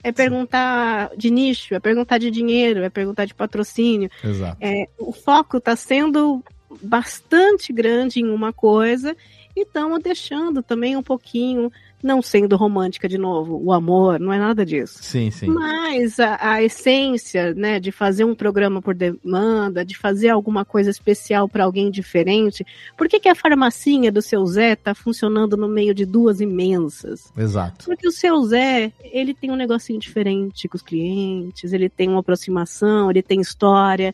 é 0.03 0.11
perguntar 0.11 1.11
de 1.15 1.29
nicho, 1.29 1.73
é 1.73 1.79
perguntar 1.79 2.17
de 2.17 2.31
dinheiro, 2.31 2.83
é 2.83 2.89
perguntar 2.89 3.25
de 3.25 3.33
patrocínio. 3.33 4.09
Exato. 4.23 4.57
É, 4.59 4.87
o 4.97 5.11
foco 5.11 5.57
está 5.57 5.75
sendo 5.75 6.43
bastante 6.81 7.73
grande 7.73 8.19
em 8.19 8.29
uma 8.29 8.53
coisa 8.53 9.15
e 9.55 9.63
estamos 9.63 9.99
deixando 10.01 10.63
também 10.63 10.95
um 10.95 11.03
pouquinho 11.03 11.71
não 12.03 12.21
sendo 12.21 12.55
romântica 12.55 13.07
de 13.07 13.17
novo, 13.17 13.59
o 13.63 13.71
amor, 13.71 14.19
não 14.19 14.33
é 14.33 14.39
nada 14.39 14.65
disso. 14.65 14.99
Sim, 15.01 15.29
sim. 15.31 15.47
Mas 15.47 16.19
a, 16.19 16.37
a 16.53 16.63
essência, 16.63 17.53
né, 17.53 17.79
de 17.79 17.91
fazer 17.91 18.23
um 18.23 18.35
programa 18.35 18.81
por 18.81 18.95
demanda, 18.95 19.85
de 19.85 19.97
fazer 19.97 20.29
alguma 20.29 20.65
coisa 20.65 20.89
especial 20.89 21.47
para 21.47 21.63
alguém 21.63 21.91
diferente. 21.91 22.65
Por 22.97 23.07
que, 23.07 23.19
que 23.19 23.29
a 23.29 23.35
farmacinha 23.35 24.11
do 24.11 24.21
seu 24.21 24.45
Zé 24.45 24.75
tá 24.75 24.93
funcionando 24.93 25.55
no 25.55 25.67
meio 25.67 25.93
de 25.93 26.05
duas 26.05 26.41
imensas? 26.41 27.31
Exato. 27.37 27.85
Porque 27.85 28.07
o 28.07 28.11
seu 28.11 28.41
Zé, 28.43 28.91
ele 29.03 29.33
tem 29.33 29.51
um 29.51 29.55
negocinho 29.55 29.99
diferente 29.99 30.67
com 30.67 30.75
os 30.75 30.81
clientes, 30.81 31.73
ele 31.73 31.89
tem 31.89 32.09
uma 32.09 32.19
aproximação, 32.19 33.09
ele 33.09 33.21
tem 33.21 33.41
história. 33.41 34.13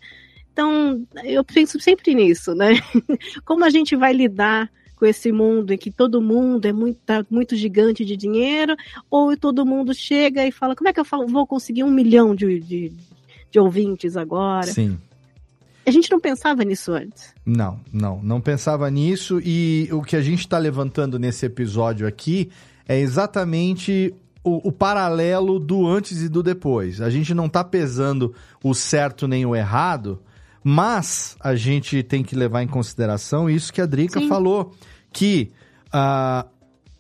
Então, 0.52 1.06
eu 1.24 1.44
penso 1.44 1.80
sempre 1.80 2.16
nisso, 2.16 2.56
né? 2.56 2.72
Como 3.46 3.64
a 3.64 3.70
gente 3.70 3.96
vai 3.96 4.12
lidar 4.12 4.70
com 4.98 5.06
esse 5.06 5.32
mundo 5.32 5.72
em 5.72 5.78
que 5.78 5.92
todo 5.92 6.22
mundo 6.22 6.66
é 6.66 6.74
muito, 6.74 7.00
tá 7.06 7.26
muito 7.30 7.56
gigante 7.56 8.04
de 8.04 8.18
dinheiro, 8.18 8.76
ou 9.10 9.38
todo 9.38 9.66
mundo 9.66 9.94
chega 9.94 10.46
e 10.46 10.52
fala, 10.52 10.76
como 10.76 10.90
é 10.90 10.94
que 10.94 11.00
eu 11.00 11.06
vou 11.28 11.46
conseguir 11.46 11.84
um 11.84 11.92
milhão 11.92 12.36
de, 12.36 12.60
de, 12.60 12.92
de 13.52 13.60
ouvintes 13.60 14.18
agora? 14.18 14.68
Sim. 14.68 14.98
A 15.86 15.92
gente 15.92 16.12
não 16.12 16.20
pensava 16.20 16.66
nisso 16.66 16.92
antes. 16.92 17.34
Não, 17.46 17.80
não, 17.94 18.22
não 18.22 18.42
pensava 18.42 18.90
nisso 18.92 19.40
e 19.42 19.88
o 19.92 20.02
que 20.02 20.18
a 20.18 20.22
gente 20.22 20.40
está 20.40 20.58
levantando 20.58 21.18
nesse 21.18 21.46
episódio 21.46 22.06
aqui 22.06 22.50
é 22.86 23.00
exatamente 23.00 24.14
o, 24.44 24.68
o, 24.68 24.72
paralelo 24.72 25.60
do 25.60 25.88
antes 25.88 26.22
e 26.22 26.28
do 26.28 26.44
depois. 26.44 27.00
A 27.00 27.10
gente 27.10 27.34
não 27.34 27.46
está 27.46 27.64
pesando 27.64 28.34
o 28.62 28.74
certo 28.74 29.28
nem 29.28 29.46
o 29.46 29.56
errado, 29.56 30.20
mas 30.62 31.38
a 31.40 31.56
gente 31.56 32.04
tem 32.04 32.22
que 32.22 32.36
levar 32.36 32.64
em 32.64 32.68
consideração 32.68 33.50
isso 33.50 33.72
que 33.72 33.80
a 33.80 33.86
Drica 33.86 34.20
Sim. 34.20 34.28
falou, 34.28 34.74
que 35.18 35.52
uh, 35.88 36.48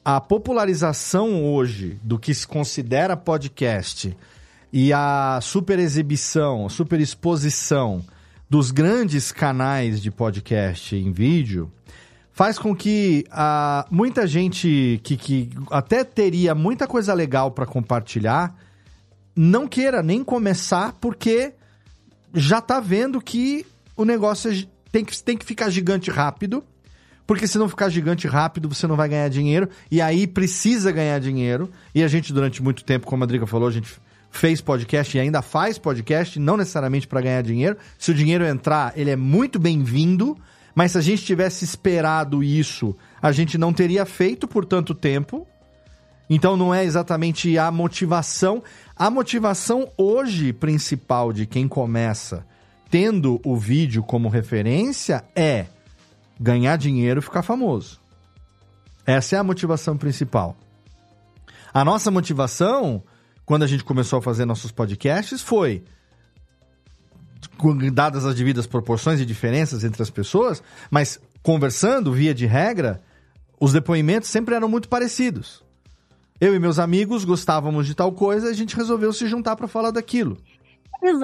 a 0.03 0.19
popularização 0.19 1.45
hoje 1.45 1.99
do 2.02 2.18
que 2.18 2.34
se 2.34 2.48
considera 2.48 3.15
podcast 3.15 4.18
e 4.73 4.91
a 4.91 5.38
super 5.39 5.77
exibição, 5.77 6.68
super 6.68 6.99
exposição 6.99 8.03
dos 8.49 8.72
grandes 8.72 9.31
canais 9.31 10.02
de 10.02 10.10
podcast 10.10 10.95
em 10.95 11.11
vídeo 11.11 11.72
faz 12.31 12.57
com 12.57 12.76
que 12.76 13.23
uh, 13.27 13.85
muita 13.91 14.26
gente 14.26 14.99
que, 15.03 15.15
que 15.15 15.49
até 15.69 16.03
teria 16.03 16.56
muita 16.56 16.88
coisa 16.88 17.14
legal 17.14 17.52
para 17.52 17.68
compartilhar 17.68 18.56
não 19.35 19.68
queira 19.68 20.02
nem 20.02 20.23
começar 20.23 20.94
porque 20.94 21.53
já 22.34 22.61
tá 22.61 22.80
vendo 22.80 23.22
que 23.22 23.64
o 23.95 24.03
negócio 24.03 24.52
é 24.52 24.77
tem 24.91 25.06
que, 25.06 25.22
tem 25.22 25.38
que 25.38 25.45
ficar 25.45 25.69
gigante 25.69 26.10
rápido, 26.10 26.64
porque 27.27 27.45
se 27.45 27.59
não 27.59 27.69
ficar 27.69 27.89
gigante 27.89 28.27
rápido, 28.27 28.73
você 28.73 28.87
não 28.87 28.95
vai 28.95 29.09
ganhar 29.09 29.29
dinheiro, 29.29 29.69
e 29.91 30.01
aí 30.01 30.25
precisa 30.25 30.91
ganhar 30.91 31.19
dinheiro. 31.19 31.69
E 31.93 32.01
a 32.01 32.07
gente, 32.07 32.33
durante 32.33 32.63
muito 32.63 32.83
tempo, 32.83 33.05
como 33.05 33.23
a 33.23 33.27
Drica 33.27 33.45
falou, 33.45 33.67
a 33.67 33.71
gente 33.71 33.99
fez 34.31 34.61
podcast 34.61 35.15
e 35.15 35.19
ainda 35.19 35.41
faz 35.41 35.77
podcast, 35.77 36.39
não 36.39 36.57
necessariamente 36.57 37.07
para 37.07 37.21
ganhar 37.21 37.43
dinheiro. 37.43 37.77
Se 37.99 38.11
o 38.11 38.13
dinheiro 38.13 38.45
entrar, 38.45 38.93
ele 38.95 39.11
é 39.11 39.15
muito 39.15 39.59
bem-vindo, 39.59 40.37
mas 40.73 40.93
se 40.93 40.97
a 40.97 41.01
gente 41.01 41.23
tivesse 41.23 41.65
esperado 41.65 42.43
isso 42.43 42.95
a 43.21 43.31
gente 43.31 43.57
não 43.57 43.73
teria 43.73 44.05
feito 44.05 44.47
por 44.47 44.65
tanto 44.65 44.93
tempo. 44.93 45.47
Então 46.29 46.57
não 46.57 46.73
é 46.73 46.83
exatamente 46.83 47.57
a 47.57 47.71
motivação. 47.71 48.63
A 48.95 49.09
motivação 49.09 49.89
hoje 49.97 50.53
principal 50.53 51.31
de 51.31 51.45
quem 51.45 51.67
começa 51.67 52.45
tendo 52.89 53.39
o 53.43 53.55
vídeo 53.55 54.01
como 54.01 54.29
referência 54.29 55.23
é 55.35 55.65
ganhar 56.39 56.77
dinheiro 56.77 57.19
e 57.19 57.23
ficar 57.23 57.41
famoso. 57.41 57.99
Essa 59.05 59.35
é 59.35 59.39
a 59.39 59.43
motivação 59.43 59.97
principal. 59.97 60.55
A 61.73 61.84
nossa 61.85 62.11
motivação, 62.11 63.03
quando 63.45 63.64
a 63.64 63.68
gente 63.68 63.84
começou 63.84 64.19
a 64.19 64.22
fazer 64.22 64.45
nossos 64.45 64.72
podcasts, 64.72 65.41
foi 65.41 65.84
dadas 67.93 68.26
as 68.26 68.35
devidas 68.35 68.68
proporções 68.68 69.19
e 69.19 69.26
diferenças 69.26 69.84
entre 69.84 70.01
as 70.01 70.09
pessoas, 70.09 70.61
mas 70.91 71.19
conversando, 71.41 72.11
via 72.11 72.34
de 72.34 72.45
regra, 72.45 73.01
os 73.59 73.73
depoimentos 73.73 74.30
sempre 74.30 74.55
eram 74.55 74.68
muito 74.68 74.89
parecidos. 74.89 75.64
Eu 76.39 76.53
e 76.53 76.59
meus 76.59 76.77
amigos 76.77 77.26
gostávamos 77.26 77.88
de 77.88 77.95
tal 77.95 78.11
coisa 78.11 78.47
e 78.47 78.51
a 78.51 78.53
gente 78.53 78.76
resolveu 78.76 79.11
se 79.11 79.27
juntar 79.27 79.55
para 79.55 79.68
falar 79.68 79.91
daquilo. 79.91 80.38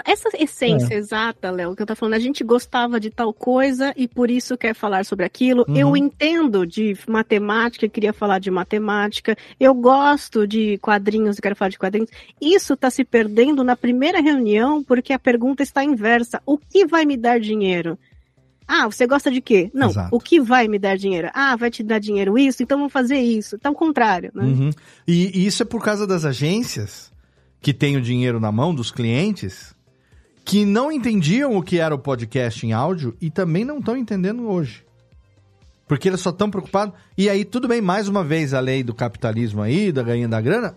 Essa 0.06 0.30
essência 0.38 0.94
é. 0.94 0.98
exata, 0.98 1.50
Léo, 1.50 1.76
que 1.76 1.82
eu 1.82 1.86
tô 1.86 1.96
falando, 1.96 2.14
a 2.14 2.20
gente 2.20 2.44
gostava 2.44 3.00
de 3.00 3.10
tal 3.10 3.34
coisa 3.34 3.94
e 3.98 4.08
por 4.08 4.30
isso 4.30 4.58
quer 4.58 4.74
falar 4.74 5.04
sobre 5.06 5.26
aquilo. 5.26 5.66
Uhum. 5.68 5.76
Eu 5.76 5.98
entendo 5.98 6.66
de 6.66 6.98
matemática, 7.08 7.90
queria 7.90 8.14
falar 8.14 8.40
de 8.40 8.52
matemática. 8.52 9.36
Eu 9.60 9.74
gosto 9.74 10.48
de 10.48 10.78
quadrinhos, 10.78 11.40
quero 11.40 11.56
falar 11.56 11.70
de 11.70 11.80
quadrinhos. 11.80 12.10
Isso 12.40 12.74
está 12.74 12.90
se 12.90 13.04
perdendo 13.04 13.64
na 13.64 13.76
primeira 13.76 14.22
reunião 14.22 14.84
porque 14.84 15.12
a 15.14 15.20
pergunta 15.20 15.64
está 15.64 15.84
inversa. 15.84 16.42
O 16.46 16.58
que 16.58 16.86
vai 16.86 17.06
me 17.06 17.18
dar 17.18 17.40
dinheiro? 17.40 17.98
Ah, 18.68 18.86
você 18.86 19.06
gosta 19.06 19.30
de 19.30 19.42
quê? 19.42 19.70
Não, 19.74 19.90
Exato. 19.90 20.16
o 20.16 20.20
que 20.20 20.40
vai 20.40 20.68
me 20.68 20.80
dar 20.80 20.98
dinheiro? 20.98 21.30
Ah, 21.34 21.56
vai 21.56 21.70
te 21.70 21.84
dar 21.84 22.00
dinheiro 22.00 22.38
isso, 22.38 22.64
então 22.64 22.78
vamos 22.78 22.94
fazer 22.94 23.18
isso. 23.18 23.56
Então, 23.56 23.74
o 23.74 23.76
contrário, 23.76 24.32
né? 24.34 24.44
Uhum. 24.44 24.70
E, 25.06 25.38
e 25.38 25.46
isso 25.46 25.64
é 25.64 25.66
por 25.66 25.84
causa 25.84 26.08
das 26.08 26.24
agências 26.24 27.13
que 27.64 27.74
têm 27.74 27.96
o 27.96 28.02
dinheiro 28.02 28.42
na 28.42 28.52
mão 28.52 28.76
dos 28.76 28.92
clientes 28.92 29.74
que 30.44 30.66
não 30.66 30.92
entendiam 30.92 31.56
o 31.56 31.64
que 31.64 31.80
era 31.80 31.96
o 31.96 31.98
podcast 31.98 32.66
em 32.66 32.74
áudio 32.74 33.16
e 33.22 33.32
também 33.32 33.64
não 33.64 33.80
estão 33.80 33.96
entendendo 33.96 34.50
hoje. 34.50 34.86
Porque 35.88 36.10
eles 36.10 36.20
só 36.20 36.32
estão 36.32 36.52
preocupados. 36.52 36.94
E 37.18 37.30
aí, 37.30 37.46
tudo 37.46 37.66
bem, 37.66 37.82
mais 37.82 38.10
uma 38.10 38.22
vez, 38.22 38.54
a 38.54 38.60
lei 38.60 38.84
do 38.84 38.94
capitalismo 38.94 39.62
aí, 39.62 39.94
da 39.94 40.04
ganha 40.04 40.28
da 40.28 40.42
grana, 40.42 40.76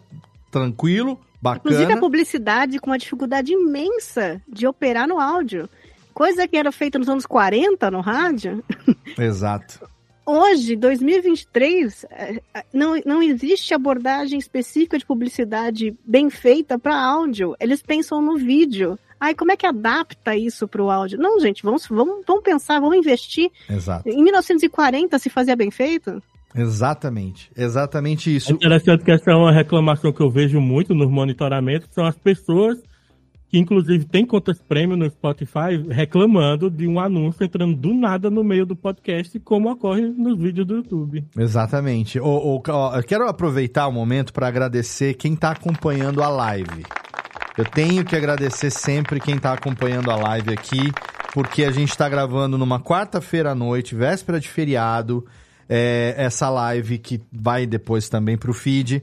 tranquilo, 0.49 1.19
bacana. 1.43 1.75
Inclusive 1.75 1.93
a 1.93 2.01
publicidade 2.01 2.79
com 2.79 2.91
uma 2.91 2.99
dificuldade 2.99 3.53
imensa 3.53 4.41
de 4.49 4.65
operar 4.69 5.09
no 5.09 5.19
áudio. 5.19 5.69
Coisa 6.15 6.47
que 6.47 6.57
era 6.57 6.71
feita 6.71 7.01
nos 7.01 7.09
anos 7.09 7.27
40 7.27 7.91
no 7.91 8.01
rádio. 8.01 8.63
Exato. 9.19 9.89
Hoje, 10.27 10.74
2023, 10.74 12.05
é, 12.11 12.40
é, 12.53 12.65
não, 12.74 13.01
não 13.07 13.23
existe 13.23 13.73
abordagem 13.73 14.36
específica 14.36 14.98
de 14.98 15.07
publicidade 15.07 15.97
bem 16.05 16.28
feita 16.28 16.77
para 16.77 17.01
áudio. 17.01 17.55
Eles 17.61 17.81
pensam 17.81 18.20
no 18.20 18.36
vídeo. 18.36 18.98
Ai, 19.20 19.36
como 19.36 19.53
é 19.53 19.57
que 19.57 19.65
adapta 19.65 20.35
isso 20.35 20.66
para 20.66 20.82
o 20.82 20.90
áudio? 20.90 21.16
Não, 21.16 21.39
gente, 21.39 21.62
vamos, 21.62 21.86
vamos, 21.86 22.24
vamos 22.27 22.43
pensar, 22.43 22.81
vamos 22.81 22.98
investir. 22.98 23.53
Exato. 23.70 24.09
Em 24.09 24.20
1940 24.20 25.16
se 25.16 25.31
fazia 25.31 25.55
bem 25.55 25.70
feito? 25.70 26.20
Exatamente, 26.53 27.51
exatamente 27.57 28.35
isso. 28.35 28.51
É 28.51 28.55
interessante 28.55 29.05
que 29.05 29.12
essa 29.12 29.31
é 29.31 29.35
uma 29.35 29.53
reclamação 29.53 30.12
que 30.12 30.23
eu 30.23 30.31
vejo 30.31 30.61
muito 30.61 30.93
nos 30.93 31.11
monitoramentos, 31.11 31.89
são 31.93 32.05
as 32.05 32.16
pessoas 32.16 32.82
que 33.48 33.59
inclusive 33.59 34.05
tem 34.05 34.27
contas 34.27 34.59
premium 34.60 34.97
no 34.97 35.09
Spotify 35.09 35.77
reclamando 35.89 36.70
de 36.70 36.86
um 36.86 36.98
anúncio 36.98 37.44
entrando 37.44 37.77
do 37.77 37.94
nada 37.94 38.28
no 38.28 38.43
meio 38.43 38.66
do 38.66 38.74
podcast, 38.74 39.39
como 39.40 39.70
ocorre 39.70 40.02
nos 40.02 40.39
vídeos 40.39 40.66
do 40.66 40.77
YouTube. 40.77 41.24
Exatamente. 41.36 42.18
O, 42.18 42.62
eu 42.94 43.02
quero 43.05 43.28
aproveitar 43.28 43.86
o 43.86 43.93
momento 43.93 44.32
para 44.32 44.48
agradecer 44.48 45.14
quem 45.14 45.35
está 45.35 45.51
acompanhando 45.51 46.23
a 46.23 46.28
live. 46.28 46.85
Eu 47.56 47.64
tenho 47.64 48.05
que 48.05 48.14
agradecer 48.14 48.70
sempre 48.70 49.18
quem 49.18 49.36
está 49.36 49.52
acompanhando 49.52 50.10
a 50.10 50.16
live 50.16 50.52
aqui, 50.52 50.93
porque 51.32 51.64
a 51.64 51.70
gente 51.70 51.90
está 51.90 52.09
gravando 52.09 52.59
numa 52.59 52.78
quarta-feira 52.78 53.52
à 53.52 53.55
noite, 53.55 53.94
véspera 53.94 54.39
de 54.39 54.48
feriado, 54.48 55.24
é, 55.68 56.14
essa 56.18 56.51
live 56.51 56.98
que 56.98 57.20
vai 57.32 57.66
depois 57.66 58.09
também 58.09 58.36
para 58.36 58.51
o 58.51 58.55
feed. 58.55 59.02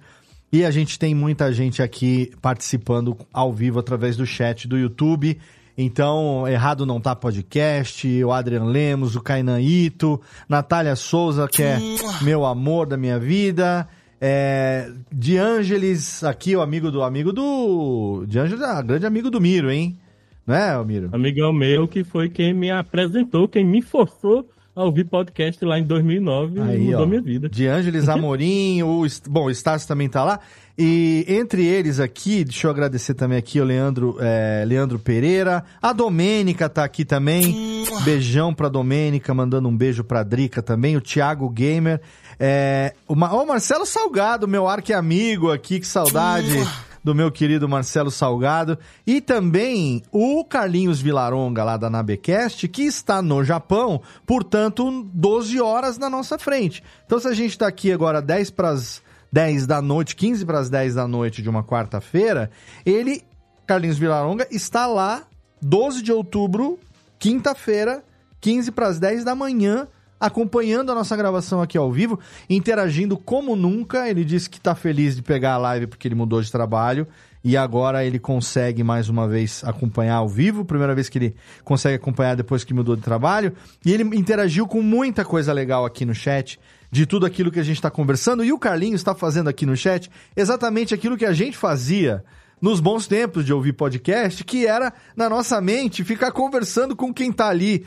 E 0.54 0.64
a 0.64 0.70
gente 0.70 1.00
tem 1.00 1.16
muita 1.16 1.52
gente 1.52 1.82
aqui 1.82 2.32
participando 2.40 3.18
ao 3.34 3.52
vivo 3.52 3.80
através 3.80 4.16
do 4.16 4.24
chat 4.24 4.68
do 4.68 4.78
YouTube. 4.78 5.40
Então, 5.76 6.48
Errado 6.48 6.86
Não 6.86 7.02
Tá 7.02 7.16
Podcast, 7.16 8.24
o 8.24 8.32
Adrian 8.32 8.66
Lemos, 8.66 9.16
o 9.16 9.22
Kainan 9.22 9.60
Ito, 9.60 10.22
Natália 10.48 10.96
Souza, 10.96 11.48
que 11.48 11.64
é 11.64 11.80
meu 12.22 12.46
amor 12.46 12.86
da 12.86 12.96
minha 12.96 13.18
vida. 13.18 13.90
É, 14.22 14.92
de 15.12 15.38
Ângeles, 15.38 16.24
aqui 16.24 16.56
o 16.56 16.62
amigo 16.62 16.92
do 16.92 17.02
amigo 17.02 17.34
do. 17.34 18.24
De 18.28 18.38
Ângeles, 18.38 18.62
é 18.64 18.84
grande 18.84 19.08
amigo 19.08 19.32
do 19.32 19.42
Miro, 19.42 19.72
hein? 19.72 19.98
Não 20.46 20.54
é, 20.54 20.86
Miro? 20.86 21.10
Amigão 21.14 21.52
meu 21.52 21.88
que 21.88 22.04
foi 22.04 22.30
quem 22.30 22.54
me 22.54 22.70
apresentou, 22.70 23.48
quem 23.48 23.66
me 23.66 23.82
forçou 23.82 24.48
a 24.76 24.84
ouvir 24.84 25.06
podcast 25.06 25.64
lá 25.64 25.78
em 25.78 25.84
2009 25.84 26.60
Aí, 26.62 26.86
mudou 26.86 27.02
ó, 27.02 27.06
minha 27.06 27.22
vida. 27.22 27.48
De 27.48 27.68
Ângeles 27.68 28.10
Amorim, 28.10 28.82
o, 28.82 29.06
bom, 29.30 29.46
o 29.46 29.52
Estácio 29.52 29.88
também 29.88 30.10
tá 30.10 30.24
lá. 30.24 30.40
E 30.78 31.24
entre 31.28 31.64
eles 31.66 32.00
aqui, 32.00 32.44
deixa 32.44 32.66
eu 32.66 32.72
agradecer 32.72 33.14
também 33.14 33.38
aqui 33.38 33.62
o 33.62 33.64
Leandro, 33.64 34.18
é, 34.20 34.64
Leandro 34.66 34.98
Pereira. 34.98 35.64
A 35.80 35.94
Domênica 35.94 36.68
tá 36.68 36.84
aqui 36.84 37.06
também. 37.06 37.86
Beijão 38.04 38.54
pra 38.54 38.70
Domênica, 38.70 39.34
mandando 39.34 39.70
um 39.70 39.78
beijo 39.78 40.04
pra 40.04 40.24
Drica 40.24 40.64
também. 40.64 40.98
O 40.98 41.02
Thiago 41.02 41.48
Gamer. 41.50 42.02
É, 42.40 42.96
o, 43.08 43.14
o 43.14 43.46
Marcelo 43.46 43.86
Salgado, 43.86 44.48
meu 44.48 44.68
arque-amigo 44.68 45.52
aqui, 45.52 45.80
que 45.80 45.86
saudade 45.86 46.58
do 47.04 47.14
meu 47.14 47.32
querido 47.32 47.68
Marcelo 47.68 48.10
Salgado. 48.10 48.78
E 49.06 49.20
também 49.20 50.02
o 50.12 50.46
Carlinhos 50.46 51.02
Vilaronga, 51.02 51.64
lá 51.64 51.78
da 51.78 51.90
Nabecast, 51.90 52.68
que 52.68 52.84
está 52.84 53.22
no 53.22 53.44
Japão, 53.44 54.02
portanto, 54.26 55.08
12 55.14 55.60
horas 55.60 55.98
na 55.98 56.10
nossa 56.10 56.38
frente. 56.38 56.84
Então, 57.06 57.20
se 57.20 57.28
a 57.28 57.34
gente 57.34 57.52
está 57.52 57.68
aqui 57.68 57.92
agora 57.92 58.22
10 58.22 58.52
para 58.52 58.70
as 58.70 59.02
10 59.32 59.66
da 59.66 59.82
noite, 59.82 60.16
15 60.16 60.46
para 60.46 60.60
as 60.60 60.70
10 60.70 60.96
da 60.96 61.08
noite 61.08 61.42
de 61.42 61.50
uma 61.50 61.64
quarta-feira, 61.64 62.50
ele, 62.86 63.24
Carlinhos 63.66 63.98
Vilaronga, 63.98 64.48
está 64.52 64.86
lá 64.86 65.24
12 65.62 66.02
de 66.02 66.12
outubro, 66.12 66.80
quinta-feira, 67.18 68.04
15 68.40 68.72
para 68.72 68.88
as 68.88 69.00
10 69.00 69.24
da 69.24 69.34
manhã, 69.34 69.88
acompanhando 70.24 70.90
a 70.90 70.96
nossa 70.96 71.18
gravação 71.18 71.62
aqui 71.62 71.78
ao 71.78 71.92
vivo, 71.92 72.18
interagindo 72.50 73.18
como 73.18 73.58
nunca. 73.58 74.10
Ele 74.10 74.24
disse 74.24 74.50
que 74.50 74.58
está 74.58 74.74
feliz 74.74 75.18
de 75.18 75.22
pegar 75.22 75.56
a 75.56 75.58
live 75.58 75.88
porque 75.88 76.08
ele 76.08 76.16
mudou 76.16 76.42
de 76.42 76.50
trabalho 76.50 77.06
e 77.44 77.58
agora 77.58 78.06
ele 78.06 78.18
consegue 78.18 78.86
mais 78.86 79.10
uma 79.10 79.28
vez 79.28 79.62
acompanhar 79.66 80.16
ao 80.16 80.30
vivo, 80.30 80.64
primeira 80.64 80.96
vez 80.96 81.10
que 81.10 81.18
ele 81.18 81.36
consegue 81.66 81.96
acompanhar 81.96 82.36
depois 82.36 82.64
que 82.64 82.74
mudou 82.74 82.96
de 82.96 83.02
trabalho. 83.02 83.52
E 83.86 83.92
ele 83.92 84.04
interagiu 84.18 84.66
com 84.66 84.82
muita 84.82 85.26
coisa 85.26 85.52
legal 85.52 85.84
aqui 85.84 86.06
no 86.06 86.16
chat, 86.16 86.58
de 86.90 87.06
tudo 87.06 87.26
aquilo 87.26 87.52
que 87.52 87.60
a 87.60 87.64
gente 87.64 87.76
está 87.76 87.92
conversando. 87.92 88.46
E 88.46 88.54
o 88.54 88.58
Carlinhos 88.58 89.02
está 89.02 89.14
fazendo 89.14 89.50
aqui 89.50 89.66
no 89.66 89.76
chat 89.76 90.10
exatamente 90.38 90.94
aquilo 90.94 91.18
que 91.18 91.26
a 91.26 91.34
gente 91.34 91.58
fazia 91.58 92.24
nos 92.64 92.80
bons 92.80 93.08
tempos 93.08 93.44
de 93.46 93.52
ouvir 93.52 93.74
podcast, 93.74 94.42
que 94.46 94.66
era, 94.66 94.94
na 95.18 95.30
nossa 95.30 95.60
mente, 95.60 96.02
ficar 96.06 96.32
conversando 96.32 96.96
com 96.96 97.14
quem 97.14 97.30
tá 97.30 97.50
ali 97.50 97.86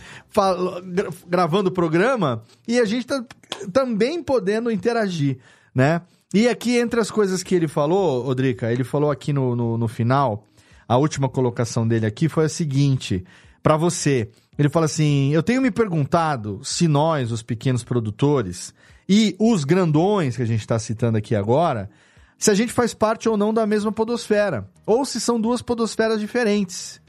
gra 0.85 1.09
gravando 1.27 1.71
o 1.71 1.73
programa 1.73 2.43
e 2.69 2.79
a 2.79 2.85
gente 2.85 3.07
tá 3.07 3.25
também 3.73 4.23
podendo 4.23 4.71
interagir, 4.71 5.39
né? 5.75 6.03
E 6.35 6.47
aqui, 6.47 6.77
entre 6.77 7.01
as 7.01 7.11
coisas 7.11 7.43
que 7.43 7.55
ele 7.55 7.67
falou, 7.67 8.21
Rodrica, 8.21 8.71
ele 8.71 8.85
falou 8.85 9.11
aqui 9.11 9.33
no, 9.33 9.57
no, 9.57 9.79
no 9.79 9.89
final, 9.89 10.45
a 10.87 10.99
última 10.99 11.27
colocação 11.27 11.89
dele 11.89 12.05
aqui 12.05 12.29
foi 12.29 12.45
a 12.45 12.49
seguinte, 12.51 13.25
para 13.63 13.79
você. 13.79 14.29
Ele 14.59 14.69
fala 14.69 14.85
assim: 14.85 15.33
Eu 15.33 15.43
tenho 15.43 15.63
me 15.63 15.71
perguntado 15.71 16.61
se 16.63 16.87
nós, 16.87 17.33
os 17.33 17.43
pequenos 17.43 17.83
produtores, 17.83 18.75
e 19.09 19.35
os 19.39 19.65
grandões 19.65 20.37
que 20.37 20.43
a 20.43 20.47
gente 20.47 20.61
está 20.61 20.79
citando 20.79 21.17
aqui 21.17 21.35
agora, 21.35 21.89
se 22.39 22.51
a 22.51 22.55
gente 22.55 22.73
faz 22.73 22.93
parte 22.93 23.29
ou 23.29 23.37
não 23.37 23.53
da 23.53 23.67
mesma 23.67 23.91
podosfera, 23.91 24.69
ou 24.85 25.05
se 25.05 25.21
são 25.21 25.41
duas 25.41 25.63
podosferas 25.63 26.21
diferentes. 26.21 27.01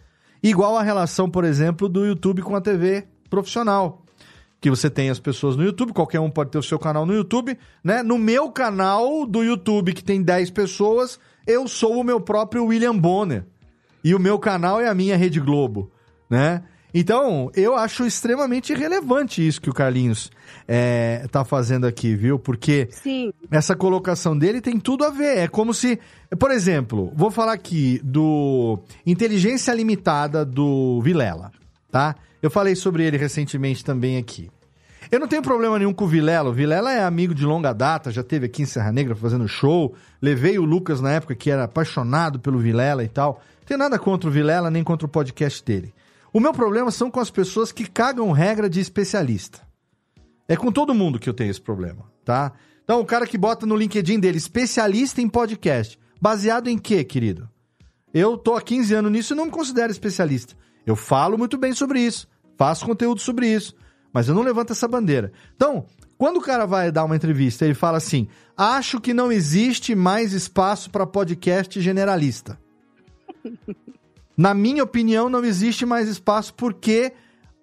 Igual 0.41 0.77
a 0.77 0.83
relação, 0.83 1.29
por 1.29 1.43
exemplo, 1.43 1.89
do 1.89 2.05
YouTube 2.05 2.41
com 2.41 2.55
a 2.55 2.61
TV 2.61 3.07
profissional. 3.29 4.03
Que 4.59 4.69
você 4.69 4.89
tem 4.89 5.09
as 5.09 5.19
pessoas 5.19 5.55
no 5.55 5.63
YouTube, 5.63 5.93
qualquer 5.93 6.19
um 6.19 6.29
pode 6.29 6.51
ter 6.51 6.57
o 6.57 6.63
seu 6.63 6.79
canal 6.79 7.05
no 7.05 7.13
YouTube, 7.13 7.57
né? 7.83 8.01
No 8.01 8.17
meu 8.17 8.51
canal 8.51 9.25
do 9.25 9.43
YouTube, 9.43 9.93
que 9.93 10.03
tem 10.03 10.21
10 10.21 10.49
pessoas, 10.51 11.19
eu 11.45 11.67
sou 11.67 11.99
o 11.99 12.03
meu 12.03 12.19
próprio 12.19 12.65
William 12.65 12.97
Bonner. 12.97 13.45
E 14.03 14.15
o 14.15 14.19
meu 14.19 14.39
canal 14.39 14.79
é 14.79 14.87
a 14.87 14.95
minha 14.95 15.17
Rede 15.17 15.39
Globo, 15.39 15.91
né? 16.29 16.63
Então, 16.93 17.51
eu 17.53 17.75
acho 17.75 18.05
extremamente 18.05 18.73
relevante 18.73 19.45
isso 19.45 19.61
que 19.61 19.69
o 19.69 19.73
Carlinhos 19.73 20.31
é, 20.67 21.25
tá 21.31 21.43
fazendo 21.43 21.85
aqui, 21.85 22.15
viu? 22.15 22.37
Porque 22.37 22.87
Sim. 22.91 23.31
essa 23.51 23.75
colocação 23.75 24.37
dele 24.37 24.61
tem 24.61 24.79
tudo 24.79 25.03
a 25.03 25.09
ver. 25.09 25.37
É 25.37 25.47
como 25.47 25.73
se, 25.73 25.99
por 26.39 26.51
exemplo, 26.51 27.11
vou 27.15 27.31
falar 27.31 27.53
aqui 27.53 27.99
do 28.03 28.79
Inteligência 29.05 29.73
Limitada 29.73 30.45
do 30.45 31.01
Vilela, 31.01 31.51
tá? 31.91 32.15
Eu 32.41 32.51
falei 32.51 32.75
sobre 32.75 33.03
ele 33.03 33.17
recentemente 33.17 33.83
também 33.83 34.17
aqui. 34.17 34.49
Eu 35.09 35.19
não 35.21 35.27
tenho 35.27 35.41
problema 35.41 35.79
nenhum 35.79 35.93
com 35.93 36.03
o 36.03 36.07
Vilela. 36.07 36.49
O 36.49 36.53
Vilela 36.53 36.91
é 36.91 37.01
amigo 37.01 37.33
de 37.33 37.45
longa 37.45 37.71
data, 37.71 38.11
já 38.11 38.23
teve 38.23 38.45
aqui 38.45 38.63
em 38.63 38.65
Serra 38.65 38.91
Negra 38.91 39.15
fazendo 39.15 39.47
show. 39.47 39.95
Levei 40.21 40.59
o 40.59 40.65
Lucas 40.65 40.99
na 40.99 41.11
época 41.11 41.33
que 41.33 41.49
era 41.49 41.63
apaixonado 41.63 42.39
pelo 42.39 42.59
Vilela 42.59 43.03
e 43.03 43.07
tal. 43.07 43.41
Não 43.59 43.65
tenho 43.65 43.77
nada 43.79 43.97
contra 43.97 44.29
o 44.29 44.31
Vilela, 44.31 44.69
nem 44.69 44.83
contra 44.83 45.05
o 45.05 45.09
podcast 45.09 45.63
dele. 45.63 45.93
O 46.33 46.39
meu 46.39 46.53
problema 46.53 46.91
são 46.91 47.09
com 47.09 47.19
as 47.19 47.31
pessoas 47.31 47.71
que 47.71 47.89
cagam 47.89 48.31
regra 48.31 48.69
de 48.69 48.79
especialista. 48.79 49.66
É 50.47 50.55
com 50.55 50.71
todo 50.71 50.93
mundo 50.93 51.19
que 51.19 51.29
eu 51.29 51.33
tenho 51.33 51.51
esse 51.51 51.61
problema, 51.61 52.11
tá? 52.23 52.53
Então, 52.83 53.01
o 53.01 53.05
cara 53.05 53.27
que 53.27 53.37
bota 53.37 53.65
no 53.65 53.75
LinkedIn 53.75 54.19
dele, 54.19 54.37
especialista 54.37 55.21
em 55.21 55.27
podcast. 55.27 55.99
Baseado 56.21 56.69
em 56.69 56.77
quê, 56.77 57.03
querido? 57.03 57.49
Eu 58.13 58.37
tô 58.37 58.55
há 58.55 58.61
15 58.61 58.93
anos 58.93 59.11
nisso 59.11 59.33
e 59.33 59.35
não 59.35 59.45
me 59.45 59.51
considero 59.51 59.91
especialista. 59.91 60.55
Eu 60.85 60.95
falo 60.95 61.37
muito 61.37 61.57
bem 61.57 61.73
sobre 61.73 61.99
isso, 61.99 62.27
faço 62.57 62.85
conteúdo 62.85 63.19
sobre 63.19 63.47
isso, 63.47 63.75
mas 64.13 64.29
eu 64.29 64.33
não 64.33 64.41
levanto 64.41 64.71
essa 64.71 64.87
bandeira. 64.87 65.33
Então, 65.55 65.85
quando 66.17 66.37
o 66.37 66.41
cara 66.41 66.65
vai 66.65 66.91
dar 66.91 67.03
uma 67.03 67.15
entrevista, 67.15 67.65
ele 67.65 67.73
fala 67.73 67.97
assim: 67.97 68.27
"Acho 68.55 69.01
que 69.01 69.13
não 69.13 69.31
existe 69.31 69.93
mais 69.93 70.31
espaço 70.31 70.89
para 70.89 71.05
podcast 71.05 71.79
generalista". 71.81 72.57
Na 74.37 74.53
minha 74.53 74.83
opinião, 74.83 75.27
não 75.27 75.43
existe 75.43 75.85
mais 75.85 76.07
espaço 76.07 76.53
porque 76.53 77.11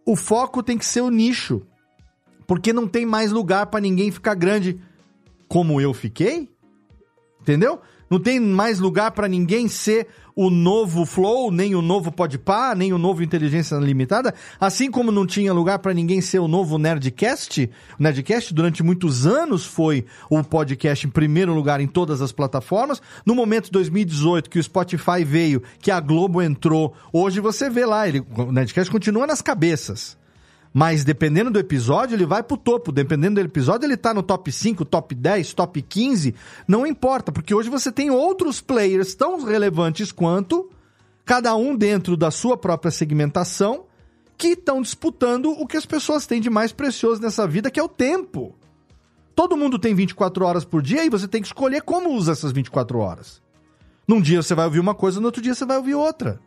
o 0.05 0.15
foco 0.15 0.63
tem 0.63 0.77
que 0.77 0.85
ser 0.85 1.01
o 1.01 1.11
nicho. 1.11 1.67
Porque 2.47 2.73
não 2.73 2.87
tem 2.87 3.07
mais 3.07 3.33
lugar 3.33 3.67
para 3.67 3.81
ninguém 3.81 4.11
ficar 4.11 4.35
grande 4.35 4.81
como 5.49 5.81
eu 5.81 5.95
fiquei. 5.95 6.49
Entendeu? 7.41 7.81
Não 8.11 8.19
tem 8.19 8.39
mais 8.39 8.79
lugar 8.79 9.11
para 9.11 9.29
ninguém 9.29 9.67
ser 9.69 10.07
o 10.37 10.51
novo 10.51 11.07
Flow, 11.07 11.51
nem 11.51 11.75
o 11.75 11.83
novo 11.83 12.11
Podpah, 12.11 12.75
nem 12.75 12.93
o 12.93 12.99
novo 12.99 13.23
Inteligência 13.23 13.77
Limitada, 13.77 14.35
assim 14.61 14.91
como 14.91 15.13
não 15.13 15.27
tinha 15.27 15.53
lugar 15.53 15.79
para 15.79 15.95
ninguém 15.95 16.21
ser 16.21 16.39
o 16.41 16.49
novo 16.49 16.79
Nerdcast. 16.79 17.71
O 17.99 18.03
Nerdcast 18.03 18.53
durante 18.53 18.83
muitos 18.83 19.27
anos 19.27 19.65
foi 19.65 20.05
o 20.29 20.43
podcast 20.43 21.07
em 21.07 21.11
primeiro 21.11 21.55
lugar 21.55 21.81
em 21.81 21.87
todas 21.87 22.21
as 22.21 22.33
plataformas. 22.33 23.01
No 23.25 23.35
momento 23.35 23.71
2018 23.71 24.51
que 24.51 24.59
o 24.59 24.63
Spotify 24.63 25.25
veio, 25.25 25.63
que 25.79 25.91
a 25.91 26.01
Globo 26.01 26.43
entrou, 26.43 26.95
hoje 27.13 27.41
você 27.41 27.71
vê 27.71 27.87
lá, 27.87 28.09
ele, 28.09 28.25
o 28.37 28.51
Nerdcast 28.51 28.91
continua 28.91 29.27
nas 29.27 29.41
cabeças. 29.41 30.17
Mas 30.77 31.05
dependendo 31.05 31.53
do 31.53 31.59
episódio, 31.61 32.17
ele 32.17 32.27
vai 32.27 32.43
pro 32.43 32.57
topo. 32.57 32.91
Dependendo 32.91 33.41
do 33.41 33.47
episódio, 33.47 33.87
ele 33.87 33.97
tá 33.97 34.13
no 34.13 34.25
top 34.25 34.51
5, 34.51 34.85
top 34.85 35.15
10, 35.15 35.55
top 35.55 35.81
15. 35.81 36.35
Não 36.67 36.85
importa, 36.85 37.31
porque 37.31 37.55
hoje 37.55 37.71
você 37.71 37.93
tem 37.93 38.11
outros 38.11 38.61
players 38.61 39.15
tão 39.15 39.41
relevantes 39.45 40.11
quanto, 40.11 40.69
cada 41.25 41.55
um 41.55 41.77
dentro 41.77 42.17
da 42.17 42.33
sua 42.33 42.57
própria 42.57 42.91
segmentação, 42.91 43.85
que 44.37 44.49
estão 44.49 44.83
disputando 44.83 45.53
o 45.53 45.65
que 45.65 45.77
as 45.77 45.87
pessoas 45.87 46.27
têm 46.27 46.41
de 46.41 46.51
mais 46.51 46.73
precioso 46.73 47.23
nessa 47.23 47.47
vida, 47.47 47.71
que 47.71 47.79
é 47.79 47.83
o 47.83 47.89
tempo. 47.89 48.57
Todo 49.33 49.57
mundo 49.57 49.79
tem 49.79 49.95
24 49.95 50.45
horas 50.45 50.65
por 50.65 50.83
dia 50.83 51.05
e 51.05 51.09
você 51.09 51.29
tem 51.29 51.41
que 51.41 51.47
escolher 51.47 51.83
como 51.83 52.11
usa 52.11 52.33
essas 52.33 52.51
24 52.51 52.99
horas. 52.99 53.41
Num 54.09 54.21
dia 54.21 54.43
você 54.43 54.57
vai 54.57 54.65
ouvir 54.65 54.81
uma 54.81 54.95
coisa, 54.95 55.21
no 55.21 55.27
outro 55.27 55.41
dia 55.41 55.55
você 55.55 55.65
vai 55.65 55.77
ouvir 55.77 55.95
outra. 55.95 56.41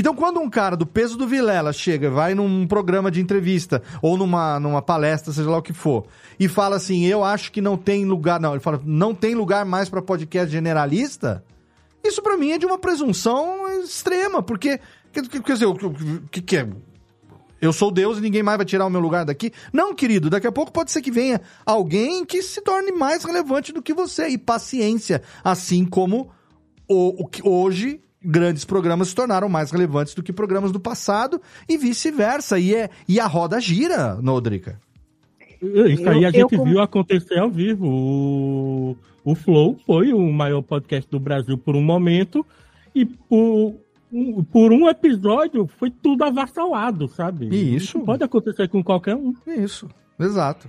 Então, 0.00 0.14
quando 0.14 0.40
um 0.40 0.48
cara 0.48 0.78
do 0.78 0.86
peso 0.86 1.14
do 1.14 1.28
Vilela 1.28 1.74
chega, 1.74 2.08
vai 2.08 2.34
num 2.34 2.66
programa 2.66 3.10
de 3.10 3.20
entrevista 3.20 3.82
ou 4.00 4.16
numa, 4.16 4.58
numa 4.58 4.80
palestra, 4.80 5.30
seja 5.30 5.50
lá 5.50 5.58
o 5.58 5.62
que 5.62 5.74
for, 5.74 6.06
e 6.38 6.48
fala 6.48 6.76
assim: 6.76 7.04
Eu 7.04 7.22
acho 7.22 7.52
que 7.52 7.60
não 7.60 7.76
tem 7.76 8.06
lugar. 8.06 8.40
Não, 8.40 8.52
ele 8.52 8.60
fala: 8.60 8.80
Não 8.82 9.14
tem 9.14 9.34
lugar 9.34 9.66
mais 9.66 9.90
para 9.90 10.00
podcast 10.00 10.50
generalista. 10.50 11.44
Isso 12.02 12.22
para 12.22 12.38
mim 12.38 12.52
é 12.52 12.56
de 12.56 12.64
uma 12.64 12.78
presunção 12.78 13.68
extrema, 13.82 14.42
porque. 14.42 14.80
Quer, 15.12 15.20
dizer, 15.20 15.66
o 15.66 15.74
que, 16.30 16.40
que 16.40 16.56
é? 16.56 16.66
Eu 17.60 17.70
sou 17.70 17.90
Deus 17.90 18.16
e 18.16 18.22
ninguém 18.22 18.42
mais 18.42 18.56
vai 18.56 18.64
tirar 18.64 18.86
o 18.86 18.90
meu 18.90 19.02
lugar 19.02 19.26
daqui. 19.26 19.52
Não, 19.70 19.94
querido, 19.94 20.30
daqui 20.30 20.46
a 20.46 20.52
pouco 20.52 20.72
pode 20.72 20.90
ser 20.90 21.02
que 21.02 21.10
venha 21.10 21.42
alguém 21.66 22.24
que 22.24 22.40
se 22.40 22.62
torne 22.62 22.90
mais 22.90 23.22
relevante 23.22 23.70
do 23.70 23.82
que 23.82 23.92
você. 23.92 24.28
E 24.28 24.38
paciência. 24.38 25.20
Assim 25.44 25.84
como 25.84 26.30
o, 26.88 27.22
o 27.22 27.50
hoje 27.50 28.00
grandes 28.22 28.64
programas 28.64 29.08
se 29.08 29.14
tornaram 29.14 29.48
mais 29.48 29.70
relevantes 29.70 30.14
do 30.14 30.22
que 30.22 30.32
programas 30.32 30.72
do 30.72 30.80
passado 30.80 31.40
e 31.68 31.76
vice-versa. 31.76 32.58
E, 32.58 32.74
é, 32.74 32.90
e 33.08 33.18
a 33.18 33.26
roda 33.26 33.60
gira, 33.60 34.16
Nodrica. 34.16 34.78
Isso 35.62 36.08
aí 36.08 36.24
a 36.24 36.30
gente 36.30 36.54
eu, 36.54 36.64
viu 36.64 36.80
acontecer 36.80 37.38
ao 37.38 37.50
vivo. 37.50 37.86
O, 37.86 38.96
o 39.24 39.34
Flow 39.34 39.78
foi 39.86 40.12
o 40.12 40.32
maior 40.32 40.62
podcast 40.62 41.10
do 41.10 41.20
Brasil 41.20 41.58
por 41.58 41.76
um 41.76 41.82
momento 41.82 42.44
e 42.94 43.04
por, 43.04 43.74
por 44.50 44.72
um 44.72 44.88
episódio 44.88 45.68
foi 45.78 45.90
tudo 45.90 46.24
avassalado, 46.24 47.08
sabe? 47.08 47.46
Isso. 47.48 47.98
Isso 47.98 48.00
pode 48.00 48.24
acontecer 48.24 48.68
com 48.68 48.82
qualquer 48.82 49.14
um. 49.14 49.34
Isso, 49.46 49.88
exato. 50.18 50.68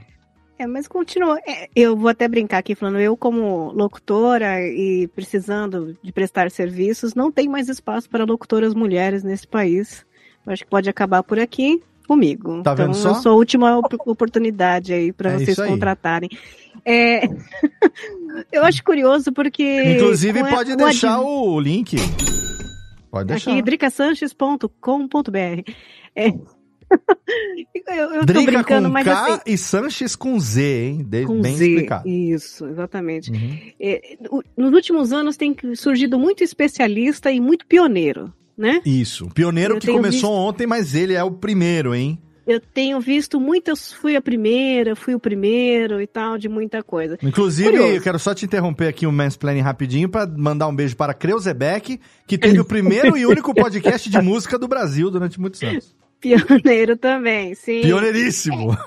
É, 0.61 0.67
mas 0.67 0.87
continua. 0.87 1.39
É, 1.39 1.67
eu 1.75 1.97
vou 1.97 2.07
até 2.07 2.27
brincar 2.27 2.59
aqui 2.59 2.75
falando, 2.75 2.99
eu 2.99 3.17
como 3.17 3.71
locutora 3.71 4.61
e 4.61 5.07
precisando 5.07 5.97
de 6.03 6.13
prestar 6.13 6.51
serviços, 6.51 7.15
não 7.15 7.31
tem 7.31 7.49
mais 7.49 7.67
espaço 7.67 8.07
para 8.07 8.25
locutoras 8.25 8.75
mulheres 8.75 9.23
nesse 9.23 9.47
país. 9.47 10.05
Eu 10.45 10.53
acho 10.53 10.63
que 10.63 10.69
pode 10.69 10.87
acabar 10.87 11.23
por 11.23 11.39
aqui 11.39 11.81
comigo. 12.07 12.61
Tá 12.61 12.75
vendo 12.75 12.91
então, 12.91 13.15
só? 13.15 13.15
Sou 13.15 13.31
a 13.31 13.35
última 13.35 13.75
oportunidade 14.05 14.93
aí 14.93 15.11
para 15.11 15.31
é 15.31 15.39
vocês 15.39 15.57
contratarem. 15.57 16.29
É... 16.85 17.23
eu 18.53 18.63
acho 18.63 18.83
curioso 18.83 19.33
porque. 19.33 19.95
Inclusive, 19.95 20.47
pode 20.47 20.75
deixar 20.75 21.21
o, 21.21 21.55
o 21.55 21.59
link. 21.59 21.95
Pode 23.09 23.29
deixar. 23.29 23.51
Aqui, 23.51 23.63
dricasanches.com.br. 23.63 25.71
É 26.15 26.31
eu, 27.87 28.13
eu 28.13 28.25
Drica 28.25 28.51
brincando, 28.51 28.87
com 28.87 28.93
mas 28.93 29.05
K 29.05 29.13
assim, 29.13 29.41
e 29.45 29.57
Sanches 29.57 30.15
com 30.15 30.39
Z, 30.39 30.61
hein? 30.61 31.05
De, 31.07 31.25
com 31.25 31.41
bem 31.41 31.55
Z, 31.55 31.67
explicado. 31.67 32.09
Isso, 32.09 32.65
exatamente. 32.67 33.31
Uhum. 33.31 33.57
É, 33.79 34.17
nos 34.57 34.73
últimos 34.73 35.11
anos 35.13 35.37
tem 35.37 35.55
surgido 35.75 36.19
muito 36.19 36.43
especialista 36.43 37.31
e 37.31 37.39
muito 37.39 37.65
pioneiro, 37.65 38.33
né? 38.57 38.81
Isso. 38.85 39.29
Pioneiro 39.29 39.75
eu 39.75 39.79
que 39.79 39.91
começou 39.91 40.31
visto... 40.31 40.49
ontem, 40.49 40.67
mas 40.67 40.95
ele 40.95 41.13
é 41.13 41.23
o 41.23 41.31
primeiro, 41.31 41.95
hein? 41.95 42.19
Eu 42.45 42.59
tenho 42.59 42.99
visto 42.99 43.39
muitas, 43.39 43.93
fui 43.93 44.15
a 44.15 44.21
primeira, 44.21 44.95
fui 44.95 45.13
o 45.13 45.19
primeiro 45.19 46.01
e 46.01 46.07
tal, 46.07 46.37
de 46.37 46.49
muita 46.49 46.81
coisa. 46.81 47.17
Inclusive, 47.21 47.69
Curioso. 47.69 47.95
eu 47.95 48.01
quero 48.01 48.19
só 48.19 48.33
te 48.33 48.45
interromper 48.45 48.87
aqui 48.87 49.05
um 49.05 49.11
mansplaining 49.11 49.61
rapidinho 49.61 50.09
para 50.09 50.25
mandar 50.25 50.67
um 50.67 50.75
beijo 50.75 50.95
para 50.95 51.13
Creuzebeck, 51.13 51.99
que 52.25 52.37
teve 52.37 52.59
o 52.59 52.65
primeiro 52.65 53.15
e 53.15 53.25
único 53.25 53.53
podcast 53.55 54.09
de 54.09 54.19
música 54.19 54.57
do 54.57 54.67
Brasil 54.67 55.11
durante 55.11 55.39
muitos 55.39 55.61
anos. 55.61 55.95
Pioneiro 56.21 56.95
também, 56.95 57.55
sim. 57.55 57.81
Pioneiríssimo. 57.81 58.77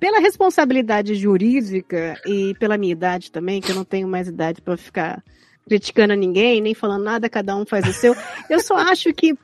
Pela 0.00 0.20
responsabilidade 0.20 1.14
jurídica 1.14 2.18
e 2.24 2.54
pela 2.58 2.78
minha 2.78 2.92
idade 2.92 3.30
também, 3.30 3.60
que 3.60 3.70
eu 3.70 3.76
não 3.76 3.84
tenho 3.84 4.08
mais 4.08 4.28
idade 4.28 4.62
para 4.62 4.76
ficar 4.76 5.22
criticando 5.68 6.14
ninguém, 6.14 6.60
nem 6.60 6.74
falando 6.74 7.04
nada, 7.04 7.28
cada 7.28 7.54
um 7.54 7.66
faz 7.66 7.86
o 7.86 7.92
seu. 7.92 8.16
Eu 8.48 8.60
só 8.60 8.76
acho 8.76 9.12
que 9.12 9.36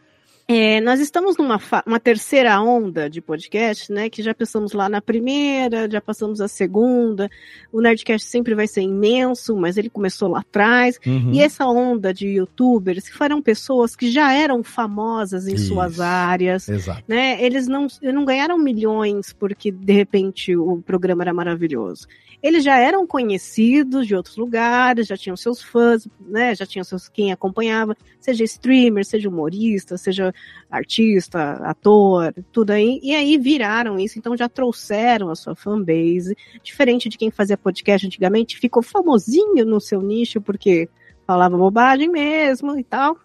é, 0.46 0.78
nós 0.82 1.00
estamos 1.00 1.38
numa 1.38 1.58
uma 1.86 1.98
terceira 1.98 2.60
onda 2.60 3.08
de 3.08 3.22
podcast, 3.22 3.90
né? 3.90 4.10
Que 4.10 4.22
já 4.22 4.34
passamos 4.34 4.74
lá 4.74 4.90
na 4.90 5.00
primeira, 5.00 5.88
já 5.90 6.02
passamos 6.02 6.38
a 6.40 6.48
segunda. 6.48 7.30
O 7.72 7.80
Nerdcast 7.80 8.28
sempre 8.28 8.54
vai 8.54 8.66
ser 8.66 8.82
imenso, 8.82 9.56
mas 9.56 9.78
ele 9.78 9.88
começou 9.88 10.28
lá 10.28 10.40
atrás. 10.40 11.00
Uhum. 11.06 11.32
E 11.32 11.40
essa 11.40 11.66
onda 11.66 12.12
de 12.12 12.26
youtubers 12.28 13.08
que 13.08 13.16
foram 13.16 13.40
pessoas 13.40 13.96
que 13.96 14.10
já 14.10 14.34
eram 14.34 14.62
famosas 14.62 15.48
em 15.48 15.54
Isso. 15.54 15.68
suas 15.68 15.98
áreas. 15.98 16.68
Exato. 16.68 17.02
Né? 17.08 17.42
Eles 17.42 17.66
não, 17.66 17.86
não 18.02 18.26
ganharam 18.26 18.58
milhões 18.58 19.32
porque 19.32 19.70
de 19.70 19.92
repente 19.94 20.54
o 20.54 20.82
programa 20.82 21.24
era 21.24 21.32
maravilhoso 21.32 22.06
eles 22.44 22.62
já 22.62 22.76
eram 22.76 23.06
conhecidos 23.06 24.06
de 24.06 24.14
outros 24.14 24.36
lugares, 24.36 25.06
já 25.06 25.16
tinham 25.16 25.34
seus 25.34 25.62
fãs, 25.62 26.06
né? 26.20 26.54
Já 26.54 26.66
tinham 26.66 26.84
seus 26.84 27.08
quem 27.08 27.32
acompanhava, 27.32 27.96
seja 28.20 28.44
streamer, 28.44 29.02
seja 29.02 29.30
humorista, 29.30 29.96
seja 29.96 30.34
artista, 30.70 31.55
ator, 31.65 32.35
tudo 32.52 32.70
aí. 32.70 33.01
E 33.02 33.15
aí 33.15 33.39
viraram 33.39 33.98
isso, 33.98 34.19
então 34.19 34.36
já 34.36 34.48
trouxeram 34.48 35.31
a 35.31 35.35
sua 35.35 35.55
fanbase, 35.55 36.36
diferente 36.62 37.09
de 37.09 37.19
quem 37.19 37.31
fazia 37.31 37.56
podcast 37.56 38.06
antigamente, 38.06 38.59
ficou 38.59 38.82
famosinho 38.82 39.65
no 39.65 39.81
seu 39.81 40.01
nicho 40.02 40.40
porque 40.40 40.89
falava 41.27 41.56
bobagem 41.56 42.09
mesmo 42.09 42.78
e 42.78 42.85
tal. 42.85 43.19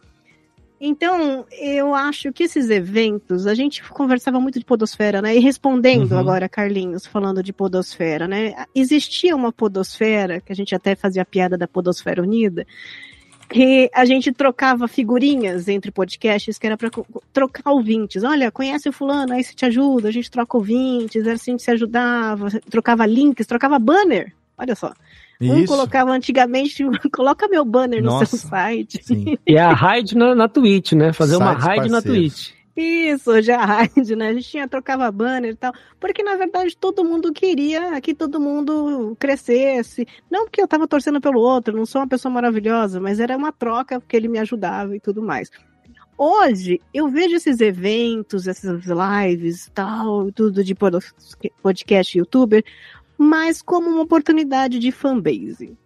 Então, 0.82 1.46
eu 1.52 1.94
acho 1.94 2.32
que 2.32 2.44
esses 2.44 2.70
eventos, 2.70 3.46
a 3.46 3.54
gente 3.54 3.84
conversava 3.84 4.40
muito 4.40 4.60
de 4.60 4.64
podosfera, 4.64 5.22
né? 5.22 5.36
E 5.36 5.40
respondendo 5.40 6.14
uhum. 6.14 6.18
agora, 6.18 6.48
Carlinhos, 6.48 7.06
falando 7.06 7.44
de 7.44 7.52
podosfera, 7.52 8.30
né? 8.30 8.54
Existia 8.74 9.36
uma 9.36 9.52
podosfera, 9.52 10.40
que 10.40 10.54
a 10.54 10.56
gente 10.56 10.74
até 10.74 10.96
fazia 10.96 11.26
piada 11.26 11.58
da 11.58 11.68
podosfera 11.68 12.22
unida, 12.22 12.66
que 13.50 13.90
a 13.94 14.06
gente 14.06 14.32
trocava 14.32 14.88
figurinhas 14.88 15.68
entre 15.68 15.92
podcasts, 15.92 16.58
que 16.58 16.68
era 16.68 16.78
para 16.78 16.92
trocar 17.34 17.72
ouvintes. 17.72 18.24
Olha, 18.24 18.52
conhece 18.52 18.88
o 18.88 18.94
fulano, 18.94 19.34
aí 19.34 19.44
se 19.44 19.56
te 19.56 19.66
ajuda, 19.66 20.10
a 20.10 20.12
gente 20.12 20.30
troca 20.30 20.56
ouvintes, 20.56 21.26
era 21.26 21.34
assim 21.34 21.58
que 21.58 21.64
se 21.64 21.72
ajudava, 21.72 22.48
trocava 22.70 23.06
links, 23.06 23.48
trocava 23.48 23.80
banner. 23.80 24.32
Olha 24.58 24.76
só. 24.76 24.94
Um 25.42 25.58
Isso. 25.60 25.68
colocava 25.68 26.12
antigamente, 26.12 26.84
coloca 27.12 27.48
meu 27.48 27.66
banner 27.66 28.04
no 28.04 28.12
Nossa, 28.12 28.38
seu 28.38 28.50
site. 28.50 29.00
Sim. 29.02 29.38
E 29.48 29.58
a 29.58 29.74
raid 29.74 30.16
na, 30.16 30.36
na 30.36 30.48
Twitch, 30.48 30.92
né? 30.92 31.14
Fazer 31.14 31.36
Sites 31.36 31.48
uma 31.48 31.54
raid 31.54 31.90
na 31.90 32.02
Twitch. 32.02 32.52
Isso, 32.82 33.42
já 33.42 33.58
rádio, 33.66 34.16
né? 34.16 34.30
A 34.30 34.34
gente 34.34 34.50
tinha, 34.50 34.68
trocava 34.68 35.12
banner 35.12 35.52
e 35.52 35.56
tal. 35.56 35.74
Porque, 36.00 36.24
na 36.24 36.38
verdade, 36.38 36.78
todo 36.78 37.04
mundo 37.04 37.34
queria 37.34 38.00
que 38.00 38.14
todo 38.16 38.40
mundo 38.40 39.18
crescesse. 39.20 40.08
Não 40.32 40.46
porque 40.46 40.62
eu 40.62 40.68
tava 40.68 40.88
torcendo 40.88 41.20
pelo 41.20 41.42
outro, 41.42 41.76
não 41.76 41.86
sou 41.86 42.00
uma 42.02 42.08
pessoa 42.08 42.34
maravilhosa, 42.34 43.02
mas 43.02 43.20
era 43.20 43.36
uma 43.36 43.52
troca 43.52 44.00
porque 44.00 44.16
ele 44.16 44.30
me 44.30 44.40
ajudava 44.40 44.96
e 44.96 45.00
tudo 45.00 45.22
mais. 45.22 45.52
Hoje, 46.18 46.80
eu 46.94 47.10
vejo 47.10 47.36
esses 47.36 47.60
eventos, 47.60 48.48
essas 48.48 48.84
lives 48.86 49.70
tal, 49.74 50.32
tudo 50.32 50.64
de 50.64 50.74
podcast 50.74 52.18
youtuber, 52.18 52.64
mas 53.18 53.62
como 53.62 53.90
uma 53.90 54.02
oportunidade 54.02 54.80
de 54.80 54.92
fanbase 54.92 55.78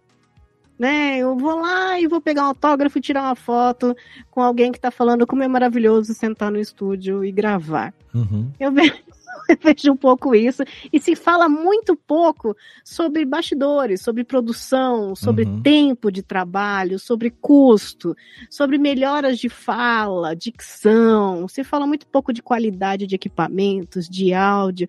né? 0.78 1.18
Eu 1.18 1.36
vou 1.36 1.60
lá 1.60 2.00
e 2.00 2.06
vou 2.06 2.20
pegar 2.20 2.42
um 2.42 2.46
autógrafo 2.48 2.98
e 2.98 3.00
tirar 3.00 3.22
uma 3.22 3.34
foto 3.36 3.96
com 4.30 4.40
alguém 4.42 4.72
que 4.72 4.78
está 4.78 4.90
falando 4.90 5.26
como 5.26 5.42
é 5.42 5.48
maravilhoso 5.48 6.12
sentar 6.14 6.50
no 6.50 6.58
estúdio 6.58 7.24
e 7.24 7.30
gravar. 7.30 7.94
Uhum. 8.14 8.50
Eu, 8.58 8.72
vejo, 8.72 8.92
eu 9.48 9.56
vejo 9.62 9.92
um 9.92 9.96
pouco 9.96 10.34
isso. 10.34 10.64
E 10.92 10.98
se 10.98 11.14
fala 11.14 11.48
muito 11.48 11.96
pouco 11.96 12.56
sobre 12.84 13.24
bastidores, 13.24 14.00
sobre 14.02 14.24
produção, 14.24 15.14
sobre 15.14 15.44
Uhum. 15.44 15.62
tempo 15.62 16.10
de 16.10 16.22
trabalho, 16.22 16.98
sobre 16.98 17.30
custo, 17.30 18.16
sobre 18.50 18.76
melhoras 18.76 19.38
de 19.38 19.48
fala, 19.48 20.34
dicção. 20.34 21.46
Se 21.46 21.62
fala 21.62 21.86
muito 21.86 22.06
pouco 22.06 22.32
de 22.32 22.42
qualidade 22.42 23.06
de 23.06 23.14
equipamentos, 23.14 24.08
de 24.08 24.34
áudio 24.34 24.88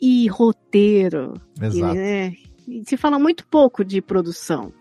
e 0.00 0.28
roteiro. 0.28 1.34
Exato. 1.60 1.94
E, 1.94 1.98
né, 1.98 2.34
e 2.68 2.82
se 2.86 2.96
fala 2.96 3.18
muito 3.18 3.46
pouco 3.46 3.84
de 3.84 4.00
produção. 4.00 4.72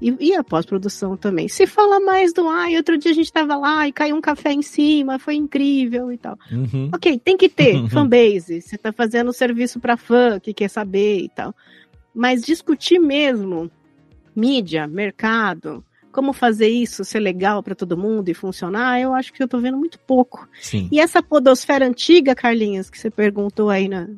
E, 0.00 0.14
e 0.20 0.34
a 0.34 0.44
pós-produção 0.44 1.16
também. 1.16 1.48
Se 1.48 1.66
fala 1.66 1.98
mais 2.00 2.32
do, 2.32 2.48
ai, 2.48 2.76
outro 2.76 2.98
dia 2.98 3.10
a 3.10 3.14
gente 3.14 3.32
tava 3.32 3.56
lá 3.56 3.88
e 3.88 3.92
caiu 3.92 4.16
um 4.16 4.20
café 4.20 4.52
em 4.52 4.62
cima, 4.62 5.18
foi 5.18 5.34
incrível 5.34 6.12
e 6.12 6.18
tal. 6.18 6.38
Uhum. 6.50 6.90
Ok, 6.94 7.18
tem 7.18 7.36
que 7.36 7.48
ter 7.48 7.86
fanbase. 7.88 8.60
Você 8.60 8.76
tá 8.76 8.92
fazendo 8.92 9.32
serviço 9.32 9.80
para 9.80 9.96
fã 9.96 10.38
que 10.38 10.52
quer 10.52 10.68
saber 10.68 11.20
e 11.20 11.28
tal. 11.28 11.54
Mas 12.14 12.42
discutir 12.42 12.98
mesmo 12.98 13.70
mídia, 14.34 14.86
mercado, 14.86 15.82
como 16.12 16.32
fazer 16.32 16.68
isso 16.68 17.04
ser 17.04 17.20
legal 17.20 17.62
para 17.62 17.74
todo 17.74 17.96
mundo 17.96 18.30
e 18.30 18.34
funcionar, 18.34 18.98
eu 19.00 19.12
acho 19.14 19.32
que 19.32 19.42
eu 19.42 19.48
tô 19.48 19.58
vendo 19.58 19.76
muito 19.76 19.98
pouco. 19.98 20.48
Sim. 20.60 20.88
E 20.90 20.98
essa 20.98 21.22
podosfera 21.22 21.86
antiga, 21.86 22.34
Carlinhos, 22.34 22.88
que 22.88 22.98
você 22.98 23.10
perguntou 23.10 23.68
aí 23.68 23.86
na 23.86 24.08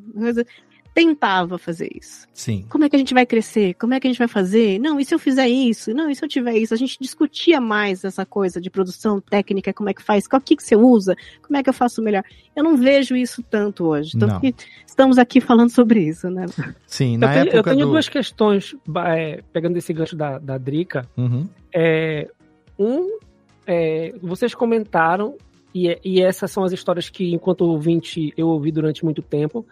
tentava 0.99 1.57
fazer 1.57 1.89
isso. 1.95 2.27
Sim. 2.33 2.65
Como 2.69 2.83
é 2.83 2.89
que 2.89 2.95
a 2.95 2.99
gente 2.99 3.13
vai 3.13 3.25
crescer? 3.25 3.73
Como 3.75 3.93
é 3.93 3.99
que 3.99 4.07
a 4.07 4.09
gente 4.09 4.19
vai 4.19 4.27
fazer? 4.27 4.79
Não, 4.79 4.99
e 4.99 5.05
se 5.05 5.13
eu 5.15 5.19
fizer 5.19 5.47
isso? 5.47 5.93
Não, 5.93 6.09
e 6.09 6.15
se 6.15 6.23
eu 6.23 6.27
tiver 6.29 6.57
isso? 6.57 6.73
A 6.73 6.77
gente 6.77 6.97
discutia 6.99 7.61
mais 7.61 8.03
essa 8.03 8.25
coisa 8.25 8.59
de 8.59 8.69
produção 8.69 9.21
técnica, 9.21 9.73
como 9.73 9.89
é 9.89 9.93
que 9.93 10.03
faz, 10.03 10.27
qual 10.27 10.41
que, 10.41 10.55
que 10.55 10.63
você 10.63 10.75
usa, 10.75 11.15
como 11.41 11.57
é 11.57 11.63
que 11.63 11.69
eu 11.69 11.73
faço 11.73 12.01
melhor. 12.01 12.23
Eu 12.55 12.63
não 12.63 12.75
vejo 12.75 13.15
isso 13.15 13.41
tanto 13.41 13.85
hoje. 13.85 14.17
Tanto 14.17 14.33
Não. 14.33 14.39
que 14.41 14.53
estamos 14.85 15.17
aqui 15.17 15.39
falando 15.39 15.69
sobre 15.69 16.01
isso, 16.01 16.29
né? 16.29 16.45
Sim, 16.85 17.13
Eu 17.13 17.19
na 17.19 17.33
tenho, 17.33 17.45
eu 17.45 17.53
época 17.53 17.71
tenho 17.71 17.85
do... 17.85 17.91
duas 17.91 18.09
questões, 18.09 18.75
é, 19.07 19.41
pegando 19.53 19.77
esse 19.77 19.93
gancho 19.93 20.15
da, 20.15 20.37
da 20.37 20.57
Drica. 20.57 21.07
Uhum. 21.15 21.47
É, 21.73 22.29
um, 22.77 23.17
é, 23.65 24.13
vocês 24.21 24.53
comentaram, 24.53 25.35
e, 25.73 25.87
é- 25.89 25.99
e 26.03 26.21
essas 26.21 26.51
são 26.51 26.63
as 26.63 26.71
histórias 26.71 27.09
que, 27.09 27.33
enquanto 27.33 27.61
ouvinte, 27.61 28.33
eu 28.35 28.47
ouvi 28.47 28.71
durante 28.71 29.05
muito 29.05 29.21
tempo, 29.21 29.65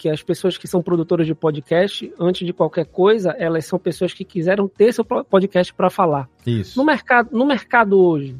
que 0.00 0.08
as 0.08 0.22
pessoas 0.22 0.56
que 0.56 0.66
são 0.66 0.80
produtoras 0.80 1.26
de 1.26 1.34
podcast, 1.34 2.10
antes 2.18 2.46
de 2.46 2.54
qualquer 2.54 2.86
coisa, 2.86 3.32
elas 3.38 3.66
são 3.66 3.78
pessoas 3.78 4.14
que 4.14 4.24
quiseram 4.24 4.66
ter 4.66 4.94
seu 4.94 5.04
podcast 5.04 5.74
para 5.74 5.90
falar. 5.90 6.26
Isso. 6.46 6.78
No 6.78 6.86
mercado, 6.86 7.28
no 7.36 7.44
mercado 7.44 8.00
hoje, 8.00 8.34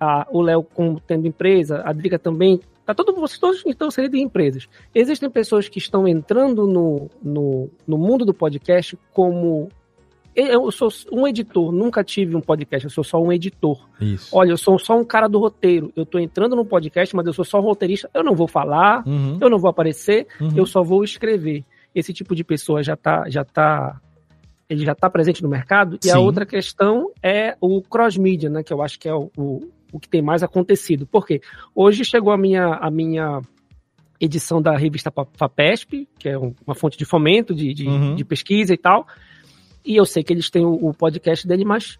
a- 0.00 0.26
o 0.30 0.40
Léo 0.40 0.62
como 0.62 0.98
tendo 0.98 1.26
empresa, 1.26 1.82
a 1.84 1.92
Drica 1.92 2.18
também, 2.18 2.58
tá 2.86 2.94
todo, 2.94 3.12
vocês 3.14 3.38
todos 3.38 3.62
estão 3.66 3.88
inseridos 3.88 4.18
em 4.18 4.22
empresas. 4.22 4.66
Existem 4.94 5.28
pessoas 5.28 5.68
que 5.68 5.78
estão 5.78 6.08
entrando 6.08 6.66
no, 6.66 7.10
no, 7.22 7.68
no 7.86 7.98
mundo 7.98 8.24
do 8.24 8.32
podcast 8.32 8.98
como 9.12 9.68
eu 10.34 10.70
sou 10.70 10.88
um 11.12 11.26
editor, 11.26 11.70
nunca 11.72 12.02
tive 12.04 12.34
um 12.36 12.40
podcast, 12.40 12.84
eu 12.84 12.90
sou 12.90 13.04
só 13.04 13.20
um 13.22 13.32
editor. 13.32 13.86
Isso. 14.00 14.28
Olha, 14.36 14.50
eu 14.50 14.56
sou 14.56 14.78
só 14.78 14.98
um 14.98 15.04
cara 15.04 15.28
do 15.28 15.38
roteiro. 15.38 15.92
Eu 15.94 16.04
tô 16.04 16.18
entrando 16.18 16.56
no 16.56 16.64
podcast, 16.64 17.14
mas 17.14 17.26
eu 17.26 17.32
sou 17.32 17.44
só 17.44 17.58
um 17.58 17.62
roteirista. 17.62 18.08
Eu 18.12 18.24
não 18.24 18.34
vou 18.34 18.48
falar, 18.48 19.06
Uhum. 19.06 19.38
eu 19.40 19.48
não 19.50 19.58
vou 19.58 19.70
aparecer, 19.70 20.26
Uhum. 20.40 20.50
eu 20.56 20.66
só 20.66 20.82
vou 20.82 21.04
escrever. 21.04 21.64
Esse 21.94 22.12
tipo 22.12 22.34
de 22.34 22.42
pessoa 22.42 22.82
já 22.82 22.96
tá, 22.96 23.28
já 23.30 23.44
tá, 23.44 24.00
ele 24.68 24.84
já 24.84 24.94
tá 24.94 25.08
presente 25.08 25.42
no 25.42 25.48
mercado. 25.48 25.98
E 26.04 26.10
a 26.10 26.14
Sim. 26.14 26.18
outra 26.18 26.44
questão 26.44 27.10
é 27.22 27.56
o 27.60 27.80
cross-media, 27.82 28.50
né? 28.50 28.62
Que 28.62 28.72
eu 28.72 28.82
acho 28.82 28.98
que 28.98 29.08
é 29.08 29.14
o, 29.14 29.30
o, 29.36 29.68
o 29.92 30.00
que 30.00 30.08
tem 30.08 30.20
mais 30.20 30.42
acontecido. 30.42 31.06
Por 31.06 31.24
quê? 31.26 31.40
Hoje 31.74 32.04
chegou 32.04 32.32
a 32.32 32.36
minha, 32.38 32.66
a 32.74 32.90
minha 32.90 33.40
edição 34.20 34.60
da 34.62 34.76
revista 34.76 35.12
FAPESP, 35.34 36.08
que 36.18 36.28
é 36.28 36.38
um- 36.38 36.54
uma 36.66 36.74
fonte 36.74 36.96
de 36.96 37.04
fomento, 37.04 37.54
de, 37.54 37.74
de, 37.74 37.86
Uhum. 37.86 38.14
de 38.14 38.24
pesquisa 38.24 38.72
e 38.72 38.76
tal. 38.78 39.06
E 39.84 39.96
eu 39.96 40.04
sei 40.04 40.22
que 40.22 40.32
eles 40.32 40.50
têm 40.50 40.64
o, 40.64 40.72
o 40.72 40.94
podcast 40.94 41.46
dele, 41.46 41.64
mas 41.64 41.98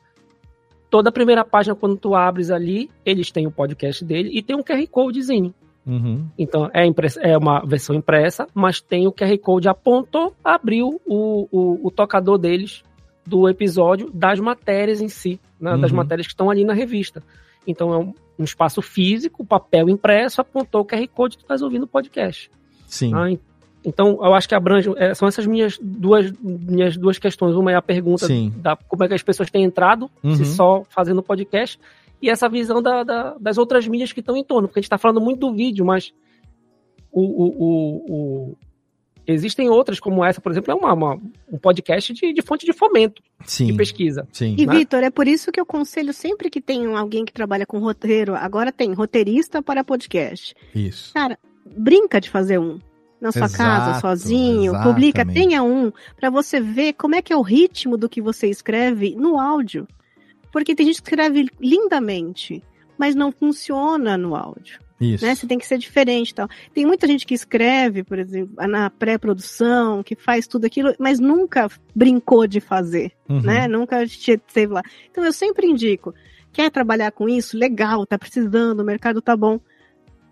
toda 0.90 1.09
a 1.09 1.12
primeira 1.12 1.44
página, 1.44 1.74
quando 1.74 1.97
tu 1.97 2.15
abres 2.15 2.51
ali, 2.51 2.90
eles 3.05 3.31
têm 3.31 3.47
o 3.47 3.51
podcast 3.51 4.05
dele 4.05 4.31
e 4.32 4.43
tem 4.43 4.56
um 4.56 4.62
QR 4.62 4.86
Codezinho. 4.89 5.55
Uhum. 5.86 6.27
Então, 6.39 6.70
é, 6.73 6.86
impressa, 6.86 7.20
é 7.20 7.36
uma 7.36 7.61
versão 7.65 7.94
impressa, 7.94 8.47
mas 8.55 8.81
tem 8.81 9.06
o 9.06 9.12
QR 9.12 9.36
Code, 9.39 9.69
apontou, 9.69 10.35
abriu 10.43 11.01
o, 11.05 11.47
o, 11.51 11.89
o 11.89 11.90
tocador 11.90 12.39
deles 12.39 12.82
do 13.27 13.48
episódio 13.48 14.11
das 14.12 14.40
matérias 14.40 15.01
em 15.01 15.09
si, 15.09 15.40
né, 15.61 15.77
das 15.77 15.90
Uhum. 15.90 15.97
matérias 15.98 16.27
que 16.27 16.32
estão 16.32 16.51
ali 16.51 16.65
na 16.65 16.73
revista. 16.73 17.23
Então, 17.66 17.93
é 17.93 17.98
um, 17.98 18.15
um 18.39 18.44
espaço 18.44 18.81
físico, 18.81 19.44
papel 19.44 19.89
impresso, 19.89 20.40
apontou 20.40 20.82
o 20.82 20.85
QR 20.85 21.06
Code, 21.09 21.39
tu 21.39 21.43
estás 21.43 21.61
ouvindo 21.62 21.85
o 21.85 21.89
podcast. 21.89 22.51
Sim. 22.86 23.12
Ah, 23.15 23.31
então, 23.85 24.19
eu 24.24 24.32
acho 24.35 24.48
que 24.48 24.55
abrange, 24.55 24.90
é, 24.97 25.15
são 25.15 25.28
essas 25.28 25.47
minhas 25.47 25.78
duas, 25.81 26.32
minhas 26.40 26.97
duas 26.97 27.19
questões. 27.19 27.55
Uma 27.55 27.73
é 27.73 27.74
a 27.74 27.82
pergunta 27.82 28.27
Sim. 28.27 28.52
da 28.56 28.77
como 28.77 29.05
é 29.05 29.09
que 29.09 29.15
as 29.15 29.23
pessoas 29.23 29.51
têm 29.51 29.62
entrado, 29.65 30.11
Uhum. 30.23 30.35
se 30.36 30.44
só 30.47 30.85
fazendo 30.89 31.23
podcast, 31.23 31.78
e 32.23 32.31
essa 32.31 32.48
visão 32.48 32.81
da- 32.82 33.02
da- 33.02 33.36
das 33.39 33.59
outras 33.59 33.86
mídias 33.86 34.12
que 34.12 34.20
estão 34.20 34.36
em 34.36 34.44
torno, 34.44 34.66
porque 34.69 34.78
a 34.78 34.81
gente 34.81 34.86
está 34.86 34.97
falando 34.98 35.20
muito 35.20 35.40
do 35.40 35.52
vídeo, 35.55 35.85
mas 35.85 36.12
o, 37.12 37.20
o- 37.20 37.55
o- 37.59 38.12
o- 38.51 38.56
existem 39.27 39.69
outras, 39.69 40.01
como 40.01 40.24
essa, 40.24 40.40
por 40.40 40.51
exemplo, 40.52 40.70
é 40.73 40.74
uma, 40.74 40.93
uma- 40.93 41.20
um 41.52 41.59
podcast 41.59 42.12
de, 42.12 42.32
de 42.32 42.43
fonte 42.43 42.65
de 42.66 42.73
fomento, 42.73 43.23
Sim. 43.44 43.66
de 43.66 43.73
pesquisa. 43.74 44.27
Sim. 44.32 44.55
E, 44.59 44.66
né? 44.66 44.74
Vitor, 44.78 45.02
é 45.02 45.11
por 45.11 45.27
isso 45.28 45.51
que 45.52 45.61
eu 45.61 45.65
aconselho 45.65 46.12
sempre 46.12 46.48
que 46.51 46.61
tem 46.61 46.86
alguém 46.94 47.24
que 47.24 47.32
trabalha 47.32 47.65
com 47.66 47.78
roteiro, 47.78 48.35
agora 48.35 48.73
tem 48.73 48.93
roteirista 48.93 49.62
para 49.62 49.85
podcast. 49.85 50.55
Isso. 50.74 51.12
Brinca 51.77 52.20
de 52.20 52.28
fazer 52.31 52.59
um. 52.59 52.78
Na 53.25 53.33
sua 53.33 53.47
Exato, 53.47 53.57
casa, 53.57 54.01
sozinho, 54.01 54.73
publica, 54.83 55.23
exatamente. 55.23 55.35
tenha 55.49 55.63
um, 55.63 55.91
para 56.15 56.29
você 56.29 56.61
ver 56.61 56.93
como 56.93 57.15
é 57.15 57.23
que 57.23 57.33
é 57.33 57.37
o 57.37 57.41
ritmo 57.41 57.97
do 57.97 58.07
que 58.07 58.21
você 58.21 58.49
escreve 58.49 59.17
no 59.17 59.41
áudio. 59.41 59.89
Porque 60.53 60.75
tem 60.75 60.85
gente 60.85 61.01
que 61.03 61.09
escreve 61.09 61.47
lindamente, 61.59 62.63
mas 62.99 63.15
não 63.15 63.33
funciona 63.33 64.19
no 64.19 64.37
áudio. 64.37 64.79
Isso. 65.01 65.25
né? 65.25 65.35
Você 65.35 65.47
tem 65.47 65.59
que 65.59 65.67
ser 65.67 65.79
diferente 65.79 66.35
tal. 66.35 66.49
Tem 66.73 66.85
muita 66.87 67.07
gente 67.07 67.27
que 67.27 67.35
escreve, 67.35 68.05
por 68.05 68.19
exemplo, 68.19 68.55
na 68.69 68.89
pré-produção, 68.91 70.03
que 70.03 70.15
faz 70.15 70.47
tudo 70.47 70.67
aquilo, 70.67 70.95
mas 70.99 71.19
nunca 71.19 71.69
brincou 71.95 72.47
de 72.47 72.61
fazer, 72.61 73.11
Uhum. 73.29 73.41
né? 73.41 73.67
Nunca 73.67 74.03
esteve 74.05 74.73
lá. 74.73 74.83
Então 75.11 75.25
eu 75.25 75.33
sempre 75.33 75.67
indico, 75.67 76.15
quer 76.53 76.71
trabalhar 76.71 77.11
com 77.11 77.29
isso? 77.29 77.57
Legal, 77.57 78.07
tá 78.07 78.19
precisando, 78.19 78.81
o 78.81 78.85
mercado 78.85 79.21
tá 79.23 79.35
bom. 79.37 79.59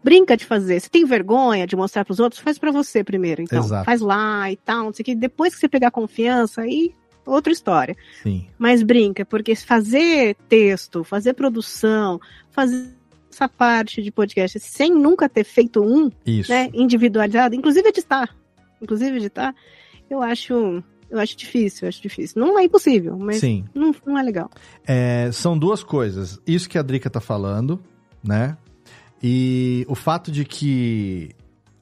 Brinca 0.03 0.37
de 0.37 0.45
fazer. 0.45 0.81
Se 0.81 0.91
tem 0.91 1.05
vergonha 1.05 1.67
de 1.67 1.77
mostrar 1.77 2.05
para 2.05 2.13
os 2.13 2.21
outros, 2.21 2.41
faz 2.41 2.59
para 2.59 2.73
você 2.73 3.05
primeiro, 3.05 3.43
então. 3.43 3.63
Exato. 3.63 3.85
Faz 3.85 4.01
lá 4.01 4.51
e 4.51 4.57
tal, 4.57 4.87
não 4.87 4.93
sei 4.93 5.03
o 5.03 5.07
que. 5.07 5.15
Depois 5.15 5.55
que 5.55 5.61
você 5.61 5.69
pegar 5.69 5.91
confiança, 5.91 6.63
aí 6.63 6.93
outra 7.25 7.53
história. 7.53 7.97
Sim. 8.23 8.47
Mas 8.59 8.83
brinca, 8.83 9.25
porque 9.25 9.55
fazer 9.55 10.37
texto, 10.49 11.05
fazer 11.05 11.35
produção, 11.35 12.21
fazer 12.51 12.89
essa 13.31 13.49
parte 13.49 14.03
de 14.03 14.11
podcast 14.11 14.59
sem 14.61 14.93
nunca 14.93 15.29
ter 15.29 15.45
feito 15.45 15.83
um, 15.83 16.11
Isso. 16.27 16.51
né, 16.51 16.69
individualizado, 16.75 17.55
inclusive 17.55 17.89
editar, 17.89 18.29
inclusive 18.81 19.17
editar, 19.17 19.55
eu 20.11 20.23
acho, 20.23 20.83
eu 21.11 21.19
acho 21.19 21.37
difícil, 21.37 21.87
eu 21.87 21.89
acho 21.89 22.03
difícil. 22.03 22.41
Não 22.41 22.59
é 22.59 22.65
impossível, 22.65 23.17
mas 23.19 23.37
Sim. 23.37 23.65
não, 23.75 23.95
não 24.05 24.19
é 24.19 24.23
legal. 24.23 24.51
É, 24.87 25.31
são 25.33 25.57
duas 25.57 25.83
coisas. 25.83 26.39
Isso 26.47 26.69
que 26.69 26.77
a 26.77 26.83
Drica 26.83 27.09
tá 27.09 27.21
falando, 27.21 27.83
né? 28.23 28.57
E 29.23 29.85
o 29.89 29.95
fato 29.95 30.31
de 30.33 30.45
que 30.45 31.31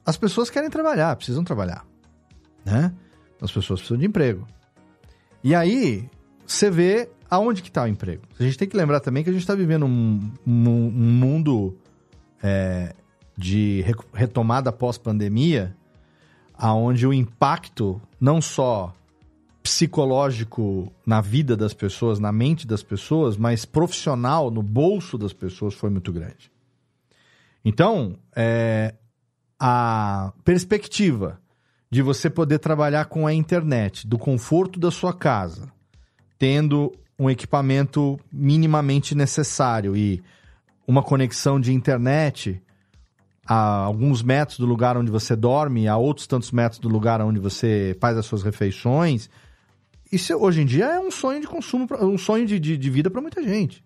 as 0.05 0.15
pessoas 0.17 0.49
querem 0.49 0.69
trabalhar, 0.69 1.15
precisam 1.15 1.43
trabalhar, 1.43 1.85
né? 2.65 2.93
As 3.41 3.51
pessoas 3.51 3.79
precisam 3.79 3.97
de 3.97 4.05
emprego. 4.05 4.45
E 5.43 5.55
aí, 5.55 6.07
você 6.45 6.69
vê 6.69 7.09
aonde 7.29 7.61
que 7.63 7.71
tá 7.71 7.83
o 7.83 7.87
emprego. 7.87 8.21
A 8.39 8.43
gente 8.43 8.57
tem 8.57 8.67
que 8.67 8.77
lembrar 8.77 8.99
também 8.99 9.23
que 9.23 9.29
a 9.29 9.33
gente 9.33 9.41
está 9.41 9.55
vivendo 9.55 9.85
um, 9.85 10.31
um- 10.45 10.69
um 10.87 11.11
mundo 11.13 11.75
é, 12.43 12.93
de 13.37 13.81
re- 13.81 13.93
retomada 14.13 14.71
pós-pandemia, 14.71 15.75
aonde 16.53 17.07
o 17.07 17.13
impacto 17.13 17.99
não 18.19 18.39
só 18.41 18.93
psicológico 19.63 20.91
na 21.05 21.21
vida 21.21 21.55
das 21.57 21.73
pessoas, 21.73 22.19
na 22.19 22.31
mente 22.31 22.67
das 22.67 22.83
pessoas, 22.83 23.37
mas 23.37 23.65
profissional 23.65 24.51
no 24.51 24.61
bolso 24.61 25.17
das 25.17 25.33
pessoas 25.33 25.73
foi 25.73 25.89
muito 25.89 26.11
grande. 26.11 26.51
Então, 27.63 28.17
é, 28.35 28.95
a 29.59 30.33
perspectiva 30.43 31.39
de 31.89 32.01
você 32.01 32.29
poder 32.29 32.59
trabalhar 32.59 33.05
com 33.05 33.27
a 33.27 33.33
internet, 33.33 34.07
do 34.07 34.17
conforto 34.17 34.79
da 34.79 34.89
sua 34.89 35.13
casa, 35.13 35.71
tendo 36.39 36.91
um 37.19 37.29
equipamento 37.29 38.19
minimamente 38.31 39.13
necessário 39.13 39.95
e 39.95 40.23
uma 40.87 41.03
conexão 41.03 41.59
de 41.59 41.73
internet 41.73 42.61
a 43.45 43.83
alguns 43.83 44.23
metros 44.23 44.57
do 44.57 44.65
lugar 44.65 44.97
onde 44.97 45.11
você 45.11 45.35
dorme, 45.35 45.87
a 45.87 45.97
outros 45.97 46.25
tantos 46.25 46.51
metros 46.51 46.79
do 46.79 46.89
lugar 46.89 47.21
onde 47.21 47.39
você 47.39 47.95
faz 47.99 48.17
as 48.17 48.25
suas 48.25 48.41
refeições. 48.41 49.29
Isso 50.11 50.33
hoje 50.35 50.61
em 50.61 50.65
dia 50.65 50.85
é 50.85 50.99
um 50.99 51.11
sonho 51.11 51.41
de 51.41 51.47
consumo, 51.47 51.87
um 52.01 52.17
sonho 52.17 52.45
de, 52.45 52.59
de, 52.59 52.77
de 52.77 52.89
vida 52.89 53.09
para 53.09 53.21
muita 53.21 53.43
gente. 53.43 53.83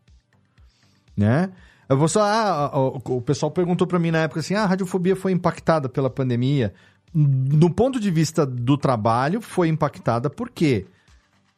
Né? 1.18 1.52
Eu 1.88 1.98
vou 1.98 2.07
só, 2.07 2.24
ah, 2.24 2.72
o, 2.78 3.18
o 3.18 3.22
pessoal 3.22 3.52
perguntou 3.52 3.86
para 3.86 3.99
mim 3.99 4.12
na 4.12 4.20
época 4.20 4.40
assim: 4.40 4.56
ah, 4.56 4.64
a 4.64 4.66
radiofobia 4.66 5.16
foi 5.16 5.32
impactada 5.32 5.88
pela 5.88 6.10
pandemia. 6.10 6.74
Do 7.14 7.70
ponto 7.70 7.99
de 7.99 8.12
vista 8.12 8.45
do 8.45 8.78
trabalho, 8.78 9.40
foi 9.40 9.70
impactada 9.70 10.30
porque 10.30 10.86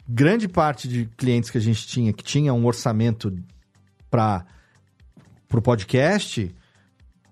grande 0.07 0.47
parte 0.47 0.87
de 0.87 1.05
clientes 1.17 1.49
que 1.49 1.57
a 1.57 1.61
gente 1.61 1.87
tinha, 1.87 2.13
que 2.13 2.23
tinha 2.23 2.53
um 2.53 2.65
orçamento 2.65 3.33
para 4.09 4.45
o 5.51 5.61
podcast, 5.61 6.53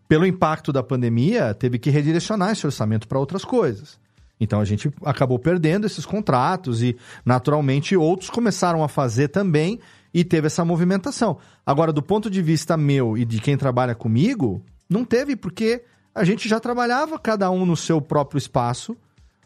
pelo 0.08 0.26
impacto 0.26 0.74
da 0.74 0.84
pandemia, 0.84 1.54
teve 1.54 1.78
que 1.78 1.90
redirecionar 1.90 2.52
esse 2.52 2.66
orçamento 2.66 3.08
para 3.08 3.20
outras 3.20 3.46
coisas. 3.46 4.00
Então 4.40 4.60
a 4.60 4.66
gente 4.66 4.92
acabou 5.04 5.40
perdendo 5.40 5.86
esses 5.86 6.06
contratos 6.06 6.84
e, 6.84 6.98
naturalmente, 7.24 7.96
outros 7.96 8.30
começaram 8.30 8.84
a 8.84 8.88
fazer 8.88 9.30
também 9.30 9.80
e 10.16 10.24
teve 10.24 10.48
essa 10.48 10.64
movimentação. 10.64 11.38
Agora, 11.66 11.92
do 11.92 12.02
ponto 12.02 12.30
de 12.30 12.42
vista 12.42 12.78
meu 12.78 13.18
e 13.18 13.26
de 13.26 13.42
quem 13.42 13.58
trabalha 13.58 13.94
comigo, 13.94 14.64
não 14.90 15.04
teve, 15.04 15.36
porque 15.36 15.84
a 16.16 16.24
gente 16.24 16.48
já 16.48 16.58
trabalhava 16.58 17.20
cada 17.20 17.52
um 17.52 17.66
no 17.66 17.76
seu 17.76 18.00
próprio 18.00 18.38
espaço 18.38 18.96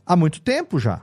há 0.05 0.15
muito 0.15 0.39
tempo 0.39 0.77
já. 0.77 1.01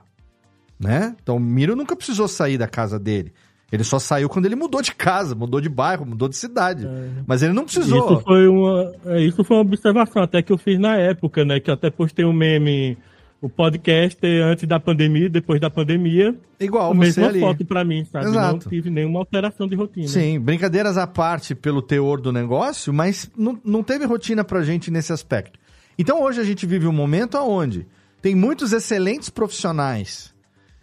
Né? 0.79 1.17
Então 1.21 1.39
o 1.39 1.41
Miro 1.41 1.75
nunca 1.75 1.97
precisou 1.97 2.29
sair 2.29 2.57
da 2.57 2.69
casa 2.69 2.97
dele. 2.97 3.33
Ele 3.73 3.83
só 3.83 3.99
saiu 3.99 4.29
quando 4.29 4.47
ele 4.47 4.55
mudou 4.55 4.81
de 4.81 4.95
casa, 4.95 5.35
mudou 5.35 5.61
de 5.61 5.69
bairro, 5.69 6.07
mudou 6.07 6.29
de 6.29 6.37
cidade. 6.37 6.87
É. 6.87 7.09
Mas 7.27 7.43
ele 7.43 7.53
não 7.53 7.65
precisou. 7.65 8.13
Isso 8.13 8.21
foi, 8.21 8.47
uma, 8.47 8.93
é, 9.07 9.21
isso 9.21 9.43
foi 9.43 9.57
uma 9.57 9.63
observação 9.63 10.23
até 10.23 10.43
que 10.43 10.53
eu 10.53 10.59
fiz 10.59 10.79
na 10.79 10.97
época, 10.97 11.45
né? 11.45 11.59
Que 11.59 11.71
eu 11.71 11.75
até 11.75 11.91
postei 11.91 12.25
um 12.25 12.33
meme, 12.33 12.97
o 13.41 13.49
podcast 13.49 14.19
antes 14.43 14.67
da 14.67 14.81
pandemia, 14.81 15.29
depois 15.29 15.61
da 15.61 15.71
pandemia. 15.71 16.35
Igual, 16.59 16.93
a 16.93 16.95
mesma 16.95 17.27
ali. 17.27 17.41
foto 17.41 17.65
pra 17.65 17.85
mim, 17.85 18.05
sabe? 18.05 18.27
Exato. 18.27 18.53
Não 18.53 18.59
tive 18.59 18.91
nenhuma 18.91 19.19
alteração 19.19 19.69
de 19.69 19.75
rotina. 19.75 20.09
Sim, 20.09 20.41
brincadeiras 20.41 20.97
à 20.97 21.07
parte 21.07 21.55
pelo 21.55 21.83
teor 21.83 22.21
do 22.21 22.33
negócio, 22.33 22.93
mas 22.93 23.31
não, 23.37 23.59
não 23.65 23.83
teve 23.83 24.05
rotina 24.05 24.43
pra 24.43 24.63
gente 24.63 24.91
nesse 24.91 25.13
aspecto. 25.13 25.59
Então 25.99 26.23
hoje 26.23 26.41
a 26.41 26.45
gente 26.45 26.67
vive 26.67 26.87
um 26.87 26.93
momento 26.93 27.37
onde 27.39 27.87
tem 28.21 28.35
muitos 28.35 28.73
excelentes 28.73 29.29
profissionais 29.29 30.35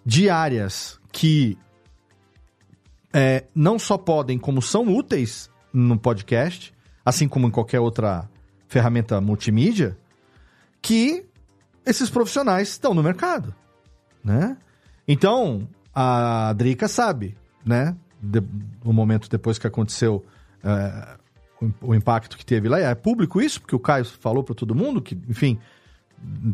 de 0.06 0.30
áreas 0.30 1.00
que 1.12 1.58
é, 3.12 3.44
não 3.54 3.78
só 3.78 3.98
podem, 3.98 4.38
como 4.40 4.62
são 4.62 4.88
úteis 4.94 5.50
no 5.72 5.98
podcast, 5.98 6.74
assim 7.06 7.28
como 7.28 7.48
em 7.48 7.52
qualquer 7.52 7.80
outra 7.80 8.30
ferramenta 8.68 9.22
multimídia, 9.22 9.98
que 10.82 11.26
esses 11.85 12.10
profissionais 12.10 12.69
estão 12.69 12.93
no 12.93 13.03
mercado, 13.03 13.53
né? 14.23 14.57
Então, 15.07 15.68
a 15.93 16.53
Drica 16.53 16.88
sabe, 16.88 17.38
né? 17.65 17.95
De, 18.22 18.41
no 18.84 18.93
momento 18.93 19.30
depois 19.30 19.57
que 19.57 19.68
aconteceu 19.68 20.26
é, 20.64 21.18
o, 21.61 21.89
o, 21.89 21.95
impacto 21.95 22.38
que 22.38 22.45
teve 22.45 22.69
lá, 22.69 22.80
é 22.80 22.95
público 22.95 23.41
isso, 23.41 23.60
porque 23.60 23.76
o 23.76 23.80
Caio 23.80 24.05
falou 24.05 24.43
para 24.43 24.55
todo 24.55 24.73
mundo 24.73 25.01
que, 25.01 25.19
enfim, 25.27 25.60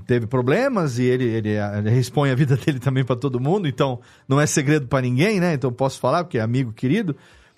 teve 0.08 0.26
problemas 0.26 0.98
e 0.98 1.04
ele, 1.04 1.26
ele, 1.26 1.50
ele 1.50 2.00
expõe 2.00 2.32
a 2.32 2.36
vida 2.36 2.58
dele 2.58 2.80
também 2.80 3.06
para 3.06 3.16
todo 3.16 3.40
mundo, 3.40 3.68
então 3.68 4.00
não 4.28 4.42
é 4.42 4.48
segredo 4.48 4.88
para 4.88 5.02
ninguém, 5.02 5.40
né? 5.40 5.54
Então 5.54 5.72
posso 5.72 6.00
falar, 6.00 6.24
porque 6.24 6.38
é 6.38 6.42
amigo 6.42 6.74
querido. 6.74 7.16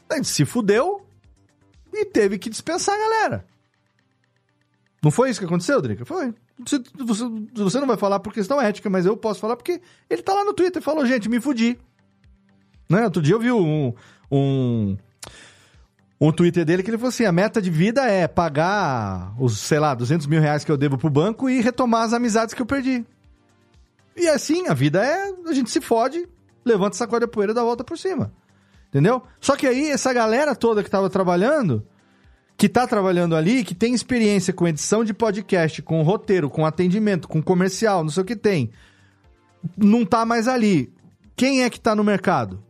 A 0.10 0.16
gente 0.16 0.28
se 0.28 0.44
fudeu 0.44 1.06
e 1.94 2.06
teve 2.06 2.38
que 2.38 2.50
dispensar 2.50 2.96
a 2.96 3.00
galera. 3.00 3.46
Não 5.04 5.10
foi 5.10 5.30
isso 5.30 5.40
que 5.40 5.46
aconteceu, 5.46 5.82
Drica? 5.82 6.06
Foi. 6.06 6.34
Você, 6.64 6.82
você, 7.00 7.24
você 7.54 7.80
não 7.80 7.88
vai 7.88 7.98
falar 7.98 8.20
por 8.20 8.32
questão 8.32 8.62
ética, 8.62 8.90
mas 8.90 9.06
eu 9.06 9.18
posso 9.18 9.40
falar 9.40 9.56
porque 9.56 9.82
ele 10.10 10.22
tá 10.22 10.34
lá 10.34 10.46
no 10.46 10.54
Twitter 10.54 10.82
e 10.82 10.86
falou, 10.86 11.06
gente, 11.06 11.28
me 11.28 11.42
fudi. 11.42 11.80
Né? 12.90 13.04
Outro 13.06 13.22
dia 13.22 13.34
eu 13.34 13.40
vi 13.40 13.52
um, 13.52 13.94
um 14.32 14.98
um 16.22 16.32
Twitter 16.32 16.64
dele 16.64 16.84
que 16.84 16.90
ele 16.92 17.00
falou 17.00 17.10
assim: 17.10 17.26
a 17.26 17.32
meta 17.32 17.60
de 17.60 17.72
vida 17.72 18.04
é 18.06 18.28
pagar 18.28 19.34
os, 19.40 19.58
sei 19.58 19.80
lá, 19.80 19.96
200 19.96 20.28
mil 20.28 20.40
reais 20.40 20.64
que 20.64 20.72
eu 20.72 20.78
devo 20.78 20.96
pro 20.96 21.10
banco 21.10 21.50
e 21.50 21.62
retomar 21.62 22.04
as 22.04 22.14
amizades 22.14 22.54
que 22.54 22.62
eu 22.62 22.66
perdi. 22.66 23.04
E 24.16 24.28
assim, 24.28 24.68
a 24.68 24.74
vida 24.76 25.04
é. 25.04 25.34
A 25.48 25.54
gente 25.54 25.72
se 25.72 25.82
fode, 25.82 26.30
levanta, 26.64 26.96
sacode 26.96 27.26
a 27.26 27.28
poeira 27.28 27.54
e 27.54 27.56
dá 27.56 27.62
a 27.62 27.66
volta 27.66 27.84
por 27.84 27.98
cima. 27.98 28.32
Entendeu? 28.90 29.24
Só 29.40 29.56
que 29.56 29.66
aí, 29.66 29.90
essa 29.90 30.14
galera 30.14 30.54
toda 30.54 30.84
que 30.84 30.90
tava 30.90 31.10
trabalhando, 31.10 31.84
que 32.62 32.70
tá 32.70 32.86
trabalhando 32.86 33.36
ali, 33.36 33.64
que 33.64 33.74
tem 33.74 33.92
experiência 33.92 34.54
com 34.54 34.68
edição 34.68 35.04
de 35.04 35.16
podcast, 35.16 35.82
com 35.82 36.00
roteiro, 36.04 36.48
com 36.48 36.64
atendimento, 36.64 37.28
com 37.28 37.42
comercial, 37.42 38.04
não 38.04 38.12
sei 38.12 38.22
o 38.22 38.26
que 38.26 38.36
tem, 38.36 38.70
não 39.76 40.06
tá 40.06 40.28
mais 40.28 40.48
ali. 40.48 40.94
Quem 41.36 41.64
é 41.64 41.72
que 41.72 41.80
tá 41.80 41.96
no 41.96 42.04
mercado? 42.04 42.64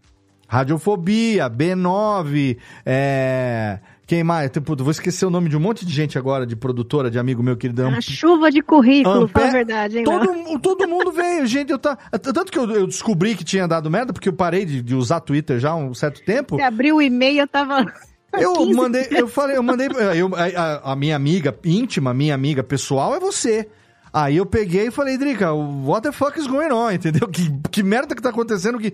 Radiofobia, 0.47 1.49
B9, 1.49 2.57
é... 2.85 3.80
Quem 4.07 4.23
mais? 4.23 4.49
Vou 4.77 4.91
esquecer 4.91 5.26
o 5.26 5.30
nome 5.30 5.49
de 5.49 5.57
um 5.57 5.59
monte 5.59 5.85
de 5.85 5.93
gente 5.93 6.18
agora, 6.18 6.45
de 6.45 6.55
produtora, 6.55 7.11
de 7.11 7.19
amigo 7.19 7.43
meu 7.43 7.57
querido. 7.57 7.85
A 7.88 7.99
chuva 7.99 8.49
de 8.49 8.61
currículo, 8.61 9.23
Ampé, 9.23 9.39
fala 9.39 9.47
a 9.47 9.51
verdade, 9.51 9.97
hein? 9.97 10.03
Todo, 10.05 10.59
todo 10.59 10.88
mundo 10.88 11.11
veio, 11.11 11.45
gente. 11.45 11.69
Eu 11.69 11.80
tá, 11.80 11.97
tanto 12.11 12.49
que 12.49 12.59
eu, 12.59 12.69
eu, 12.72 12.88
descobri 12.88 13.35
que 13.35 13.43
tinha 13.43 13.68
dado 13.68 13.89
merda, 13.91 14.13
porque 14.13 14.27
eu 14.27 14.34
parei 14.34 14.65
de, 14.65 14.81
de 14.81 14.95
usar 14.95 15.19
Twitter 15.19 15.59
já 15.59 15.72
há 15.72 15.76
um 15.76 15.93
certo 15.93 16.23
tempo. 16.23 16.55
Você 16.55 16.61
abriu 16.61 16.97
o 16.97 17.01
e-mail, 17.01 17.41
eu 17.41 17.47
tava. 17.47 17.85
Eu 18.33 18.53
15. 18.53 18.73
mandei, 18.73 19.07
eu 19.11 19.27
falei, 19.27 19.57
eu 19.57 19.63
mandei. 19.63 19.87
Eu, 20.15 20.31
a, 20.35 20.91
a, 20.91 20.95
minha 20.95 21.15
amiga 21.15 21.57
íntima, 21.65 22.13
minha 22.13 22.33
amiga 22.33 22.63
pessoal 22.63 23.13
é 23.15 23.19
você. 23.19 23.67
Aí 24.13 24.37
eu 24.37 24.45
peguei 24.45 24.87
e 24.87 24.91
falei, 24.91 25.17
Drica, 25.17 25.53
what 25.53 26.01
the 26.01 26.11
fuck 26.11 26.37
is 26.39 26.47
going 26.47 26.71
on? 26.71 26.91
Entendeu? 26.93 27.27
Que, 27.27 27.51
que 27.69 27.83
merda 27.83 28.15
que 28.15 28.21
tá 28.21 28.29
acontecendo 28.29 28.79
que 28.79 28.93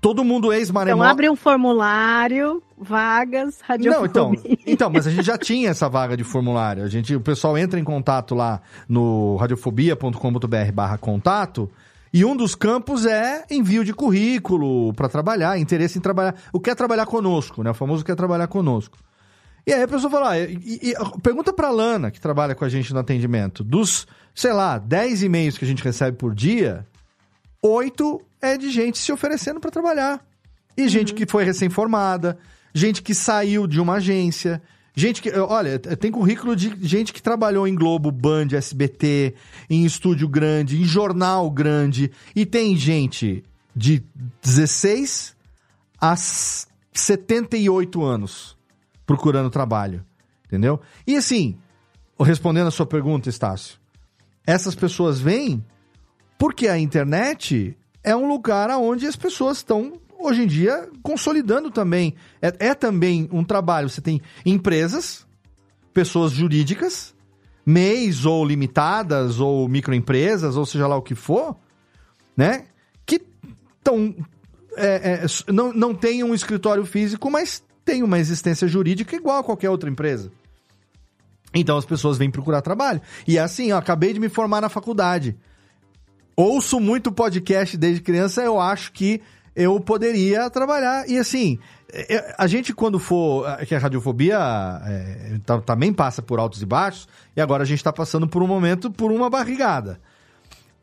todo 0.00 0.24
mundo 0.24 0.52
ex-maremoto. 0.52 1.02
Então 1.02 1.10
abre 1.10 1.30
um 1.30 1.36
formulário, 1.36 2.62
vagas, 2.76 3.60
radiofobia. 3.62 3.98
Não, 3.98 4.06
então, 4.06 4.32
então, 4.66 4.90
mas 4.90 5.06
a 5.06 5.10
gente 5.10 5.24
já 5.24 5.38
tinha 5.38 5.70
essa 5.70 5.88
vaga 5.88 6.16
de 6.16 6.24
formulário. 6.24 6.82
A 6.82 6.88
gente, 6.88 7.14
o 7.14 7.20
pessoal 7.20 7.56
entra 7.56 7.78
em 7.78 7.84
contato 7.84 8.34
lá 8.34 8.60
no 8.88 9.36
radiofobia.com.br 9.36 10.72
barra 10.74 10.98
contato 10.98 11.70
e 12.12 12.24
um 12.24 12.36
dos 12.36 12.54
campos 12.54 13.06
é 13.06 13.44
envio 13.50 13.84
de 13.84 13.94
currículo 13.94 14.92
para 14.92 15.08
trabalhar, 15.08 15.58
interesse 15.58 15.98
em 15.98 16.00
trabalhar. 16.02 16.34
O 16.52 16.60
que 16.60 16.68
é 16.68 16.74
trabalhar 16.74 17.06
conosco, 17.06 17.62
né? 17.62 17.70
O 17.70 17.74
famoso 17.74 18.04
quer 18.04 18.14
trabalhar 18.14 18.48
conosco. 18.48 18.98
E 19.66 19.72
aí 19.72 19.82
a 19.82 19.88
pessoa 19.88 20.10
fala, 20.10 20.32
ah, 20.32 20.38
e, 20.38 20.58
e, 20.82 20.94
pergunta 21.22 21.52
pra 21.52 21.70
Lana, 21.70 22.10
que 22.10 22.20
trabalha 22.20 22.54
com 22.54 22.64
a 22.64 22.68
gente 22.68 22.92
no 22.92 22.98
atendimento, 22.98 23.64
dos, 23.64 24.06
sei 24.34 24.52
lá, 24.52 24.76
10 24.76 25.22
e-mails 25.22 25.56
que 25.56 25.64
a 25.64 25.68
gente 25.68 25.82
recebe 25.82 26.16
por 26.16 26.34
dia, 26.34 26.86
oito 27.62 28.20
é 28.40 28.58
de 28.58 28.70
gente 28.70 28.98
se 28.98 29.12
oferecendo 29.12 29.60
para 29.60 29.70
trabalhar. 29.70 30.20
E 30.76 30.82
uhum. 30.82 30.88
gente 30.88 31.14
que 31.14 31.24
foi 31.26 31.44
recém-formada, 31.44 32.36
gente 32.74 33.02
que 33.02 33.14
saiu 33.14 33.66
de 33.66 33.80
uma 33.80 33.94
agência, 33.94 34.60
gente 34.94 35.22
que. 35.22 35.30
Olha, 35.30 35.78
tem 35.78 36.10
currículo 36.10 36.54
de 36.54 36.76
gente 36.80 37.12
que 37.12 37.22
trabalhou 37.22 37.66
em 37.66 37.74
Globo, 37.74 38.10
Band, 38.10 38.48
SBT, 38.52 39.34
em 39.68 39.84
estúdio 39.84 40.28
grande, 40.28 40.80
em 40.80 40.84
jornal 40.84 41.50
grande. 41.50 42.10
E 42.34 42.44
tem 42.44 42.76
gente 42.76 43.42
de 43.74 44.02
16 44.42 45.34
a 46.00 46.14
78 46.16 48.02
anos 48.02 48.56
procurando 49.06 49.50
trabalho. 49.50 50.04
Entendeu? 50.46 50.80
E 51.06 51.16
assim, 51.16 51.56
respondendo 52.20 52.66
a 52.66 52.70
sua 52.70 52.86
pergunta, 52.86 53.28
Estácio, 53.28 53.78
essas 54.46 54.74
pessoas 54.74 55.20
vêm 55.20 55.64
porque 56.38 56.66
a 56.68 56.78
internet 56.78 57.76
é 58.02 58.16
um 58.16 58.26
lugar 58.26 58.68
onde 58.70 59.06
as 59.06 59.14
pessoas 59.14 59.58
estão, 59.58 60.00
hoje 60.26 60.42
em 60.42 60.46
dia, 60.46 60.88
consolidando 61.02 61.70
também. 61.70 62.14
É, 62.40 62.68
é 62.68 62.74
também 62.74 63.28
um 63.32 63.44
trabalho. 63.44 63.88
Você 63.88 64.00
tem 64.00 64.20
empresas, 64.44 65.26
pessoas 65.92 66.32
jurídicas, 66.32 67.14
MEIs 67.64 68.24
ou 68.24 68.44
limitadas, 68.44 69.40
ou 69.40 69.68
microempresas, 69.68 70.56
ou 70.56 70.66
seja 70.66 70.86
lá 70.86 70.96
o 70.96 71.02
que 71.02 71.14
for, 71.14 71.56
né? 72.36 72.66
Que 73.04 73.20
estão. 73.78 74.14
É, 74.76 75.24
é, 75.24 75.52
não, 75.52 75.72
não 75.72 75.94
tem 75.94 76.24
um 76.24 76.34
escritório 76.34 76.84
físico, 76.86 77.30
mas 77.30 77.62
tem 77.84 78.02
uma 78.02 78.18
existência 78.18 78.66
jurídica 78.66 79.14
igual 79.14 79.38
a 79.38 79.44
qualquer 79.44 79.70
outra 79.70 79.90
empresa. 79.90 80.32
Então 81.54 81.76
as 81.76 81.84
pessoas 81.84 82.16
vêm 82.16 82.30
procurar 82.30 82.62
trabalho. 82.62 83.02
E 83.28 83.36
é 83.36 83.40
assim, 83.40 83.70
eu 83.70 83.76
acabei 83.76 84.14
de 84.14 84.20
me 84.20 84.30
formar 84.30 84.62
na 84.62 84.70
faculdade 84.70 85.36
ouço 86.36 86.80
muito 86.80 87.12
podcast 87.12 87.76
desde 87.76 88.02
criança, 88.02 88.42
eu 88.42 88.60
acho 88.60 88.92
que 88.92 89.20
eu 89.54 89.78
poderia 89.80 90.48
trabalhar. 90.50 91.08
E 91.08 91.18
assim, 91.18 91.58
é, 91.92 92.34
a 92.38 92.46
gente 92.46 92.72
quando 92.72 92.98
for. 92.98 93.46
é 93.58 93.66
Que 93.66 93.74
a 93.74 93.78
radiofobia 93.78 94.38
é, 94.84 95.38
também 95.64 95.92
passa 95.92 96.22
por 96.22 96.38
altos 96.38 96.62
e 96.62 96.66
baixos, 96.66 97.08
e 97.36 97.40
agora 97.40 97.62
a 97.62 97.66
gente 97.66 97.78
está 97.78 97.92
passando 97.92 98.26
por 98.26 98.42
um 98.42 98.46
momento, 98.46 98.90
por 98.90 99.12
uma 99.12 99.28
barrigada. 99.28 100.00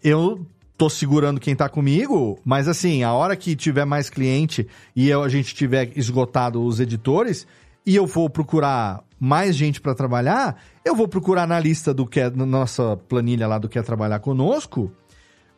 Eu 0.03 0.45
tô 0.77 0.89
segurando 0.89 1.41
quem 1.41 1.55
tá 1.55 1.67
comigo, 1.67 2.39
mas 2.45 2.67
assim, 2.67 3.03
a 3.03 3.11
hora 3.11 3.35
que 3.35 3.55
tiver 3.55 3.83
mais 3.85 4.09
cliente 4.09 4.65
e 4.95 5.09
eu- 5.09 5.23
a 5.23 5.27
gente 5.29 5.53
tiver 5.53 5.91
esgotado 5.97 6.63
os 6.63 6.79
editores, 6.79 7.45
e 7.85 7.95
eu 7.95 8.07
for 8.07 8.29
procurar 8.29 9.03
mais 9.19 9.55
gente 9.55 9.81
para 9.81 9.93
trabalhar, 9.93 10.61
eu 10.85 10.95
vou 10.95 11.07
procurar 11.07 11.45
na 11.45 11.59
lista 11.59 11.93
do 11.93 12.05
que 12.07 12.21
é, 12.21 12.29
na 12.29 12.45
nossa 12.45 12.95
planilha 12.95 13.45
lá 13.47 13.57
do 13.57 13.67
que 13.67 13.77
é 13.77 13.81
trabalhar 13.81 14.19
conosco. 14.19 14.89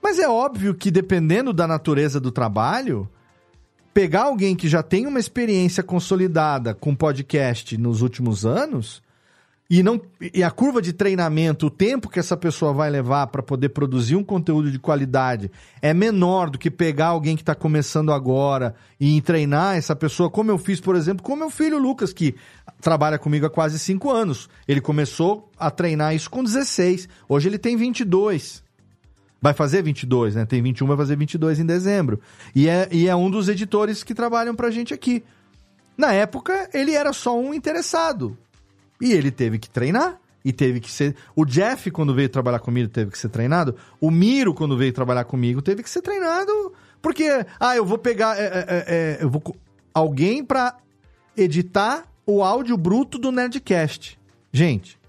Mas 0.01 0.19
é 0.19 0.27
óbvio 0.27 0.73
que 0.73 0.89
dependendo 0.89 1.53
da 1.53 1.67
natureza 1.67 2.19
do 2.19 2.31
trabalho, 2.31 3.07
pegar 3.93 4.23
alguém 4.23 4.55
que 4.55 4.67
já 4.67 4.81
tem 4.81 5.05
uma 5.05 5.19
experiência 5.19 5.83
consolidada 5.83 6.73
com 6.73 6.95
podcast 6.95 7.77
nos 7.77 8.01
últimos 8.01 8.45
anos 8.45 9.01
e 9.73 9.81
não 9.81 10.01
e 10.33 10.43
a 10.43 10.51
curva 10.51 10.81
de 10.81 10.91
treinamento, 10.91 11.67
o 11.67 11.69
tempo 11.69 12.09
que 12.09 12.19
essa 12.19 12.35
pessoa 12.35 12.73
vai 12.73 12.89
levar 12.89 13.27
para 13.27 13.41
poder 13.41 13.69
produzir 13.69 14.17
um 14.17 14.23
conteúdo 14.23 14.69
de 14.69 14.77
qualidade 14.77 15.49
é 15.81 15.93
menor 15.93 16.49
do 16.49 16.57
que 16.57 16.69
pegar 16.69 17.07
alguém 17.07 17.37
que 17.37 17.41
está 17.41 17.55
começando 17.55 18.11
agora 18.11 18.75
e 18.99 19.21
treinar 19.21 19.77
essa 19.77 19.95
pessoa, 19.95 20.29
como 20.29 20.51
eu 20.51 20.57
fiz, 20.57 20.81
por 20.81 20.93
exemplo, 20.93 21.23
com 21.23 21.37
meu 21.37 21.49
filho 21.49 21.77
Lucas, 21.79 22.11
que 22.11 22.35
trabalha 22.81 23.17
comigo 23.17 23.45
há 23.45 23.49
quase 23.49 23.79
cinco 23.79 24.11
anos. 24.11 24.49
Ele 24.67 24.81
começou 24.81 25.49
a 25.57 25.71
treinar 25.71 26.13
isso 26.13 26.29
com 26.29 26.43
16. 26.43 27.07
Hoje 27.29 27.47
ele 27.47 27.57
tem 27.57 27.77
22. 27.77 28.61
Vai 29.41 29.53
fazer 29.53 29.81
22, 29.81 30.35
né? 30.35 30.45
Tem 30.45 30.61
21, 30.61 30.85
vai 30.85 30.97
fazer 30.97 31.15
22 31.15 31.59
em 31.59 31.65
dezembro. 31.65 32.19
E 32.55 32.69
é, 32.69 32.87
e 32.91 33.07
é 33.07 33.15
um 33.15 33.29
dos 33.29 33.49
editores 33.49 34.03
que 34.03 34.13
trabalham 34.13 34.55
pra 34.55 34.69
gente 34.69 34.93
aqui. 34.93 35.23
Na 35.97 36.13
época, 36.13 36.69
ele 36.73 36.93
era 36.93 37.11
só 37.11 37.37
um 37.37 37.53
interessado. 37.53 38.37
E 39.01 39.11
ele 39.11 39.31
teve 39.31 39.57
que 39.57 39.69
treinar. 39.69 40.19
E 40.43 40.51
teve 40.51 40.79
que 40.79 40.91
ser. 40.91 41.15
O 41.35 41.45
Jeff, 41.45 41.89
quando 41.91 42.13
veio 42.13 42.29
trabalhar 42.29 42.59
comigo, 42.59 42.89
teve 42.89 43.11
que 43.11 43.17
ser 43.17 43.29
treinado. 43.29 43.75
O 43.99 44.09
Miro, 44.09 44.53
quando 44.53 44.77
veio 44.77 44.93
trabalhar 44.93 45.23
comigo, 45.23 45.61
teve 45.61 45.83
que 45.83 45.89
ser 45.89 46.01
treinado. 46.01 46.73
Porque, 47.01 47.45
ah, 47.59 47.75
eu 47.75 47.85
vou 47.85 47.97
pegar. 47.97 48.39
é, 48.39 48.45
é, 48.45 48.47
é, 48.47 48.85
é, 48.87 49.17
eu 49.21 49.29
vou. 49.29 49.43
Alguém 49.93 50.43
pra 50.43 50.77
editar 51.35 52.05
o 52.25 52.43
áudio 52.43 52.77
bruto 52.77 53.17
do 53.17 53.31
Nerdcast. 53.31 54.19
Gente, 54.51 54.99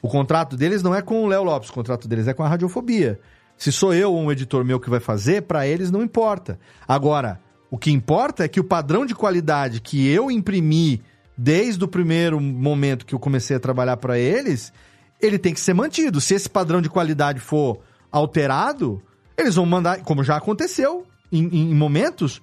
o 0.00 0.08
contrato 0.08 0.56
deles 0.56 0.82
não 0.82 0.94
é 0.94 1.02
com 1.02 1.24
o 1.24 1.26
Léo 1.26 1.44
Lopes, 1.44 1.70
o 1.70 1.72
contrato 1.72 2.08
deles 2.08 2.26
é 2.26 2.34
com 2.34 2.42
a 2.42 2.48
Radiofobia. 2.48 3.20
Se 3.56 3.70
sou 3.70 3.94
eu 3.94 4.12
ou 4.12 4.20
um 4.20 4.32
editor 4.32 4.64
meu 4.64 4.80
que 4.80 4.90
vai 4.90 5.00
fazer, 5.00 5.42
pra 5.42 5.66
eles 5.66 5.90
não 5.90 6.02
importa. 6.02 6.58
Agora, 6.86 7.40
o 7.70 7.78
que 7.78 7.90
importa 7.90 8.44
é 8.44 8.48
que 8.48 8.58
o 8.60 8.64
padrão 8.64 9.06
de 9.06 9.14
qualidade 9.14 9.80
que 9.80 10.08
eu 10.08 10.30
imprimi 10.30 11.02
desde 11.38 11.82
o 11.84 11.88
primeiro 11.88 12.40
momento 12.40 13.06
que 13.06 13.14
eu 13.14 13.18
comecei 13.18 13.56
a 13.56 13.60
trabalhar 13.60 13.96
pra 13.96 14.18
eles, 14.18 14.72
ele 15.20 15.38
tem 15.38 15.54
que 15.54 15.60
ser 15.60 15.74
mantido. 15.74 16.20
Se 16.20 16.34
esse 16.34 16.50
padrão 16.50 16.80
de 16.82 16.88
qualidade 16.90 17.38
for 17.40 17.80
alterado, 18.10 19.00
eles 19.36 19.54
vão 19.54 19.64
mandar, 19.64 20.00
como 20.02 20.22
já 20.24 20.36
aconteceu 20.36 21.06
em, 21.30 21.44
em- 21.70 21.74
momentos, 21.74 22.42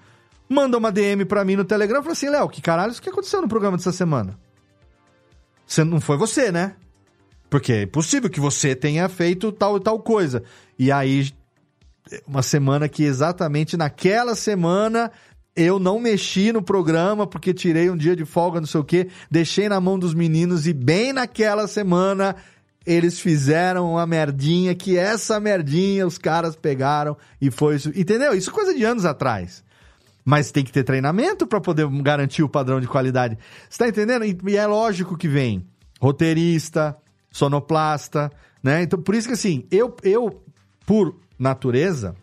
manda 0.49 0.77
uma 0.77 0.91
DM 0.91 1.25
pra 1.25 1.45
mim 1.45 1.55
no 1.55 1.63
Telegram 1.65 1.99
e 1.99 2.01
fala 2.03 2.13
assim: 2.13 2.29
Léo, 2.29 2.49
que 2.49 2.61
caralho, 2.61 2.91
o 2.93 3.01
que 3.01 3.09
aconteceu 3.09 3.41
no 3.41 3.47
programa 3.47 3.77
dessa 3.77 3.91
semana? 3.91 4.39
Você, 5.67 5.83
não 5.83 6.01
foi 6.01 6.17
você, 6.17 6.51
né? 6.51 6.75
Porque 7.49 7.73
é 7.73 7.81
impossível 7.83 8.29
que 8.29 8.39
você 8.39 8.75
tenha 8.75 9.09
feito 9.09 9.51
tal 9.51 9.77
e 9.77 9.79
tal 9.79 9.99
coisa. 9.99 10.43
E 10.77 10.91
aí, 10.91 11.31
uma 12.27 12.41
semana 12.41 12.87
que 12.87 13.03
exatamente 13.03 13.75
naquela 13.75 14.35
semana 14.35 15.11
eu 15.55 15.79
não 15.79 15.99
mexi 15.99 16.53
no 16.53 16.61
programa 16.61 17.27
porque 17.27 17.53
tirei 17.53 17.89
um 17.89 17.97
dia 17.97 18.15
de 18.15 18.23
folga, 18.23 18.59
não 18.59 18.67
sei 18.67 18.79
o 18.79 18.83
quê, 18.83 19.09
deixei 19.29 19.67
na 19.67 19.81
mão 19.81 19.99
dos 19.99 20.13
meninos 20.13 20.67
e 20.67 20.73
bem 20.73 21.11
naquela 21.11 21.67
semana 21.67 22.35
eles 22.85 23.19
fizeram 23.19 23.91
uma 23.91 24.07
merdinha 24.07 24.73
que 24.73 24.97
essa 24.97 25.39
merdinha 25.39 26.07
os 26.07 26.17
caras 26.17 26.55
pegaram 26.55 27.17
e 27.41 27.51
foi 27.51 27.75
isso. 27.75 27.91
Entendeu? 27.95 28.33
Isso 28.33 28.49
é 28.49 28.53
coisa 28.53 28.73
de 28.73 28.83
anos 28.83 29.05
atrás. 29.05 29.63
Mas 30.23 30.51
tem 30.51 30.63
que 30.63 30.71
ter 30.71 30.83
treinamento 30.83 31.45
para 31.45 31.59
poder 31.59 31.87
garantir 32.01 32.43
o 32.43 32.49
padrão 32.49 32.79
de 32.79 32.87
qualidade. 32.87 33.37
Você 33.69 33.79
tá 33.79 33.87
entendendo? 33.87 34.23
E, 34.25 34.37
e 34.47 34.55
é 34.55 34.65
lógico 34.65 35.17
que 35.17 35.27
vem 35.27 35.65
roteirista, 35.99 36.95
sonoplasta, 37.31 38.31
né? 38.61 38.83
Então, 38.83 39.01
por 39.01 39.15
isso 39.15 39.27
que 39.27 39.33
assim, 39.33 39.65
eu, 39.71 39.95
eu 40.03 40.43
por 40.85 41.15
natureza, 41.37 42.15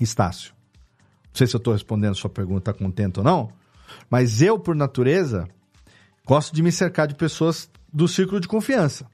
Estácio, 0.00 0.54
não 1.26 1.34
sei 1.34 1.46
se 1.46 1.54
eu 1.54 1.60
tô 1.60 1.72
respondendo 1.72 2.12
a 2.12 2.14
sua 2.14 2.30
pergunta, 2.30 2.72
tá 2.72 2.78
contente 2.78 3.18
ou 3.18 3.24
não, 3.24 3.52
mas 4.10 4.42
eu, 4.42 4.58
por 4.58 4.74
natureza, 4.74 5.48
gosto 6.26 6.54
de 6.54 6.62
me 6.62 6.72
cercar 6.72 7.06
de 7.06 7.14
pessoas 7.14 7.70
do 7.92 8.08
círculo 8.08 8.40
de 8.40 8.48
confiança. 8.48 9.06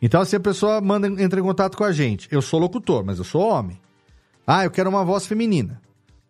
Então, 0.00 0.20
assim, 0.20 0.36
a 0.36 0.40
pessoa 0.40 0.80
manda, 0.80 1.08
entra 1.08 1.40
em 1.40 1.42
contato 1.42 1.76
com 1.76 1.84
a 1.84 1.92
gente. 1.92 2.28
Eu 2.30 2.42
sou 2.42 2.60
locutor, 2.60 3.04
mas 3.04 3.18
eu 3.18 3.24
sou 3.24 3.42
homem. 3.42 3.80
Ah, 4.46 4.64
eu 4.64 4.70
quero 4.70 4.90
uma 4.90 5.04
voz 5.04 5.26
feminina. 5.26 5.80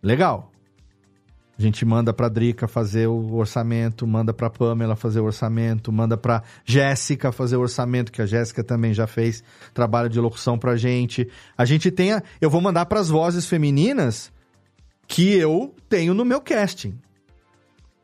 Legal. 0.03 0.53
A 1.59 1.63
gente 1.63 1.87
manda 1.87 2.13
pra 2.13 2.29
Drica 2.29 2.69
fazer 2.69 3.07
o 3.07 3.35
orçamento, 3.35 4.07
manda 4.07 4.35
pra 4.35 4.51
Pamela 4.51 4.95
fazer 4.95 5.21
o 5.21 5.25
orçamento, 5.25 5.91
manda 5.91 6.15
pra 6.15 6.43
Jéssica 6.67 7.33
fazer 7.33 7.57
o 7.57 7.61
orçamento, 7.61 8.13
que 8.13 8.21
a 8.21 8.27
Jéssica 8.27 8.63
também 8.63 8.93
já 8.93 9.07
fez 9.07 9.43
trabalho 9.73 10.11
de 10.11 10.21
locução 10.21 10.59
pra 10.59 10.77
gente. 10.77 11.27
A 11.57 11.65
gente 11.65 11.91
tem 11.91 12.13
a, 12.13 12.23
eu 12.43 12.51
vou 12.51 12.61
mandar 12.61 12.85
pras 12.85 13.09
vozes 13.09 13.47
femininas 13.47 14.31
que 15.09 15.35
eu 15.35 15.75
tenho 15.89 16.13
no 16.13 16.27
meu 16.27 16.43
casting. 16.43 16.99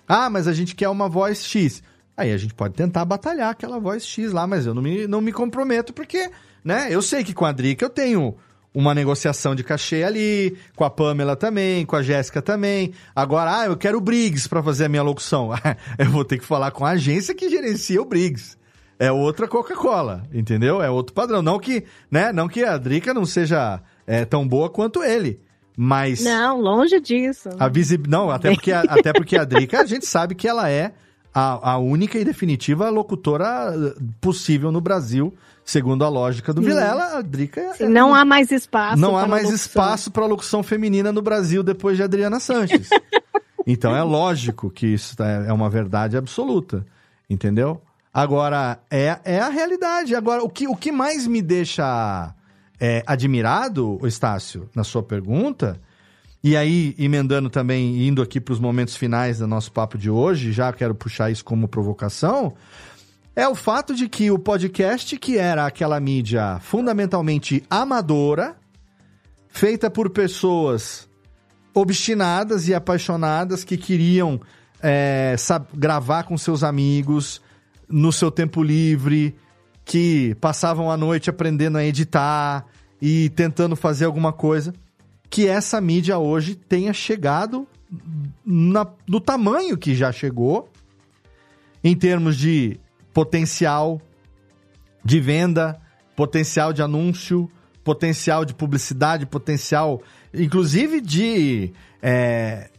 Ah, 0.08 0.30
mas 0.30 0.48
a 0.48 0.54
gente 0.54 0.74
quer 0.74 0.88
uma 0.88 1.08
voz 1.08 1.44
X. 1.44 1.82
Aí 2.16 2.32
a 2.32 2.38
gente 2.38 2.54
pode 2.54 2.74
tentar 2.74 3.04
batalhar 3.04 3.50
aquela 3.50 3.78
voz 3.78 4.06
X 4.06 4.32
lá, 4.32 4.46
mas 4.46 4.64
eu 4.64 4.72
não 4.72 4.82
me, 4.82 5.06
não 5.06 5.20
me 5.20 5.32
comprometo 5.32 5.92
porque, 5.92 6.30
né, 6.64 6.88
eu 6.90 7.02
sei 7.02 7.22
que 7.22 7.34
com 7.34 7.44
a 7.44 7.52
Drica 7.52 7.84
eu 7.84 7.90
tenho 7.90 8.34
uma 8.74 8.94
negociação 8.94 9.54
de 9.54 9.62
cachê 9.62 10.02
ali, 10.02 10.56
com 10.74 10.84
a 10.84 10.90
Pamela 10.90 11.36
também, 11.36 11.84
com 11.84 11.96
a 11.96 12.02
Jéssica 12.02 12.40
também. 12.40 12.92
Agora, 13.14 13.60
ah, 13.60 13.66
eu 13.66 13.76
quero 13.76 13.98
o 13.98 14.00
Briggs 14.00 14.48
pra 14.48 14.62
fazer 14.62 14.86
a 14.86 14.88
minha 14.88 15.02
locução. 15.02 15.50
eu 15.98 16.10
vou 16.10 16.24
ter 16.24 16.38
que 16.38 16.44
falar 16.44 16.70
com 16.70 16.84
a 16.84 16.90
agência 16.90 17.34
que 17.34 17.50
gerencia 17.50 18.00
o 18.00 18.04
Briggs. 18.04 18.56
É 18.98 19.10
outra 19.10 19.48
Coca-Cola, 19.48 20.22
entendeu? 20.32 20.80
É 20.80 20.88
outro 20.88 21.12
padrão. 21.12 21.42
Não 21.42 21.58
que, 21.58 21.84
né, 22.10 22.32
não 22.32 22.48
que 22.48 22.62
a 22.62 22.78
Drica 22.78 23.12
não 23.12 23.26
seja 23.26 23.80
é, 24.06 24.24
tão 24.24 24.46
boa 24.46 24.70
quanto 24.70 25.02
ele, 25.02 25.40
mas 25.76 26.22
Não, 26.22 26.60
longe 26.60 27.00
disso. 27.00 27.48
a 27.58 27.68
visib... 27.68 28.06
Não, 28.06 28.30
até 28.30 28.52
porque, 28.54 28.72
a, 28.72 28.80
até 28.80 29.12
porque 29.12 29.36
a 29.36 29.44
Drica, 29.44 29.80
a 29.80 29.86
gente 29.86 30.06
sabe 30.06 30.34
que 30.34 30.46
ela 30.46 30.70
é 30.70 30.92
a, 31.34 31.72
a 31.72 31.78
única 31.78 32.18
e 32.18 32.24
definitiva 32.24 32.90
locutora 32.90 33.74
eh, 33.74 34.00
possível 34.20 34.70
no 34.70 34.80
Brasil, 34.80 35.34
segundo 35.64 36.04
a 36.04 36.08
lógica 36.08 36.52
do 36.52 36.60
Sim. 36.62 36.68
Vilela. 36.68 37.18
A 37.18 37.22
Drica 37.22 37.60
é- 37.60 37.74
Sim, 37.74 37.88
não 37.88 38.14
há 38.14 38.24
mais 38.24 38.50
espaço. 38.50 39.00
não 39.00 39.16
há 39.16 39.26
mais 39.26 39.44
locução. 39.44 39.54
espaço 39.66 40.10
para 40.10 40.26
locução 40.26 40.62
feminina 40.62 41.12
no 41.12 41.22
Brasil 41.22 41.62
depois 41.62 41.96
de 41.96 42.02
Adriana 42.02 42.40
Sanches. 42.40 42.88
então 43.66 43.94
é 43.94 44.02
lógico 44.02 44.70
que 44.70 44.86
isso 44.86 45.16
tá- 45.16 45.26
é 45.28 45.52
uma 45.52 45.70
verdade 45.70 46.16
absoluta, 46.16 46.84
entendeu? 47.28 47.80
Agora, 48.12 48.78
é, 48.90 49.18
é 49.24 49.40
a 49.40 49.48
realidade. 49.48 50.14
Agora, 50.14 50.42
o 50.44 50.48
que, 50.50 50.68
o 50.68 50.76
que 50.76 50.92
mais 50.92 51.26
me 51.26 51.40
deixa 51.40 52.34
é, 52.78 53.02
admirado, 53.06 53.98
Estácio, 54.06 54.68
na 54.74 54.84
sua 54.84 55.02
pergunta, 55.02 55.80
e 56.44 56.54
aí 56.56 56.94
emendando 56.98 57.48
também, 57.48 58.06
indo 58.06 58.20
aqui 58.20 58.38
para 58.40 58.52
os 58.52 58.58
momentos 58.60 58.96
finais 58.96 59.38
do 59.38 59.46
nosso 59.46 59.72
papo 59.72 59.96
de 59.96 60.10
hoje, 60.10 60.52
já 60.52 60.72
quero 60.72 60.94
puxar 60.94 61.30
isso 61.30 61.44
como 61.44 61.68
provocação, 61.68 62.52
é 63.34 63.48
o 63.48 63.54
fato 63.54 63.94
de 63.94 64.08
que 64.08 64.30
o 64.30 64.38
podcast, 64.38 65.16
que 65.18 65.38
era 65.38 65.66
aquela 65.66 65.98
mídia 65.98 66.58
fundamentalmente 66.60 67.62
amadora, 67.70 68.56
feita 69.48 69.90
por 69.90 70.10
pessoas 70.10 71.08
obstinadas 71.74 72.68
e 72.68 72.74
apaixonadas 72.74 73.64
que 73.64 73.76
queriam 73.78 74.40
é, 74.82 75.34
gravar 75.74 76.24
com 76.24 76.36
seus 76.36 76.62
amigos 76.62 77.40
no 77.88 78.12
seu 78.12 78.30
tempo 78.30 78.62
livre, 78.62 79.34
que 79.84 80.34
passavam 80.40 80.90
a 80.90 80.96
noite 80.96 81.30
aprendendo 81.30 81.78
a 81.78 81.84
editar 81.84 82.66
e 83.00 83.30
tentando 83.30 83.74
fazer 83.74 84.04
alguma 84.04 84.32
coisa, 84.32 84.74
que 85.30 85.48
essa 85.48 85.80
mídia 85.80 86.18
hoje 86.18 86.54
tenha 86.54 86.92
chegado 86.92 87.66
na- 88.44 88.86
no 89.08 89.20
tamanho 89.20 89.76
que 89.78 89.94
já 89.94 90.12
chegou, 90.12 90.70
em 91.82 91.96
termos 91.96 92.36
de 92.36 92.78
potencial 93.12 94.00
de 95.04 95.20
venda, 95.20 95.80
potencial 96.16 96.72
de 96.72 96.82
anúncio, 96.82 97.50
potencial 97.82 98.44
de 98.44 98.54
publicidade, 98.54 99.26
potencial, 99.26 100.00
inclusive 100.32 101.00
de 101.00 101.72
é, 102.00 102.70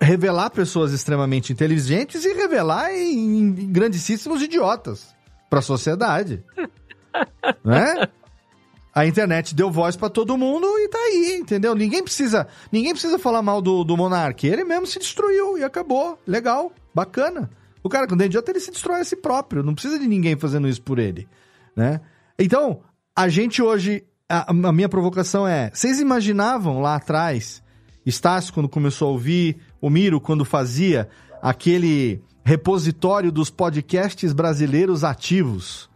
revelar 0.00 0.50
pessoas 0.50 0.92
extremamente 0.92 1.52
inteligentes 1.52 2.24
e 2.24 2.32
revelar 2.32 2.92
em, 2.92 3.38
em 3.38 3.72
grandíssimos 3.72 4.42
idiotas 4.42 5.14
para 5.48 5.60
a 5.60 5.62
sociedade, 5.62 6.42
né? 7.64 8.08
A 8.94 9.04
internet 9.06 9.56
deu 9.56 9.72
voz 9.72 9.96
para 9.96 10.08
todo 10.08 10.38
mundo 10.38 10.66
e 10.78 10.88
tá 10.88 10.98
aí, 10.98 11.38
entendeu? 11.40 11.74
Ninguém 11.74 12.02
precisa, 12.02 12.46
ninguém 12.70 12.92
precisa 12.92 13.18
falar 13.18 13.42
mal 13.42 13.60
do, 13.60 13.82
do 13.82 13.96
Monark. 13.96 14.46
Ele 14.46 14.62
mesmo 14.62 14.86
se 14.86 15.00
destruiu 15.00 15.58
e 15.58 15.64
acabou. 15.64 16.16
Legal, 16.24 16.72
bacana. 16.94 17.50
O 17.84 17.88
cara 17.90 18.06
com 18.06 18.16
dente 18.16 18.30
de 18.30 18.50
ele 18.50 18.58
se 18.58 18.70
destrói 18.70 19.00
a 19.00 19.04
si 19.04 19.14
próprio. 19.14 19.62
Não 19.62 19.74
precisa 19.74 19.98
de 19.98 20.08
ninguém 20.08 20.36
fazendo 20.36 20.66
isso 20.66 20.80
por 20.80 20.98
ele, 20.98 21.28
né? 21.76 22.00
Então, 22.38 22.80
a 23.14 23.28
gente 23.28 23.60
hoje, 23.60 24.02
a, 24.26 24.50
a 24.50 24.72
minha 24.72 24.88
provocação 24.88 25.46
é, 25.46 25.70
vocês 25.72 26.00
imaginavam 26.00 26.80
lá 26.80 26.96
atrás, 26.96 27.62
Estácio 28.06 28.54
quando 28.54 28.68
começou 28.68 29.08
a 29.08 29.10
ouvir, 29.12 29.58
o 29.82 29.90
Miro 29.90 30.18
quando 30.18 30.46
fazia 30.46 31.08
aquele 31.42 32.22
repositório 32.42 33.30
dos 33.30 33.50
podcasts 33.50 34.32
brasileiros 34.32 35.04
ativos 35.04 35.90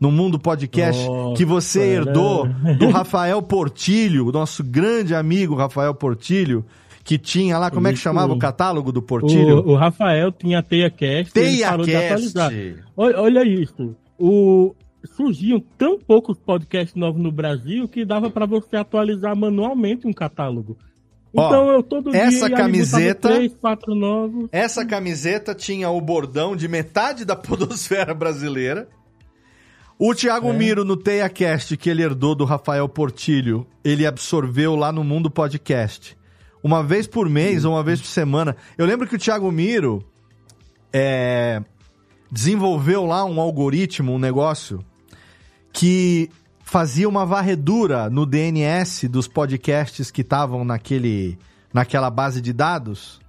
no 0.00 0.10
Mundo 0.10 0.38
Podcast 0.38 1.06
oh, 1.08 1.34
que 1.34 1.44
você 1.44 1.80
herdou 1.80 2.46
do 2.78 2.88
Rafael 2.90 3.42
Portilho, 3.42 4.30
nosso 4.32 4.64
grande 4.64 5.14
amigo 5.14 5.54
Rafael 5.54 5.94
Portilho, 5.94 6.64
que 7.06 7.16
tinha 7.16 7.56
lá, 7.56 7.70
como 7.70 7.86
é 7.86 7.92
que 7.92 7.98
chamava 8.00 8.32
o 8.32 8.38
catálogo 8.38 8.90
do 8.90 9.00
Portilho? 9.00 9.60
O, 9.60 9.70
o 9.70 9.76
Rafael 9.76 10.32
tinha 10.32 10.60
Teia 10.60 10.90
Cast. 10.90 11.32
Teia 11.32 11.78
Cast. 11.78 12.34
Olha, 12.96 13.20
olha 13.20 13.44
isso. 13.44 13.94
O, 14.18 14.74
surgiam 15.04 15.62
tão 15.78 16.00
poucos 16.00 16.36
podcasts 16.36 16.96
novos 16.96 17.22
no 17.22 17.30
Brasil 17.30 17.86
que 17.86 18.04
dava 18.04 18.28
para 18.28 18.44
você 18.44 18.74
atualizar 18.74 19.36
manualmente 19.36 20.04
um 20.04 20.12
catálogo. 20.12 20.76
Então 21.32 21.66
Ó, 21.68 21.72
eu 21.74 21.82
todo 21.84 22.10
dia 22.10 22.22
essa 22.22 22.50
camiseta, 22.50 23.28
três, 23.28 23.54
quatro 23.54 23.94
novos. 23.94 24.48
Essa 24.50 24.84
camiseta 24.84 25.54
tinha 25.54 25.88
o 25.88 26.00
bordão 26.00 26.56
de 26.56 26.66
metade 26.66 27.24
da 27.24 27.36
podosfera 27.38 28.12
brasileira. 28.14 28.88
O 29.96 30.12
Thiago 30.12 30.48
é. 30.48 30.52
Miro 30.52 30.84
no 30.84 30.96
TeiaCast, 30.96 31.76
que 31.76 31.88
ele 31.88 32.02
herdou 32.02 32.34
do 32.34 32.44
Rafael 32.44 32.88
Portilho, 32.88 33.64
ele 33.84 34.04
absorveu 34.04 34.74
lá 34.74 34.90
no 34.90 35.04
Mundo 35.04 35.30
Podcast. 35.30 36.16
Uma 36.66 36.82
vez 36.82 37.06
por 37.06 37.28
mês 37.28 37.64
ou 37.64 37.74
uma 37.74 37.82
vez 37.84 38.00
por 38.00 38.08
semana. 38.08 38.56
Eu 38.76 38.86
lembro 38.86 39.06
que 39.06 39.14
o 39.14 39.18
Thiago 39.18 39.52
Miro 39.52 40.04
é, 40.92 41.62
desenvolveu 42.28 43.06
lá 43.06 43.24
um 43.24 43.40
algoritmo, 43.40 44.12
um 44.12 44.18
negócio, 44.18 44.84
que 45.72 46.28
fazia 46.64 47.08
uma 47.08 47.24
varredura 47.24 48.10
no 48.10 48.26
DNS 48.26 49.06
dos 49.06 49.28
podcasts 49.28 50.10
que 50.10 50.22
estavam 50.22 50.64
naquele, 50.64 51.38
naquela 51.72 52.10
base 52.10 52.40
de 52.40 52.52
dados. 52.52 53.20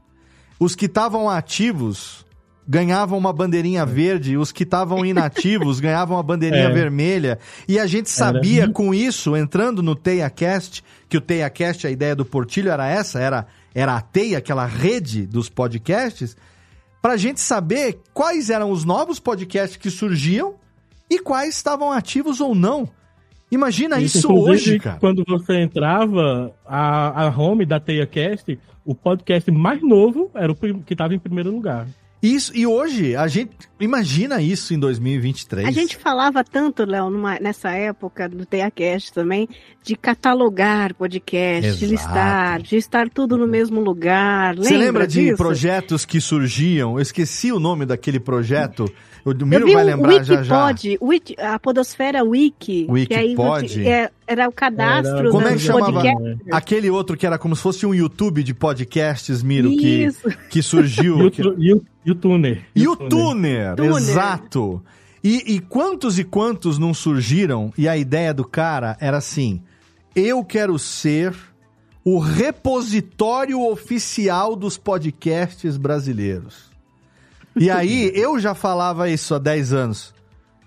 Os 0.60 0.76
que 0.76 0.88
estavam 0.88 1.30
ativos 1.30 2.26
ganhavam 2.68 3.20
uma 3.20 3.32
bandeirinha 3.32 3.86
verde, 3.86 4.36
os 4.36 4.52
que 4.52 4.64
estavam 4.64 5.06
inativos 5.06 5.78
ganhavam 5.80 6.18
uma 6.18 6.24
bandeirinha 6.24 6.70
é. 6.70 6.74
vermelha. 6.74 7.38
E 7.68 7.78
a 7.78 7.86
gente 7.86 8.10
sabia 8.10 8.64
era... 8.64 8.72
com 8.72 8.96
isso, 8.96 9.38
entrando 9.38 9.84
no 9.84 9.96
TeiaCast, 9.96 10.84
que 11.10 11.18
o 11.18 11.22
TeiaCast, 11.22 11.88
a 11.88 11.92
ideia 11.92 12.16
do 12.16 12.26
Portilho 12.26 12.70
era 12.70 12.88
essa, 12.88 13.20
era, 13.20 13.48
era 13.74 13.96
a 13.96 14.02
Teia, 14.02 14.40
aquela 14.40 14.66
rede 14.66 15.26
dos 15.26 15.50
podcasts, 15.50 16.36
para 17.02 17.14
a 17.14 17.18
gente 17.18 17.40
saber 17.40 18.00
quais 18.14 18.50
eram 18.50 18.72
os 18.72 18.84
novos 18.84 19.20
podcasts 19.20 19.78
que 19.78 19.90
surgiam 19.90 20.56
e 21.10 21.20
quais 21.20 21.56
estavam 21.56 21.92
ativos 21.92 22.42
ou 22.42 22.54
não. 22.54 22.90
Imagina 23.50 24.00
isso, 24.02 24.18
isso 24.18 24.34
hoje, 24.34 24.78
cara. 24.78 25.00
Quando 25.00 25.24
você 25.26 25.62
entrava, 25.62 26.54
a, 26.66 27.28
a 27.28 27.30
home 27.30 27.66
da 27.66 27.80
TeiaCast, 27.80 28.60
o 28.84 28.94
podcast 28.94 29.50
mais 29.52 29.82
novo 29.82 30.30
era 30.34 30.52
o 30.52 30.56
que 30.56 30.94
estava 30.94 31.16
em 31.16 31.20
primeiro 31.20 31.52
lugar. 31.52 31.88
Isso, 32.22 32.52
e 32.56 32.66
hoje, 32.66 33.16
a 33.16 33.28
gente 33.28 33.52
imagina 33.80 34.42
isso 34.42 34.74
em 34.74 34.80
2023. 34.80 35.68
A 35.68 35.72
gente 35.72 35.98
falava 35.98 36.44
tanto, 36.44 36.84
Léo, 36.84 37.12
nessa 37.40 37.70
época 37.72 38.28
do 38.28 38.44
TeiaCast 38.44 39.14
também, 39.14 39.48
de 39.84 39.96
catalogar 39.96 40.96
podcast, 40.96 41.68
Exato. 41.68 41.80
de 41.80 41.86
listar, 41.86 42.62
de 42.62 42.76
estar 42.76 43.08
tudo 43.10 43.38
no 43.38 43.48
mesmo 43.48 43.80
lugar. 43.80 44.56
Você 44.56 44.72
lembra, 44.72 44.86
lembra 44.86 45.08
de 45.08 45.36
projetos 45.36 46.06
que 46.06 46.20
surgiam? 46.20 46.94
Eu 46.96 47.02
esqueci 47.02 47.52
o 47.52 47.60
nome 47.60 47.86
daquele 47.86 48.20
projeto. 48.20 48.92
O 49.28 49.46
Miro 49.46 49.74
vai 49.74 49.84
lembrar 49.84 50.24
já 50.24 50.42
já. 50.42 50.74
Wiki, 51.02 51.36
a 51.38 51.60
Podosfera 51.60 52.24
Wiki. 52.24 52.88
Wikipod? 52.90 53.86
É, 53.86 54.10
era 54.26 54.48
o 54.48 54.52
cadastro 54.54 55.18
era, 55.18 55.30
Como 55.30 55.46
é 55.46 55.54
que 55.54 55.60
chamava? 55.60 56.02
Aquele 56.50 56.90
outro 56.90 57.18
que 57.18 57.26
era 57.26 57.38
como 57.38 57.54
se 57.54 57.62
fosse 57.62 57.86
um 57.86 57.94
YouTube 57.94 58.42
de 58.42 58.54
podcasts, 58.54 59.44
Miro, 59.44 59.70
que, 59.72 60.08
que 60.50 60.62
surgiu. 60.62 61.18
YouTuner. 62.06 62.66
YouTuner, 62.74 63.76
exato. 63.80 64.82
E, 65.22 65.56
e 65.56 65.60
quantos 65.60 66.18
e 66.18 66.24
quantos 66.24 66.78
não 66.78 66.94
surgiram 66.94 67.74
e 67.78 67.86
a 67.86 67.98
ideia 67.98 68.34
do 68.34 68.46
cara 68.46 68.96
era 69.02 69.18
assim, 69.18 69.62
eu 70.16 70.42
quero 70.46 70.80
ser 70.80 71.36
o 72.02 72.18
repositório 72.18 73.60
oficial 73.62 74.56
dos 74.56 74.78
podcasts 74.78 75.76
brasileiros. 75.76 76.67
E 77.60 77.70
aí, 77.70 78.12
eu 78.14 78.40
já 78.40 78.54
falava 78.54 79.10
isso 79.10 79.34
há 79.36 79.40
10 79.40 79.74
anos. 79.74 80.14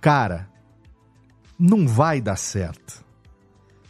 Cara, 0.01 0.49
não 1.59 1.87
vai 1.87 2.21
dar 2.21 2.37
certo. 2.37 3.05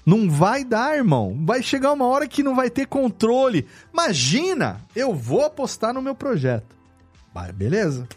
Não 0.05 0.29
vai 0.29 0.65
dar, 0.65 0.97
irmão. 0.97 1.39
Vai 1.45 1.63
chegar 1.63 1.93
uma 1.93 2.07
hora 2.07 2.27
que 2.27 2.43
não 2.43 2.57
vai 2.57 2.69
ter 2.69 2.87
controle. 2.87 3.67
Imagina, 3.93 4.81
eu 4.97 5.15
vou 5.15 5.45
apostar 5.45 5.95
no 5.95 6.03
meu 6.03 6.15
projeto. 6.15 6.77
Beleza. 7.55 8.09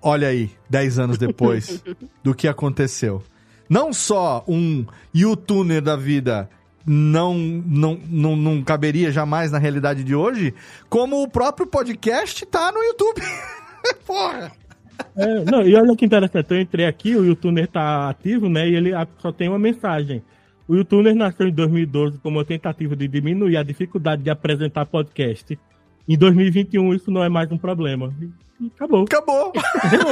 Olha 0.00 0.28
aí, 0.28 0.50
10 0.70 0.98
anos 0.98 1.18
depois 1.18 1.82
do 2.22 2.34
que 2.34 2.48
aconteceu. 2.48 3.22
Não 3.68 3.92
só 3.92 4.44
um 4.46 4.86
YouTuner 5.12 5.82
da 5.82 5.96
vida 5.96 6.48
não, 6.86 7.34
não, 7.34 8.00
não, 8.08 8.36
não 8.36 8.62
caberia 8.62 9.10
jamais 9.10 9.50
na 9.50 9.58
realidade 9.58 10.04
de 10.04 10.14
hoje, 10.14 10.54
como 10.88 11.22
o 11.22 11.28
próprio 11.28 11.66
podcast 11.66 12.46
tá 12.46 12.70
no 12.70 12.82
YouTube. 12.82 13.20
Porra! 14.06 14.52
É, 15.16 15.44
não, 15.44 15.62
e 15.62 15.74
olha 15.74 15.96
que 15.96 16.04
interessante, 16.04 16.50
eu 16.50 16.60
entrei 16.60 16.86
aqui, 16.86 17.16
o 17.16 17.24
YouTuner 17.24 17.66
tá 17.68 18.08
ativo, 18.08 18.48
né? 18.48 18.68
E 18.68 18.74
ele 18.74 18.90
só 19.18 19.32
tem 19.32 19.48
uma 19.48 19.58
mensagem. 19.58 20.22
O 20.68 20.74
YouTuner 20.74 21.14
nasceu 21.14 21.48
em 21.48 21.52
2012 21.52 22.18
como 22.18 22.38
uma 22.38 22.44
tentativa 22.44 22.96
de 22.96 23.06
diminuir 23.06 23.56
a 23.56 23.62
dificuldade 23.62 24.22
de 24.22 24.30
apresentar 24.30 24.84
podcast. 24.86 25.58
Em 26.08 26.16
2021 26.16 26.94
isso 26.94 27.10
não 27.10 27.22
é 27.22 27.28
mais 27.28 27.50
um 27.50 27.58
problema. 27.58 28.12
E 28.60 28.66
acabou. 28.74 29.04
Acabou. 29.04 29.52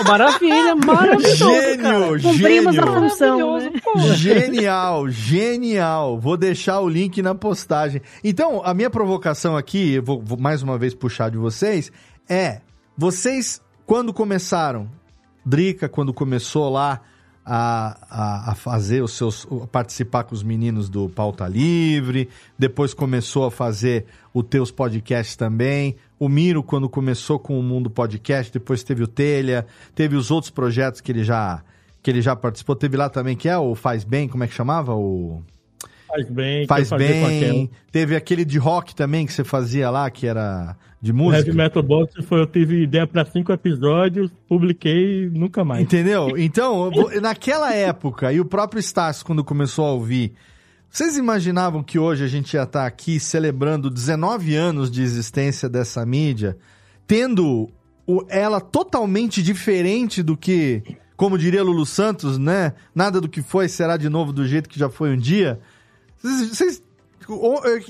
maravilha, 0.07 0.77
maravilhoso. 0.85 1.37
Gênio, 1.37 2.23
Cumprimos 2.23 2.75
gênio. 2.75 2.83
a 2.83 3.01
função. 3.01 3.59
Né? 3.59 3.73
Genial, 4.17 5.09
genial. 5.09 6.19
Vou 6.19 6.37
deixar 6.37 6.81
o 6.81 6.89
link 6.89 7.23
na 7.23 7.35
postagem. 7.35 8.03
Então, 8.23 8.61
a 8.65 8.75
minha 8.75 8.91
provocação 8.91 9.57
aqui, 9.57 9.99
vou, 9.99 10.21
vou 10.23 10.39
mais 10.39 10.63
uma 10.63 10.77
vez 10.77 10.95
puxar 10.95 11.31
de 11.31 11.39
vocês, 11.39 11.91
é 12.29 12.61
vocês, 12.97 13.61
quando 13.87 14.13
começaram, 14.13 14.89
Drica, 15.45 15.89
quando 15.89 16.13
começou 16.13 16.71
lá 16.71 17.01
a, 17.45 17.99
a, 18.11 18.53
a, 18.53 18.55
fazer 18.55 19.03
os 19.03 19.13
seus. 19.13 19.47
A 19.63 19.67
participar 19.67 20.25
com 20.25 20.35
os 20.35 20.43
meninos 20.43 20.89
do 20.89 21.09
Pauta 21.09 21.47
Livre, 21.47 22.29
depois 22.59 22.95
começou 22.95 23.45
a 23.45 23.51
fazer 23.51 24.07
os 24.33 24.45
teus 24.45 24.71
podcasts 24.71 25.37
também. 25.37 25.97
O 26.19 26.29
Miro, 26.29 26.63
quando 26.63 26.89
começou 26.89 27.39
com 27.39 27.59
o 27.59 27.63
Mundo 27.63 27.91
Podcast, 27.91 28.53
depois 28.53 28.83
teve 28.83 29.03
o 29.03 29.07
Telha, 29.07 29.67
teve 29.95 30.17
os 30.17 30.31
outros 30.31 30.51
projetos 30.51 31.01
que 31.01 31.13
ele 31.13 31.23
já 31.23 31.63
que 32.03 32.11
ele 32.11 32.21
já 32.21 32.37
participou. 32.37 32.77
Teve 32.77 32.97
lá 32.97 33.09
também, 33.09 33.35
que 33.35 33.49
é 33.49 33.57
o 33.57 33.75
Faz 33.75 34.05
Bem, 34.05 34.29
como 34.29 34.45
é 34.45 34.47
que 34.47 34.55
chamava? 34.55 34.95
O. 34.95 35.43
Faz 36.07 36.29
bem. 36.29 36.67
Faz 36.67 36.91
bem. 36.91 37.71
Teve 37.91 38.15
aquele 38.15 38.45
de 38.45 38.57
rock 38.59 38.95
também 38.95 39.27
que 39.27 39.33
você 39.33 39.43
fazia 39.43 39.91
lá, 39.91 40.09
que 40.11 40.27
era 40.27 40.77
de 41.05 41.13
música. 41.13 41.47
Heavy 41.47 41.55
Metal 41.55 41.83
Box 41.83 42.15
foi, 42.27 42.41
eu 42.41 42.47
tive 42.47 42.83
ideia 42.83 43.07
para 43.07 43.27
cinco 43.27 43.53
episódios, 43.53 44.31
publiquei 44.49 45.29
nunca 45.29 45.63
mais. 45.63 45.83
Entendeu? 45.83 46.33
Então, 46.45 46.91
naquela 47.21 47.75
época, 47.75 48.33
e 48.33 48.41
o 48.41 48.45
próprio 48.45 48.81
Stassi, 48.81 49.23
quando 49.23 49.45
começou 49.45 49.85
a 49.85 49.93
ouvir, 49.93 50.33
vocês 50.89 51.19
imaginavam 51.19 51.83
que 51.83 51.99
hoje 51.99 52.25
a 52.25 52.27
gente 52.27 52.55
ia 52.55 52.63
estar 52.63 52.81
tá 52.81 52.87
aqui 52.87 53.21
celebrando 53.21 53.91
19 53.91 54.55
anos 54.55 54.91
de 54.91 55.03
existência 55.03 55.69
dessa 55.69 56.07
mídia, 56.07 56.57
tendo 57.07 57.69
ela 58.29 58.61
totalmente 58.61 59.43
diferente 59.43 60.23
do 60.23 60.37
que, 60.37 60.83
como 61.17 61.37
diria 61.37 61.63
Lulu 61.63 61.85
Santos, 61.85 62.39
né? 62.39 62.73
Nada 62.95 63.21
do 63.21 63.29
que 63.29 63.43
foi 63.43 63.69
será 63.69 63.99
de 63.99 64.09
novo 64.09 64.33
do 64.33 64.47
jeito 64.47 64.69
que 64.69 64.79
já 64.79 64.89
foi 64.89 65.15
um 65.15 65.19
dia. 65.19 65.61
Vocês, 66.23 66.83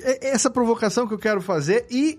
é 0.02 0.30
essa 0.30 0.50
provocação 0.50 1.06
que 1.06 1.14
eu 1.14 1.18
quero 1.18 1.40
fazer 1.40 1.86
e 1.90 2.18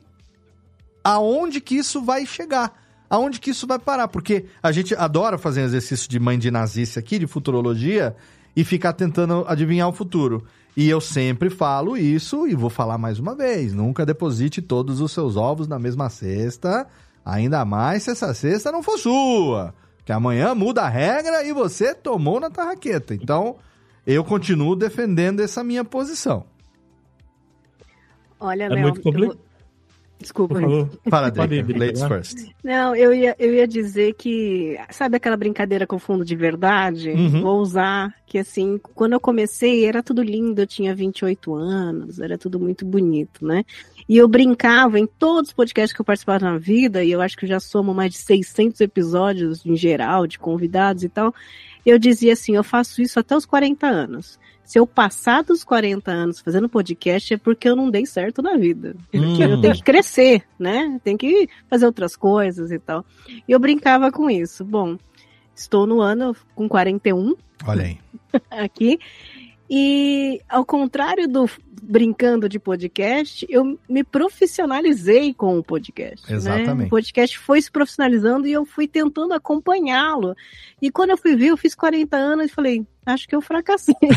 aonde 1.05 1.61
que 1.61 1.75
isso 1.75 2.01
vai 2.03 2.25
chegar? 2.25 2.81
Aonde 3.07 3.39
que 3.39 3.51
isso 3.51 3.67
vai 3.67 3.77
parar? 3.77 4.07
Porque 4.07 4.45
a 4.63 4.71
gente 4.71 4.95
adora 4.95 5.37
fazer 5.37 5.61
exercício 5.61 6.09
de 6.09 6.19
mãe 6.19 6.39
de 6.39 6.49
nazice 6.49 6.97
aqui, 6.97 7.19
de 7.19 7.27
futurologia, 7.27 8.15
e 8.55 8.63
ficar 8.63 8.93
tentando 8.93 9.45
adivinhar 9.47 9.87
o 9.87 9.93
futuro. 9.93 10.43
E 10.75 10.89
eu 10.89 10.99
sempre 10.99 11.49
falo 11.49 11.95
isso 11.95 12.47
e 12.47 12.55
vou 12.55 12.69
falar 12.69 12.97
mais 12.97 13.19
uma 13.19 13.35
vez: 13.35 13.73
nunca 13.73 14.05
deposite 14.05 14.61
todos 14.61 14.99
os 15.01 15.11
seus 15.11 15.37
ovos 15.37 15.67
na 15.67 15.77
mesma 15.77 16.09
cesta, 16.09 16.87
ainda 17.23 17.63
mais 17.63 18.03
se 18.03 18.09
essa 18.11 18.33
cesta 18.33 18.71
não 18.71 18.81
for 18.81 18.97
sua. 18.97 19.73
Que 20.03 20.11
amanhã 20.11 20.53
muda 20.55 20.81
a 20.81 20.89
regra 20.89 21.43
e 21.43 21.53
você 21.53 21.93
tomou 21.93 22.39
na 22.39 22.49
tarraqueta. 22.49 23.13
Então, 23.15 23.55
eu 24.05 24.23
continuo 24.23 24.75
defendendo 24.75 25.39
essa 25.41 25.63
minha 25.63 25.83
posição. 25.85 26.45
Olha, 28.39 28.63
É 28.65 28.69
Léo, 28.69 28.81
muito 28.81 29.01
compli- 29.01 29.23
eu 29.23 29.27
vou- 29.29 29.44
Desculpa. 30.19 30.55
Fala, 31.09 31.29
Drica. 31.29 31.77
Ladies 31.77 32.03
first. 32.03 32.37
Não, 32.63 32.95
eu 32.95 33.13
ia, 33.13 33.35
eu 33.37 33.53
ia 33.53 33.67
dizer 33.67 34.13
que, 34.13 34.77
sabe 34.89 35.17
aquela 35.17 35.37
brincadeira 35.37 35.85
com 35.85 35.99
fundo 35.99 36.23
de 36.23 36.35
verdade? 36.35 37.09
Uhum. 37.09 37.41
Vou 37.41 37.59
usar, 37.59 38.13
que 38.25 38.37
assim, 38.37 38.79
quando 38.93 39.13
eu 39.13 39.19
comecei 39.19 39.85
era 39.85 40.01
tudo 40.01 40.23
lindo, 40.23 40.61
eu 40.61 40.67
tinha 40.67 40.95
28 40.95 41.53
anos, 41.53 42.19
era 42.19 42.37
tudo 42.37 42.59
muito 42.59 42.85
bonito, 42.85 43.45
né? 43.45 43.63
E 44.07 44.17
eu 44.17 44.27
brincava 44.27 44.99
em 44.99 45.07
todos 45.07 45.49
os 45.49 45.55
podcasts 45.55 45.93
que 45.93 46.01
eu 46.01 46.05
participava 46.05 46.45
na 46.45 46.57
vida, 46.57 47.03
e 47.03 47.11
eu 47.11 47.21
acho 47.21 47.35
que 47.35 47.45
eu 47.45 47.49
já 47.49 47.59
somo 47.59 47.93
mais 47.93 48.11
de 48.11 48.19
600 48.19 48.79
episódios 48.81 49.65
em 49.65 49.75
geral, 49.75 50.27
de 50.27 50.39
convidados 50.39 51.03
e 51.03 51.09
tal. 51.09 51.33
Eu 51.85 51.99
dizia 51.99 52.33
assim, 52.33 52.55
eu 52.55 52.63
faço 52.63 53.01
isso 53.01 53.19
até 53.19 53.35
os 53.35 53.45
40 53.45 53.85
anos. 53.85 54.39
Se 54.65 54.79
eu 54.79 54.87
passar 54.87 55.43
dos 55.43 55.63
40 55.63 56.11
anos 56.11 56.39
fazendo 56.39 56.67
podcast 56.67 57.33
é 57.33 57.37
porque 57.37 57.69
eu 57.69 57.75
não 57.75 57.89
dei 57.89 58.05
certo 58.05 58.41
na 58.41 58.57
vida. 58.57 58.95
Hum. 59.13 59.39
eu 59.39 59.61
tenho 59.61 59.75
que 59.75 59.83
crescer, 59.83 60.43
né? 60.59 60.99
Tem 61.03 61.15
que 61.15 61.47
fazer 61.69 61.85
outras 61.85 62.15
coisas 62.15 62.71
e 62.71 62.79
tal. 62.79 63.05
E 63.47 63.51
eu 63.51 63.59
brincava 63.59 64.11
com 64.11 64.29
isso. 64.29 64.65
Bom, 64.65 64.97
estou 65.55 65.85
no 65.85 66.01
ano 66.01 66.35
com 66.55 66.67
41 66.67 67.35
Olha 67.67 67.85
aí. 67.85 67.99
aqui. 68.51 68.99
E 69.69 70.41
ao 70.49 70.65
contrário 70.65 71.27
do 71.27 71.49
brincando 71.81 72.49
de 72.49 72.59
podcast, 72.59 73.45
eu 73.49 73.77
me 73.87 74.03
profissionalizei 74.03 75.33
com 75.33 75.57
o 75.57 75.63
podcast. 75.63 76.29
né? 76.29 76.35
Exatamente. 76.35 76.87
O 76.87 76.89
podcast 76.89 77.37
foi 77.37 77.61
se 77.61 77.71
profissionalizando 77.71 78.47
e 78.47 78.51
eu 78.51 78.65
fui 78.65 78.87
tentando 78.87 79.33
acompanhá-lo. 79.33 80.35
E 80.81 80.89
quando 80.89 81.11
eu 81.11 81.17
fui 81.17 81.35
ver, 81.35 81.47
eu 81.47 81.57
fiz 81.57 81.75
40 81.75 82.17
anos 82.17 82.45
e 82.47 82.49
falei, 82.49 82.85
acho 83.05 83.27
que 83.27 83.35
eu 83.35 83.41
fracassei. 83.41 83.95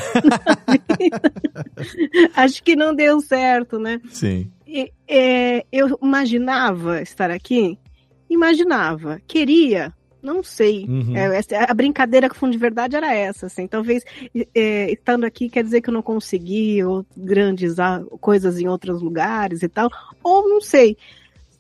acho 2.35 2.63
que 2.63 2.75
não 2.75 2.95
deu 2.95 3.21
certo, 3.21 3.79
né? 3.79 4.01
Sim. 4.11 4.51
E, 4.67 4.91
é, 5.07 5.65
eu 5.71 5.99
imaginava 6.03 7.03
estar 7.03 7.31
aqui? 7.31 7.79
Imaginava. 8.29 9.21
Queria? 9.27 9.95
Não 10.23 10.43
sei. 10.43 10.85
Uhum. 10.85 11.17
É, 11.17 11.41
a 11.69 11.75
brincadeira 11.75 12.29
com 12.29 12.35
fundo 12.35 12.53
de 12.53 12.59
verdade 12.59 12.97
era 12.97 13.15
essa, 13.15 13.47
assim. 13.47 13.67
Talvez 13.67 14.05
é, 14.55 14.91
estando 14.91 15.25
aqui 15.25 15.49
quer 15.49 15.63
dizer 15.63 15.81
que 15.81 15.91
eu 15.91 15.95
não 15.95 16.03
consegui 16.03 16.83
ou 16.83 17.07
grandes 17.17 17.79
ah, 17.79 18.03
coisas 18.21 18.59
em 18.59 18.69
outros 18.69 19.01
lugares 19.01 19.63
e 19.63 19.69
tal. 19.69 19.89
Ou 20.23 20.49
não 20.49 20.61
sei. 20.61 20.97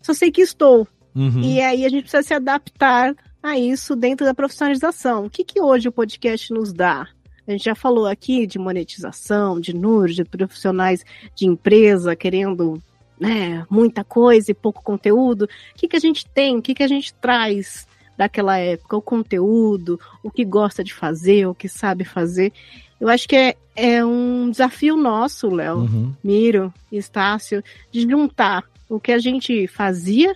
Só 0.02 0.12
sei 0.12 0.30
que 0.30 0.40
estou. 0.40 0.86
Uhum. 1.14 1.40
E 1.40 1.60
aí 1.60 1.84
a 1.84 1.88
gente 1.88 2.02
precisa 2.02 2.22
se 2.22 2.34
adaptar 2.34 3.14
a 3.42 3.58
isso 3.58 3.94
dentro 3.96 4.26
da 4.26 4.34
profissionalização. 4.34 5.26
O 5.26 5.30
que, 5.30 5.44
que 5.44 5.60
hoje 5.60 5.88
o 5.88 5.92
podcast 5.92 6.52
nos 6.52 6.72
dá? 6.72 7.08
A 7.46 7.50
gente 7.52 7.64
já 7.64 7.74
falou 7.74 8.06
aqui 8.06 8.46
de 8.46 8.58
monetização, 8.58 9.58
de 9.58 9.74
números, 9.74 10.16
de 10.16 10.24
profissionais 10.24 11.02
de 11.34 11.46
empresa 11.46 12.14
querendo 12.14 12.80
né, 13.18 13.66
muita 13.70 14.04
coisa 14.04 14.50
e 14.50 14.54
pouco 14.54 14.82
conteúdo. 14.82 15.44
O 15.44 15.48
que, 15.74 15.88
que 15.88 15.96
a 15.96 16.00
gente 16.00 16.26
tem? 16.28 16.58
O 16.58 16.62
que, 16.62 16.74
que 16.74 16.82
a 16.82 16.88
gente 16.88 17.14
traz 17.14 17.87
daquela 18.18 18.58
época? 18.58 18.96
O 18.96 19.00
conteúdo, 19.00 19.98
o 20.22 20.30
que 20.30 20.44
gosta 20.44 20.82
de 20.82 20.92
fazer, 20.92 21.46
o 21.46 21.54
que 21.54 21.68
sabe 21.68 22.04
fazer. 22.04 22.52
Eu 23.00 23.08
acho 23.08 23.28
que 23.28 23.36
é, 23.36 23.56
é 23.76 24.04
um 24.04 24.50
desafio 24.50 24.96
nosso, 24.96 25.48
Léo, 25.48 25.78
Uhum. 25.78 26.12
Miro 26.22 26.74
Estácio, 26.90 27.62
de 27.92 28.02
juntar 28.02 28.64
o 28.88 28.98
que 28.98 29.12
a 29.12 29.18
gente 29.18 29.68
fazia 29.68 30.34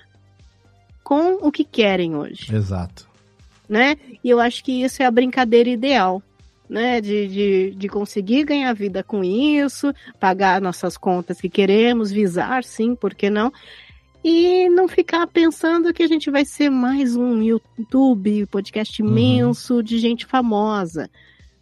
com 1.02 1.34
o 1.46 1.50
que 1.50 1.64
querem 1.64 2.14
hoje, 2.14 2.54
Exato. 2.54 3.08
né? 3.68 3.96
E 4.22 4.30
eu 4.30 4.38
acho 4.38 4.62
que 4.62 4.84
isso 4.84 5.02
é 5.02 5.06
a 5.06 5.10
brincadeira 5.10 5.68
ideal, 5.68 6.22
né? 6.68 7.00
De, 7.00 7.26
de, 7.26 7.70
de 7.76 7.88
conseguir 7.88 8.44
ganhar 8.44 8.72
vida 8.74 9.02
com 9.02 9.24
isso, 9.24 9.92
pagar 10.20 10.60
nossas 10.60 10.96
contas 10.96 11.40
que 11.40 11.48
queremos, 11.48 12.12
visar, 12.12 12.62
sim, 12.62 12.94
por 12.94 13.12
que 13.14 13.28
não? 13.28 13.52
E 14.24 14.68
não 14.68 14.86
ficar 14.86 15.26
pensando 15.26 15.92
que 15.92 16.02
a 16.02 16.06
gente 16.06 16.30
vai 16.30 16.44
ser 16.44 16.70
mais 16.70 17.16
um 17.16 17.42
YouTube, 17.42 18.46
podcast 18.46 19.02
Uhum. 19.02 19.08
imenso 19.08 19.82
de 19.82 19.98
gente 19.98 20.24
famosa. 20.26 21.10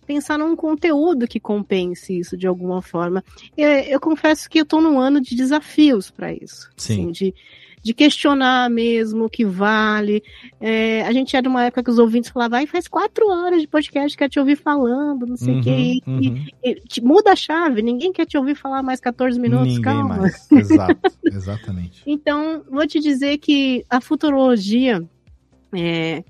Pensar 0.07 0.39
num 0.39 0.57
conteúdo 0.57 1.29
que 1.29 1.39
compense 1.41 2.19
isso 2.19 2.37
de 2.37 2.47
alguma 2.47 2.83
forma. 2.83 3.25
Eu, 3.57 3.69
eu 3.69 4.01
confesso 4.01 4.51
que 4.51 4.59
eu 4.59 4.65
estou 4.65 4.81
num 4.81 4.99
ano 4.99 5.21
de 5.21 5.35
desafios 5.37 6.11
para 6.11 6.33
isso. 6.35 6.69
Sim. 6.77 6.95
assim, 7.05 7.13
de, 7.13 7.35
de 7.83 7.95
questionar 7.95 8.69
mesmo 8.69 9.25
o 9.25 9.31
que 9.31 9.45
vale. 9.45 10.23
É, 10.61 11.03
a 11.03 11.13
gente 11.13 11.35
era 11.35 11.49
numa 11.49 11.65
época 11.65 11.83
que 11.83 11.91
os 11.91 11.99
ouvintes 11.99 12.31
falavam, 12.31 12.59
ai, 12.59 12.67
faz 12.67 12.87
quatro 12.87 13.27
horas 13.29 13.61
de 13.63 13.67
podcast, 13.69 14.17
quer 14.19 14.29
te 14.29 14.39
ouvir 14.39 14.57
falando, 14.57 15.27
não 15.27 15.37
sei 15.37 15.59
o 15.59 15.63
quê. 15.63 15.71
E- 15.71 16.03
Uhum, 16.07 16.21
e- 16.21 16.29
uhum. 16.29 16.47
e 16.63 16.75
te- 16.75 17.01
muda 17.03 17.33
a 17.33 17.37
chave, 17.37 17.81
ninguém 17.83 18.13
quer 18.13 18.27
te 18.27 18.37
ouvir 18.37 18.55
falar 18.55 18.83
mais 18.83 19.01
14 19.01 19.41
minutos, 19.41 19.69
Ninguém 19.69 19.83
calma. 19.83 20.17
mais. 20.19 20.47
Exato. 20.53 21.11
Exatamente. 21.25 22.03
Então, 22.07 22.63
vou 22.71 22.87
te 22.87 23.01
dizer 23.01 23.39
que 23.39 23.85
a 23.89 24.01
futurologia, 24.01 25.03
é, 25.75 26.23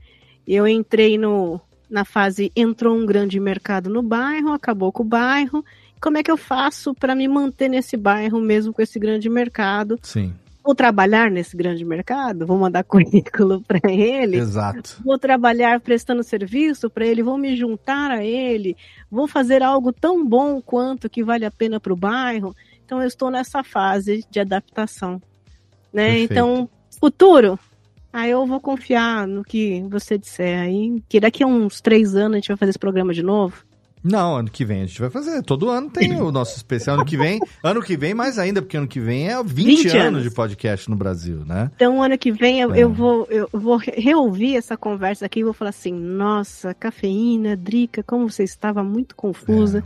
eu 0.47 0.69
entrei 0.69 1.19
no, 1.19 1.61
na 1.91 2.05
fase 2.05 2.53
entrou 2.55 2.97
um 2.97 3.05
grande 3.05 3.41
mercado 3.41 3.91
no 3.91 4.03
bairro, 4.03 4.53
acabou 4.53 4.93
com 4.93 5.03
o 5.03 5.07
bairro. 5.07 5.65
Como 6.01 6.17
é 6.17 6.23
que 6.23 6.31
eu 6.31 6.37
faço 6.37 6.95
para 6.95 7.15
me 7.15 7.27
manter 7.29 7.69
nesse 7.69 7.97
bairro 7.97 8.41
mesmo 8.41 8.73
com 8.73 8.81
esse 8.81 8.99
grande 8.99 9.29
mercado? 9.29 9.99
Sim. 10.03 10.33
Vou 10.63 10.75
trabalhar 10.75 11.31
nesse 11.31 11.57
grande 11.57 11.85
mercado? 11.85 12.47
Vou 12.47 12.59
mandar 12.59 12.85
currículo 12.85 13.63
para 13.63 13.81
ele? 13.91 14.37
Exato. 14.37 15.01
Vou 15.05 15.19
trabalhar 15.19 15.81
prestando 15.81 16.23
serviço 16.23 16.91
para 16.91 17.07
ele? 17.07 17.23
Vou 17.23 17.39
me 17.39 17.57
juntar 17.57 18.11
a 18.11 18.25
ele? 18.25 18.77
Vou 19.11 19.27
fazer 19.27 19.63
algo 19.63 19.93
tão 19.93 20.25
bom 20.25 20.61
quanto 20.61 21.09
que 21.09 21.25
vale 21.25 21.45
a 21.45 21.51
pena 21.51 21.81
para 21.81 21.93
o 21.93 21.97
bairro? 21.97 22.55
Então, 22.85 23.01
eu 23.01 23.07
estou 23.07 23.31
nessa 23.31 23.63
fase 23.63 24.25
de 24.31 24.41
adaptação. 24.41 25.23
Né? 25.93 26.11
Perfeito. 26.11 26.33
Então, 26.33 26.69
futuro, 27.01 27.59
aí 28.13 28.31
eu 28.31 28.47
vou 28.47 28.61
confiar 28.61 29.27
no 29.27 29.43
que 29.43 29.83
você 29.89 30.19
disser 30.19 30.61
aí, 30.61 31.03
que 31.09 31.21
daqui 31.21 31.43
a 31.43 31.47
uns 31.47 31.81
três 31.81 32.15
anos 32.15 32.33
a 32.33 32.37
gente 32.37 32.49
vai 32.49 32.57
fazer 32.57 32.71
esse 32.71 32.79
programa 32.79 33.15
de 33.15 33.23
novo. 33.23 33.65
Não, 34.03 34.37
ano 34.37 34.51
que 34.51 34.65
vem 34.65 34.83
a 34.83 34.87
gente 34.87 35.01
vai 35.01 35.11
fazer. 35.11 35.43
Todo 35.43 35.69
ano 35.69 35.91
tem 35.91 36.15
o 36.23 36.33
nosso 36.33 36.57
especial. 36.57 36.97
Ano 36.97 37.05
que 37.05 37.17
vem, 37.17 37.39
ano 37.63 37.83
que 37.83 37.97
vem 37.97 38.15
mais 38.15 38.39
ainda, 38.39 38.63
porque 38.63 38.77
ano 38.77 38.89
que 38.89 38.99
vem 39.01 39.29
é 39.29 39.43
20, 39.43 39.67
20 39.67 39.89
anos. 39.89 40.05
anos. 40.07 40.23
de 40.23 40.31
podcast 40.31 40.89
no 40.89 40.97
Brasil, 40.97 41.45
né? 41.45 41.71
Então, 41.77 42.03
ano 42.03 42.17
que 42.17 42.33
vem 42.33 42.61
eu, 42.61 42.75
É. 42.75 42.79
eu 42.81 42.93
vou, 42.93 43.27
eu 43.31 43.49
vou 43.53 43.77
re- 43.77 43.93
reouvir 43.97 44.57
essa 44.57 44.77
conversa 44.77 45.27
aqui 45.27 45.41
e 45.41 45.45
vou 45.45 45.53
falar 45.53 45.71
assim: 45.71 45.93
nossa, 45.93 46.73
cafeína, 46.73 47.57
Drica, 47.57 48.03
como 48.03 48.31
você 48.31 48.43
estava 48.45 48.83
muito 48.83 49.15
confusa. 49.15 49.85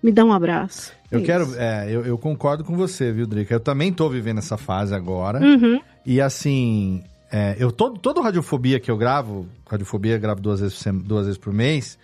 Me 0.00 0.12
dá 0.12 0.24
um 0.24 0.32
abraço. 0.32 0.92
Eu 1.10 1.18
É 1.18 1.22
quero. 1.22 1.42
isso. 1.44 1.56
É, 1.58 1.86
eu, 1.90 2.04
eu 2.06 2.16
concordo 2.16 2.62
com 2.62 2.76
você, 2.76 3.10
viu, 3.10 3.26
Drica? 3.26 3.52
Eu 3.54 3.58
também 3.60 3.92
tô 3.92 4.08
vivendo 4.08 4.38
essa 4.38 4.56
fase 4.56 4.94
agora. 4.94 5.40
Uhum. 5.40 5.80
E 6.06 6.20
assim, 6.20 7.02
é, 7.32 7.56
eu 7.58 7.72
todo, 7.72 7.98
todo 7.98 8.20
Radiofobia 8.20 8.78
que 8.78 8.88
eu 8.88 8.96
gravo, 8.96 9.46
Radiofobia 9.68 10.14
eu 10.14 10.20
gravo 10.20 10.40
duas 10.40 10.60
vezes, 10.60 10.80
duas 11.02 11.26
vezes 11.26 11.36
por 11.38 11.52
mês, 11.52 11.98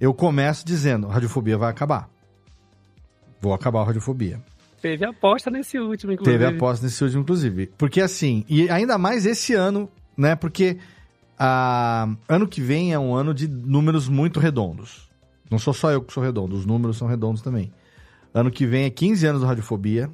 eu 0.00 0.14
começo 0.14 0.64
dizendo, 0.64 1.06
Radiofobia 1.06 1.58
vai 1.58 1.70
acabar. 1.70 2.08
Vou 3.40 3.52
acabar 3.52 3.82
a 3.82 3.84
Radiofobia. 3.84 4.40
Teve 4.80 5.04
aposta 5.04 5.50
nesse 5.50 5.78
último, 5.78 6.12
inclusive. 6.12 6.38
Teve 6.38 6.56
aposta 6.56 6.86
nesse 6.86 7.04
último, 7.04 7.22
inclusive. 7.22 7.66
Porque 7.76 8.00
assim, 8.00 8.44
e 8.48 8.70
ainda 8.70 8.96
mais 8.96 9.26
esse 9.26 9.52
ano, 9.52 9.90
né? 10.16 10.34
Porque 10.34 10.78
ah, 11.38 12.08
ano 12.28 12.48
que 12.48 12.60
vem 12.60 12.92
é 12.92 12.98
um 12.98 13.14
ano 13.14 13.34
de 13.34 13.46
números 13.46 14.08
muito 14.08 14.40
redondos. 14.40 15.08
Não 15.50 15.58
sou 15.58 15.74
só 15.74 15.90
eu 15.90 16.00
que 16.00 16.12
sou 16.12 16.22
redondo, 16.22 16.56
os 16.56 16.64
números 16.64 16.96
são 16.96 17.08
redondos 17.08 17.42
também. 17.42 17.72
Ano 18.32 18.50
que 18.50 18.64
vem 18.64 18.84
é 18.84 18.90
15 18.90 19.26
anos 19.26 19.40
do 19.40 19.46
Radiofobia. 19.46 20.10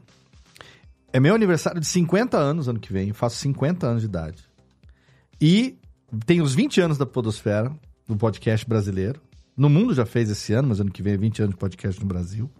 É 1.12 1.20
meu 1.20 1.34
aniversário 1.34 1.80
de 1.80 1.86
50 1.86 2.36
anos 2.36 2.68
ano 2.68 2.80
que 2.80 2.92
vem. 2.92 3.08
Eu 3.08 3.14
faço 3.14 3.36
50 3.36 3.86
anos 3.86 4.02
de 4.02 4.08
idade. 4.08 4.38
E 5.40 5.78
tem 6.24 6.40
os 6.40 6.54
20 6.54 6.80
anos 6.80 6.98
da 6.98 7.06
Podosfera, 7.06 7.70
do 8.06 8.16
podcast 8.16 8.66
brasileiro. 8.66 9.20
No 9.56 9.68
mundo 9.70 9.94
já 9.94 10.04
fez 10.04 10.28
esse 10.30 10.52
ano, 10.52 10.68
mas 10.68 10.80
ano 10.80 10.90
que 10.90 11.02
vem 11.02 11.14
é 11.14 11.16
20 11.16 11.42
anos 11.42 11.54
de 11.54 11.58
podcast 11.58 12.00
no 12.00 12.06
Brasil. 12.06 12.50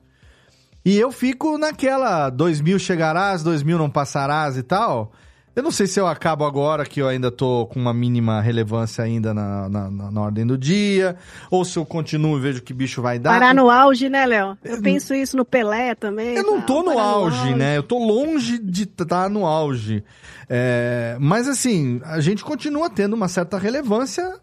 E 0.85 0.97
eu 0.97 1.11
fico 1.13 1.59
naquela 1.59 2.31
2000 2.31 2.79
chegarás, 2.79 3.43
2000 3.43 3.77
não 3.77 3.91
passarás 3.91 4.57
e 4.57 4.63
tal. 4.63 5.13
Eu 5.55 5.63
não 5.63 5.71
sei 5.71 5.87
se 5.87 5.99
eu 5.99 6.07
acabo 6.07 6.45
agora, 6.45 6.85
que 6.85 7.01
eu 7.01 7.09
ainda 7.09 7.31
tô 7.31 7.67
com 7.67 7.81
uma 7.81 7.93
mínima 7.95 8.43
relevância 8.43 9.03
ainda 9.03 9.33
na, 9.33 9.69
na, 9.71 9.91
na- 9.91 10.11
na 10.11 10.21
ordem 10.21 10.47
do 10.47 10.57
dia, 10.57 11.17
ou 11.51 11.65
se 11.65 11.79
eu 11.79 11.85
continuo 11.87 12.37
e 12.37 12.41
vejo 12.43 12.63
que 12.63 12.75
bicho 12.75 13.01
vai 13.01 13.19
dar. 13.19 13.31
Parar 13.31 13.55
no 13.55 13.71
auge, 13.71 14.11
né, 14.11 14.27
Léo? 14.27 14.57
Eu 14.63 14.83
penso 14.83 15.15
isso 15.15 15.35
no 15.35 15.47
Pelé 15.47 15.95
também. 15.95 16.37
Eu 16.37 16.43
não 16.43 16.61
tá? 16.61 16.67
tô 16.67 16.83
no 16.83 16.95
Parar 16.95 17.03
auge, 17.03 17.55
né? 17.55 17.79
Eu 17.79 17.83
tô 17.83 17.99
longe 17.99 18.59
de 18.59 18.83
estar 18.83 19.31
no 19.31 19.47
auge. 19.47 20.05
É, 20.49 21.17
mas 21.19 21.49
assim, 21.49 22.01
a 22.05 22.21
gente 22.21 22.45
continua 22.45 22.91
tendo 22.91 23.15
uma 23.15 23.27
certa 23.27 23.57
relevância 23.59 24.39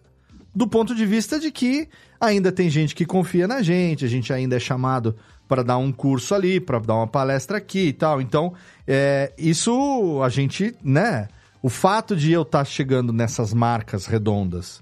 do 0.56 0.68
ponto 0.68 0.94
de 0.96 1.06
vista 1.06 1.40
de 1.40 1.52
que 1.52 1.88
ainda 2.26 2.52
tem 2.52 2.70
gente 2.70 2.96
que 2.96 3.06
confia 3.06 3.48
na 3.48 3.62
gente, 3.62 4.06
a 4.06 4.08
gente 4.08 4.32
ainda 4.32 4.56
é 4.56 4.60
chamado 4.60 5.16
para 5.48 5.64
dar 5.64 5.78
um 5.78 5.92
curso 5.92 6.34
ali, 6.34 6.60
para 6.60 6.80
dar 6.80 6.96
uma 6.96 7.08
palestra 7.08 7.58
aqui 7.58 7.88
e 7.88 7.94
tal. 7.94 8.22
Então, 8.22 8.54
é, 8.88 9.34
isso 9.38 10.22
a 10.24 10.30
gente, 10.30 10.74
né? 10.84 11.28
O 11.62 11.70
fato 11.70 12.16
de 12.16 12.32
eu 12.32 12.42
estar 12.42 12.66
chegando 12.66 13.14
nessas 13.14 13.54
marcas 13.54 14.06
redondas 14.06 14.82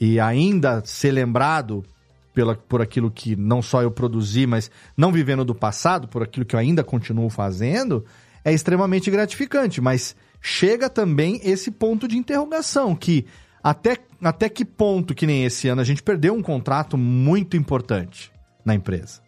e 0.00 0.18
ainda 0.18 0.82
ser 0.84 1.12
lembrado 1.12 1.84
pela, 2.32 2.54
por 2.54 2.80
aquilo 2.80 3.10
que 3.10 3.36
não 3.36 3.60
só 3.60 3.82
eu 3.82 3.90
produzi, 3.90 4.46
mas 4.46 4.70
não 4.96 5.12
vivendo 5.12 5.44
do 5.44 5.54
passado, 5.54 6.08
por 6.08 6.22
aquilo 6.22 6.46
que 6.46 6.54
eu 6.54 6.60
ainda 6.60 6.82
continuo 6.84 7.28
fazendo, 7.28 8.04
é 8.44 8.52
extremamente 8.52 9.10
gratificante. 9.10 9.80
Mas 9.80 10.14
chega 10.40 10.88
também 10.88 11.40
esse 11.42 11.70
ponto 11.70 12.06
de 12.06 12.16
interrogação, 12.16 12.94
que 12.94 13.26
até, 13.62 13.96
até 14.22 14.48
que 14.48 14.64
ponto, 14.64 15.14
que 15.14 15.26
nem 15.26 15.44
esse 15.44 15.68
ano, 15.68 15.80
a 15.80 15.84
gente 15.84 16.02
perdeu 16.02 16.34
um 16.34 16.42
contrato 16.42 16.96
muito 16.96 17.56
importante 17.56 18.32
na 18.64 18.74
empresa. 18.74 19.20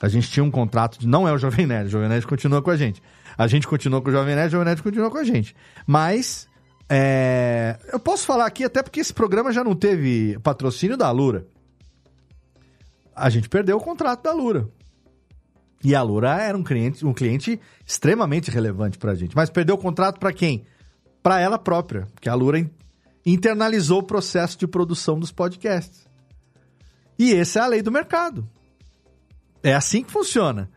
A 0.00 0.08
gente 0.08 0.30
tinha 0.30 0.44
um 0.44 0.50
contrato 0.50 0.98
de. 0.98 1.06
Não 1.06 1.26
é 1.26 1.32
o 1.32 1.38
Jovem 1.38 1.66
Nerd, 1.66 1.88
o 1.88 1.90
Jovem 1.90 2.08
Nerd 2.08 2.26
continua 2.26 2.60
com 2.60 2.70
a 2.70 2.76
gente. 2.76 3.02
A 3.38 3.46
gente 3.46 3.66
continua 3.66 4.02
com 4.02 4.08
o 4.08 4.12
Jovem 4.12 4.34
Nerd, 4.34 4.48
o 4.48 4.52
Jovem 4.52 4.66
Nerd 4.66 4.82
continua 4.82 5.10
com 5.10 5.18
a 5.18 5.24
gente. 5.24 5.54
Mas. 5.86 6.48
É, 6.86 7.78
eu 7.90 7.98
posso 7.98 8.26
falar 8.26 8.44
aqui, 8.44 8.62
até 8.62 8.82
porque 8.82 9.00
esse 9.00 9.14
programa 9.14 9.50
já 9.50 9.64
não 9.64 9.74
teve 9.74 10.38
patrocínio 10.42 10.98
da 10.98 11.10
Lura. 11.10 11.46
A 13.16 13.30
gente 13.30 13.48
perdeu 13.48 13.78
o 13.78 13.80
contrato 13.80 14.22
da 14.24 14.32
Lura. 14.32 14.68
E 15.82 15.94
a 15.94 16.02
Lura 16.02 16.42
era 16.42 16.56
um 16.56 16.62
cliente, 16.62 17.04
um 17.06 17.14
cliente 17.14 17.58
extremamente 17.86 18.50
relevante 18.50 18.98
pra 18.98 19.14
gente. 19.14 19.34
Mas 19.34 19.48
perdeu 19.48 19.76
o 19.76 19.78
contrato 19.78 20.18
para 20.18 20.32
quem? 20.32 20.64
Para 21.22 21.40
ela 21.40 21.58
própria. 21.58 22.06
Porque 22.14 22.28
a 22.28 22.34
Lura 22.34 22.58
internalizou 23.24 24.00
o 24.00 24.06
processo 24.06 24.58
de 24.58 24.66
produção 24.66 25.18
dos 25.18 25.32
podcasts. 25.32 26.06
E 27.18 27.32
essa 27.32 27.60
é 27.60 27.62
a 27.62 27.66
lei 27.66 27.82
do 27.82 27.92
mercado. 27.92 28.48
É 29.62 29.74
assim 29.74 30.02
que 30.02 30.12
funciona. 30.12 30.70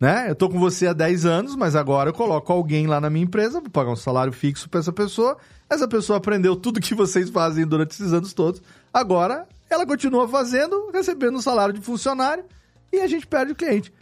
Né? 0.00 0.28
Eu 0.28 0.34
tô 0.34 0.48
com 0.48 0.58
você 0.58 0.88
há 0.88 0.92
10 0.92 1.24
anos, 1.24 1.56
mas 1.56 1.76
agora 1.76 2.10
eu 2.10 2.14
coloco 2.14 2.52
alguém 2.52 2.86
lá 2.86 3.00
na 3.00 3.08
minha 3.08 3.24
empresa, 3.24 3.60
vou 3.60 3.70
pagar 3.70 3.92
um 3.92 3.96
salário 3.96 4.32
fixo 4.32 4.68
para 4.68 4.80
essa 4.80 4.92
pessoa. 4.92 5.36
Essa 5.70 5.86
pessoa 5.86 6.18
aprendeu 6.18 6.56
tudo 6.56 6.80
que 6.80 6.94
vocês 6.94 7.30
fazem 7.30 7.66
durante 7.66 7.92
esses 7.92 8.12
anos 8.12 8.32
todos. 8.32 8.60
Agora 8.92 9.46
ela 9.70 9.86
continua 9.86 10.28
fazendo, 10.28 10.90
recebendo 10.92 11.36
um 11.36 11.42
salário 11.42 11.74
de 11.74 11.80
funcionário 11.80 12.44
e 12.92 13.00
a 13.00 13.06
gente 13.06 13.26
perde 13.26 13.52
o 13.52 13.56
cliente. 13.56 13.92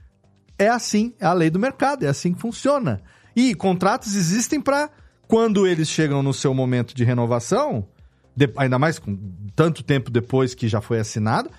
É 0.59 0.69
assim, 0.69 1.14
é 1.19 1.27
a 1.27 1.32
lei 1.32 1.51
do 1.51 1.59
mercado, 1.59 2.05
é 2.05 2.09
assim 2.09 2.32
que 2.32 2.40
funciona. 2.40 3.01
E 3.35 3.55
contratos 3.55 4.14
existem 4.14 4.60
para 4.60 4.90
quando 5.33 5.67
eles 5.67 5.89
chegam 5.89 6.23
no 6.23 6.35
seu 6.35 6.53
momento 6.53 6.95
de 6.95 7.05
renovação, 7.05 7.89
de, 8.37 8.53
ainda 8.55 8.79
mais 8.79 8.99
com 8.99 9.17
tanto 9.57 9.83
tempo 9.83 10.11
depois 10.11 10.55
que 10.55 10.69
já 10.69 10.79
foi 10.83 10.99
assinado, 10.99 11.51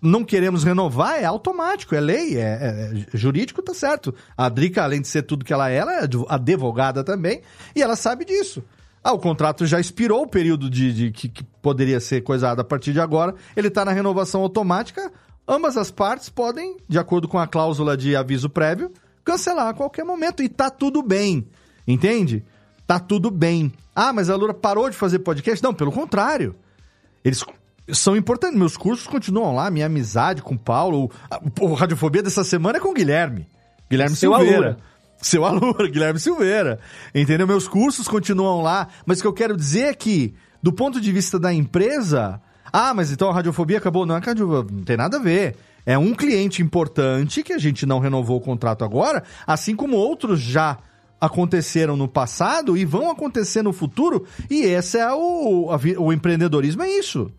não 0.00 0.22
queremos 0.22 0.62
renovar, 0.62 1.20
é 1.20 1.24
automático, 1.24 1.92
é 1.92 2.00
lei, 2.00 2.36
é, 2.36 2.40
é, 2.40 2.92
é, 3.12 3.18
jurídico, 3.18 3.60
tá 3.62 3.74
certo. 3.74 4.14
A 4.36 4.48
Drica, 4.48 4.84
além 4.84 5.00
de 5.00 5.08
ser 5.08 5.22
tudo 5.22 5.44
que 5.44 5.52
ela 5.52 5.72
é, 5.72 5.74
ela 5.74 5.92
é 5.92 6.08
advogada 6.28 7.02
também, 7.02 7.42
e 7.74 7.82
ela 7.82 7.96
sabe 7.96 8.24
disso. 8.24 8.62
Ah, 9.02 9.12
o 9.12 9.18
contrato 9.18 9.66
já 9.66 9.80
expirou 9.80 10.22
o 10.22 10.28
período 10.28 10.70
de, 10.70 10.92
de 10.92 11.10
que, 11.10 11.28
que, 11.28 11.42
poderia 11.42 11.98
ser 11.98 12.20
coisado 12.20 12.60
a 12.60 12.64
partir 12.64 12.92
de 12.92 13.00
agora, 13.00 13.34
ele 13.56 13.66
está 13.66 13.84
na 13.84 13.90
renovação 13.90 14.40
automática. 14.40 15.12
Ambas 15.48 15.76
as 15.76 15.90
partes 15.90 16.28
podem, 16.28 16.76
de 16.88 16.96
acordo 16.96 17.26
com 17.26 17.40
a 17.40 17.46
cláusula 17.48 17.96
de 17.96 18.14
aviso 18.14 18.48
prévio, 18.48 18.92
cancelar 19.24 19.66
a 19.66 19.74
qualquer 19.74 20.04
momento 20.04 20.44
e 20.44 20.48
tá 20.48 20.70
tudo 20.70 21.02
bem. 21.02 21.48
Entende? 21.86 22.44
Tá 22.86 22.98
tudo 22.98 23.30
bem. 23.30 23.72
Ah, 23.94 24.12
mas 24.12 24.28
a 24.28 24.36
Lura 24.36 24.54
parou 24.54 24.88
de 24.90 24.96
fazer 24.96 25.20
podcast? 25.20 25.62
Não, 25.62 25.72
pelo 25.72 25.92
contrário. 25.92 26.54
Eles 27.24 27.44
são 27.92 28.16
importantes. 28.16 28.58
Meus 28.58 28.76
cursos 28.76 29.06
continuam 29.06 29.54
lá, 29.54 29.70
minha 29.70 29.86
amizade 29.86 30.42
com 30.42 30.54
o 30.54 30.58
Paulo. 30.58 31.10
O, 31.60 31.66
o 31.66 31.74
Radiofobia 31.74 32.22
dessa 32.22 32.44
semana 32.44 32.78
é 32.78 32.80
com 32.80 32.90
o 32.90 32.94
Guilherme. 32.94 33.46
Guilherme 33.90 34.16
Seu 34.16 34.32
Silveira. 34.34 34.56
Alura. 34.56 34.78
Seu 35.20 35.44
aluno, 35.46 35.90
Guilherme 35.90 36.18
Silveira. 36.18 36.80
Entendeu? 37.14 37.46
Meus 37.46 37.68
cursos 37.68 38.08
continuam 38.08 38.62
lá. 38.62 38.88
Mas 39.06 39.18
o 39.18 39.22
que 39.22 39.28
eu 39.28 39.32
quero 39.32 39.56
dizer 39.56 39.84
é 39.84 39.94
que, 39.94 40.34
do 40.62 40.72
ponto 40.72 41.00
de 41.00 41.12
vista 41.12 41.38
da 41.38 41.52
empresa. 41.52 42.40
Ah, 42.72 42.94
mas 42.94 43.12
então 43.12 43.28
a 43.28 43.34
radiofobia 43.34 43.78
acabou. 43.78 44.06
Não, 44.06 44.18
não 44.18 44.82
tem 44.84 44.96
nada 44.96 45.18
a 45.18 45.20
ver. 45.20 45.56
É 45.84 45.98
um 45.98 46.14
cliente 46.14 46.62
importante 46.62 47.42
que 47.42 47.52
a 47.52 47.58
gente 47.58 47.84
não 47.84 47.98
renovou 47.98 48.38
o 48.38 48.40
contrato 48.40 48.84
agora, 48.84 49.24
assim 49.44 49.74
como 49.74 49.96
outros 49.96 50.40
já 50.40 50.78
aconteceram 51.22 51.96
no 51.96 52.08
passado 52.08 52.76
e 52.76 52.84
vão 52.84 53.08
acontecer 53.08 53.62
no 53.62 53.72
futuro. 53.72 54.26
E 54.50 54.62
esse 54.62 54.98
é 54.98 55.08
o, 55.12 55.68
o 55.98 56.12
empreendedorismo, 56.12 56.82
é 56.82 56.90
isso. 56.90 57.30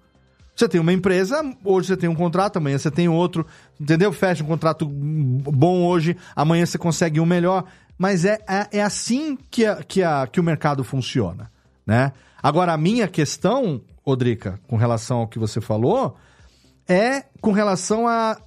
Você 0.55 0.69
tem 0.69 0.79
uma 0.79 0.93
empresa, 0.93 1.43
hoje 1.65 1.89
você 1.89 1.97
tem 1.97 2.07
um 2.07 2.15
contrato, 2.15 2.55
amanhã 2.55 2.77
você 2.77 2.89
tem 2.89 3.09
outro, 3.09 3.45
entendeu? 3.77 4.13
Fecha 4.13 4.41
um 4.41 4.47
contrato 4.47 4.85
bom 4.85 5.83
hoje, 5.85 6.15
amanhã 6.33 6.65
você 6.65 6.77
consegue 6.77 7.19
um 7.19 7.25
melhor. 7.25 7.65
Mas 7.97 8.23
é, 8.23 8.39
é, 8.47 8.77
é 8.77 8.81
assim 8.81 9.37
que, 9.51 9.65
a, 9.65 9.83
que, 9.83 10.01
a, 10.01 10.27
que 10.27 10.39
o 10.39 10.43
mercado 10.43 10.81
funciona, 10.85 11.51
né? 11.85 12.13
Agora, 12.41 12.71
a 12.71 12.77
minha 12.77 13.07
questão, 13.07 13.81
Odrica, 14.05 14.61
com 14.65 14.77
relação 14.77 15.19
ao 15.19 15.27
que 15.27 15.37
você 15.37 15.59
falou, 15.59 16.15
é 16.87 17.25
com 17.41 17.51
relação 17.51 18.07
a 18.07 18.37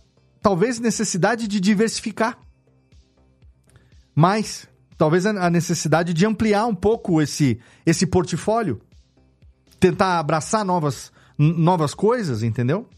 talvez 0.40 0.80
necessidade 0.80 1.46
de 1.46 1.60
diversificar 1.60 2.38
mais. 4.14 4.66
Talvez 4.96 5.26
a 5.26 5.50
necessidade 5.50 6.14
de 6.14 6.24
ampliar 6.24 6.66
um 6.66 6.74
pouco 6.74 7.20
esse, 7.20 7.60
esse 7.84 8.06
portfólio. 8.06 8.80
Tentar 9.78 10.18
abraçar 10.18 10.64
novas, 10.64 11.12
novas 11.38 11.92
coisas, 11.92 12.42
entendeu? 12.42 12.88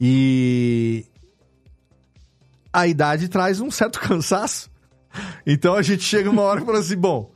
E 0.00 1.04
a 2.72 2.86
idade 2.86 3.28
traz 3.28 3.60
um 3.60 3.70
certo 3.70 4.00
cansaço. 4.00 4.70
Então 5.46 5.74
a 5.74 5.82
gente 5.82 6.02
chega 6.02 6.30
uma 6.30 6.42
hora 6.42 6.62
e 6.62 6.64
fala 6.64 6.78
assim, 6.78 6.96
bom, 6.96 7.32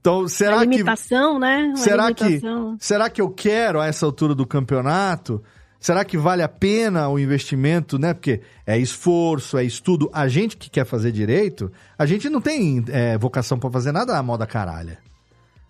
então 0.00 0.28
será 0.28 0.60
a 0.60 0.64
limitação, 0.64 1.34
que 1.34 1.40
né? 1.40 1.72
será 1.76 2.08
limitação. 2.08 2.76
que 2.76 2.84
será 2.84 3.10
que 3.10 3.20
eu 3.20 3.30
quero 3.30 3.80
a 3.80 3.86
essa 3.86 4.06
altura 4.06 4.34
do 4.34 4.46
campeonato? 4.46 5.42
Será 5.80 6.04
que 6.04 6.18
vale 6.18 6.42
a 6.42 6.48
pena 6.48 7.08
o 7.08 7.18
investimento, 7.18 7.98
né? 7.98 8.12
Porque 8.12 8.42
é 8.66 8.78
esforço, 8.78 9.56
é 9.56 9.64
estudo. 9.64 10.10
A 10.12 10.28
gente 10.28 10.58
que 10.58 10.68
quer 10.68 10.84
fazer 10.84 11.10
direito, 11.10 11.72
a 11.98 12.04
gente 12.04 12.28
não 12.28 12.38
tem 12.38 12.84
é, 12.88 13.16
vocação 13.16 13.58
para 13.58 13.70
fazer 13.70 13.90
nada 13.90 14.16
à 14.18 14.22
moda 14.22 14.46
caralha. 14.46 14.98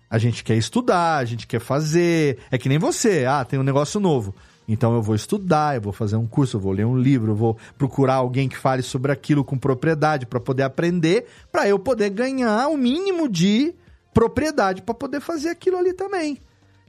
A 0.09 0.17
gente 0.17 0.43
quer 0.43 0.57
estudar, 0.57 1.19
a 1.19 1.23
gente 1.23 1.47
quer 1.47 1.61
fazer. 1.61 2.39
É 2.51 2.57
que 2.57 2.67
nem 2.67 2.77
você. 2.77 3.23
Ah, 3.25 3.45
tem 3.45 3.57
um 3.57 3.63
negócio 3.63 4.01
novo. 4.01 4.35
Então 4.67 4.93
eu 4.93 5.01
vou 5.01 5.15
estudar, 5.15 5.75
eu 5.75 5.81
vou 5.81 5.93
fazer 5.93 6.17
um 6.17 6.27
curso, 6.27 6.57
eu 6.57 6.61
vou 6.61 6.73
ler 6.73 6.85
um 6.85 6.97
livro, 6.97 7.31
eu 7.31 7.35
vou 7.35 7.57
procurar 7.77 8.15
alguém 8.15 8.49
que 8.49 8.57
fale 8.57 8.83
sobre 8.83 9.13
aquilo 9.13 9.45
com 9.45 9.57
propriedade 9.57 10.25
para 10.25 10.41
poder 10.41 10.63
aprender, 10.63 11.25
para 11.49 11.69
eu 11.69 11.79
poder 11.79 12.09
ganhar 12.09 12.67
o 12.67 12.77
mínimo 12.77 13.29
de 13.29 13.73
propriedade 14.13 14.81
para 14.81 14.93
poder 14.93 15.21
fazer 15.21 15.49
aquilo 15.49 15.77
ali 15.77 15.93
também. 15.93 16.37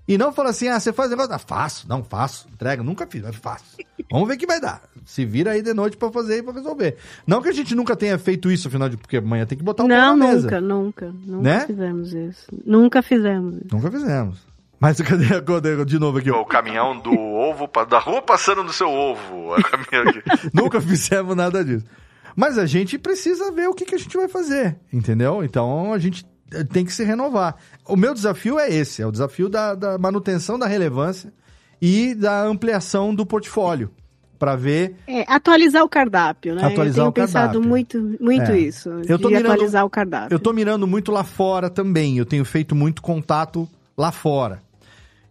E 0.07 0.19
não 0.19 0.33
fala 0.33 0.51
assim, 0.51 0.69
ah, 0.69 0.81
você 0.81 0.93
faz 0.93 1.11
negócio. 1.11 1.33
Ah, 1.33 1.39
faço, 1.39 1.89
não 1.89 2.03
faço, 2.03 2.49
entrega, 2.53 2.83
nunca 2.83 3.07
fiz, 3.07 3.23
mas 3.23 3.37
faço. 3.37 3.77
Vamos 4.11 4.29
ver 4.29 4.35
o 4.35 4.39
que 4.39 4.47
vai 4.47 4.61
dar. 4.61 4.83
Se 5.05 5.25
vira 5.25 5.53
aí 5.53 5.63
de 5.63 5.73
noite 5.73 5.97
para 5.97 6.11
fazer 6.11 6.39
e 6.39 6.43
pra 6.43 6.53
resolver. 6.53 6.97
Não 7.27 7.41
que 7.41 7.49
a 7.49 7.53
gente 7.53 7.75
nunca 7.75 7.95
tenha 7.97 8.19
feito 8.19 8.51
isso, 8.51 8.69
afinal 8.69 8.89
de. 8.89 8.97
Porque 8.97 9.17
amanhã 9.17 9.47
tem 9.47 9.57
que 9.57 9.65
botar 9.65 9.85
o 9.85 9.89
Não, 9.89 10.17
na 10.17 10.27
mesa. 10.27 10.43
nunca, 10.43 10.61
nunca. 10.61 11.15
Nunca 11.25 11.43
né? 11.43 11.67
fizemos 11.67 12.13
isso. 12.13 12.47
Nunca 12.65 13.03
fizemos 13.03 13.57
isso. 13.57 13.69
Nunca 13.73 13.91
fizemos. 13.91 14.39
Mas 14.79 14.99
cadê, 15.01 15.41
cadê 15.41 15.85
de 15.85 15.99
novo 15.99 16.19
aqui? 16.19 16.31
O 16.31 16.45
caminhão 16.45 16.99
do 16.99 17.17
ovo, 17.17 17.71
da 17.89 18.01
rua 18.01 18.21
passando 18.21 18.65
no 18.65 18.73
seu 18.73 18.91
ovo. 18.91 19.55
nunca 20.53 20.81
fizemos 20.81 21.37
nada 21.37 21.65
disso. 21.65 21.87
Mas 22.35 22.59
a 22.59 22.67
gente 22.67 22.99
precisa 22.99 23.53
ver 23.53 23.69
o 23.69 23.75
que, 23.75 23.85
que 23.85 23.95
a 23.95 23.99
gente 23.99 24.17
vai 24.17 24.27
fazer, 24.27 24.77
entendeu? 24.93 25.45
Então 25.45 25.93
a 25.93 25.99
gente 25.99 26.25
tem 26.73 26.85
que 26.85 26.93
se 26.93 27.05
renovar. 27.05 27.57
O 27.87 27.97
meu 27.97 28.15
desafio 28.15 28.59
é 28.59 28.73
esse: 28.73 29.03
é 29.03 29.07
o 29.07 29.13
desafio 29.13 29.49
da, 29.49 29.75
da 29.75 29.99
manutenção 29.99 30.59
da 30.59 30.67
relevância 30.67 31.33
e 31.81 32.15
da 32.15 32.45
ampliação 32.45 33.15
do 33.15 33.27
portfólio. 33.27 33.91
Para 34.39 34.57
ver. 34.57 34.97
É, 35.07 35.25
atualizar 35.29 35.85
o 35.85 35.89
cardápio, 35.89 36.57
né? 36.57 36.65
Atualizar 36.65 37.07
eu 37.07 37.13
tenho 37.13 37.25
o 37.25 37.27
pensado 37.27 37.45
cardápio. 37.45 37.69
muito, 37.69 38.19
muito 38.21 38.51
é. 38.51 38.59
isso. 38.59 38.89
Eu 39.07 39.17
tô 39.17 39.29
mirando, 39.29 39.53
atualizar 39.53 39.85
o 39.85 39.91
cardápio. 39.91 40.35
Eu 40.35 40.41
tô 40.41 40.53
mirando 40.53 40.85
muito 40.85 41.13
lá 41.13 41.23
fora 41.23 41.71
também. 41.71 42.19
Eu 42.19 42.27
tenho 42.27 42.45
feito 42.45 42.75
muito 42.75 43.01
contato 43.03 43.69
lá 43.97 44.11
fora. 44.11 44.61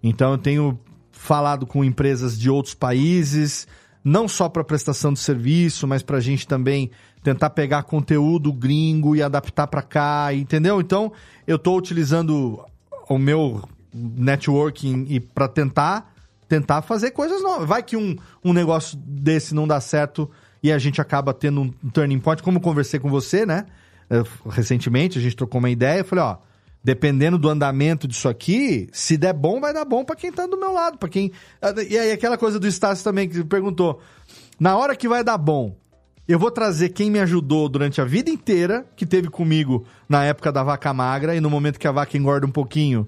Então 0.01 0.31
eu 0.31 0.37
tenho 0.37 0.79
falado 1.11 1.67
com 1.67 1.83
empresas 1.83 2.39
de 2.39 2.49
outros 2.49 2.73
países, 2.73 3.67
não 4.03 4.27
só 4.27 4.49
para 4.49 4.63
prestação 4.63 5.13
de 5.13 5.19
serviço, 5.19 5.85
mas 5.85 6.01
para 6.01 6.17
a 6.17 6.21
gente 6.21 6.47
também 6.47 6.89
tentar 7.23 7.51
pegar 7.51 7.83
conteúdo 7.83 8.51
gringo 8.51 9.15
e 9.15 9.21
adaptar 9.21 9.67
para 9.67 9.81
cá, 9.81 10.33
entendeu? 10.33 10.81
Então, 10.81 11.11
eu 11.45 11.55
estou 11.55 11.77
utilizando 11.77 12.63
o 13.07 13.17
meu 13.17 13.63
networking 13.93 15.05
e 15.09 15.19
para 15.19 15.47
tentar 15.47 16.11
tentar 16.47 16.81
fazer 16.81 17.11
coisas 17.11 17.41
novas. 17.41 17.65
Vai 17.65 17.81
que 17.81 17.95
um, 17.95 18.17
um 18.43 18.51
negócio 18.51 18.97
desse 18.97 19.55
não 19.55 19.65
dá 19.65 19.79
certo 19.79 20.29
e 20.61 20.69
a 20.69 20.77
gente 20.77 20.99
acaba 20.99 21.33
tendo 21.33 21.61
um 21.61 21.89
turning 21.89 22.19
point, 22.19 22.43
como 22.43 22.59
conversei 22.59 22.99
com 22.99 23.09
você, 23.09 23.45
né? 23.45 23.65
Eh, 24.09 24.21
recentemente, 24.49 25.17
a 25.17 25.21
gente 25.21 25.35
trocou 25.35 25.59
uma 25.59 25.69
ideia, 25.69 25.99
eu 25.99 26.05
falei, 26.05 26.25
ó, 26.25 26.37
dependendo 26.83 27.37
do 27.37 27.47
andamento 27.47 28.05
disso 28.05 28.27
aqui, 28.27 28.89
se 28.91 29.15
der 29.15 29.33
bom, 29.33 29.61
vai 29.61 29.73
dar 29.73 29.85
bom 29.85 30.03
para 30.03 30.15
quem 30.15 30.29
tá 30.29 30.45
do 30.45 30.59
meu 30.59 30.73
lado, 30.73 30.97
para 30.97 31.07
quem 31.07 31.31
E 31.89 31.97
aí 31.97 32.11
aquela 32.11 32.37
coisa 32.37 32.59
do 32.59 32.67
Estácio 32.67 33.03
também 33.03 33.29
que 33.29 33.43
perguntou, 33.45 34.01
na 34.59 34.75
hora 34.75 34.93
que 34.93 35.07
vai 35.07 35.23
dar 35.23 35.37
bom, 35.37 35.77
eu 36.31 36.39
vou 36.39 36.51
trazer 36.51 36.89
quem 36.89 37.09
me 37.09 37.19
ajudou 37.19 37.67
durante 37.67 37.99
a 37.99 38.05
vida 38.05 38.29
inteira, 38.29 38.85
que 38.95 39.05
teve 39.05 39.29
comigo 39.29 39.85
na 40.07 40.23
época 40.23 40.51
da 40.51 40.63
vaca 40.63 40.93
magra 40.93 41.35
e 41.35 41.41
no 41.41 41.49
momento 41.49 41.79
que 41.79 41.87
a 41.87 41.91
vaca 41.91 42.17
engorda 42.17 42.45
um 42.45 42.51
pouquinho. 42.51 43.07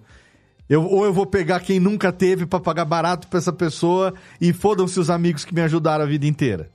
Eu, 0.69 0.83
ou 0.85 1.05
eu 1.05 1.13
vou 1.13 1.25
pegar 1.25 1.59
quem 1.59 1.79
nunca 1.79 2.11
teve 2.11 2.45
para 2.45 2.59
pagar 2.59 2.85
barato 2.85 3.27
pra 3.27 3.37
essa 3.37 3.53
pessoa 3.53 4.13
e 4.39 4.51
fodam-se 4.53 4.99
os 4.99 5.09
amigos 5.09 5.45
que 5.45 5.53
me 5.53 5.61
ajudaram 5.61 6.03
a 6.03 6.07
vida 6.07 6.25
inteira. 6.25 6.69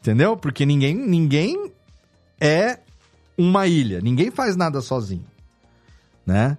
Entendeu? 0.00 0.36
Porque 0.36 0.66
ninguém, 0.66 0.94
ninguém 0.94 1.70
é 2.40 2.80
uma 3.38 3.66
ilha. 3.66 4.00
Ninguém 4.00 4.30
faz 4.30 4.56
nada 4.56 4.80
sozinho. 4.80 5.24
Né? 6.26 6.58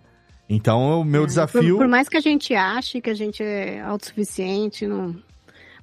Então, 0.49 1.01
o 1.01 1.03
meu 1.03 1.23
É, 1.23 1.27
desafio. 1.27 1.75
Por, 1.75 1.83
por 1.83 1.87
mais 1.87 2.07
que 2.07 2.17
a 2.17 2.21
gente 2.21 2.55
ache 2.55 3.01
que 3.01 3.09
a 3.09 3.13
gente 3.13 3.43
é 3.43 3.81
autossuficiente, 3.81 4.87
não... 4.87 5.15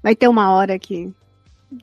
vai 0.03 0.15
ter 0.17 0.29
uma 0.29 0.53
hora 0.53 0.79
que. 0.79 1.13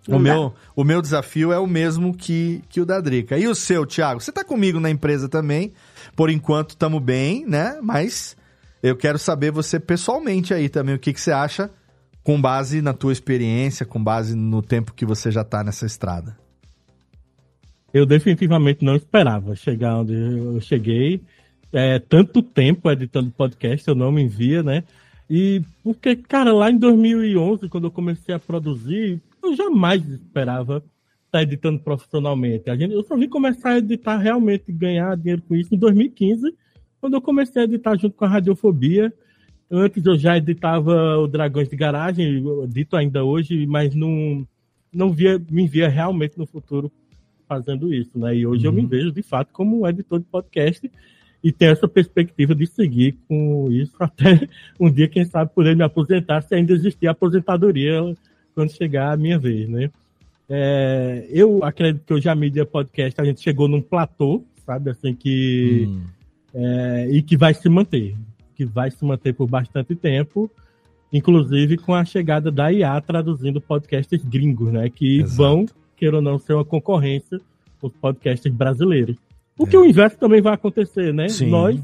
O 0.08 0.12
dá. 0.14 0.20
meu, 0.20 0.54
o 0.76 0.84
meu 0.84 1.02
desafio 1.02 1.52
é 1.52 1.60
o 1.60 1.68
mesmo 1.68 2.14
que, 2.14 2.62
que 2.70 2.82
o 2.82 2.86
da 2.86 3.00
Drica. 3.00 3.38
E 3.38 3.48
o 3.48 3.56
seu, 3.56 3.86
Thiago? 3.86 4.20
Você 4.20 4.32
tá 4.32 4.44
comigo 4.44 4.80
na 4.80 4.90
empresa 4.90 5.30
também. 5.30 5.74
Por 6.16 6.30
enquanto, 6.30 6.72
estamos 6.72 7.02
bem, 7.02 7.46
né? 7.46 7.80
Mas 7.82 8.36
eu 8.84 8.96
quero 8.96 9.18
saber 9.18 9.52
você 9.52 9.80
pessoalmente 9.80 10.54
aí 10.54 10.70
também, 10.70 10.96
o 10.96 11.00
que, 11.00 11.14
que 11.14 11.22
você 11.22 11.32
acha 11.32 11.70
com 12.24 12.42
base 12.42 12.82
na 12.82 12.94
tua 12.94 13.14
experiência, 13.14 13.86
com 13.86 14.04
base 14.04 14.36
no 14.36 14.62
tempo 14.62 14.94
que 14.94 15.06
você 15.06 15.32
já 15.32 15.46
tá 15.46 15.64
nessa 15.64 15.86
estrada. 15.86 16.38
Eu 17.94 18.06
definitivamente 18.06 18.84
não 18.84 18.96
esperava 18.96 19.56
chegar 19.56 20.00
onde 20.00 20.14
eu 20.14 20.60
cheguei. 20.60 21.22
É, 21.72 22.00
tanto 22.00 22.42
tempo 22.42 22.92
editando 22.92 23.32
podcast, 23.32 23.88
eu 23.88 23.96
não 23.96 24.12
me 24.12 24.28
via, 24.28 24.62
né? 24.62 24.84
E 25.30 25.62
porque, 25.84 26.16
cara, 26.16 26.54
lá 26.54 26.70
em 26.70 26.78
2011, 26.78 27.68
quando 27.70 27.86
eu 27.86 27.92
comecei 27.92 28.36
a 28.36 28.40
produzir, 28.40 29.22
eu 29.48 29.56
jamais 29.56 30.08
esperava 30.08 30.84
estar 31.26 31.42
editando 31.42 31.80
profissionalmente. 31.80 32.70
A 32.70 32.76
gente, 32.76 32.94
eu 32.94 33.04
só 33.04 33.16
vim 33.16 33.28
começar 33.28 33.72
a 33.72 33.78
editar 33.78 34.18
realmente, 34.18 34.72
ganhar 34.72 35.16
dinheiro 35.18 35.42
com 35.48 35.56
isso 35.56 35.74
em 35.74 35.78
2015, 35.78 36.54
quando 37.00 37.14
eu 37.14 37.22
comecei 37.22 37.62
a 37.62 37.66
editar 37.66 37.98
junto 37.98 38.16
com 38.16 38.26
a 38.26 38.28
Radiofobia. 38.28 39.14
Antes 39.70 40.06
eu 40.06 40.18
já 40.18 40.38
editava 40.38 41.18
o 41.18 41.28
Dragões 41.28 41.68
de 41.68 41.76
Garagem, 41.76 42.42
eu 42.42 42.64
edito 42.64 42.96
ainda 42.96 43.24
hoje, 43.24 43.66
mas 43.68 43.94
não, 43.94 44.48
não 44.94 45.12
via, 45.12 45.42
me 45.52 45.68
via 45.68 45.90
realmente 45.90 46.38
no 46.38 46.46
futuro 46.46 46.92
fazendo 47.48 47.94
isso, 47.94 48.18
né? 48.18 48.36
E 48.36 48.46
hoje 48.46 48.66
eu 48.66 48.72
me 48.72 48.86
vejo 48.86 49.12
de 49.12 49.22
fato 49.22 49.52
como 49.52 49.82
um 49.82 49.88
editor 49.88 50.20
de 50.20 50.26
podcast 50.26 50.90
e 51.44 51.52
tenho 51.52 51.72
essa 51.72 51.88
perspectiva 51.88 52.56
de 52.56 52.66
seguir 52.66 53.18
com 53.28 53.70
isso 53.72 53.96
até 54.00 54.48
um 54.80 54.90
dia, 54.90 55.08
quem 55.08 55.26
sabe, 55.26 55.52
poder 55.54 55.76
me 55.76 55.84
aposentar, 55.84 56.42
se 56.42 56.56
ainda 56.56 56.74
existir 56.74 57.08
aposentadoria 57.08 58.02
quando 58.58 58.72
chegar 58.72 59.12
a 59.14 59.18
minha 59.18 59.38
vez, 59.38 59.70
né? 59.70 59.92
É, 60.50 61.28
eu 61.30 61.64
acredito 61.64 62.04
que 62.08 62.14
hoje 62.16 62.28
a 62.28 62.34
mídia 62.34 62.66
podcast 62.66 63.22
a 63.22 63.24
gente 63.24 63.40
chegou 63.40 63.68
num 63.68 63.82
platô, 63.82 64.44
sabe, 64.66 64.90
assim 64.90 65.14
que 65.14 65.86
Hum, 65.88 66.02
é, 66.56 67.08
e 67.12 67.22
que 67.22 67.38
vai 67.38 67.54
se 67.54 67.70
manter, 67.70 68.16
que 68.56 68.66
vai 68.66 68.90
se 68.90 69.06
manter 69.06 69.34
por 69.34 69.48
bastante 69.48 69.94
tempo, 69.96 70.50
inclusive 71.14 71.78
com 71.78 71.94
a 71.94 72.04
chegada 72.04 72.50
da 72.52 72.72
IA 72.74 73.00
traduzindo 73.00 73.62
podcasts 73.62 74.26
gringos, 74.26 74.72
né? 74.74 74.90
Que 74.90 75.20
Exato. 75.20 75.36
vão, 75.38 75.66
queira 75.96 76.16
ou 76.16 76.22
não, 76.22 76.40
ser 76.40 76.54
uma 76.54 76.66
concorrência 76.66 77.40
com 77.80 77.86
os 77.88 77.94
podcasts 77.94 78.52
brasileiros. 78.52 79.16
O 79.56 79.66
É. 79.66 79.70
que 79.70 79.78
o 79.78 79.86
inverso 79.86 80.18
também 80.18 80.42
vai 80.42 80.56
acontecer, 80.56 81.14
né? 81.14 81.30
Sim. 81.30 81.52
Nós 81.52 81.80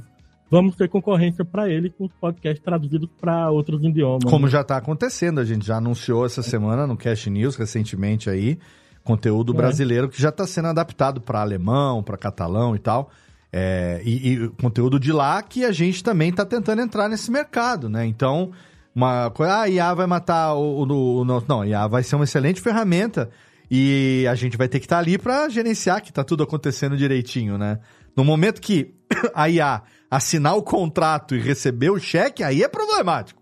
vamos 0.50 0.76
ter 0.76 0.88
concorrência 0.90 1.44
para 1.44 1.70
ele 1.70 1.90
com 1.90 2.06
os 2.06 2.12
podcasts 2.14 2.64
traduzidos 2.64 3.10
para 3.20 3.50
outros 3.50 3.84
idiomas. 3.84 4.24
Como 4.26 4.46
né? 4.46 4.52
já 4.52 4.64
tá 4.64 4.78
acontecendo, 4.78 5.40
a 5.40 5.46
gente 5.46 5.66
já 5.66 5.78
anunciou 5.78 6.26
essa 6.26 6.44
semana 6.44 6.86
no 6.86 6.96
Cash 6.96 7.28
News 7.28 7.56
recentemente 7.56 8.30
aí, 8.30 8.60
conteúdo 9.04 9.54
É. 9.54 9.58
brasileiro 9.58 10.10
que 10.10 10.22
já 10.22 10.30
está 10.30 10.46
sendo 10.46 10.68
adaptado 10.68 11.20
para 11.22 11.42
alemão, 11.42 12.04
para 12.04 12.18
catalão 12.18 12.76
e 12.76 12.80
tal. 12.80 13.10
É, 13.56 14.02
e, 14.04 14.34
e 14.34 14.50
conteúdo 14.50 15.00
de 15.00 15.12
lá 15.12 15.42
que 15.44 15.64
a 15.64 15.72
gente 15.72 16.04
também 16.04 16.30
está 16.30 16.44
tentando 16.44 16.82
entrar 16.82 17.08
nesse 17.08 17.30
mercado, 17.30 17.88
né? 17.88 18.04
Então, 18.04 18.52
uma 18.96 19.30
coisa, 19.30 19.54
ah, 19.54 19.62
a 19.62 19.70
IA 19.70 19.94
vai 19.94 20.08
matar 20.08 20.54
o, 20.56 20.84
o, 20.88 21.22
o 21.22 21.26
nosso. 21.26 21.46
Não, 21.48 21.62
a 21.62 21.68
IA 21.68 21.88
vai 21.88 22.02
ser 22.02 22.16
uma 22.16 22.26
excelente 22.26 22.60
ferramenta 22.62 23.30
e 23.70 24.26
a 24.30 24.36
gente 24.36 24.58
vai 24.58 24.68
ter 24.68 24.80
que 24.80 24.86
estar 24.86 25.00
ali 25.00 25.18
para 25.18 25.50
gerenciar 25.50 26.02
que 26.02 26.12
tá 26.12 26.24
tudo 26.24 26.44
acontecendo 26.44 26.98
direitinho, 26.98 27.58
né? 27.58 27.80
No 28.16 28.24
momento 28.24 28.62
que 28.62 28.94
a 29.34 29.50
IA 29.50 29.82
assinar 30.16 30.56
o 30.56 30.64
contrato 30.64 31.36
e 31.36 31.40
receber 31.40 31.90
o 31.90 32.00
cheque, 32.00 32.44
aí 32.44 32.64
é 32.64 32.68
problemático. 32.68 33.42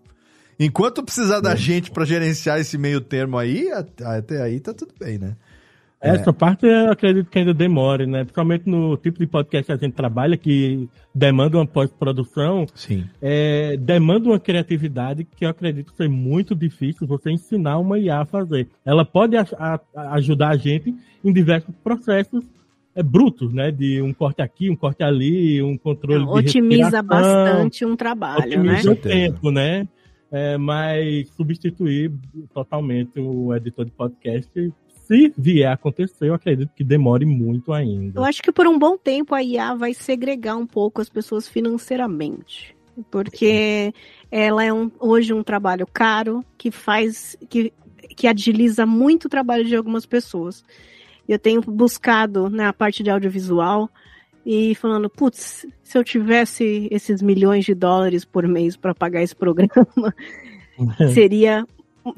Enquanto 0.58 1.02
precisar 1.02 1.40
da 1.40 1.54
gente 1.56 1.90
para 1.90 2.04
gerenciar 2.04 2.58
esse 2.58 2.78
meio 2.78 3.00
termo 3.00 3.36
aí, 3.38 3.68
até 4.04 4.40
aí 4.42 4.60
tá 4.60 4.72
tudo 4.72 4.92
bem, 4.98 5.18
né? 5.18 5.36
Essa 6.00 6.32
parte 6.32 6.66
eu 6.66 6.90
acredito 6.90 7.30
que 7.30 7.38
ainda 7.38 7.54
demore, 7.54 8.06
né? 8.06 8.24
Principalmente 8.24 8.68
no 8.68 8.96
tipo 8.96 9.20
de 9.20 9.26
podcast 9.26 9.66
que 9.66 9.72
a 9.72 9.76
gente 9.76 9.94
trabalha, 9.94 10.36
que 10.36 10.88
demanda 11.14 11.56
uma 11.56 11.66
pós-produção, 11.66 12.66
Sim. 12.74 13.04
é, 13.20 13.76
demanda 13.76 14.28
uma 14.28 14.40
criatividade 14.40 15.22
que 15.24 15.44
eu 15.44 15.48
acredito 15.50 15.92
ser 15.96 16.08
muito 16.08 16.56
difícil 16.56 17.06
você 17.06 17.30
ensinar 17.30 17.78
uma 17.78 18.00
IA 18.00 18.20
a 18.22 18.24
fazer. 18.24 18.68
Ela 18.84 19.04
pode 19.04 19.36
a- 19.36 19.46
a- 19.56 19.80
ajudar 20.14 20.48
a 20.48 20.56
gente 20.56 20.92
em 21.24 21.32
diversos 21.32 21.72
processos 21.84 22.44
é, 22.94 23.02
brutos, 23.02 23.52
né? 23.52 23.70
De 23.70 24.00
um 24.02 24.12
corte 24.12 24.42
aqui, 24.42 24.68
um 24.70 24.76
corte 24.76 25.02
ali, 25.02 25.62
um 25.62 25.76
controle 25.76 26.24
de 26.24 26.30
Otimiza 26.30 27.02
bastante 27.02 27.84
um 27.84 27.96
trabalho, 27.96 28.62
né? 28.62 28.72
otimiza 28.72 28.90
o 28.90 28.94
certeza. 28.94 29.14
tempo, 29.14 29.50
né? 29.50 29.88
É, 30.30 30.56
mas 30.56 31.28
substituir 31.36 32.10
totalmente 32.54 33.20
o 33.20 33.54
editor 33.54 33.84
de 33.84 33.90
podcast, 33.90 34.72
se 34.88 35.32
vier 35.36 35.68
a 35.68 35.74
acontecer, 35.74 36.28
eu 36.28 36.34
acredito 36.34 36.70
que 36.74 36.82
demore 36.82 37.26
muito 37.26 37.70
ainda. 37.72 38.18
Eu 38.20 38.24
acho 38.24 38.42
que 38.42 38.50
por 38.50 38.66
um 38.66 38.78
bom 38.78 38.96
tempo 38.96 39.34
a 39.34 39.42
IA 39.42 39.74
vai 39.74 39.92
segregar 39.92 40.56
um 40.56 40.66
pouco 40.66 41.02
as 41.02 41.08
pessoas 41.10 41.46
financeiramente. 41.46 42.74
Porque 43.10 43.92
ela 44.30 44.64
é 44.64 44.72
um- 44.72 44.90
hoje 45.00 45.32
um 45.32 45.42
trabalho 45.42 45.86
caro 45.86 46.44
que 46.56 46.70
faz. 46.70 47.36
que, 47.48 47.72
que 48.16 48.26
agiliza 48.26 48.84
muito 48.84 49.26
o 49.26 49.28
trabalho 49.28 49.64
de 49.64 49.74
algumas 49.76 50.04
pessoas. 50.06 50.64
Eu 51.28 51.38
tenho 51.38 51.60
buscado 51.62 52.48
na 52.50 52.72
parte 52.72 53.02
de 53.02 53.10
audiovisual 53.10 53.88
e 54.44 54.74
falando, 54.74 55.08
putz, 55.08 55.66
se 55.82 55.96
eu 55.96 56.02
tivesse 56.02 56.88
esses 56.90 57.22
milhões 57.22 57.64
de 57.64 57.74
dólares 57.74 58.24
por 58.24 58.46
mês 58.46 58.76
para 58.76 58.94
pagar 58.94 59.22
esse 59.22 59.34
programa, 59.36 60.14
seria 61.14 61.66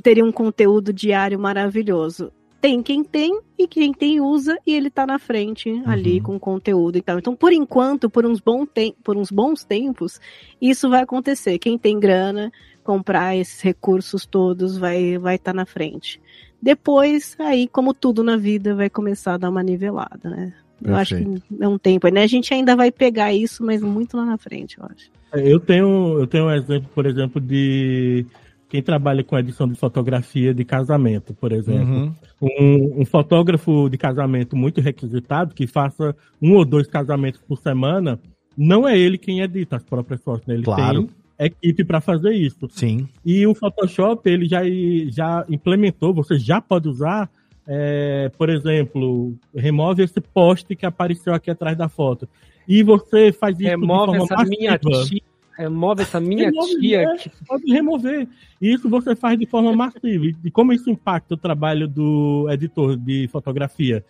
teria 0.03 0.25
um 0.25 0.33
conteúdo 0.33 0.93
diário 0.93 1.39
maravilhoso. 1.39 2.33
Tem 2.61 2.83
quem 2.83 3.05
tem 3.05 3.39
e 3.59 3.69
quem 3.69 3.93
tem 3.93 4.23
usa 4.23 4.57
e 4.67 4.73
ele 4.75 4.89
tá 4.89 5.07
na 5.07 5.19
frente 5.19 5.83
ali 5.85 6.17
Uhum. 6.17 6.23
com 6.23 6.39
conteúdo 6.41 6.97
e 6.97 7.03
tal. 7.03 7.19
Então, 7.19 7.37
por 7.37 7.53
enquanto, 7.53 8.09
por 8.09 8.25
uns, 8.25 8.41
bom 8.41 8.65
tem 8.65 8.95
por 9.05 9.19
uns 9.19 9.31
bons 9.31 9.63
tempos, 9.65 10.19
isso 10.59 10.89
vai 10.89 11.03
acontecer. 11.03 11.59
Quem 11.59 11.77
tem 11.77 12.01
grana, 12.01 12.51
comprar 12.83 13.37
esses 13.37 13.61
recursos 13.61 14.25
todos, 14.25 14.79
vai 14.79 15.19
vai 15.19 15.35
estar 15.35 15.53
na 15.53 15.67
frente. 15.67 16.19
Depois, 16.65 17.37
aí, 17.41 17.69
como 17.69 17.93
tudo 17.93 18.25
na 18.25 18.39
vida, 18.39 18.75
vai 18.75 18.89
começar 18.89 19.35
a 19.35 19.37
dar 19.37 19.51
uma 19.51 19.63
nivelada, 19.63 20.31
né? 20.31 20.55
Eu 20.83 20.97
acho 20.97 21.15
que 21.15 21.43
é 21.61 21.69
um 21.69 21.77
tempo, 21.77 22.09
né? 22.09 22.23
A 22.23 22.27
gente 22.27 22.55
ainda 22.55 22.75
vai 22.75 22.91
pegar 22.91 23.35
isso, 23.35 23.63
mas 23.63 23.83
muito 23.83 24.17
lá 24.17 24.25
na 24.25 24.39
frente, 24.39 24.79
eu 24.79 24.87
acho. 24.87 25.11
Eu 25.35 25.61
tenho, 25.61 26.19
eu 26.19 26.27
tenho 26.27 26.47
um 26.47 26.51
exemplo, 26.51 26.89
por 26.95 27.05
exemplo, 27.05 27.39
de 27.39 28.25
quem 28.67 28.83
trabalha 28.83 29.23
com 29.23 29.39
edição 29.39 29.69
de 29.69 29.75
fotografia 29.75 30.55
de 30.55 30.65
casamento, 30.65 31.35
por 31.35 31.53
exemplo. 31.53 31.95
Uhum. 31.95 32.15
Um, 32.41 33.03
um 33.03 33.05
fotógrafo 33.05 33.91
de 33.91 33.99
casamento 33.99 34.57
muito 34.57 34.81
requisitado, 34.81 35.55
que 35.55 35.67
faça 35.67 36.17
um 36.41 36.55
ou 36.55 36.65
dois 36.65 36.87
casamentos 36.87 37.43
por 37.47 37.59
semana, 37.59 38.19
não 38.57 38.89
é 38.89 38.99
ele 38.99 39.19
quem 39.19 39.43
edita 39.43 39.77
as 39.77 39.83
próprias 39.85 40.23
fotos, 40.23 40.47
né? 40.47 40.55
Ele 40.55 40.65
Claro. 40.65 41.03
tem 41.03 41.11
equipe 41.39 41.85
para 41.85 42.01
fazer 42.01 42.33
isso. 42.35 42.69
Sim. 42.71 43.09
E 43.25 43.47
o 43.47 43.55
Photoshop, 43.55 44.29
ele 44.29 44.47
já, 44.47 44.61
já 45.09 45.45
implementou, 45.49 46.13
você 46.15 46.39
já 46.39 46.61
pode 46.61 46.89
usar, 46.89 47.31
é, 47.67 48.31
por 48.39 48.49
exemplo, 48.51 49.35
remove 49.55 50.03
esse 50.03 50.21
poste 50.21 50.77
que 50.77 50.87
apareceu 50.87 51.35
aqui 51.35 51.51
atrás 51.51 51.77
da 51.77 51.89
foto. 51.89 52.29
E 52.69 52.83
você 52.83 53.33
faz 53.33 53.59
isso 53.59 53.69
Remove 53.69 54.13
de 54.13 54.17
essa 54.19 54.27
forma 54.37 54.45
minha 54.51 54.71
massiva. 54.73 55.05
tia. 55.07 55.21
Remove 55.57 56.03
essa 56.03 56.19
minha 56.21 56.47
Remove, 56.51 56.81
tia. 56.81 57.01
é, 57.03 57.17
que- 57.17 57.31
Pode 57.47 57.73
remover. 57.73 58.29
E 58.61 58.73
isso 58.73 58.89
você 58.89 59.15
faz 59.15 59.39
de 59.39 59.47
forma 59.47 59.73
massiva. 59.73 60.27
E 60.45 60.51
como 60.51 60.73
isso 60.73 60.89
impacta 60.91 61.35
o 61.35 61.37
trabalho 61.37 61.87
do 61.89 62.47
editor 62.51 62.97
de 62.97 63.29
fotografia? 63.29 64.05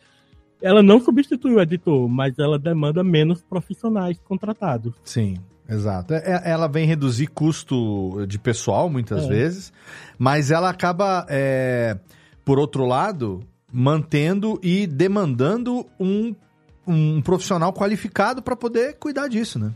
Ela 0.63 0.83
não 0.83 0.99
substitui 1.01 1.53
o 1.55 1.61
editor, 1.61 2.09
mas 2.09 2.39
ela 2.39 2.59
demanda 2.59 3.03
menos 3.05 3.43
profissionais 3.43 4.19
contratados. 4.21 4.95
Sim, 5.05 5.35
exato. 5.69 6.15
É- 6.15 6.23
é- 6.45 6.51
Ela 6.51 6.67
vem 6.69 6.87
reduzir 6.87 7.27
custo 7.29 8.25
de 8.27 8.39
pessoal, 8.39 8.89
muitas 8.91 9.25
É. 9.25 9.29
vezes, 9.29 9.73
mas 10.19 10.51
ela 10.51 10.71
acaba, 10.71 11.27
é, 11.29 11.99
por 12.45 12.59
outro 12.59 12.85
lado, 12.87 13.41
mantendo 13.73 14.59
e 14.63 14.87
demandando 14.87 15.87
um, 15.99 16.35
um 16.87 17.21
profissional 17.23 17.73
qualificado 17.73 18.43
para 18.43 18.55
poder 18.55 18.97
cuidar 18.99 19.29
disso, 19.29 19.59
né? 19.59 19.73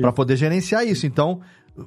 Para 0.00 0.12
poder 0.12 0.36
gerenciar 0.36 0.86
isso. 0.86 1.06
Então, 1.06 1.40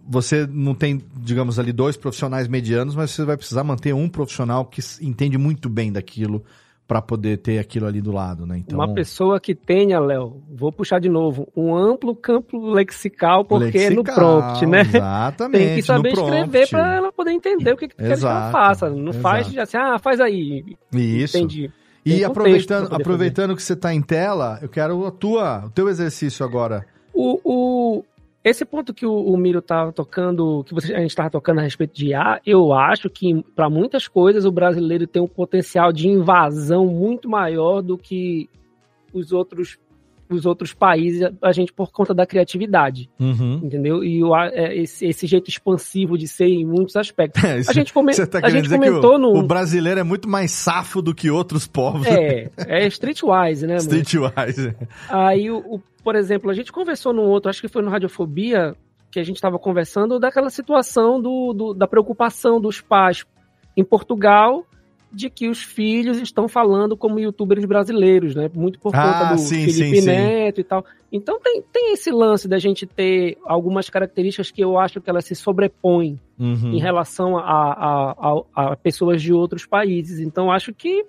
você 0.08 0.48
não 0.48 0.74
tem, 0.74 1.02
digamos 1.18 1.60
ali, 1.60 1.72
dois 1.72 1.96
profissionais 1.96 2.48
medianos, 2.48 2.96
mas 2.96 3.12
você 3.12 3.24
vai 3.24 3.38
precisar 3.38 3.64
manter 3.64 3.94
um 3.94 4.10
profissional 4.10 4.66
que 4.66 4.82
entende 5.02 5.38
muito 5.38 5.70
bem 5.70 5.92
daquilo 5.92 6.44
para 6.92 7.02
poder 7.02 7.38
ter 7.38 7.58
aquilo 7.58 7.88
ali 7.88 8.02
do 8.02 8.12
lado, 8.12 8.46
né? 8.46 8.58
Então, 8.58 8.78
Uma 8.78 8.94
pessoa 8.94 9.40
que 9.40 9.56
tenha, 9.56 9.98
Léo, 9.98 10.44
vou 10.54 10.74
puxar 10.74 11.00
de 11.00 11.08
novo, 11.08 11.48
um 11.56 11.74
amplo 11.74 12.14
campo 12.14 12.60
lexical, 12.70 13.46
porque 13.46 13.78
lexical, 13.78 13.92
é 13.92 13.96
no 13.96 14.04
prompt, 14.04 14.66
né? 14.66 14.82
Exatamente. 14.94 15.66
Tem 15.68 15.76
que 15.76 15.82
saber 15.84 16.12
escrever 16.12 16.70
para 16.70 16.96
ela 16.98 17.10
poder 17.14 17.32
entender 17.32 17.72
o 17.72 17.78
que, 17.78 17.88
que 17.88 17.96
quer 17.96 18.18
que 18.18 18.26
ela 18.26 18.52
faça. 18.52 18.90
Não 18.90 19.12
exato. 19.12 19.20
faz 19.20 19.58
assim, 19.58 19.78
ah, 19.78 19.98
faz 20.00 20.20
aí. 20.20 20.66
Isso. 20.92 21.38
Entendi. 21.38 21.72
E 22.06 22.26
aproveitando, 22.26 22.94
aproveitando 22.94 23.56
que 23.56 23.64
você 23.64 23.72
está 23.72 23.94
em 23.94 24.02
tela, 24.02 24.60
eu 24.62 24.68
quero 24.68 25.06
a 25.06 25.12
tua, 25.12 25.68
o 25.68 25.70
teu 25.70 25.88
exercício 25.88 26.46
agora. 26.46 26.86
O, 27.14 27.40
o, 27.46 28.04
esse 28.44 28.66
ponto 28.66 28.94
que 28.94 29.06
o, 29.06 29.14
o 29.14 29.38
Miro 29.38 29.60
estava 29.60 29.92
tocando, 29.92 30.64
que 30.64 30.74
você, 30.74 30.94
a 30.94 31.00
gente 31.00 31.12
estava 31.12 31.30
tocando 31.30 31.60
a 31.60 31.64
respeito 31.64 31.94
de 31.94 32.08
IA, 32.08 32.42
eu 32.46 32.74
acho 32.74 33.10
que 33.10 33.44
para 33.56 33.70
muitas 33.70 34.08
coisas 34.08 34.46
o 34.46 34.52
brasileiro 34.52 35.06
tem 35.06 35.22
um 35.22 35.28
potencial 35.28 35.92
de 35.92 36.08
invasão 36.08 36.88
muito 36.88 37.30
maior 37.30 37.82
do 37.82 37.98
que 37.98 38.50
os 39.14 39.32
outros 39.32 39.78
os 40.34 40.46
outros 40.46 40.74
países, 40.74 41.30
a 41.42 41.52
gente 41.52 41.74
por 41.74 41.92
conta 41.92 42.14
da 42.14 42.26
criatividade, 42.26 43.10
uhum. 43.20 43.62
entendeu? 43.64 44.04
E 44.04 44.24
o, 44.24 44.36
é, 44.36 44.76
esse, 44.76 45.06
esse, 45.06 45.28
jeito 45.28 45.50
expansivo 45.50 46.18
de 46.18 46.28
ser 46.28 46.48
em 46.48 46.66
muitos 46.66 46.96
aspectos. 46.96 47.42
É, 47.52 47.58
a 47.68 47.74
gente, 47.74 47.92
come, 47.92 48.14
tá 48.14 48.40
a 48.44 48.50
gente 48.50 48.70
comentou 48.70 49.18
no... 49.18 49.36
O 49.36 49.44
brasileiro 49.44 50.00
é 50.00 50.04
muito 50.04 50.30
mais 50.30 50.52
safo 50.52 51.02
do 51.02 51.14
que 51.14 51.30
outros 51.30 51.68
povos. 51.68 52.08
É, 52.08 52.50
é 52.58 52.88
streetwise, 52.88 53.68
né? 53.68 53.78
Streetwise. 53.78 54.76
Aí, 55.10 55.50
o, 55.50 55.58
o, 55.58 55.82
por 56.04 56.16
exemplo, 56.16 56.50
a 56.50 56.54
gente 56.54 56.72
conversou 56.72 57.12
num 57.14 57.24
outro, 57.24 57.50
acho 57.50 57.60
que 57.60 57.68
foi 57.68 57.82
no 57.82 57.90
Radiofobia, 57.90 58.76
que 59.12 59.20
a 59.20 59.24
gente 59.24 59.36
estava 59.36 59.60
conversando, 59.60 60.20
daquela 60.20 60.50
situação 60.50 61.22
do, 61.22 61.54
do, 61.54 61.74
da 61.74 61.88
preocupação 61.88 62.62
dos 62.62 62.80
pais 62.80 63.26
em 63.76 63.84
Portugal 63.84 64.66
de 65.12 65.30
que 65.30 65.50
os 65.50 65.62
filhos 65.62 66.18
estão 66.20 66.48
falando 66.48 66.96
como 66.96 67.20
youtubers 67.20 67.66
brasileiros, 67.66 68.34
né? 68.34 68.50
Muito 68.54 68.80
por 68.80 68.92
conta 68.92 69.30
ah, 69.30 69.34
do 69.34 69.40
sim, 69.40 69.66
Felipe 69.66 70.02
sim, 70.02 70.08
Neto 70.08 70.56
sim. 70.56 70.62
e 70.62 70.64
tal. 70.64 70.86
Então 71.12 71.40
tem, 71.40 71.62
tem 71.72 71.94
esse 71.94 72.12
lance 72.12 72.48
da 72.48 72.58
gente 72.58 72.86
ter 72.86 73.38
algumas 73.44 73.90
características 73.90 74.52
que 74.52 74.64
eu 74.64 74.80
acho 74.80 75.02
que 75.02 75.10
elas 75.10 75.26
se 75.26 75.36
sobrepõem 75.36 76.20
uhum. 76.40 76.72
em 76.74 76.80
relação 76.80 77.38
a, 77.38 77.44
a, 77.44 78.12
a, 78.12 78.44
a, 78.72 78.76
pessoas 78.78 79.22
de 79.22 79.34
outros 79.34 79.66
países. 79.66 80.20
Então 80.20 80.52
acho 80.52 80.74
que 80.74 81.06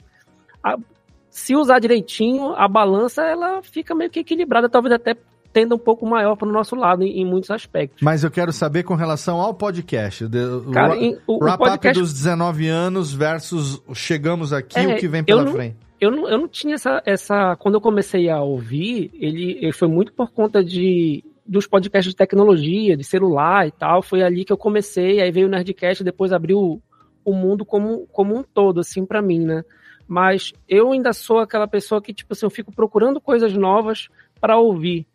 se 1.30 1.54
usar 1.54 1.78
direitinho, 1.78 2.54
a 2.54 2.66
balança 2.66 3.22
ela 3.22 3.62
fica 3.62 3.94
meio 3.94 4.10
que 4.10 4.20
equilibrada, 4.20 4.68
talvez 4.68 4.92
até 4.92 5.16
tenda 5.52 5.74
um 5.74 5.78
pouco 5.78 6.06
maior 6.06 6.36
para 6.36 6.48
o 6.48 6.52
nosso 6.52 6.74
lado 6.74 7.02
em, 7.02 7.20
em, 7.20 7.24
muitos 7.24 7.50
aspectos. 7.50 8.02
Mas 8.02 8.24
eu 8.24 8.30
quero 8.30 8.52
saber 8.52 8.82
com 8.82 8.94
relação 8.94 9.40
ao 9.40 9.52
podcast. 9.54 10.26
Cara, 10.72 10.96
o, 11.26 11.36
o 11.36 11.44
wrap 11.44 11.58
podcast... 11.58 12.00
dos 12.00 12.12
19 12.12 12.68
anos 12.68 13.12
versus 13.12 13.82
chegamos 13.94 14.52
aqui, 14.52 14.78
é, 14.78 14.94
o 14.94 14.98
que 14.98 15.08
vem 15.08 15.22
pela 15.22 15.44
não, 15.44 15.52
frente. 15.52 15.76
Eu 16.00 16.10
não, 16.10 16.28
eu 16.28 16.38
não 16.38 16.48
tinha 16.48 16.74
essa, 16.74 17.02
essa. 17.04 17.54
Quando 17.56 17.74
eu 17.74 17.80
comecei 17.80 18.28
a 18.28 18.40
ouvir, 18.40 19.10
ele, 19.14 19.58
ele 19.60 19.72
foi 19.72 19.88
muito 19.88 20.12
por 20.12 20.30
conta 20.32 20.64
de 20.64 21.24
dos 21.44 21.66
podcasts 21.66 22.12
de 22.12 22.16
tecnologia, 22.16 22.96
de 22.96 23.04
celular 23.04 23.66
e 23.66 23.72
tal. 23.72 24.02
Foi 24.02 24.22
ali 24.22 24.44
que 24.44 24.52
eu 24.52 24.56
comecei, 24.56 25.20
aí 25.20 25.30
veio 25.30 25.46
o 25.46 25.50
Nerdcast, 25.50 26.02
depois 26.02 26.32
abriu 26.32 26.82
o 27.24 27.32
mundo 27.32 27.64
como, 27.64 28.06
como 28.08 28.36
um 28.36 28.42
todo, 28.42 28.80
assim, 28.80 29.04
para 29.04 29.22
mim, 29.22 29.40
né? 29.40 29.62
Mas 30.06 30.52
eu 30.68 30.92
ainda 30.92 31.12
sou 31.12 31.38
aquela 31.38 31.68
pessoa 31.68 32.02
que, 32.02 32.12
tipo 32.12 32.32
assim, 32.32 32.46
eu 32.46 32.50
fico 32.50 32.72
procurando 32.72 33.20
coisas 33.20 33.52
novas 33.54 34.08
para 34.40 34.58
ouvir. 34.58 35.06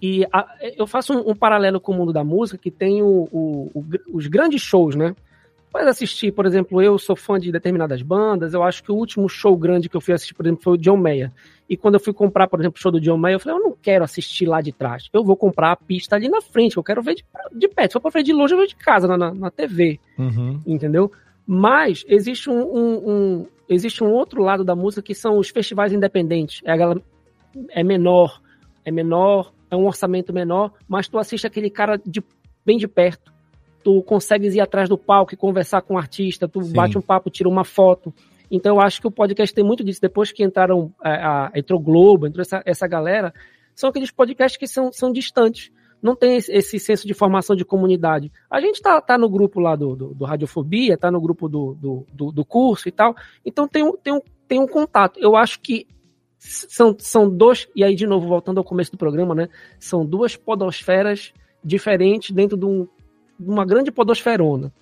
E 0.00 0.24
a, 0.32 0.46
eu 0.76 0.86
faço 0.86 1.12
um, 1.12 1.30
um, 1.30 1.34
paralelo 1.34 1.80
com 1.80 1.92
o 1.92 1.94
mundo 1.94 2.12
da 2.12 2.22
música, 2.22 2.58
que 2.58 2.70
tem 2.70 3.02
o, 3.02 3.28
o, 3.32 3.70
o, 3.74 3.84
os 4.12 4.26
grandes 4.26 4.62
shows, 4.62 4.94
né? 4.94 5.14
Pode 5.70 5.86
assistir, 5.86 6.32
por 6.32 6.46
exemplo, 6.46 6.80
eu 6.80 6.98
sou 6.98 7.14
fã 7.14 7.38
de 7.38 7.52
determinadas 7.52 8.00
bandas, 8.00 8.54
eu 8.54 8.62
acho 8.62 8.82
que 8.82 8.90
o 8.90 8.94
último 8.94 9.28
show 9.28 9.54
grande 9.56 9.88
que 9.88 9.96
eu 9.96 10.00
fui 10.00 10.14
assistir, 10.14 10.34
por 10.34 10.46
exemplo, 10.46 10.62
foi 10.62 10.74
o 10.74 10.78
John 10.78 10.96
Mayer. 10.96 11.30
E 11.68 11.76
quando 11.76 11.94
eu 11.94 12.00
fui 12.00 12.14
comprar, 12.14 12.48
por 12.48 12.58
exemplo, 12.58 12.78
o 12.78 12.80
show 12.80 12.90
do 12.90 13.00
John 13.00 13.18
Mayer, 13.18 13.36
eu 13.36 13.40
falei, 13.40 13.58
eu 13.58 13.62
não 13.62 13.76
quero 13.80 14.02
assistir 14.02 14.46
lá 14.46 14.62
de 14.62 14.72
trás, 14.72 15.10
eu 15.12 15.22
vou 15.22 15.36
comprar 15.36 15.72
a 15.72 15.76
pista 15.76 16.16
ali 16.16 16.28
na 16.28 16.40
frente, 16.40 16.78
eu 16.78 16.82
quero 16.82 17.02
ver 17.02 17.16
de, 17.16 17.24
de 17.52 17.68
perto. 17.68 17.90
Se 17.90 17.92
for 17.94 18.00
pra 18.00 18.10
ver 18.10 18.22
de 18.22 18.32
longe, 18.32 18.54
eu 18.54 18.58
vejo 18.58 18.70
de 18.70 18.76
casa, 18.76 19.06
na, 19.06 19.18
na, 19.18 19.34
na 19.34 19.50
TV, 19.50 20.00
uhum. 20.18 20.60
entendeu? 20.66 21.12
Mas 21.46 22.04
existe 22.08 22.48
um, 22.48 22.60
um, 22.60 23.10
um, 23.10 23.46
existe 23.68 24.02
um 24.02 24.10
outro 24.10 24.42
lado 24.42 24.64
da 24.64 24.74
música 24.74 25.02
que 25.02 25.14
são 25.14 25.38
os 25.38 25.50
festivais 25.50 25.92
independentes. 25.92 26.62
É, 26.64 27.80
é 27.80 27.84
menor, 27.84 28.40
é 28.84 28.90
menor, 28.90 29.52
é 29.70 29.76
um 29.76 29.86
orçamento 29.86 30.32
menor, 30.32 30.72
mas 30.88 31.08
tu 31.08 31.18
assiste 31.18 31.46
aquele 31.46 31.70
cara 31.70 32.00
de, 32.04 32.22
bem 32.64 32.78
de 32.78 32.88
perto. 32.88 33.32
Tu 33.82 34.02
consegues 34.02 34.54
ir 34.54 34.60
atrás 34.60 34.88
do 34.88 34.98
palco 34.98 35.34
e 35.34 35.36
conversar 35.36 35.82
com 35.82 35.94
o 35.94 35.98
artista, 35.98 36.48
tu 36.48 36.62
Sim. 36.62 36.72
bate 36.72 36.98
um 36.98 37.02
papo, 37.02 37.30
tira 37.30 37.48
uma 37.48 37.64
foto. 37.64 38.12
Então 38.50 38.76
eu 38.76 38.80
acho 38.80 39.00
que 39.00 39.06
o 39.06 39.10
podcast 39.10 39.54
tem 39.54 39.64
muito 39.64 39.84
disso. 39.84 40.00
Depois 40.00 40.32
que 40.32 40.42
entraram, 40.42 40.92
a, 41.00 41.10
é, 41.10 41.14
a, 41.14 41.52
entrou 41.54 41.78
o 41.78 41.82
Globo, 41.82 42.26
entrou 42.26 42.42
essa, 42.42 42.62
essa 42.64 42.86
galera, 42.86 43.32
são 43.74 43.90
aqueles 43.90 44.10
podcasts 44.10 44.58
que 44.58 44.66
são, 44.66 44.92
são 44.92 45.12
distantes. 45.12 45.70
Não 46.00 46.14
tem 46.14 46.36
esse, 46.36 46.52
esse 46.52 46.78
senso 46.78 47.06
de 47.06 47.14
formação 47.14 47.56
de 47.56 47.64
comunidade. 47.64 48.30
A 48.48 48.60
gente 48.60 48.80
tá, 48.80 49.00
tá 49.00 49.18
no 49.18 49.28
grupo 49.28 49.60
lá 49.60 49.74
do, 49.74 49.96
do, 49.96 50.14
do 50.14 50.24
Radiofobia, 50.24 50.96
tá 50.96 51.10
no 51.10 51.20
grupo 51.20 51.48
do, 51.48 51.74
do, 51.74 52.06
do, 52.12 52.32
do 52.32 52.44
curso 52.44 52.88
e 52.88 52.92
tal. 52.92 53.16
Então 53.44 53.66
tem 53.66 53.82
um, 53.82 53.96
tem, 53.96 54.12
um, 54.12 54.20
tem 54.46 54.60
um 54.60 54.66
contato. 54.66 55.18
Eu 55.20 55.36
acho 55.36 55.60
que 55.60 55.86
são, 56.38 56.96
são 56.98 57.28
dois, 57.28 57.68
e 57.74 57.82
aí 57.82 57.94
de 57.94 58.06
novo, 58.06 58.28
voltando 58.28 58.58
ao 58.58 58.64
começo 58.64 58.92
do 58.92 58.98
programa, 58.98 59.34
né? 59.34 59.48
São 59.78 60.06
duas 60.06 60.36
podosferas 60.36 61.32
diferentes 61.62 62.30
dentro 62.30 62.56
de, 62.56 62.64
um, 62.64 62.86
de 63.38 63.50
uma 63.50 63.66
grande 63.66 63.90
podosferona. 63.90 64.72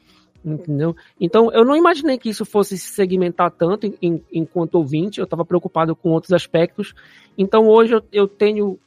Entendeu? 0.44 0.94
Então, 1.20 1.50
eu 1.52 1.64
não 1.64 1.74
imaginei 1.74 2.18
que 2.18 2.28
isso 2.28 2.44
fosse 2.44 2.78
se 2.78 2.90
segmentar 2.90 3.50
tanto 3.50 3.92
em, 4.00 4.22
enquanto 4.32 4.76
ouvinte, 4.76 5.18
eu 5.18 5.24
estava 5.24 5.44
preocupado 5.44 5.96
com 5.96 6.10
outros 6.10 6.32
aspectos. 6.32 6.94
Então, 7.36 7.66
hoje 7.66 7.94
eu, 7.94 8.02
eu, 8.12 8.28
tenho, 8.28 8.78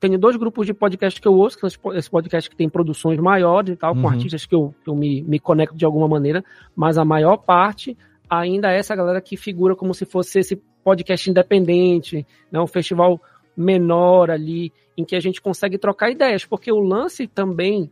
tenho 0.00 0.18
dois 0.18 0.34
grupos 0.36 0.66
de 0.66 0.74
podcast 0.74 1.20
que 1.20 1.28
eu 1.28 1.34
ouço, 1.34 1.56
que 1.56 1.70
são 1.70 1.94
esse 1.94 2.10
podcast 2.10 2.50
que 2.50 2.56
tem 2.56 2.68
produções 2.68 3.20
maiores 3.20 3.74
e 3.74 3.76
tal, 3.76 3.94
uhum. 3.94 4.02
com 4.02 4.08
artistas 4.08 4.44
que 4.46 4.54
eu, 4.54 4.74
que 4.82 4.90
eu 4.90 4.96
me, 4.96 5.22
me 5.22 5.38
conecto 5.38 5.76
de 5.76 5.84
alguma 5.84 6.08
maneira, 6.08 6.44
mas 6.74 6.98
a 6.98 7.04
maior 7.04 7.36
parte 7.36 7.96
ainda 8.30 8.72
é 8.72 8.78
essa 8.78 8.94
galera 8.94 9.20
que 9.20 9.36
figura 9.36 9.74
como 9.74 9.92
se 9.92 10.04
fosse 10.04 10.38
esse 10.38 10.56
podcast 10.84 11.28
independente, 11.28 12.26
né, 12.50 12.60
um 12.60 12.66
festival 12.66 13.20
menor 13.56 14.30
ali, 14.30 14.72
em 14.96 15.04
que 15.04 15.16
a 15.16 15.20
gente 15.20 15.40
consegue 15.40 15.76
trocar 15.76 16.10
ideias, 16.10 16.44
porque 16.44 16.70
o 16.72 16.78
lance 16.78 17.26
também 17.26 17.90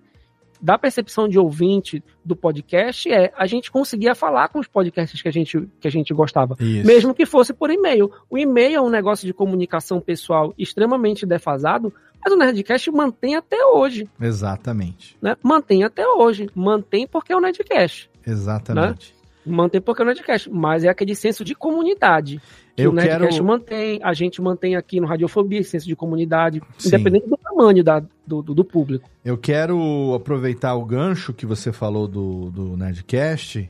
da 0.61 0.77
percepção 0.77 1.29
de 1.29 1.39
ouvinte 1.39 2.03
do 2.25 2.35
podcast 2.35 3.11
é 3.11 3.33
a 3.37 3.47
gente 3.47 3.71
conseguia 3.71 4.15
falar 4.15 4.49
com 4.49 4.59
os 4.59 4.67
podcasts 4.67 5.21
que 5.23 5.29
a 5.29 5.31
gente, 5.31 5.69
que 5.81 5.87
a 5.87 5.91
gente 5.91 6.13
gostava, 6.13 6.57
Isso. 6.59 6.87
mesmo 6.87 7.15
que 7.15 7.25
fosse 7.25 7.53
por 7.53 7.71
e-mail. 7.71 8.11
O 8.29 8.37
e-mail 8.37 8.77
é 8.77 8.81
um 8.81 8.91
negócio 8.91 9.27
de 9.27 9.33
comunicação 9.33 10.01
pessoal 10.01 10.53
extremamente 10.59 11.25
defasado, 11.25 11.93
mas 12.23 12.33
o 12.33 12.37
Nerdcast 12.37 12.91
mantém 12.91 13.37
até 13.37 13.65
hoje. 13.65 14.09
Exatamente. 14.21 15.17
Né? 15.23 15.37
Mantém 15.43 15.85
até 15.85 16.07
hoje. 16.07 16.49
Mantém 16.55 17.07
porque 17.07 17.33
é 17.33 17.37
o 17.37 17.41
Nerdcast. 17.41 18.11
Exatamente. 18.27 19.13
Né? 19.13 19.18
Mantém 19.49 19.81
porque 19.81 20.03
é 20.03 20.05
o 20.05 20.07
Nerdcast, 20.07 20.51
mas 20.51 20.85
é 20.85 20.89
aquele 20.89 21.15
senso 21.15 21.45
de 21.45 21.55
comunidade 21.55 22.41
que 22.77 22.83
eu 22.83 22.91
o 22.91 22.95
Nerdcast 22.95 23.33
quero... 23.33 23.45
mantém, 23.45 24.01
a 24.03 24.13
gente 24.13 24.41
mantém 24.41 24.77
aqui 24.77 25.01
no 25.01 25.07
Radiofobia, 25.07 25.63
senso 25.65 25.87
de 25.87 25.97
comunidade, 25.97 26.63
Sim. 26.79 26.89
independente 26.89 27.29
do 27.29 27.37
tamanho 27.37 27.83
da, 27.83 28.03
do, 28.27 28.43
do, 28.43 28.65
público. 28.65 29.11
Eu 29.25 29.37
quero 29.37 30.15
aproveitar 30.15 30.75
o 30.75 30.85
gancho 30.85 31.33
que 31.33 31.45
você 31.45 31.73
falou 31.73 32.07
do, 32.07 32.51
do 32.51 32.77
Nerdcast 32.77 33.69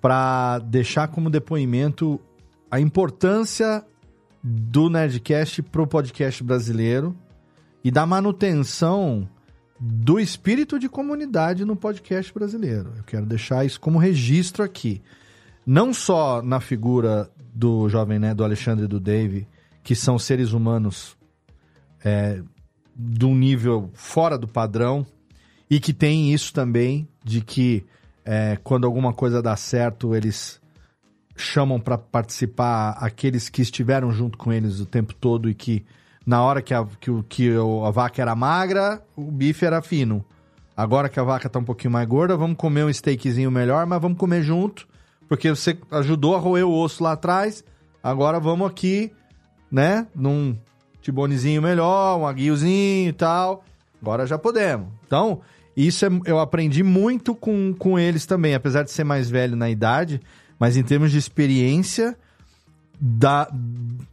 para 0.00 0.60
deixar 0.60 1.08
como 1.08 1.28
depoimento 1.28 2.18
a 2.70 2.80
importância 2.80 3.84
do 4.42 4.88
Nerdcast 4.88 5.62
para 5.62 5.82
o 5.82 5.86
podcast 5.86 6.42
brasileiro 6.42 7.14
e 7.84 7.90
da 7.90 8.06
manutenção 8.06 9.28
do 9.78 10.18
espírito 10.18 10.78
de 10.78 10.88
comunidade 10.88 11.64
no 11.64 11.76
podcast 11.76 12.32
brasileiro. 12.32 12.92
Eu 12.96 13.04
quero 13.04 13.26
deixar 13.26 13.64
isso 13.64 13.80
como 13.80 13.98
registro 13.98 14.64
aqui. 14.64 15.00
Não 15.64 15.92
só 15.92 16.42
na 16.42 16.60
figura 16.60 17.30
do 17.54 17.88
jovem, 17.88 18.18
né, 18.18 18.34
do 18.34 18.42
Alexandre 18.42 18.84
e 18.84 18.88
do 18.88 18.98
Dave, 18.98 19.46
que 19.82 19.94
são 19.94 20.18
seres 20.18 20.52
humanos 20.52 21.16
é, 22.04 22.42
de 22.96 23.24
um 23.24 23.34
nível 23.34 23.90
fora 23.94 24.36
do 24.36 24.48
padrão 24.48 25.06
e 25.70 25.78
que 25.78 25.92
tem 25.92 26.32
isso 26.32 26.52
também 26.52 27.08
de 27.24 27.40
que 27.40 27.84
é, 28.24 28.58
quando 28.62 28.86
alguma 28.86 29.12
coisa 29.12 29.40
dá 29.40 29.56
certo, 29.56 30.14
eles 30.14 30.60
chamam 31.36 31.78
para 31.78 31.96
participar 31.96 32.90
aqueles 32.98 33.48
que 33.48 33.62
estiveram 33.62 34.10
junto 34.10 34.36
com 34.36 34.52
eles 34.52 34.80
o 34.80 34.86
tempo 34.86 35.14
todo 35.14 35.48
e 35.48 35.54
que 35.54 35.84
na 36.28 36.42
hora 36.42 36.60
que 36.60 36.74
a, 36.74 36.86
que, 37.00 37.10
que 37.26 37.50
a 37.86 37.90
vaca 37.90 38.20
era 38.20 38.36
magra, 38.36 39.02
o 39.16 39.32
bife 39.32 39.64
era 39.64 39.80
fino. 39.80 40.22
Agora 40.76 41.08
que 41.08 41.18
a 41.18 41.22
vaca 41.22 41.48
tá 41.48 41.58
um 41.58 41.64
pouquinho 41.64 41.90
mais 41.90 42.06
gorda, 42.06 42.36
vamos 42.36 42.58
comer 42.58 42.84
um 42.84 42.92
steakzinho 42.92 43.50
melhor, 43.50 43.86
mas 43.86 43.98
vamos 44.00 44.18
comer 44.18 44.42
junto 44.42 44.86
porque 45.26 45.48
você 45.48 45.78
ajudou 45.90 46.36
a 46.36 46.38
roer 46.38 46.66
o 46.66 46.72
osso 46.72 47.02
lá 47.02 47.12
atrás. 47.12 47.64
Agora 48.02 48.38
vamos 48.38 48.68
aqui, 48.68 49.10
né? 49.70 50.06
Num 50.14 50.54
tibonezinho 51.00 51.62
melhor, 51.62 52.18
um 52.18 52.26
aguiozinho 52.26 53.08
e 53.08 53.12
tal. 53.14 53.64
Agora 54.00 54.26
já 54.26 54.38
podemos. 54.38 54.88
Então, 55.06 55.40
isso 55.74 56.04
é, 56.04 56.08
eu 56.26 56.38
aprendi 56.38 56.82
muito 56.82 57.34
com, 57.34 57.74
com 57.74 57.98
eles 57.98 58.26
também, 58.26 58.54
apesar 58.54 58.82
de 58.82 58.90
ser 58.90 59.04
mais 59.04 59.28
velho 59.28 59.56
na 59.56 59.68
idade, 59.68 60.20
mas 60.58 60.76
em 60.76 60.82
termos 60.82 61.10
de 61.10 61.18
experiência, 61.18 62.16
da, 63.00 63.48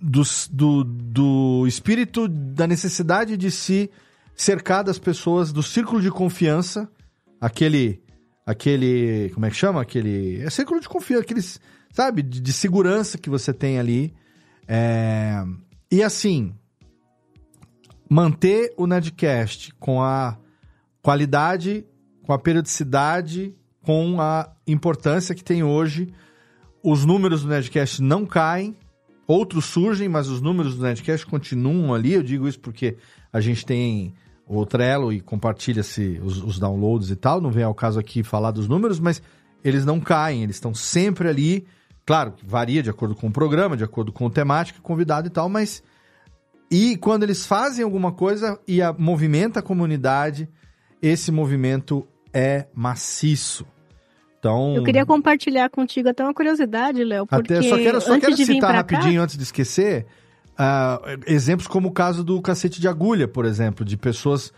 do, 0.02 0.22
do, 0.52 0.84
do 0.84 1.68
espírito 1.68 2.28
da 2.28 2.68
necessidade 2.68 3.38
de 3.38 3.50
se 3.50 3.90
cercar 4.36 4.84
das 4.84 5.00
pessoas 5.00 5.52
do 5.52 5.64
círculo 5.64 6.02
de 6.02 6.12
confiança, 6.12 6.90
aquele 7.40 8.04
aquele, 8.46 9.32
como 9.34 9.46
é 9.46 9.50
que 9.50 9.56
chama? 9.56 9.82
Aquele, 9.82 10.42
é 10.42 10.50
círculo 10.50 10.80
de 10.80 10.88
confiança, 10.88 11.24
aqueles, 11.24 11.60
sabe, 11.92 12.22
de, 12.22 12.40
de 12.40 12.54
segurança 12.54 13.18
que 13.18 13.30
você 13.30 13.52
tem 13.52 13.80
ali. 13.80 14.14
É, 14.68 15.44
e 15.92 16.04
assim, 16.04 16.54
manter 18.10 18.74
o 18.78 18.86
Nerdcast 18.86 19.74
com 19.80 20.02
a 20.02 20.38
qualidade, 21.02 21.86
com 22.24 22.34
a 22.34 22.40
periodicidade, 22.40 23.56
com 23.82 24.22
a 24.22 24.52
importância 24.68 25.34
que 25.34 25.44
tem 25.44 25.64
hoje. 25.64 26.14
Os 26.86 27.04
números 27.04 27.42
do 27.42 27.50
Nerdcast 27.50 28.00
não 28.00 28.28
caem, 28.28 28.76
outros 29.26 29.66
surgem, 29.66 30.08
mas 30.08 30.28
os 30.28 30.40
números 30.40 30.76
do 30.76 30.84
Nerdcast 30.84 31.26
continuam 31.26 31.96
ali. 31.96 32.14
Eu 32.14 32.22
digo 32.22 32.48
isso 32.48 32.60
porque 32.60 32.96
a 33.34 33.42
gente 33.42 33.66
tem 33.66 34.14
o 34.46 34.64
Trello 34.68 35.12
e 35.12 35.20
compartilha-se 35.20 36.22
os, 36.24 36.44
os, 36.44 36.60
downloads 36.60 37.10
e 37.10 37.16
tal. 37.16 37.42
Não 37.42 37.50
vem 37.50 37.64
ao 37.64 37.74
caso 37.74 38.00
aqui 38.00 38.22
falar 38.22 38.52
dos 38.52 38.68
números, 38.68 39.00
mas 39.00 39.20
eles 39.64 39.84
não 39.84 40.00
caem, 40.00 40.44
eles 40.44 40.58
estão 40.58 40.76
sempre 40.76 41.28
ali. 41.28 41.66
Claro, 42.06 42.36
varia 42.46 42.84
de 42.84 42.90
acordo 42.92 43.16
com 43.16 43.30
o 43.30 43.34
programa, 43.34 43.76
de 43.76 43.84
acordo 43.84 44.12
com 44.12 44.28
o 44.28 44.30
temática, 44.30 44.80
convidado 44.80 45.26
e 45.26 45.32
tal, 45.32 45.50
mas. 45.50 45.82
E 46.70 46.98
quando 46.98 47.24
eles 47.24 47.48
fazem 47.48 47.84
alguma 47.84 48.12
coisa 48.12 48.60
e 48.68 48.80
a, 48.80 48.94
movimenta 48.94 49.60
a 49.60 49.64
comunidade, 49.64 50.48
esse 51.02 51.32
movimento 51.32 52.08
é 52.32 52.68
maciço. 52.76 53.66
Então, 54.46 54.76
eu 54.76 54.84
queria 54.84 55.06
compartilhar 55.06 55.70
contigo 55.70 56.10
até 56.10 56.24
uma 56.24 56.34
curiosidade, 56.34 57.04
Léo, 57.04 57.26
porque 57.26 57.54
até, 57.54 57.68
só 57.68 57.78
quero, 57.78 58.02
só 58.02 58.20
quero 58.20 58.38
citar 58.38 58.76
rapidinho 58.76 59.18
cá... 59.18 59.24
antes 59.24 59.38
de 59.38 59.44
esquecer 59.44 60.06
Uh, 60.56 61.20
exemplos 61.28 61.68
como 61.68 61.90
o 61.90 61.92
caso 61.92 62.24
do 62.24 62.42
cacete 62.42 62.80
de 62.80 62.88
agulha, 62.88 63.28
por 63.28 63.44
exemplo, 63.44 63.84
de 63.84 63.98
pessoas 63.98 64.54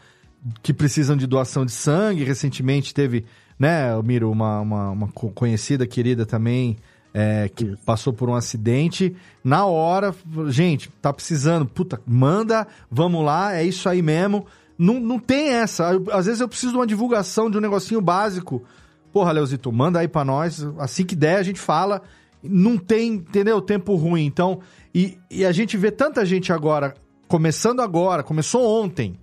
que 0.62 0.72
precisam 0.72 1.18
de 1.18 1.26
doação 1.26 1.66
de 1.66 1.72
sangue. 1.72 2.24
Recentemente 2.24 2.94
teve, 2.94 3.26
né, 3.58 4.00
Miro, 4.04 4.30
uma, 4.30 4.62
uma, 4.62 4.90
uma 4.92 5.08
conhecida, 5.08 5.88
querida 5.88 6.24
também, 6.24 6.78
é, 7.14 7.50
que 7.50 7.66
Isso. 7.66 7.78
passou 7.84 8.14
por 8.14 8.30
um 8.30 8.36
acidente. 8.36 9.16
Na 9.44 9.66
hora, 9.66 10.14
gente, 10.50 10.90
tá 11.02 11.12
precisando, 11.12 11.66
puta, 11.66 12.00
manda, 12.06 12.68
vamos 12.92 13.26
lá, 13.26 13.56
é 13.56 13.64
isso 13.64 13.90
aí 13.90 14.04
mesmo. 14.04 14.46
Não, 14.78 15.00
não 15.00 15.18
tem 15.18 15.50
essa. 15.50 16.00
Às 16.12 16.28
vezes 16.28 16.42
eu 16.42 16.48
preciso 16.48 16.74
de 16.74 16.78
uma 16.78 16.86
divulgação 16.86 17.50
de 17.50 17.58
um 17.58 17.62
negocinho 17.62 18.00
básico. 18.00 18.64
Porra, 19.12 19.32
Leozito, 19.32 19.72
manda 19.72 20.00
aí 20.00 20.08
pra 20.08 20.24
nós. 20.24 20.66
Assim 20.78 21.06
que 21.06 21.16
der, 21.16 21.38
a 21.38 21.44
gente 21.44 21.60
fala. 21.60 22.02
Não 22.44 22.78
tem, 22.78 23.14
entendeu? 23.14 23.62
Tempo 23.62 23.96
ruim. 23.96 24.26
Então, 24.26 24.60
e, 24.94 25.18
e 25.30 25.46
a 25.46 25.52
gente 25.52 25.76
vê 25.78 25.92
tanta 25.92 26.26
gente 26.26 26.52
agora, 26.52 26.94
começando 27.28 27.82
agora, 27.82 28.24
começou 28.24 28.84
ontem, 28.84 29.20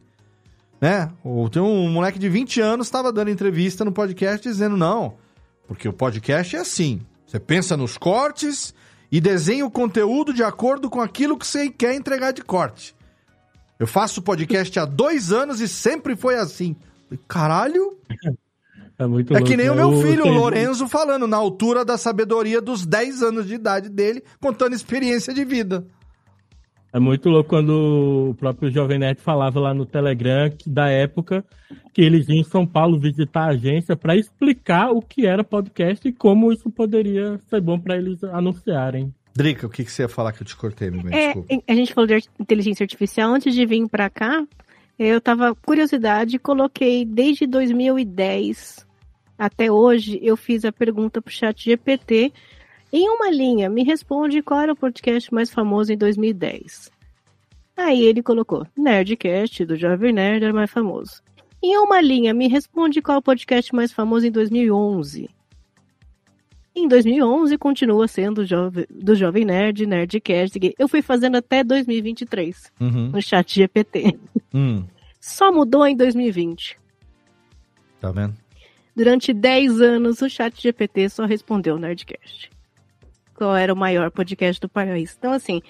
né? 0.81 1.11
Tem 1.51 1.63
um 1.63 1.89
moleque 1.91 2.19
de 2.19 2.29
20 2.29 2.61
anos 2.61 2.87
estava 2.87 3.13
dando 3.13 3.31
entrevista 3.31 3.85
no 3.85 3.93
podcast 3.93 4.47
dizendo 4.47 4.77
não, 4.77 5.15
porque 5.67 5.89
o 5.89 5.93
podcast 5.93 6.57
é 6.57 6.61
assim. 6.61 7.01
Você 7.27 7.41
pensa 7.41 7.77
nos 7.77 7.97
cortes 7.97 8.75
e 9.11 9.21
desenha 9.21 9.67
o 9.67 9.71
conteúdo 9.71 10.33
de 10.33 10.43
acordo 10.43 10.91
com 10.91 11.01
aquilo 11.01 11.37
que 11.39 11.47
você 11.47 11.71
quer 11.71 11.95
entregar 11.95 12.33
de 12.33 12.43
corte. 12.43 12.95
Eu 13.79 13.87
faço 13.87 14.23
podcast 14.23 14.79
há 14.79 14.85
dois 14.85 15.33
anos 15.33 15.61
e 15.61 15.67
sempre 15.67 16.15
foi 16.15 16.37
assim. 16.37 16.77
Caralho! 17.27 17.99
É, 18.99 19.07
muito 19.07 19.37
é 19.37 19.43
que 19.43 19.57
nem 19.57 19.69
o 19.69 19.75
meu 19.75 20.01
filho, 20.01 20.25
o 20.25 20.33
Lorenzo, 20.33 20.87
falando 20.87 21.27
na 21.27 21.37
altura 21.37 21.85
da 21.85 21.99
sabedoria 21.99 22.61
dos 22.61 22.87
10 22.87 23.23
anos 23.23 23.47
de 23.47 23.55
idade 23.55 23.89
dele, 23.89 24.23
contando 24.41 24.75
experiência 24.75 25.35
de 25.35 25.45
vida. 25.45 25.85
É 26.93 27.01
muito 27.01 27.29
louco 27.29 27.51
quando 27.51 28.31
o 28.31 28.35
próprio 28.35 28.71
Jovem 28.71 29.01
Nerd 29.01 29.21
falava 29.21 29.59
lá 29.59 29.75
no 29.75 29.85
Telegram 29.85 30.49
que, 30.49 30.71
da 30.71 30.89
época 30.89 31.45
que 31.93 32.01
eles 32.01 32.29
iam 32.29 32.39
em 32.39 32.45
São 32.45 32.65
Paulo 32.65 33.01
visitar 33.01 33.47
a 33.47 33.49
agência 33.49 33.97
para 33.97 34.17
explicar 34.17 34.93
o 34.93 35.03
que 35.03 35.27
era 35.27 35.43
podcast 35.43 36.07
e 36.07 36.13
como 36.13 36.53
isso 36.53 36.71
poderia 36.71 37.41
ser 37.51 37.61
bom 37.61 37.81
para 37.81 37.97
eles 37.97 38.23
anunciarem. 38.23 39.13
Drica, 39.35 39.67
o 39.67 39.71
que, 39.71 39.85
que 39.85 39.91
você 39.91 40.03
ia 40.03 40.09
falar 40.09 40.31
que 40.31 40.43
eu 40.43 40.47
te 40.47 40.55
cortei, 40.55 40.89
meu 40.89 41.03
é, 41.13 41.35
A 41.67 41.75
gente 41.75 41.93
falou 41.93 42.07
de 42.07 42.29
inteligência 42.39 42.85
artificial. 42.85 43.35
Antes 43.35 43.53
de 43.53 43.67
vir 43.67 43.89
para 43.89 44.09
cá, 44.09 44.47
eu 44.97 45.21
tava 45.21 45.53
curiosidade, 45.53 46.39
coloquei 46.39 47.05
desde 47.05 47.45
2010 47.45 48.84
até 49.39 49.71
hoje, 49.71 50.19
eu 50.23 50.37
fiz 50.37 50.65
a 50.65 50.73
pergunta 50.73 51.21
pro 51.21 51.33
chat 51.33 51.65
GPT. 51.65 52.33
Em 52.93 53.09
uma 53.09 53.31
linha, 53.31 53.69
me 53.69 53.83
responde 53.83 54.43
qual 54.43 54.61
era 54.61 54.73
o 54.73 54.77
podcast 54.77 55.33
mais 55.35 55.51
famoso 55.51 55.93
em 55.93 55.97
2010. 55.97 56.93
Aí 57.77 58.03
ele 58.03 58.23
colocou, 58.23 58.67
Nerdcast, 58.77 59.65
do 59.65 59.77
Jovem 59.77 60.13
Nerd, 60.13 60.45
era 60.45 60.53
mais 60.53 60.71
famoso. 60.71 61.21
Em 61.61 61.77
uma 61.79 62.01
linha, 62.01 62.33
me 62.33 62.47
responde 62.47 63.03
qual 63.03 63.17
é 63.17 63.19
o 63.19 63.23
podcast 63.23 63.75
mais 63.75 63.91
famoso 63.91 64.27
em 64.27 64.31
2011. 64.31 65.29
Em 66.77 66.89
2011, 66.89 67.57
continua 67.57 68.07
sendo 68.07 68.45
jove, 68.45 68.87
do 68.91 69.15
Jovem 69.15 69.45
Nerd, 69.45 69.87
Nerdcast. 69.87 70.59
Eu 70.79 70.89
fui 70.89 71.03
fazendo 71.03 71.37
até 71.37 71.65
2023 71.65 72.73
uhum. 72.81 73.11
no 73.11 73.23
chat 73.23 73.55
GPT. 73.55 74.19
Hum. 74.53 74.85
Só 75.21 75.51
mudou 75.51 75.87
em 75.87 75.97
2020. 75.97 76.79
Tá 78.01 78.13
vendo? 78.13 78.44
Durante 78.95 79.33
10 79.33 79.81
anos, 79.81 80.23
o 80.23 80.29
chat 80.29 80.61
GPT 80.61 81.09
só 81.09 81.25
respondeu 81.25 81.79
Nerdcast. 81.79 82.51
Qual 83.35 83.57
era 83.57 83.73
o 83.73 83.77
maior 83.77 84.11
podcast 84.11 84.61
do 84.61 84.69
país. 84.69 85.17
Então, 85.19 85.33
assim, 85.33 85.61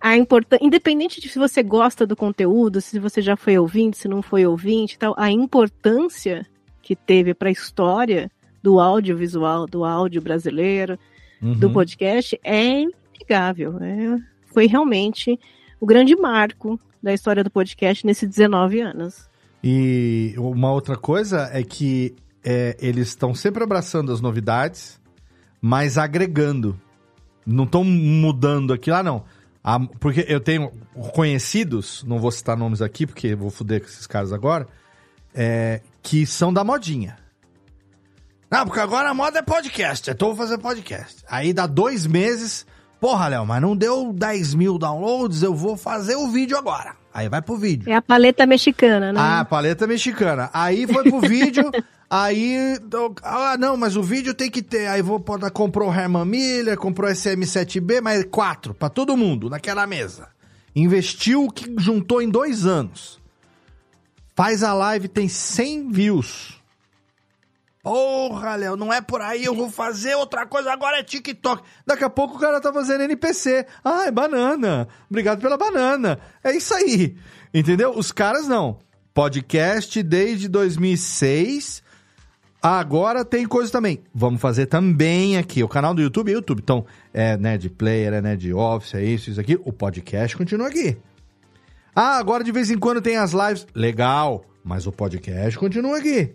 a 0.00 0.16
importância, 0.16 0.64
independente 0.64 1.20
de 1.20 1.28
se 1.28 1.38
você 1.38 1.62
gosta 1.62 2.06
do 2.06 2.16
conteúdo, 2.16 2.80
se 2.80 2.98
você 2.98 3.20
já 3.20 3.36
foi 3.36 3.58
ouvinte, 3.58 3.98
se 3.98 4.08
não 4.08 4.22
foi 4.22 4.46
ouvinte 4.46 4.98
tal, 4.98 5.14
a 5.16 5.30
importância 5.30 6.46
que 6.82 6.96
teve 6.96 7.34
para 7.34 7.48
a 7.48 7.52
história 7.52 8.30
do 8.62 8.80
audiovisual, 8.80 9.66
do 9.66 9.84
áudio 9.84 10.22
brasileiro, 10.22 10.98
uhum. 11.42 11.52
do 11.52 11.70
podcast, 11.70 12.38
é 12.42 12.82
inegável. 12.82 13.78
É, 13.82 14.18
foi 14.46 14.66
realmente 14.66 15.38
o 15.80 15.86
grande 15.86 16.16
marco 16.16 16.78
da 17.02 17.12
história 17.12 17.44
do 17.44 17.50
podcast 17.50 18.04
nesses 18.06 18.28
19 18.28 18.80
anos. 18.80 19.28
E 19.62 20.34
uma 20.38 20.72
outra 20.72 20.96
coisa 20.96 21.50
é 21.52 21.62
que 21.62 22.14
é, 22.44 22.76
eles 22.80 23.08
estão 23.08 23.34
sempre 23.34 23.62
abraçando 23.62 24.12
as 24.12 24.20
novidades, 24.20 25.00
mas 25.60 25.98
agregando. 25.98 26.80
Não 27.46 27.64
estão 27.64 27.82
mudando 27.82 28.72
aqui 28.72 28.90
lá, 28.90 29.02
não. 29.02 29.24
porque 29.98 30.24
eu 30.28 30.40
tenho 30.40 30.70
conhecidos, 31.12 32.04
não 32.06 32.18
vou 32.18 32.30
citar 32.30 32.56
nomes 32.56 32.82
aqui, 32.82 33.06
porque 33.06 33.34
vou 33.34 33.50
foder 33.50 33.80
com 33.80 33.86
esses 33.86 34.06
caras 34.06 34.32
agora, 34.32 34.68
é, 35.34 35.80
que 36.02 36.26
são 36.26 36.52
da 36.52 36.62
modinha. 36.62 37.16
Não, 38.50 38.64
porque 38.66 38.80
agora 38.80 39.10
a 39.10 39.14
moda 39.14 39.38
é 39.38 39.42
podcast. 39.42 40.10
Então 40.10 40.28
vou 40.28 40.36
fazer 40.36 40.58
podcast. 40.58 41.22
Aí 41.28 41.52
dá 41.52 41.66
dois 41.66 42.04
meses. 42.06 42.66
Porra, 43.00 43.28
Léo, 43.28 43.46
mas 43.46 43.62
não 43.62 43.76
deu 43.76 44.12
10 44.12 44.54
mil 44.54 44.76
downloads, 44.76 45.42
eu 45.42 45.54
vou 45.54 45.76
fazer 45.76 46.16
o 46.16 46.28
vídeo 46.28 46.58
agora. 46.58 46.94
Aí 47.14 47.28
vai 47.28 47.40
pro 47.40 47.56
vídeo. 47.56 47.90
É 47.90 47.94
a 47.94 48.02
paleta 48.02 48.44
mexicana, 48.44 49.12
né? 49.12 49.20
Ah, 49.20 49.44
paleta 49.44 49.86
mexicana. 49.86 50.50
Aí 50.52 50.86
foi 50.86 51.04
pro 51.04 51.20
vídeo, 51.20 51.70
aí. 52.10 52.76
Ah, 53.22 53.56
não, 53.56 53.76
mas 53.76 53.96
o 53.96 54.02
vídeo 54.02 54.34
tem 54.34 54.50
que 54.50 54.62
ter. 54.62 54.88
Aí 54.88 55.00
vou 55.00 55.24
comprou 55.52 55.88
o 55.88 55.94
Herman 55.94 56.24
Miller, 56.24 56.76
comprou 56.76 57.08
SM7B, 57.08 58.00
mas 58.02 58.24
quatro, 58.24 58.74
pra 58.74 58.88
todo 58.88 59.16
mundo, 59.16 59.48
naquela 59.48 59.86
mesa. 59.86 60.28
Investiu 60.74 61.44
o 61.44 61.50
que 61.50 61.72
juntou 61.78 62.20
em 62.20 62.28
dois 62.28 62.66
anos. 62.66 63.20
Faz 64.34 64.62
a 64.62 64.72
live, 64.72 65.08
tem 65.08 65.28
100 65.28 65.92
views. 65.92 66.60
Porra, 67.82 68.56
Léo, 68.56 68.76
não 68.76 68.92
é 68.92 69.00
por 69.00 69.22
aí, 69.22 69.44
eu 69.44 69.54
vou 69.54 69.70
fazer 69.70 70.14
outra 70.14 70.46
coisa, 70.46 70.70
agora 70.70 70.98
é 70.98 71.02
TikTok. 71.02 71.62
Daqui 71.86 72.04
a 72.04 72.10
pouco 72.10 72.36
o 72.36 72.38
cara 72.38 72.60
tá 72.60 72.70
fazendo 72.72 73.02
NPC. 73.02 73.66
Ah, 73.82 74.06
é 74.06 74.10
banana. 74.10 74.86
Obrigado 75.08 75.40
pela 75.40 75.56
banana. 75.56 76.18
É 76.44 76.54
isso 76.54 76.74
aí. 76.74 77.16
Entendeu? 77.54 77.96
Os 77.96 78.12
caras 78.12 78.46
não. 78.46 78.78
Podcast 79.14 80.02
desde 80.02 80.46
2006. 80.46 81.82
Agora 82.62 83.24
tem 83.24 83.46
coisa 83.46 83.72
também. 83.72 84.02
Vamos 84.14 84.40
fazer 84.40 84.66
também 84.66 85.38
aqui. 85.38 85.64
O 85.64 85.68
canal 85.68 85.94
do 85.94 86.02
YouTube 86.02 86.30
é 86.30 86.34
YouTube. 86.34 86.60
Então, 86.62 86.84
é 87.12 87.56
de 87.56 87.70
player, 87.70 88.12
é 88.12 88.36
de 88.36 88.52
office, 88.52 88.94
é 88.94 89.02
isso, 89.02 89.30
isso 89.30 89.40
aqui. 89.40 89.58
O 89.64 89.72
podcast 89.72 90.36
continua 90.36 90.68
aqui. 90.68 90.96
Ah, 91.94 92.18
agora 92.18 92.44
de 92.44 92.52
vez 92.52 92.70
em 92.70 92.78
quando 92.78 93.00
tem 93.00 93.16
as 93.16 93.32
lives. 93.32 93.66
Legal. 93.74 94.44
Mas 94.62 94.86
o 94.86 94.92
podcast 94.92 95.58
continua 95.58 95.98
aqui. 95.98 96.34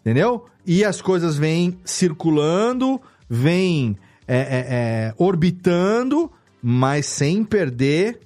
Entendeu? 0.00 0.44
E 0.66 0.84
as 0.84 1.00
coisas 1.00 1.38
vêm 1.38 1.78
circulando, 1.82 3.00
vêm 3.28 3.96
é, 4.28 4.36
é, 4.36 4.66
é, 4.68 5.14
orbitando, 5.16 6.30
mas 6.62 7.06
sem 7.06 7.42
perder 7.42 8.20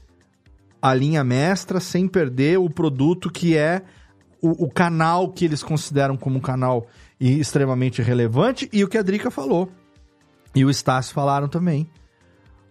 a 0.82 0.92
linha 0.92 1.22
mestra, 1.22 1.78
sem 1.78 2.08
perder 2.08 2.58
o 2.58 2.68
produto 2.68 3.30
que 3.30 3.56
é 3.56 3.82
o, 4.40 4.64
o 4.64 4.70
canal 4.70 5.30
que 5.30 5.44
eles 5.44 5.62
consideram 5.62 6.16
como 6.16 6.38
um 6.38 6.40
canal 6.40 6.86
extremamente 7.20 8.00
relevante 8.02 8.68
e 8.72 8.84
o 8.84 8.88
que 8.88 8.98
a 8.98 9.02
Drica 9.02 9.30
falou. 9.30 9.70
E 10.54 10.64
o 10.64 10.70
Estácio 10.70 11.14
falaram 11.14 11.48
também. 11.48 11.88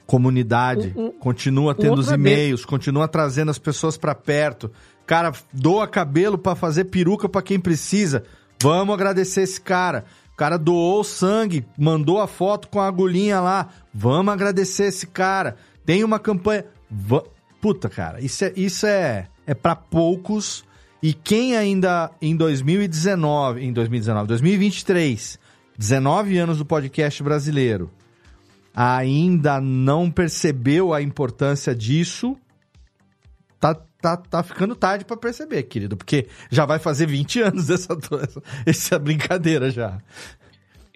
comunidade, 0.05 0.93
um, 0.95 1.07
um, 1.07 1.11
continua 1.11 1.75
tendo 1.75 1.97
um 1.97 1.99
os 1.99 2.09
e-mails, 2.09 2.63
continua 2.63 3.07
trazendo 3.07 3.51
as 3.51 3.59
pessoas 3.59 3.97
para 3.97 4.15
perto. 4.15 4.71
Cara, 5.05 5.33
doa 5.53 5.87
cabelo 5.87 6.37
para 6.37 6.55
fazer 6.55 6.85
peruca 6.85 7.27
para 7.27 7.41
quem 7.41 7.59
precisa. 7.59 8.23
Vamos 8.61 8.93
agradecer 8.93 9.41
esse 9.41 9.59
cara. 9.59 10.05
O 10.33 10.37
cara 10.37 10.57
doou 10.57 11.03
sangue, 11.03 11.65
mandou 11.77 12.21
a 12.21 12.27
foto 12.27 12.67
com 12.67 12.79
a 12.79 12.87
agulhinha 12.87 13.39
lá. 13.39 13.69
Vamos 13.93 14.33
agradecer 14.33 14.85
esse 14.85 15.07
cara. 15.07 15.55
Tem 15.85 16.03
uma 16.03 16.19
campanha. 16.19 16.65
Va... 16.89 17.23
Puta, 17.61 17.89
cara, 17.89 18.21
isso 18.21 18.45
é, 18.45 18.53
isso 18.55 18.85
é, 18.85 19.27
é 19.45 19.53
para 19.53 19.75
poucos. 19.75 20.63
E 21.01 21.13
quem 21.13 21.55
ainda 21.55 22.11
em 22.21 22.35
2019, 22.35 23.63
em 23.63 23.71
2019, 23.71 24.27
2023, 24.27 25.39
19 25.77 26.37
anos 26.37 26.57
do 26.57 26.65
podcast 26.65 27.21
brasileiro, 27.21 27.91
ainda 28.75 29.61
não 29.61 30.09
percebeu 30.09 30.93
a 30.93 31.01
importância 31.01 31.73
disso, 31.75 32.35
tá, 33.59 33.75
tá, 34.01 34.17
tá 34.17 34.43
ficando 34.43 34.75
tarde 34.75 35.05
para 35.05 35.17
perceber, 35.17 35.63
querido, 35.63 35.97
porque 35.97 36.27
já 36.49 36.65
vai 36.65 36.79
fazer 36.79 37.05
20 37.05 37.41
anos 37.41 37.69
essa, 37.71 37.97
essa 38.65 38.99
brincadeira 38.99 39.69
já. 39.69 39.99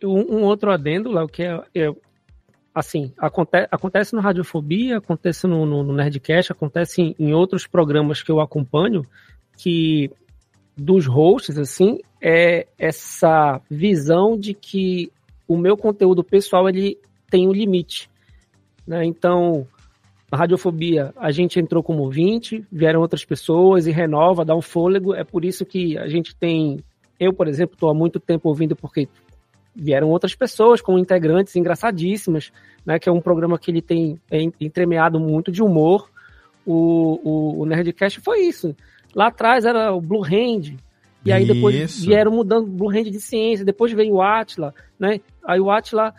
Um, 0.04 0.38
um 0.38 0.44
outro 0.44 0.72
adendo, 0.72 1.12
Léo, 1.12 1.28
que 1.28 1.44
é, 1.44 1.62
é 1.76 1.92
assim, 2.74 3.14
aconte, 3.18 3.68
acontece 3.70 4.16
no 4.16 4.22
Radiofobia, 4.22 4.98
acontece 4.98 5.46
no, 5.46 5.66
no, 5.66 5.84
no 5.84 5.94
Nerdcast, 5.94 6.52
acontece 6.52 7.02
em, 7.02 7.16
em, 7.20 7.34
outros 7.34 7.68
programas 7.68 8.24
que 8.24 8.32
eu 8.32 8.40
acompanho, 8.40 9.06
que 9.62 10.10
dos 10.76 11.06
hosts, 11.06 11.60
assim, 11.60 12.00
é 12.20 12.66
essa 12.80 13.62
visão 13.70 14.36
de 14.36 14.56
que 14.56 15.12
o 15.48 15.56
meu 15.56 15.78
conteúdo 15.78 16.24
pessoal, 16.24 16.68
ele 16.68 16.98
tem 17.30 17.48
um 17.48 17.52
limite, 17.52 18.10
né? 18.88 19.06
Então, 19.06 19.68
a 20.32 20.38
Radiofobia, 20.38 21.14
a 21.16 21.30
gente 21.30 21.60
entrou 21.60 21.84
como 21.84 22.10
20, 22.10 22.66
vieram 22.72 23.02
outras 23.02 23.24
pessoas 23.24 23.86
e 23.86 23.92
renova, 23.92 24.44
dá 24.44 24.56
um 24.56 24.62
fôlego, 24.62 25.14
é 25.14 25.24
por 25.24 25.46
isso 25.46 25.64
que 25.64 25.96
a 25.96 26.08
gente 26.08 26.36
tem, 26.36 26.80
eu, 27.20 27.32
por 27.32 27.48
exemplo, 27.48 27.76
estou 27.76 27.90
há 27.90 27.94
muito 27.94 28.20
tempo 28.20 28.50
ouvindo 28.50 28.76
porque 28.76 29.08
vieram 29.76 30.10
outras 30.10 30.34
pessoas 30.34 30.82
com 30.82 30.98
integrantes 30.98 31.56
engraçadíssimas, 31.56 32.52
né, 32.84 32.98
que 32.98 33.08
é 33.08 33.12
um 33.12 33.22
programa 33.22 33.60
que 33.60 33.70
ele 33.70 33.82
tem 33.82 34.20
é, 34.32 34.42
entremeado 34.60 35.20
muito 35.20 35.52
de 35.52 35.62
humor. 35.62 36.10
O, 36.66 37.20
o, 37.24 37.62
o 37.62 37.66
Nerdcast 37.68 38.22
foi 38.22 38.40
isso. 38.42 38.76
Lá 39.16 39.28
atrás 39.28 39.66
era 39.66 39.92
o 39.94 40.02
Blue 40.02 40.24
Hand, 40.24 40.76
e 41.26 41.32
aí 41.32 41.46
depois 41.46 41.76
isso. 41.76 42.06
vieram 42.06 42.32
mudando 42.32 42.68
Blue 42.68 42.90
Hand 42.90 43.04
de 43.04 43.20
ciência, 43.20 43.66
depois 43.66 43.92
veio 43.92 44.16
o 44.16 44.22
Atila, 44.22 44.74
né? 45.00 45.20
Aí 45.46 45.60
o 45.60 45.70
Atila 45.70 46.14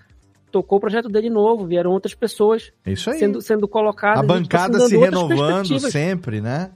tocou 0.51 0.78
o 0.78 0.81
projeto 0.81 1.09
dele 1.09 1.31
novo, 1.31 1.66
vieram 1.66 1.90
outras 1.90 2.14
pessoas 2.14 2.73
isso 2.86 3.10
aí. 3.10 3.19
Sendo, 3.19 3.40
sendo 3.40 3.66
colocadas. 3.66 4.20
A 4.20 4.23
bancada 4.23 4.81
se 4.81 4.97
renovando 4.97 5.81
sempre, 5.81 6.40
né? 6.40 6.70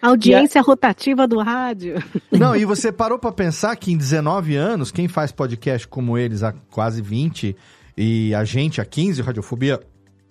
Audiência 0.00 0.60
a... 0.60 0.64
rotativa 0.64 1.26
do 1.26 1.40
rádio. 1.40 1.96
Não, 2.30 2.54
e 2.54 2.64
você 2.64 2.92
parou 2.92 3.18
para 3.18 3.32
pensar 3.32 3.74
que 3.76 3.90
em 3.92 3.96
19 3.96 4.54
anos, 4.54 4.92
quem 4.92 5.08
faz 5.08 5.32
podcast 5.32 5.88
como 5.88 6.16
eles 6.16 6.42
há 6.42 6.52
quase 6.70 7.02
20 7.02 7.56
e 7.96 8.34
a 8.34 8.44
gente 8.44 8.80
há 8.80 8.84
15, 8.84 9.22
Radiofobia, 9.22 9.80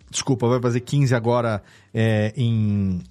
desculpa, 0.10 0.48
vai 0.48 0.62
fazer 0.62 0.80
15 0.80 1.14
agora 1.14 1.62
é, 1.94 2.32
em, 2.38 3.02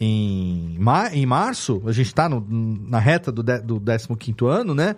em, 0.00 0.76
mar, 0.78 1.14
em 1.14 1.26
março, 1.26 1.82
a 1.86 1.92
gente 1.92 2.14
tá 2.14 2.28
no, 2.28 2.44
na 2.48 2.98
reta 2.98 3.32
do, 3.32 3.42
do 3.42 3.80
15 4.16 4.36
ano, 4.46 4.74
né? 4.74 4.96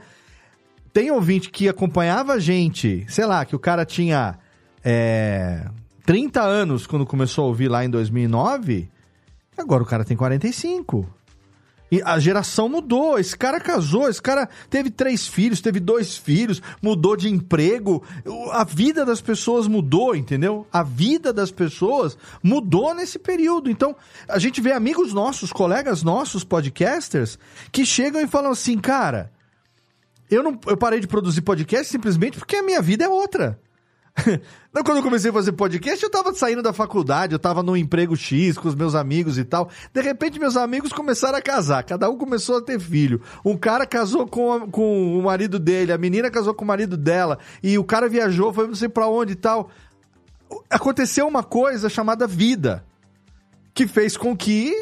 Tem 0.92 1.10
ouvinte 1.10 1.50
que 1.50 1.68
acompanhava 1.68 2.34
a 2.34 2.38
gente, 2.38 3.06
sei 3.08 3.24
lá, 3.24 3.44
que 3.44 3.54
o 3.54 3.58
cara 3.58 3.84
tinha 3.84 4.38
é, 4.84 5.66
30 6.04 6.42
anos 6.42 6.86
quando 6.86 7.06
começou 7.06 7.44
a 7.44 7.48
ouvir 7.48 7.68
lá 7.68 7.84
em 7.84 7.90
2009 7.90 8.90
Agora 9.60 9.82
o 9.82 9.86
cara 9.86 10.04
tem 10.04 10.16
45. 10.16 11.06
E 11.90 12.00
a 12.02 12.18
geração 12.18 12.68
mudou. 12.68 13.18
Esse 13.18 13.36
cara 13.36 13.58
casou, 13.58 14.08
esse 14.08 14.22
cara 14.22 14.48
teve 14.68 14.90
três 14.90 15.26
filhos, 15.26 15.60
teve 15.60 15.80
dois 15.80 16.16
filhos, 16.16 16.62
mudou 16.80 17.16
de 17.16 17.28
emprego. 17.28 18.02
A 18.52 18.64
vida 18.64 19.04
das 19.04 19.20
pessoas 19.20 19.66
mudou, 19.66 20.14
entendeu? 20.14 20.66
A 20.72 20.82
vida 20.82 21.32
das 21.32 21.50
pessoas 21.50 22.16
mudou 22.42 22.94
nesse 22.94 23.18
período. 23.18 23.70
Então, 23.70 23.96
a 24.28 24.38
gente 24.38 24.60
vê 24.60 24.72
amigos 24.72 25.12
nossos, 25.12 25.52
colegas 25.52 26.02
nossos, 26.02 26.44
podcasters, 26.44 27.38
que 27.72 27.84
chegam 27.84 28.20
e 28.20 28.28
falam 28.28 28.52
assim, 28.52 28.78
cara. 28.78 29.32
Eu, 30.30 30.44
não, 30.44 30.60
eu 30.68 30.76
parei 30.76 31.00
de 31.00 31.08
produzir 31.08 31.40
podcast 31.40 31.90
simplesmente 31.90 32.38
porque 32.38 32.54
a 32.54 32.62
minha 32.62 32.80
vida 32.80 33.04
é 33.04 33.08
outra. 33.08 33.58
Quando 34.84 34.98
eu 34.98 35.02
comecei 35.02 35.30
a 35.30 35.34
fazer 35.34 35.52
podcast, 35.52 36.02
eu 36.02 36.10
tava 36.10 36.34
saindo 36.34 36.62
da 36.62 36.72
faculdade, 36.72 37.32
eu 37.32 37.38
tava 37.38 37.62
num 37.62 37.76
emprego 37.76 38.16
X 38.16 38.56
com 38.56 38.68
os 38.68 38.74
meus 38.74 38.94
amigos 38.94 39.38
e 39.38 39.44
tal. 39.44 39.68
De 39.92 40.00
repente, 40.00 40.38
meus 40.38 40.56
amigos 40.56 40.92
começaram 40.92 41.38
a 41.38 41.42
casar, 41.42 41.82
cada 41.82 42.08
um 42.08 42.16
começou 42.16 42.58
a 42.58 42.62
ter 42.62 42.78
filho. 42.78 43.20
Um 43.44 43.56
cara 43.56 43.86
casou 43.86 44.26
com, 44.26 44.52
a, 44.52 44.66
com 44.68 45.18
o 45.18 45.22
marido 45.22 45.58
dele, 45.58 45.92
a 45.92 45.98
menina 45.98 46.30
casou 46.30 46.54
com 46.54 46.64
o 46.64 46.68
marido 46.68 46.96
dela, 46.96 47.38
e 47.62 47.78
o 47.78 47.84
cara 47.84 48.08
viajou, 48.08 48.52
foi 48.52 48.66
não 48.66 48.74
sei 48.74 48.88
pra 48.88 49.06
onde 49.08 49.32
e 49.32 49.36
tal. 49.36 49.70
Aconteceu 50.68 51.26
uma 51.26 51.42
coisa 51.42 51.88
chamada 51.88 52.26
vida, 52.26 52.84
que 53.72 53.86
fez 53.86 54.16
com 54.16 54.36
que 54.36 54.72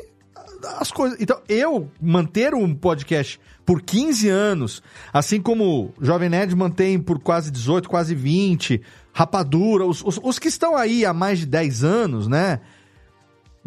as 0.79 0.91
coisas. 0.91 1.19
Então, 1.21 1.41
eu 1.49 1.91
manter 2.01 2.55
um 2.55 2.75
podcast 2.75 3.41
por 3.65 3.83
15 3.83 4.29
anos, 4.29 4.83
assim 5.13 5.41
como 5.41 5.93
o 5.99 6.05
Jovem 6.05 6.29
Nerd 6.29 6.55
mantém 6.57 6.99
por 6.99 7.19
quase 7.19 7.51
18, 7.51 7.89
quase 7.89 8.15
20, 8.15 8.81
Rapadura, 9.19 9.85
os, 9.85 10.01
os, 10.05 10.21
os, 10.23 10.39
que 10.39 10.47
estão 10.47 10.77
aí 10.77 11.05
há 11.05 11.13
mais 11.13 11.41
de 11.41 11.47
10 11.47 11.83
anos, 11.83 12.29
né? 12.29 12.61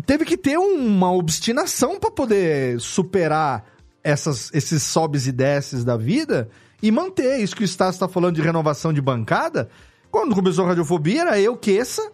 Teve 0.06 0.24
que 0.24 0.38
ter 0.38 0.58
uma 0.58 1.12
obstinação 1.12 2.00
para 2.00 2.10
poder 2.10 2.80
superar 2.80 3.66
essas, 4.02 4.50
esses 4.54 4.82
sobes 4.82 5.28
e 5.28 5.32
desces 5.34 5.84
da 5.84 5.98
vida 5.98 6.48
e 6.82 6.90
manter 6.90 7.42
isso 7.42 7.54
que 7.54 7.64
o 7.64 7.66
Estácio 7.66 7.98
está 7.98 8.08
falando 8.08 8.36
de 8.36 8.42
renovação 8.42 8.94
de 8.94 9.02
bancada. 9.02 9.70
Quando 10.10 10.34
começou 10.34 10.64
a 10.64 10.70
Radiofobia, 10.70 11.24
era 11.24 11.38
eu, 11.38 11.58
Queça, 11.58 12.14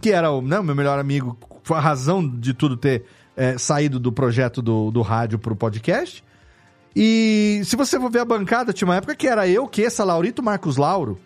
que 0.00 0.10
era 0.10 0.30
o 0.30 0.40
né, 0.40 0.58
meu 0.62 0.74
melhor 0.74 0.98
amigo, 0.98 1.38
foi 1.62 1.76
a 1.76 1.80
razão 1.80 2.26
de 2.26 2.54
tudo 2.54 2.78
ter 2.78 3.04
é, 3.36 3.58
saído 3.58 4.00
do 4.00 4.10
projeto 4.10 4.62
do, 4.62 4.90
do 4.90 5.02
rádio 5.02 5.38
para 5.38 5.52
o 5.52 5.56
podcast. 5.56 6.24
E 6.96 7.60
se 7.66 7.76
você 7.76 8.00
for 8.00 8.10
ver 8.10 8.20
a 8.20 8.24
bancada, 8.24 8.72
tinha 8.72 8.88
uma 8.88 8.96
época 8.96 9.14
que 9.14 9.28
era 9.28 9.46
eu, 9.46 9.68
Queça, 9.68 10.02
Laurito, 10.02 10.42
Marcos 10.42 10.78
Lauro. 10.78 11.20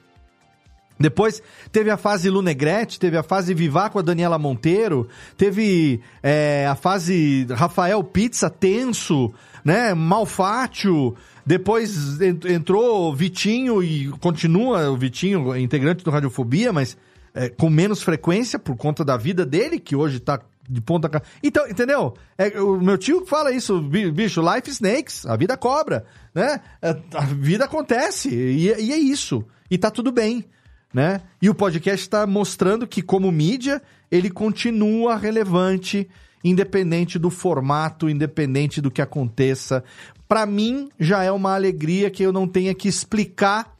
Depois 0.98 1.42
teve 1.70 1.90
a 1.90 1.96
fase 1.96 2.28
Lunegrete, 2.28 2.98
teve 2.98 3.16
a 3.16 3.22
fase 3.22 3.54
Vivar 3.54 3.90
com 3.90 3.98
a 3.98 4.02
Daniela 4.02 4.38
Monteiro, 4.38 5.08
teve 5.36 6.00
é, 6.22 6.66
a 6.66 6.74
fase 6.74 7.46
Rafael 7.50 8.02
Pizza 8.02 8.50
tenso, 8.50 9.32
né? 9.64 9.94
Malfátio. 9.94 11.14
Depois 11.46 12.20
entrou 12.20 13.14
Vitinho 13.14 13.82
e 13.82 14.08
continua 14.20 14.90
o 14.90 14.96
Vitinho, 14.96 15.56
integrante 15.56 16.04
do 16.04 16.10
Radiofobia, 16.10 16.72
mas 16.72 16.96
é, 17.32 17.48
com 17.48 17.70
menos 17.70 18.02
frequência 18.02 18.58
por 18.58 18.76
conta 18.76 19.04
da 19.04 19.16
vida 19.16 19.46
dele, 19.46 19.78
que 19.78 19.94
hoje 19.94 20.18
tá 20.18 20.40
de 20.68 20.80
ponta. 20.80 21.22
Então, 21.42 21.66
entendeu? 21.66 22.14
É, 22.36 22.60
o 22.60 22.78
meu 22.80 22.98
tio 22.98 23.24
fala 23.24 23.52
isso, 23.52 23.80
bicho, 23.80 24.42
life 24.42 24.68
snakes, 24.68 25.24
a 25.24 25.36
vida 25.36 25.56
cobra, 25.56 26.04
né? 26.34 26.60
É, 26.82 26.90
a 27.14 27.24
vida 27.24 27.64
acontece 27.64 28.28
e, 28.28 28.66
e 28.66 28.92
é 28.92 28.98
isso. 28.98 29.44
E 29.70 29.78
tá 29.78 29.90
tudo 29.90 30.12
bem 30.12 30.44
né? 30.92 31.20
E 31.40 31.50
o 31.50 31.54
podcast 31.54 32.00
está 32.00 32.26
mostrando 32.26 32.86
que, 32.86 33.02
como 33.02 33.30
mídia, 33.30 33.82
ele 34.10 34.30
continua 34.30 35.16
relevante, 35.16 36.08
independente 36.42 37.18
do 37.18 37.30
formato, 37.30 38.08
independente 38.08 38.80
do 38.80 38.90
que 38.90 39.02
aconteça. 39.02 39.84
Para 40.26 40.46
mim, 40.46 40.88
já 40.98 41.22
é 41.22 41.30
uma 41.30 41.54
alegria 41.54 42.10
que 42.10 42.22
eu 42.22 42.32
não 42.32 42.46
tenha 42.46 42.74
que 42.74 42.88
explicar 42.88 43.76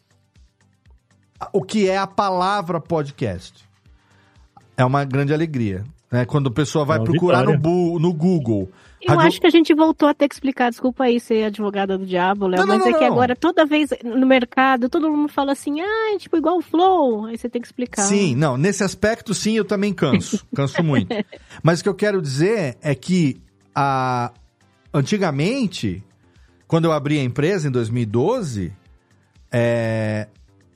o 1.52 1.62
que 1.62 1.88
é 1.88 1.96
a 1.96 2.06
palavra 2.06 2.80
podcast. 2.80 3.68
É 4.76 4.84
uma 4.84 5.04
grande 5.04 5.32
alegria. 5.32 5.84
Né? 6.10 6.24
Quando 6.24 6.48
a 6.48 6.52
pessoa 6.52 6.84
vai 6.84 6.98
é 6.98 7.02
procurar 7.02 7.44
no, 7.44 7.98
no 7.98 8.12
Google 8.12 8.70
eu 9.00 9.20
acho 9.20 9.40
que 9.40 9.46
a 9.46 9.50
gente 9.50 9.72
voltou 9.74 10.08
a 10.08 10.14
ter 10.14 10.28
que 10.28 10.34
explicar, 10.34 10.70
desculpa 10.70 11.04
aí 11.04 11.20
ser 11.20 11.44
advogada 11.44 11.96
do 11.96 12.04
diabo, 12.04 12.46
Léo, 12.46 12.66
mas 12.66 12.78
não, 12.80 12.88
é 12.88 12.92
que 12.92 13.04
agora 13.04 13.36
toda 13.36 13.64
vez 13.64 13.90
no 14.02 14.26
mercado 14.26 14.88
todo 14.88 15.10
mundo 15.10 15.28
fala 15.28 15.52
assim, 15.52 15.80
ah, 15.80 16.14
é 16.14 16.18
tipo 16.18 16.36
igual 16.36 16.58
o 16.58 16.62
Flow, 16.62 17.26
aí 17.26 17.38
você 17.38 17.48
tem 17.48 17.60
que 17.62 17.68
explicar. 17.68 18.02
Sim, 18.02 18.34
não, 18.34 18.56
nesse 18.56 18.82
aspecto 18.82 19.34
sim 19.34 19.56
eu 19.56 19.64
também 19.64 19.92
canso, 19.92 20.44
canso 20.54 20.82
muito. 20.82 21.14
Mas 21.62 21.80
o 21.80 21.82
que 21.82 21.88
eu 21.88 21.94
quero 21.94 22.20
dizer 22.20 22.76
é 22.82 22.94
que 22.94 23.40
a... 23.74 24.32
antigamente, 24.92 26.02
quando 26.66 26.86
eu 26.86 26.92
abri 26.92 27.18
a 27.18 27.22
empresa 27.22 27.68
em 27.68 27.70
2012, 27.70 28.72
é... 29.52 30.28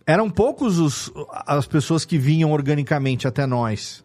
eram 0.07 0.31
poucos 0.31 0.78
os... 0.78 1.12
as 1.47 1.66
pessoas 1.66 2.05
que 2.05 2.19
vinham 2.19 2.53
organicamente 2.53 3.27
até 3.27 3.47
nós 3.47 4.02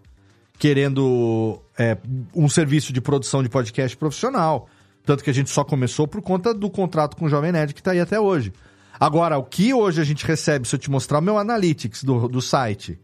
querendo 0.58 1.60
é, 1.78 1.98
um 2.36 2.50
serviço 2.50 2.92
de 2.92 3.00
produção 3.00 3.44
de 3.44 3.50
podcast 3.50 3.96
profissional. 3.96 4.68
Tanto 5.06 5.24
que 5.24 5.30
a 5.30 5.34
gente 5.34 5.50
só 5.50 5.64
começou 5.64 6.08
por 6.08 6.22
conta 6.22 6.54
do 6.54 6.70
contrato 6.70 7.16
com 7.16 7.26
o 7.26 7.30
Jovem 7.30 7.52
Nerd 7.52 7.74
que 7.74 7.80
está 7.80 7.92
aí 7.92 8.00
até 8.00 8.20
hoje. 8.20 8.52
Agora, 9.00 9.38
o 9.38 9.44
que 9.44 9.74
hoje 9.74 10.02
a 10.02 10.04
gente 10.04 10.26
recebe, 10.26 10.68
se 10.68 10.76
eu 10.76 10.80
te 10.80 10.90
mostrar 10.90 11.20
o 11.20 11.22
meu 11.22 11.38
Analytics 11.38 12.04
do, 12.04 12.28
do 12.28 12.42
site, 12.42 13.00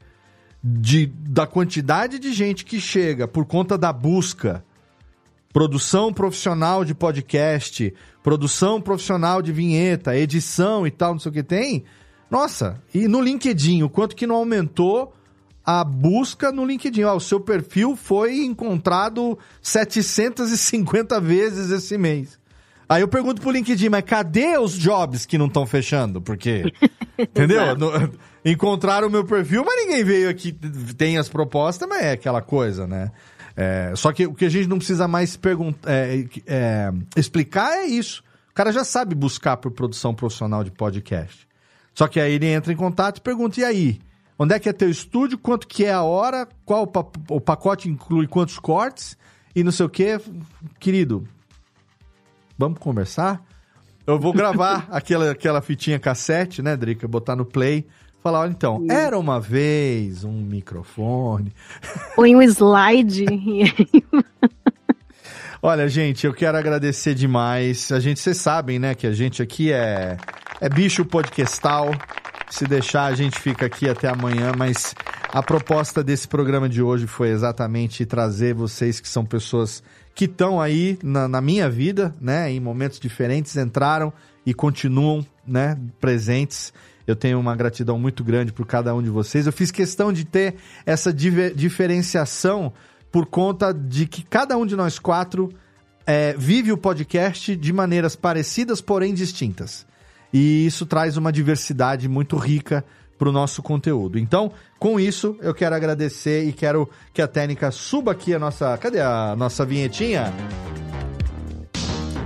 de, 0.63 1.05
da 1.05 1.45
quantidade 1.45 2.17
de 2.17 2.33
gente 2.33 2.65
que 2.65 2.81
chega 2.81 3.27
por 3.27 3.45
conta 3.45 3.77
da 3.77 3.93
busca, 3.93 4.65
produção 5.51 6.11
profissional 6.11 6.83
de 6.83 6.95
podcast, 6.95 7.93
produção 8.23 8.81
profissional 8.81 9.41
de 9.41 9.51
vinheta, 9.51 10.17
edição 10.17 10.87
e 10.87 10.91
tal, 10.91 11.11
não 11.13 11.19
sei 11.19 11.29
o 11.29 11.33
que 11.33 11.43
tem. 11.43 11.83
Nossa, 12.29 12.81
e 12.93 13.07
no 13.07 13.21
LinkedIn, 13.21 13.83
o 13.83 13.89
quanto 13.89 14.15
que 14.15 14.25
não 14.25 14.35
aumentou 14.35 15.13
a 15.65 15.83
busca 15.83 16.51
no 16.51 16.65
LinkedIn. 16.65 17.03
Ó, 17.03 17.15
o 17.15 17.21
seu 17.21 17.39
perfil 17.39 17.95
foi 17.95 18.43
encontrado 18.43 19.37
750 19.61 21.19
vezes 21.19 21.71
esse 21.71 21.97
mês. 21.97 22.39
Aí 22.87 23.01
eu 23.01 23.07
pergunto 23.07 23.41
pro 23.41 23.51
LinkedIn, 23.51 23.89
mas 23.89 24.03
cadê 24.03 24.57
os 24.57 24.73
jobs 24.77 25.25
que 25.25 25.37
não 25.37 25.47
estão 25.47 25.65
fechando? 25.65 26.21
Porque, 26.21 26.71
entendeu? 27.17 27.75
No, 27.75 27.91
encontraram 28.43 29.07
o 29.07 29.11
meu 29.11 29.23
perfil, 29.23 29.63
mas 29.65 29.85
ninguém 29.85 30.03
veio 30.03 30.29
aqui, 30.29 30.51
tem 30.97 31.17
as 31.17 31.29
propostas, 31.29 31.87
mas 31.87 32.03
é 32.03 32.11
aquela 32.11 32.41
coisa, 32.41 32.85
né? 32.85 33.11
É, 33.55 33.93
só 33.95 34.11
que 34.11 34.25
o 34.25 34.33
que 34.33 34.45
a 34.45 34.49
gente 34.49 34.67
não 34.67 34.77
precisa 34.77 35.07
mais 35.07 35.37
perguntar, 35.37 35.89
é, 35.89 36.25
é, 36.45 36.91
explicar 37.15 37.71
é 37.77 37.85
isso. 37.85 38.23
O 38.51 38.53
cara 38.53 38.71
já 38.71 38.83
sabe 38.83 39.15
buscar 39.15 39.57
por 39.57 39.71
produção 39.71 40.13
profissional 40.13 40.63
de 40.63 40.71
podcast. 40.71 41.47
Só 41.93 42.07
que 42.07 42.19
aí 42.19 42.33
ele 42.33 42.47
entra 42.47 42.73
em 42.73 42.75
contato 42.75 43.17
e 43.17 43.21
pergunta, 43.21 43.59
e 43.59 43.63
aí? 43.63 43.99
Onde 44.43 44.55
é 44.55 44.59
que 44.59 44.67
é 44.67 44.73
teu 44.73 44.89
estúdio? 44.89 45.37
Quanto 45.37 45.65
que 45.65 45.85
é 45.85 45.93
a 45.93 46.03
hora? 46.03 46.45
Qual 46.65 46.83
o 47.29 47.39
pacote 47.39 47.87
inclui 47.87 48.27
quantos 48.27 48.59
cortes? 48.59 49.17
E 49.55 49.63
não 49.63 49.71
sei 49.71 49.85
o 49.85 49.89
que. 49.89 50.19
Querido, 50.81 51.25
vamos 52.57 52.77
conversar? 52.77 53.41
Eu 54.05 54.19
vou 54.19 54.33
gravar 54.33 54.85
aquela, 54.91 55.31
aquela 55.31 55.61
fitinha 55.61 55.97
cassete, 55.97 56.61
né, 56.61 56.75
Drica? 56.75 57.07
Botar 57.07 57.37
no 57.37 57.45
play. 57.45 57.87
Falar, 58.21 58.41
olha, 58.41 58.51
então, 58.51 58.85
era 58.89 59.17
uma 59.17 59.39
vez 59.39 60.25
um 60.25 60.33
microfone. 60.33 61.53
Põe 62.13 62.35
um 62.35 62.41
slide. 62.41 63.25
olha, 65.63 65.87
gente, 65.87 66.27
eu 66.27 66.33
quero 66.33 66.57
agradecer 66.57 67.15
demais. 67.15 67.93
A 67.93 67.99
gente, 68.01 68.19
vocês 68.19 68.35
sabem, 68.35 68.77
né, 68.77 68.93
que 68.93 69.07
a 69.07 69.13
gente 69.13 69.41
aqui 69.41 69.71
é, 69.71 70.17
é 70.59 70.67
bicho 70.67 71.05
podcastal. 71.05 71.91
Se 72.53 72.67
deixar, 72.67 73.05
a 73.05 73.15
gente 73.15 73.39
fica 73.39 73.65
aqui 73.65 73.89
até 73.89 74.07
amanhã, 74.07 74.51
mas 74.55 74.93
a 75.27 75.41
proposta 75.41 76.03
desse 76.03 76.27
programa 76.27 76.69
de 76.69 76.83
hoje 76.83 77.07
foi 77.07 77.29
exatamente 77.29 78.05
trazer 78.05 78.53
vocês 78.53 78.99
que 78.99 79.09
são 79.09 79.25
pessoas 79.25 79.81
que 80.13 80.25
estão 80.25 80.61
aí 80.61 80.99
na, 81.01 81.27
na, 81.27 81.41
minha 81.41 81.67
vida, 81.67 82.13
né, 82.21 82.51
em 82.51 82.59
momentos 82.59 82.99
diferentes, 82.99 83.57
entraram 83.57 84.13
e 84.45 84.53
continuam, 84.53 85.25
né, 85.47 85.79
presentes. 85.99 86.71
Eu 87.07 87.15
tenho 87.15 87.39
uma 87.39 87.55
gratidão 87.55 87.97
muito 87.97 88.23
grande 88.23 88.53
por 88.53 88.67
cada 88.67 88.93
um 88.93 89.01
de 89.01 89.09
vocês. 89.09 89.47
Eu 89.47 89.51
fiz 89.51 89.71
questão 89.71 90.13
de 90.13 90.23
ter 90.23 90.53
essa 90.85 91.11
diferenciação 91.11 92.71
por 93.11 93.25
conta 93.25 93.73
de 93.73 94.05
que 94.05 94.21
cada 94.21 94.55
um 94.55 94.65
de 94.67 94.75
nós 94.75 94.99
quatro 94.99 95.49
é, 96.05 96.35
vive 96.37 96.71
o 96.71 96.77
podcast 96.77 97.55
de 97.55 97.73
maneiras 97.73 98.15
parecidas, 98.15 98.79
porém 98.79 99.11
distintas. 99.11 99.91
E 100.33 100.65
isso 100.65 100.85
traz 100.85 101.15
uma 101.15 101.31
diversidade 101.31 102.09
muito 102.09 102.35
rica 102.35 102.83
para 103.17 103.29
o 103.29 103.31
nosso 103.31 103.61
conteúdo. 103.61 104.17
Então, 104.17 104.51
com 104.79 104.99
isso, 104.99 105.37
eu 105.41 105.53
quero 105.53 105.75
agradecer 105.75 106.43
e 106.45 106.51
quero 106.51 106.89
que 107.13 107.21
a 107.21 107.27
técnica 107.27 107.69
suba 107.71 108.11
aqui 108.11 108.33
a 108.33 108.39
nossa. 108.39 108.77
Cadê 108.77 108.99
a 108.99 109.35
nossa 109.37 109.63
vinhetinha? 109.63 110.33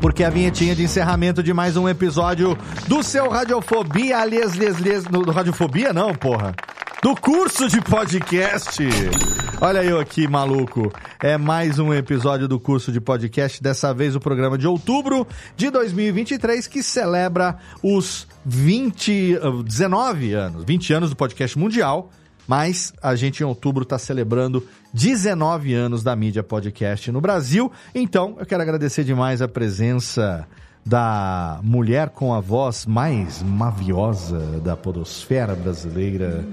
Porque 0.01 0.23
é 0.23 0.27
a 0.27 0.29
vinhetinha 0.29 0.75
de 0.75 0.83
encerramento 0.83 1.43
de 1.43 1.53
mais 1.53 1.75
um 1.75 1.89
episódio 1.89 2.57
do 2.87 3.03
seu 3.03 3.29
Radiofobia, 3.29 4.19
aliás, 4.19 4.55
les, 4.55 5.05
no, 5.05 5.29
Radiofobia 5.29 5.91
não, 5.91 6.13
porra 6.15 6.55
do 7.01 7.15
curso 7.15 7.67
de 7.67 7.79
podcast. 7.81 8.81
Olha 9.61 9.83
eu 9.83 9.99
aqui, 9.99 10.27
maluco. 10.27 10.91
É 11.21 11.37
mais 11.37 11.77
um 11.77 11.93
episódio 11.93 12.47
do 12.47 12.59
curso 12.59 12.91
de 12.91 12.99
podcast, 12.99 13.61
dessa 13.61 13.93
vez 13.93 14.15
o 14.15 14.19
programa 14.19 14.57
de 14.57 14.67
outubro 14.67 15.27
de 15.55 15.69
2023, 15.69 16.65
que 16.67 16.81
celebra 16.81 17.57
os 17.83 18.27
20, 18.45 19.39
19 19.63 20.33
uh, 20.33 20.39
anos, 20.39 20.63
20 20.63 20.93
anos 20.93 21.09
do 21.11 21.15
podcast 21.15 21.57
mundial, 21.57 22.09
mas 22.47 22.93
a 23.01 23.15
gente 23.15 23.41
em 23.41 23.45
outubro 23.45 23.83
está 23.83 23.99
celebrando 23.99 24.65
19 24.93 25.73
anos 25.73 26.03
da 26.03 26.15
mídia 26.15 26.41
podcast 26.41 27.11
no 27.11 27.21
Brasil. 27.21 27.71
Então, 27.93 28.35
eu 28.39 28.45
quero 28.45 28.63
agradecer 28.63 29.03
demais 29.03 29.41
a 29.41 29.47
presença 29.47 30.47
da 30.83 31.59
mulher 31.63 32.09
com 32.09 32.33
a 32.33 32.39
voz 32.39 32.85
mais 32.85 33.43
maviosa 33.43 34.39
da 34.63 34.75
podosfera 34.75 35.53
brasileira. 35.53 36.45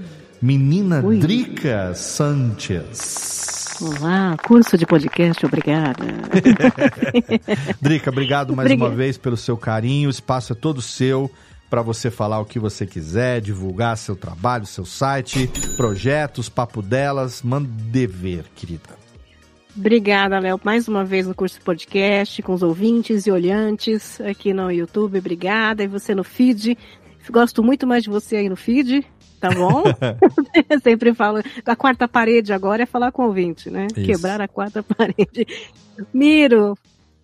Menina 0.45 1.03
Oi. 1.03 1.17
Drica 1.17 1.95
Sanchez. 1.95 3.79
Olá, 3.81 4.37
curso 4.45 4.77
de 4.77 4.85
podcast, 4.85 5.43
obrigada. 5.43 6.05
Drica, 7.81 8.11
obrigado 8.11 8.55
mais 8.55 8.67
Obrigada. 8.67 8.91
uma 8.91 8.95
vez 8.95 9.17
pelo 9.17 9.35
seu 9.35 9.57
carinho. 9.57 10.07
O 10.07 10.11
espaço 10.11 10.53
é 10.53 10.55
todo 10.55 10.83
seu 10.83 11.31
para 11.67 11.81
você 11.81 12.11
falar 12.11 12.39
o 12.39 12.45
que 12.45 12.59
você 12.59 12.85
quiser, 12.85 13.41
divulgar 13.41 13.97
seu 13.97 14.15
trabalho, 14.15 14.67
seu 14.67 14.85
site, 14.85 15.49
projetos, 15.75 16.47
papo 16.47 16.79
delas. 16.79 17.41
Manda 17.41 17.67
dever, 17.67 18.45
querida. 18.55 18.99
Obrigada, 19.75 20.37
Léo, 20.37 20.61
mais 20.63 20.87
uma 20.87 21.03
vez 21.03 21.25
no 21.25 21.33
curso 21.33 21.57
de 21.57 21.65
podcast, 21.65 22.43
com 22.43 22.53
os 22.53 22.61
ouvintes 22.61 23.25
e 23.25 23.31
olhantes 23.31 24.21
aqui 24.21 24.53
no 24.53 24.71
YouTube. 24.71 25.17
Obrigada. 25.17 25.83
E 25.83 25.87
você 25.87 26.13
no 26.13 26.23
feed. 26.23 26.77
Gosto 27.31 27.63
muito 27.63 27.87
mais 27.87 28.03
de 28.03 28.11
você 28.11 28.35
aí 28.35 28.47
no 28.47 28.55
feed 28.55 29.03
tá 29.39 29.49
bom? 29.49 29.83
Sempre 30.83 31.13
falo. 31.13 31.41
A 31.65 31.75
quarta 31.75 32.07
parede 32.07 32.53
agora 32.53 32.83
é 32.83 32.85
falar 32.85 33.11
com 33.11 33.23
o 33.23 33.27
ouvinte, 33.27 33.69
né? 33.69 33.87
Isso. 33.95 34.05
Quebrar 34.05 34.41
a 34.41 34.47
quarta 34.47 34.81
parede. 34.83 35.47
Miro, 36.13 36.77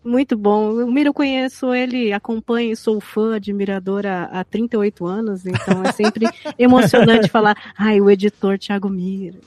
muito 0.03 0.37
bom. 0.37 0.71
O 0.83 0.91
Miro 0.91 1.09
eu 1.09 1.13
conheço 1.13 1.73
ele, 1.73 2.11
acompanho, 2.11 2.75
sou 2.75 2.99
fã, 2.99 3.35
admiradora 3.35 4.29
há 4.31 4.43
38 4.43 5.05
anos, 5.05 5.45
então 5.45 5.83
é 5.83 5.91
sempre 5.91 6.25
emocionante 6.57 7.29
falar, 7.29 7.55
ai, 7.77 8.01
o 8.01 8.09
editor 8.09 8.57
Thiago 8.57 8.89
Miro. 8.89 9.39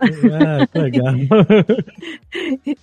Ah, 0.00 0.78
legal. 0.78 1.14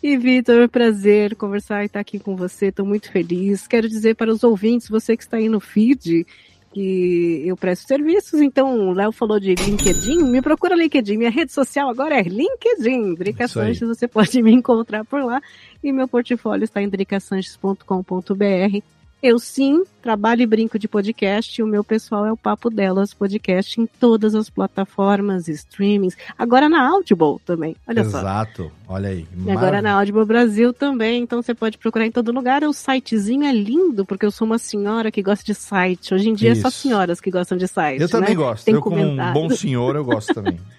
e 0.04 0.18
Vitor, 0.18 0.56
é 0.56 0.66
um 0.66 0.68
prazer 0.68 1.36
conversar 1.36 1.84
e 1.84 1.86
estar 1.86 2.02
aqui 2.02 2.20
com 2.20 2.36
você. 2.36 2.68
Estou 2.68 2.86
muito 2.86 3.10
feliz. 3.10 3.68
Quero 3.68 3.88
dizer 3.88 4.16
para 4.16 4.32
os 4.32 4.44
ouvintes, 4.44 4.90
você 4.90 5.16
que 5.16 5.24
está 5.24 5.38
aí 5.38 5.48
no 5.48 5.62
feed, 5.62 6.28
que 6.76 7.42
eu 7.48 7.56
presto 7.56 7.88
serviços, 7.88 8.42
então 8.42 8.90
o 8.90 8.92
Léo 8.92 9.14
falou 9.14 9.40
de 9.40 9.56
LinkedIn, 9.56 10.24
me 10.24 10.42
procura 10.42 10.76
LinkedIn, 10.76 11.16
minha 11.16 11.30
rede 11.30 11.54
social 11.54 11.90
agora 11.90 12.20
é 12.20 12.24
LinkedIn, 12.24 13.16
Drica 13.16 13.48
Sanches, 13.48 13.88
você 13.88 14.10
pode 14.10 14.42
me 14.44 14.52
encontrar 14.52 15.06
por 15.06 15.24
lá, 15.24 15.42
e 15.82 15.94
meu 15.94 16.06
portfólio 16.06 16.66
está 16.66 16.82
em 16.82 16.90
dricasanches.com.br, 16.90 18.84
eu 19.26 19.40
sim 19.40 19.84
trabalho 20.04 20.44
e 20.44 20.46
brinco 20.46 20.78
de 20.78 20.88
podcast 20.88 21.60
e 21.60 21.64
o 21.64 21.68
meu 21.68 21.84
pessoal 21.84 22.28
é 22.28 22.32
o 22.32 22.38
Papo 22.38 22.70
Delas 22.70 23.12
Podcast 23.12 23.82
em 23.82 23.88
todas 23.88 24.36
as 24.36 24.52
plataformas, 24.52 25.48
streamings. 25.48 26.16
Agora 26.38 26.70
na 26.70 26.88
Audible 26.88 27.40
também, 27.44 27.76
olha 27.88 28.02
Exato. 28.02 28.12
só. 28.12 28.20
Exato, 28.20 28.72
olha 28.88 29.10
aí. 29.10 29.28
E 29.46 29.50
agora 29.50 29.82
na 29.82 29.94
Audible 29.94 30.26
Brasil 30.26 30.72
também, 30.72 31.24
então 31.24 31.42
você 31.42 31.56
pode 31.56 31.80
procurar 31.80 32.06
em 32.06 32.12
todo 32.12 32.32
lugar. 32.32 32.64
O 32.64 32.72
sitezinho 32.72 33.46
é 33.46 33.52
lindo, 33.52 34.06
porque 34.06 34.28
eu 34.28 34.32
sou 34.32 34.46
uma 34.46 34.60
senhora 34.60 35.12
que 35.12 35.24
gosta 35.24 35.44
de 35.44 35.56
site. 35.56 36.14
Hoje 36.14 36.30
em 36.30 36.36
dia 36.36 36.52
Isso. 36.52 36.60
é 36.60 36.62
só 36.62 36.70
senhoras 36.70 37.20
que 37.20 37.32
gostam 37.32 37.58
de 37.58 37.68
site. 37.68 38.02
Eu 38.02 38.10
também 38.10 38.30
né? 38.30 38.36
gosto. 38.36 38.66
Tem 38.66 38.76
eu, 38.76 38.82
como 38.82 38.98
um 38.98 39.34
bom 39.34 39.50
senhor, 39.50 39.96
eu 39.96 40.06
gosto 40.06 40.36
também. 40.36 40.60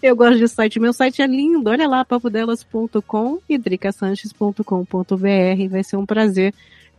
Eu 0.00 0.14
gosto 0.14 0.38
de 0.38 0.46
site. 0.46 0.78
Meu 0.78 0.92
site 0.92 1.20
é 1.20 1.26
lindo. 1.26 1.68
Olha 1.68 1.88
lá, 1.88 2.04
papodelas.com 2.04 3.40
e 3.48 3.58
dricasanches.com.br. 3.58 5.68
Vai 5.68 5.82
ser 5.82 5.96
um 5.96 6.06
prazer 6.06 6.54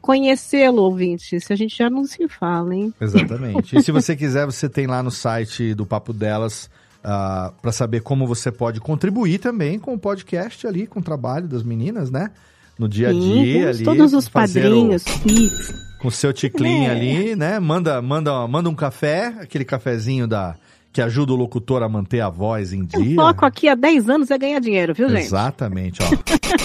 conhecê-lo, 0.05 0.83
ouvinte, 0.83 1.39
se 1.39 1.51
a 1.51 1.55
gente 1.55 1.75
já 1.75 1.89
não 1.89 2.05
se 2.05 2.27
fala, 2.27 2.75
hein? 2.75 2.93
Exatamente. 3.01 3.73
e 3.75 3.81
se 3.81 3.91
você 3.91 4.15
quiser, 4.15 4.45
você 4.45 4.69
tem 4.69 4.85
lá 4.85 5.01
no 5.01 5.09
site 5.09 5.73
do 5.73 5.83
Papo 5.83 6.13
Delas 6.13 6.65
uh, 6.65 6.69
ah, 7.03 7.53
para 7.59 7.71
saber 7.71 8.01
como 8.01 8.27
você 8.27 8.51
pode 8.51 8.79
contribuir 8.79 9.39
também 9.39 9.79
com 9.79 9.95
o 9.95 9.97
podcast 9.97 10.67
ali, 10.67 10.85
com 10.85 10.99
o 10.99 11.03
trabalho 11.03 11.47
das 11.47 11.63
meninas, 11.63 12.11
né? 12.11 12.29
No 12.77 12.87
dia 12.87 13.09
a 13.09 13.11
dia 13.11 13.69
ali. 13.69 13.83
Todos 13.83 14.13
os 14.13 14.29
padrinhos, 14.29 15.03
o, 15.03 15.99
Com 15.99 16.09
o 16.09 16.11
seu 16.11 16.31
ticlin 16.31 16.83
é. 16.83 16.91
ali, 16.91 17.35
né? 17.35 17.59
Manda, 17.59 17.99
manda, 17.99 18.47
manda 18.47 18.69
um 18.69 18.75
café, 18.75 19.33
aquele 19.39 19.65
cafezinho 19.65 20.27
da 20.27 20.55
que 20.95 21.01
ajuda 21.01 21.33
o 21.33 21.35
locutor 21.35 21.83
a 21.83 21.89
manter 21.89 22.21
a 22.21 22.29
voz 22.29 22.71
em 22.71 22.85
dia. 22.85 23.11
O 23.11 23.25
foco 23.25 23.45
aqui 23.45 23.67
há 23.67 23.75
10 23.75 24.09
anos 24.09 24.31
é 24.31 24.37
ganhar 24.37 24.61
dinheiro, 24.61 24.93
viu, 24.93 25.09
gente? 25.09 25.25
Exatamente, 25.25 25.99
ó. 26.01 26.07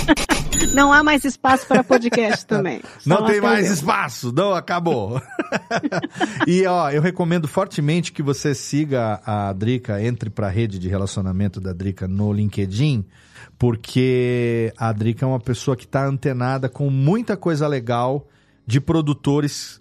Não 0.73 0.93
há 0.93 1.03
mais 1.03 1.25
espaço 1.25 1.67
para 1.67 1.83
podcast 1.83 2.47
também. 2.47 2.81
Não 3.05 3.25
tem 3.25 3.41
mais 3.41 3.69
espaço, 3.69 4.31
não, 4.33 4.53
acabou. 4.53 5.21
e 6.47 6.65
ó, 6.67 6.91
eu 6.91 7.03
recomendo 7.03 7.49
fortemente 7.49 8.13
que 8.13 8.23
você 8.23 8.55
siga 8.55 9.21
a 9.27 9.53
Drica, 9.53 10.01
entre 10.01 10.31
para 10.31 10.47
a 10.47 10.51
rede 10.51 10.79
de 10.79 10.89
relacionamento 10.89 11.61
da 11.61 11.73
Drica 11.73 12.07
no 12.07 12.33
LinkedIn, 12.33 13.05
porque 13.59 14.73
a 14.77 14.93
Drica 14.93 15.25
é 15.25 15.29
uma 15.29 15.41
pessoa 15.41 15.77
que 15.77 15.87
está 15.87 16.07
antenada 16.07 16.69
com 16.69 16.89
muita 16.89 17.37
coisa 17.37 17.67
legal 17.67 18.29
de 18.65 18.81
produtores 18.81 19.81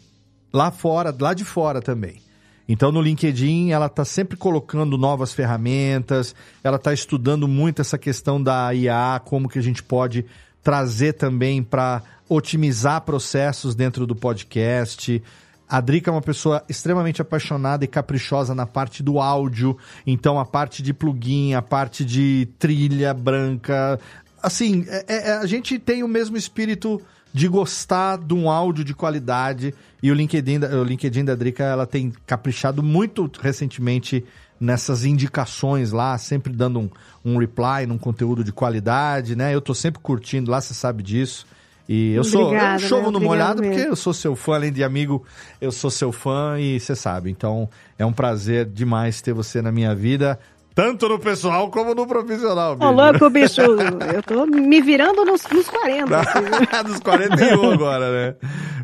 lá 0.52 0.72
fora, 0.72 1.16
lá 1.20 1.36
de 1.36 1.44
fora 1.44 1.82
também. 1.82 2.29
Então 2.70 2.92
no 2.92 3.02
LinkedIn 3.02 3.72
ela 3.72 3.88
está 3.88 4.06
sempre 4.06 4.38
colocando 4.38 4.96
novas 4.96 5.34
ferramentas, 5.34 6.36
ela 6.64 6.78
está 6.78 6.94
estudando 6.94 7.48
muito 7.48 7.82
essa 7.82 7.98
questão 7.98 8.42
da 8.42 8.72
IA, 8.72 9.20
como 9.26 9.50
que 9.50 9.58
a 9.58 9.64
gente 9.64 9.82
pode 9.82 10.24
trazer 10.62 11.14
também 11.14 11.64
para 11.64 12.04
otimizar 12.30 13.02
processos 13.02 13.74
dentro 13.74 14.06
do 14.06 14.16
podcast. 14.16 15.22
A 15.68 15.82
Drica 15.82 16.12
é 16.12 16.14
uma 16.14 16.22
pessoa 16.22 16.64
extremamente 16.70 17.22
apaixonada 17.24 17.84
e 17.84 17.88
caprichosa 17.88 18.54
na 18.54 18.68
parte 18.68 19.02
do 19.02 19.20
áudio, 19.20 19.76
então 20.06 20.40
a 20.40 20.46
parte 20.46 20.84
de 20.84 20.94
plugin, 20.94 21.56
a 21.56 21.62
parte 21.64 22.06
de 22.06 22.48
trilha 22.60 23.16
branca, 23.16 24.00
assim, 24.42 24.86
é, 24.88 25.06
é, 25.08 25.32
a 25.38 25.46
gente 25.48 25.80
tem 25.80 26.04
o 26.04 26.08
mesmo 26.08 26.38
espírito 26.38 27.02
de 27.34 27.48
gostar 27.48 28.18
de 28.18 28.34
um 28.34 28.50
áudio 28.50 28.84
de 28.84 28.94
qualidade 28.94 29.74
e 30.02 30.12
o 30.12 30.14
LinkedIn, 30.14 30.60
o 30.60 30.84
LinkedIn 30.84 31.26
da 31.26 31.36
Drica 31.36 31.64
ela 31.64 31.86
tem 31.86 32.12
caprichado 32.26 32.82
muito 32.82 33.30
recentemente 33.42 34.26
nessas 34.60 35.06
indicações 35.06 35.92
lá, 35.92 36.18
sempre 36.18 36.52
dando 36.52 36.80
um, 36.80 36.90
um 37.24 37.38
reply 37.38 37.86
num 37.88 37.98
conteúdo 37.98 38.44
de 38.44 38.52
qualidade, 38.52 39.36
né? 39.36 39.54
Eu 39.56 39.62
tô 39.62 39.74
sempre 39.74 40.02
curtindo 40.02 40.52
lá, 40.52 40.60
você 40.60 40.74
sabe 40.74 41.02
disso. 41.02 41.46
E 41.88 42.14
eu 42.14 42.24
sou 42.24 42.44
Obrigada, 42.44 42.84
eu 42.84 42.88
chovo 42.88 43.06
né? 43.06 43.12
no 43.18 43.20
molhado 43.20 43.64
porque 43.64 43.80
eu 43.80 43.96
sou 43.96 44.14
seu 44.14 44.36
fã, 44.36 44.56
além 44.56 44.72
de 44.72 44.84
amigo, 44.84 45.26
eu 45.60 45.72
sou 45.72 45.90
seu 45.90 46.12
fã 46.12 46.60
e 46.60 46.80
você 46.80 46.96
sabe. 46.96 47.32
Então 47.32 47.68
é 47.98 48.06
um 48.06 48.14
prazer 48.14 48.66
demais 48.66 49.22
ter 49.22 49.34
você 49.34 49.60
na 49.60 49.72
minha 49.72 49.96
vida, 49.96 50.40
tanto 50.80 51.10
no 51.10 51.20
pessoal 51.20 51.70
como 51.70 51.94
no 51.94 52.08
profissional. 52.08 52.78
Ô, 52.80 52.92
louco, 52.92 53.30
bicho, 53.30 53.60
eu 53.60 54.24
tô 54.24 54.46
me 54.46 54.82
virando 54.82 55.26
nos, 55.26 55.44
nos 55.52 55.68
40. 55.68 56.16
assim. 56.18 56.88
Dos 56.88 57.00
41 57.02 57.72
agora, 57.72 58.10
né? 58.10 58.36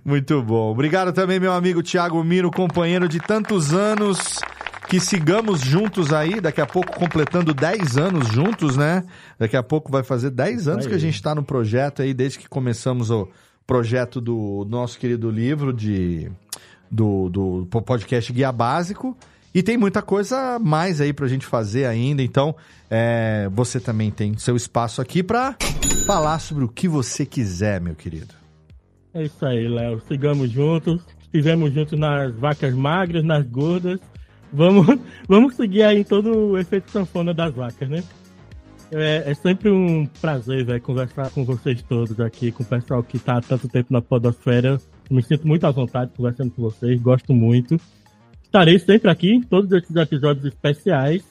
Muito 0.04 0.42
bom. 0.44 0.72
Obrigado 0.72 1.14
também, 1.14 1.40
meu 1.40 1.54
amigo 1.54 1.82
Thiago 1.82 2.22
Miro, 2.22 2.52
companheiro 2.52 3.08
de 3.08 3.20
tantos 3.20 3.74
anos. 3.74 4.42
Que 4.90 5.00
sigamos 5.00 5.62
juntos 5.62 6.14
aí, 6.14 6.40
daqui 6.40 6.62
a 6.62 6.66
pouco 6.66 6.94
completando 6.94 7.54
10 7.56 7.98
anos 7.98 8.28
juntos, 8.28 8.78
né? 8.78 9.04
Daqui 9.40 9.58
a 9.58 9.64
pouco 9.64 9.92
vai 9.92 10.04
fazer 10.04 10.30
10 10.30 10.68
anos 10.68 10.86
Aí. 10.86 10.90
que 10.90 10.96
a 10.96 11.00
gente 11.00 11.16
está 11.16 11.34
no 11.34 11.44
projeto 11.44 12.04
aí, 12.04 12.14
desde 12.14 12.38
que 12.38 12.48
começamos 12.48 13.10
o 13.10 13.28
projeto 13.66 14.22
do 14.22 14.64
nosso 14.70 15.00
querido 15.00 15.32
livro 15.32 15.74
de 15.74 16.30
do, 16.92 17.30
do 17.30 17.82
podcast 17.82 18.32
Guia 18.32 18.52
Básico. 18.52 19.18
E 19.56 19.64
tem 19.64 19.78
muita 19.78 20.02
coisa 20.02 20.60
mais 20.60 21.00
aí 21.00 21.14
pra 21.14 21.30
gente 21.30 21.46
fazer 21.46 21.86
ainda. 21.86 22.22
Então, 22.22 22.54
é, 22.92 23.50
você 23.54 23.80
também 23.80 24.12
tem 24.12 24.38
seu 24.38 24.54
espaço 24.58 25.02
aqui 25.02 25.24
pra 25.24 25.56
falar 26.06 26.40
sobre 26.40 26.66
o 26.66 26.68
que 26.68 26.90
você 26.90 27.26
quiser, 27.26 27.80
meu 27.80 27.96
querido. 27.96 28.34
É 29.14 29.24
isso 29.24 29.46
aí, 29.46 29.66
Léo. 29.66 30.02
Sigamos 30.10 30.52
juntos. 30.52 31.02
Estivemos 31.22 31.74
juntos 31.74 31.98
nas 31.98 32.36
vacas 32.36 32.74
magras, 32.74 33.24
nas 33.24 33.48
gordas. 33.48 34.02
Vamos, 34.52 34.88
vamos 35.26 35.56
seguir 35.56 35.84
aí 35.84 36.04
todo 36.04 36.50
o 36.50 36.58
efeito 36.58 36.92
sanfona 36.92 37.34
das 37.34 37.56
vacas, 37.56 37.88
né? 37.88 38.04
É, 38.92 39.24
é 39.26 39.34
sempre 39.36 39.72
um 39.72 40.06
prazer, 40.20 40.66
velho, 40.66 40.82
conversar 40.82 41.30
com 41.30 41.46
vocês 41.46 41.82
todos 41.82 42.20
aqui, 42.20 42.52
com 42.52 42.62
o 42.62 42.66
pessoal 42.66 43.02
que 43.02 43.18
tá 43.18 43.38
há 43.38 43.42
tanto 43.42 43.70
tempo 43.70 43.94
na 43.94 44.02
podosfera. 44.02 44.82
Me 45.10 45.24
sinto 45.24 45.48
muito 45.48 45.66
à 45.66 45.72
vontade 45.72 46.12
conversando 46.14 46.52
com 46.52 46.62
vocês, 46.62 47.00
gosto 47.00 47.34
muito. 47.34 47.80
Estarei 48.56 48.80
sempre 48.80 49.12
aqui 49.12 49.34
em 49.34 49.42
todos 49.42 49.70
esses 49.70 49.94
episódios 49.94 50.46
especiais. 50.46 51.22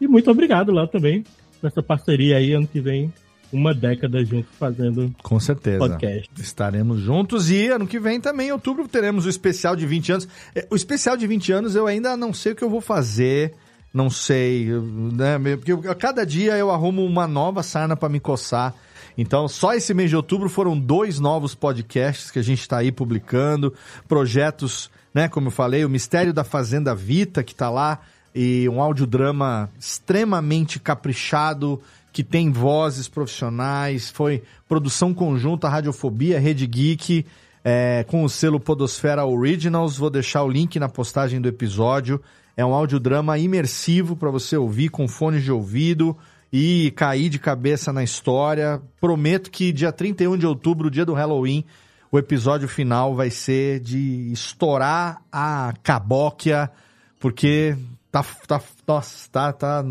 E 0.00 0.08
muito 0.08 0.30
obrigado, 0.30 0.72
Léo, 0.72 0.88
também, 0.88 1.22
por 1.60 1.66
essa 1.66 1.82
parceria 1.82 2.38
aí, 2.38 2.54
ano 2.54 2.66
que 2.66 2.80
vem, 2.80 3.12
uma 3.52 3.74
década 3.74 4.24
juntos 4.24 4.48
fazendo 4.58 5.14
Com 5.22 5.38
certeza. 5.38 5.78
podcast. 5.78 6.30
Estaremos 6.38 6.98
juntos 6.98 7.50
e 7.50 7.66
ano 7.68 7.86
que 7.86 8.00
vem 8.00 8.18
também, 8.22 8.48
em 8.48 8.52
outubro, 8.52 8.88
teremos 8.88 9.26
o 9.26 9.28
especial 9.28 9.76
de 9.76 9.84
20 9.84 10.12
anos. 10.12 10.28
É, 10.54 10.66
O 10.70 10.76
especial 10.76 11.14
de 11.14 11.26
20 11.26 11.52
anos 11.52 11.76
eu 11.76 11.86
ainda 11.86 12.16
não 12.16 12.32
sei 12.32 12.52
o 12.52 12.56
que 12.56 12.64
eu 12.64 12.70
vou 12.70 12.80
fazer, 12.80 13.52
não 13.92 14.08
sei, 14.08 14.66
né? 15.12 15.38
Porque 15.58 15.72
a 15.90 15.94
cada 15.94 16.24
dia 16.24 16.56
eu 16.56 16.70
arrumo 16.70 17.04
uma 17.04 17.26
nova 17.26 17.62
sarna 17.62 17.94
para 17.94 18.08
me 18.08 18.18
coçar. 18.18 18.74
Então, 19.18 19.46
só 19.46 19.74
esse 19.74 19.92
mês 19.92 20.08
de 20.08 20.16
outubro 20.16 20.48
foram 20.48 20.78
dois 20.78 21.20
novos 21.20 21.54
podcasts 21.54 22.30
que 22.30 22.38
a 22.38 22.42
gente 22.42 22.62
está 22.62 22.78
aí 22.78 22.90
publicando, 22.90 23.74
projetos, 24.08 24.90
né? 25.16 25.28
Como 25.28 25.46
eu 25.46 25.50
falei, 25.50 25.82
o 25.82 25.88
Mistério 25.88 26.30
da 26.30 26.44
Fazenda 26.44 26.94
Vita, 26.94 27.42
que 27.42 27.52
está 27.52 27.70
lá, 27.70 28.00
e 28.34 28.68
um 28.68 28.82
audiodrama 28.82 29.70
extremamente 29.80 30.78
caprichado, 30.78 31.80
que 32.12 32.22
tem 32.22 32.52
vozes 32.52 33.08
profissionais, 33.08 34.10
foi 34.10 34.42
produção 34.68 35.14
conjunta 35.14 35.70
Radiofobia, 35.70 36.38
Rede 36.38 36.66
Geek, 36.66 37.24
é, 37.64 38.04
com 38.06 38.24
o 38.24 38.28
selo 38.28 38.60
Podosfera 38.60 39.24
Originals. 39.24 39.96
Vou 39.96 40.10
deixar 40.10 40.42
o 40.42 40.50
link 40.50 40.78
na 40.78 40.86
postagem 40.86 41.40
do 41.40 41.48
episódio. 41.48 42.20
É 42.54 42.62
um 42.62 42.74
audiodrama 42.74 43.38
imersivo 43.38 44.16
para 44.16 44.30
você 44.30 44.54
ouvir 44.54 44.90
com 44.90 45.08
fones 45.08 45.42
de 45.42 45.50
ouvido 45.50 46.14
e 46.52 46.92
cair 46.94 47.30
de 47.30 47.38
cabeça 47.38 47.90
na 47.90 48.04
história. 48.04 48.82
Prometo 49.00 49.50
que 49.50 49.72
dia 49.72 49.90
31 49.90 50.36
de 50.36 50.46
outubro, 50.46 50.90
dia 50.90 51.06
do 51.06 51.14
Halloween, 51.14 51.64
o 52.10 52.18
episódio 52.18 52.68
final 52.68 53.14
vai 53.14 53.30
ser 53.30 53.80
de 53.80 54.32
estourar 54.32 55.22
a 55.30 55.74
cabóquia, 55.82 56.70
porque 57.18 57.76
tá, 58.10 58.24
tá, 58.46 58.60
nossa, 58.86 59.28
tá, 59.30 59.52
tá, 59.52 59.84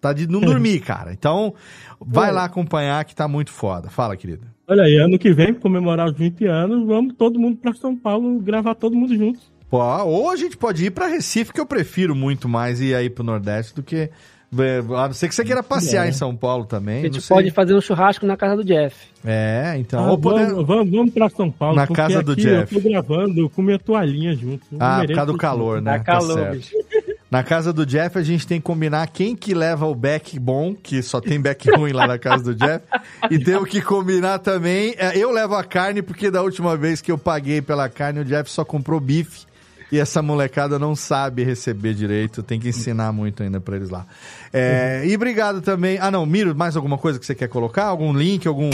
tá 0.00 0.12
de 0.12 0.26
não 0.26 0.40
dormir, 0.42 0.80
cara. 0.80 1.12
Então, 1.12 1.54
vai 2.00 2.32
lá 2.32 2.44
acompanhar 2.44 3.04
que 3.04 3.14
tá 3.14 3.28
muito 3.28 3.50
foda. 3.50 3.88
Fala, 3.90 4.16
querida. 4.16 4.46
Olha 4.66 4.82
aí, 4.82 4.96
ano 4.96 5.18
que 5.18 5.32
vem, 5.32 5.54
comemorar 5.54 6.08
os 6.10 6.16
20 6.16 6.44
anos, 6.46 6.86
vamos 6.86 7.14
todo 7.14 7.38
mundo 7.38 7.56
pra 7.56 7.72
São 7.74 7.96
Paulo 7.96 8.38
gravar 8.40 8.74
todo 8.74 8.94
mundo 8.94 9.16
junto. 9.16 9.40
Pô, 9.70 9.78
ou 10.04 10.30
a 10.30 10.36
gente 10.36 10.56
pode 10.56 10.84
ir 10.84 10.90
pra 10.90 11.06
Recife, 11.06 11.52
que 11.52 11.60
eu 11.60 11.66
prefiro 11.66 12.14
muito 12.14 12.48
mais 12.48 12.80
ir 12.80 12.94
aí 12.94 13.10
pro 13.10 13.24
Nordeste 13.24 13.74
do 13.74 13.82
que. 13.82 14.10
É, 14.58 14.78
A 14.78 15.06
não 15.08 15.12
ser 15.12 15.28
que 15.28 15.34
você 15.34 15.44
queira 15.44 15.62
passear 15.62 16.06
É. 16.06 16.08
em 16.08 16.12
São 16.12 16.34
Paulo 16.34 16.64
também. 16.64 17.00
A 17.00 17.02
gente 17.02 17.20
sei. 17.20 17.34
pode 17.36 17.50
fazer 17.50 17.74
um 17.74 17.80
churrasco 17.80 18.24
na 18.26 18.36
casa 18.36 18.56
do 18.56 18.64
Jeff. 18.64 18.96
É, 19.24 19.74
então. 19.78 20.04
Ah, 20.04 20.10
ou 20.12 20.18
poder- 20.18 20.46
vamos, 20.46 20.66
vamos, 20.66 20.90
vamos 20.90 21.12
pra 21.14 21.28
São 21.28 21.50
Paulo. 21.50 21.76
Na 21.76 21.86
casa 21.86 22.22
do 22.22 22.34
Jeff. 22.36 22.74
Eu 22.74 22.82
tô 22.82 22.88
gravando 22.88 23.50
com 23.50 23.62
minha 23.62 23.78
toalhinha 23.78 24.34
junto. 24.34 24.64
Ah, 24.78 25.02
por 25.06 25.14
causa 25.14 25.32
do 25.32 25.38
calor, 25.38 25.82
né? 25.82 25.98
Calor, 25.98 26.28
tá 26.28 26.42
certo. 26.42 26.56
bicho. 26.56 26.74
Na 27.30 27.42
casa 27.42 27.74
do 27.74 27.84
Jeff, 27.84 28.16
a 28.16 28.22
gente 28.22 28.46
tem 28.46 28.58
que 28.58 28.64
combinar 28.64 29.06
quem 29.08 29.36
que 29.36 29.52
leva 29.52 29.84
o 29.84 29.94
back 29.94 30.38
bom, 30.38 30.74
que 30.74 31.02
só 31.02 31.20
tem 31.20 31.38
back 31.38 31.68
ruim 31.76 31.92
lá 31.92 32.06
na 32.06 32.18
casa 32.18 32.42
do 32.42 32.54
Jeff. 32.54 32.82
E 33.30 33.38
temos 33.38 33.68
que 33.68 33.82
combinar 33.82 34.38
também. 34.38 34.94
é, 34.96 35.14
Eu 35.18 35.30
levo 35.30 35.54
a 35.54 35.62
carne, 35.62 36.00
porque 36.00 36.30
da 36.30 36.40
última 36.40 36.74
vez 36.74 37.02
que 37.02 37.12
eu 37.12 37.18
paguei 37.18 37.60
pela 37.60 37.86
carne, 37.86 38.20
o 38.20 38.24
Jeff 38.24 38.50
só 38.50 38.64
comprou 38.64 38.98
bife. 38.98 39.46
E 39.90 39.98
essa 39.98 40.20
molecada 40.20 40.78
não 40.78 40.94
sabe 40.94 41.44
receber 41.44 41.94
direito. 41.94 42.42
Tem 42.42 42.60
que 42.60 42.68
ensinar 42.68 43.12
muito 43.12 43.42
ainda 43.42 43.60
pra 43.60 43.76
eles 43.76 43.88
lá. 43.88 44.06
É, 44.52 45.02
E 45.06 45.14
obrigado 45.14 45.60
também. 45.60 45.98
Ah, 46.00 46.10
não, 46.10 46.26
Miro, 46.26 46.54
mais 46.54 46.76
alguma 46.76 46.98
coisa 46.98 47.18
que 47.18 47.24
você 47.24 47.34
quer 47.34 47.48
colocar? 47.48 47.84
Algum 47.86 48.12
link, 48.12 48.46
algum 48.46 48.70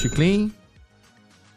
chiclin? 0.00 0.52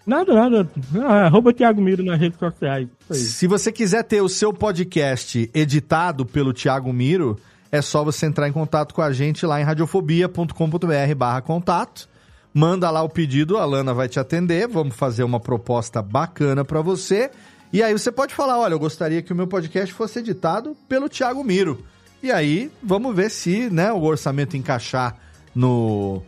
Nada, 0.06 0.34
nada. 0.34 0.70
Ah, 1.04 1.26
arroba 1.26 1.54
Thiago 1.54 1.82
Miro 1.82 2.04
nas 2.04 2.20
redes 2.20 2.40
sociais. 2.40 2.88
Se 3.12 3.46
você 3.46 3.72
quiser 3.72 4.04
ter 4.04 4.22
o 4.22 4.30
seu 4.30 4.52
podcast 4.54 5.50
editado 5.54 6.26
pelo 6.26 6.54
Thiago 6.54 6.92
Miro, 6.92 7.40
é 7.72 7.82
só 7.82 8.04
você 8.04 8.26
entrar 8.26 8.48
em 8.48 8.52
contato 8.52 8.94
com 8.94 9.02
a 9.02 9.12
gente 9.12 9.46
lá 9.46 9.62
em 9.62 9.64
radiofobia.com.br 9.64 11.16
barra 11.16 11.42
contato. 11.42 12.10
Manda 12.52 12.90
lá 12.90 13.04
o 13.04 13.10
pedido, 13.10 13.58
a 13.58 13.66
Lana 13.66 13.94
vai 13.94 14.10
te 14.10 14.20
atender, 14.20 14.68
vamos 14.68 14.96
fazer 14.96 15.24
uma 15.24 15.40
proposta 15.40 16.02
bacana 16.02 16.66
pra 16.66 16.82
você. 16.82 17.30
E 17.72 17.84
aí 17.84 17.94
você 17.94 18.12
pode 18.12 18.34
falar, 18.34 18.58
olha, 18.60 18.74
eu 18.74 18.80
gostaria 18.80 19.22
que 19.22 19.32
o 19.32 19.36
meu 19.36 19.48
podcast 19.48 19.94
fosse 19.94 20.20
editado 20.20 20.76
pelo 20.88 21.08
Thiago 21.08 21.44
Miro. 21.44 21.84
E 22.22 22.32
aí, 22.32 22.72
vamos 22.82 23.16
ver 23.16 23.30
se 23.30 23.70
né, 23.70 23.92
o 23.92 24.02
orçamento 24.02 24.58
encaixar 24.58 25.16
no, 25.56 26.22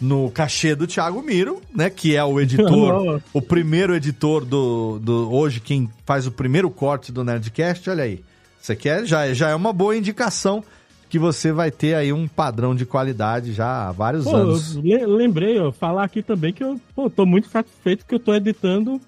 no 0.00 0.30
cachê 0.30 0.74
do 0.74 0.86
Thiago 0.86 1.22
Miro, 1.22 1.62
né? 1.74 1.88
Que 1.88 2.16
é 2.16 2.24
o 2.24 2.38
editor, 2.40 3.20
o 3.32 3.40
primeiro 3.40 3.94
editor 3.94 4.44
do, 4.44 4.98
do. 4.98 5.32
Hoje, 5.32 5.60
quem 5.60 5.88
faz 6.04 6.26
o 6.26 6.32
primeiro 6.32 6.68
corte 6.68 7.12
do 7.12 7.22
Nerdcast, 7.24 7.88
olha 7.88 8.04
aí. 8.04 8.22
Você 8.60 8.74
quer? 8.76 9.06
Já, 9.06 9.32
já 9.32 9.48
é 9.50 9.54
uma 9.54 9.72
boa 9.72 9.96
indicação 9.96 10.62
que 11.08 11.18
você 11.18 11.52
vai 11.52 11.70
ter 11.70 11.94
aí 11.94 12.12
um 12.12 12.28
padrão 12.28 12.74
de 12.74 12.84
qualidade 12.84 13.54
já 13.54 13.88
há 13.88 13.92
vários 13.92 14.24
Pô, 14.24 14.36
anos. 14.36 14.76
eu 14.76 14.82
le- 14.82 15.06
lembrei, 15.06 15.58
ó, 15.58 15.72
falar 15.72 16.04
aqui 16.04 16.22
também 16.22 16.52
que 16.52 16.62
eu 16.62 16.78
pô, 16.94 17.08
tô 17.08 17.24
muito 17.24 17.48
satisfeito 17.48 18.04
que 18.04 18.14
eu 18.14 18.18
tô 18.20 18.34
editando 18.34 19.00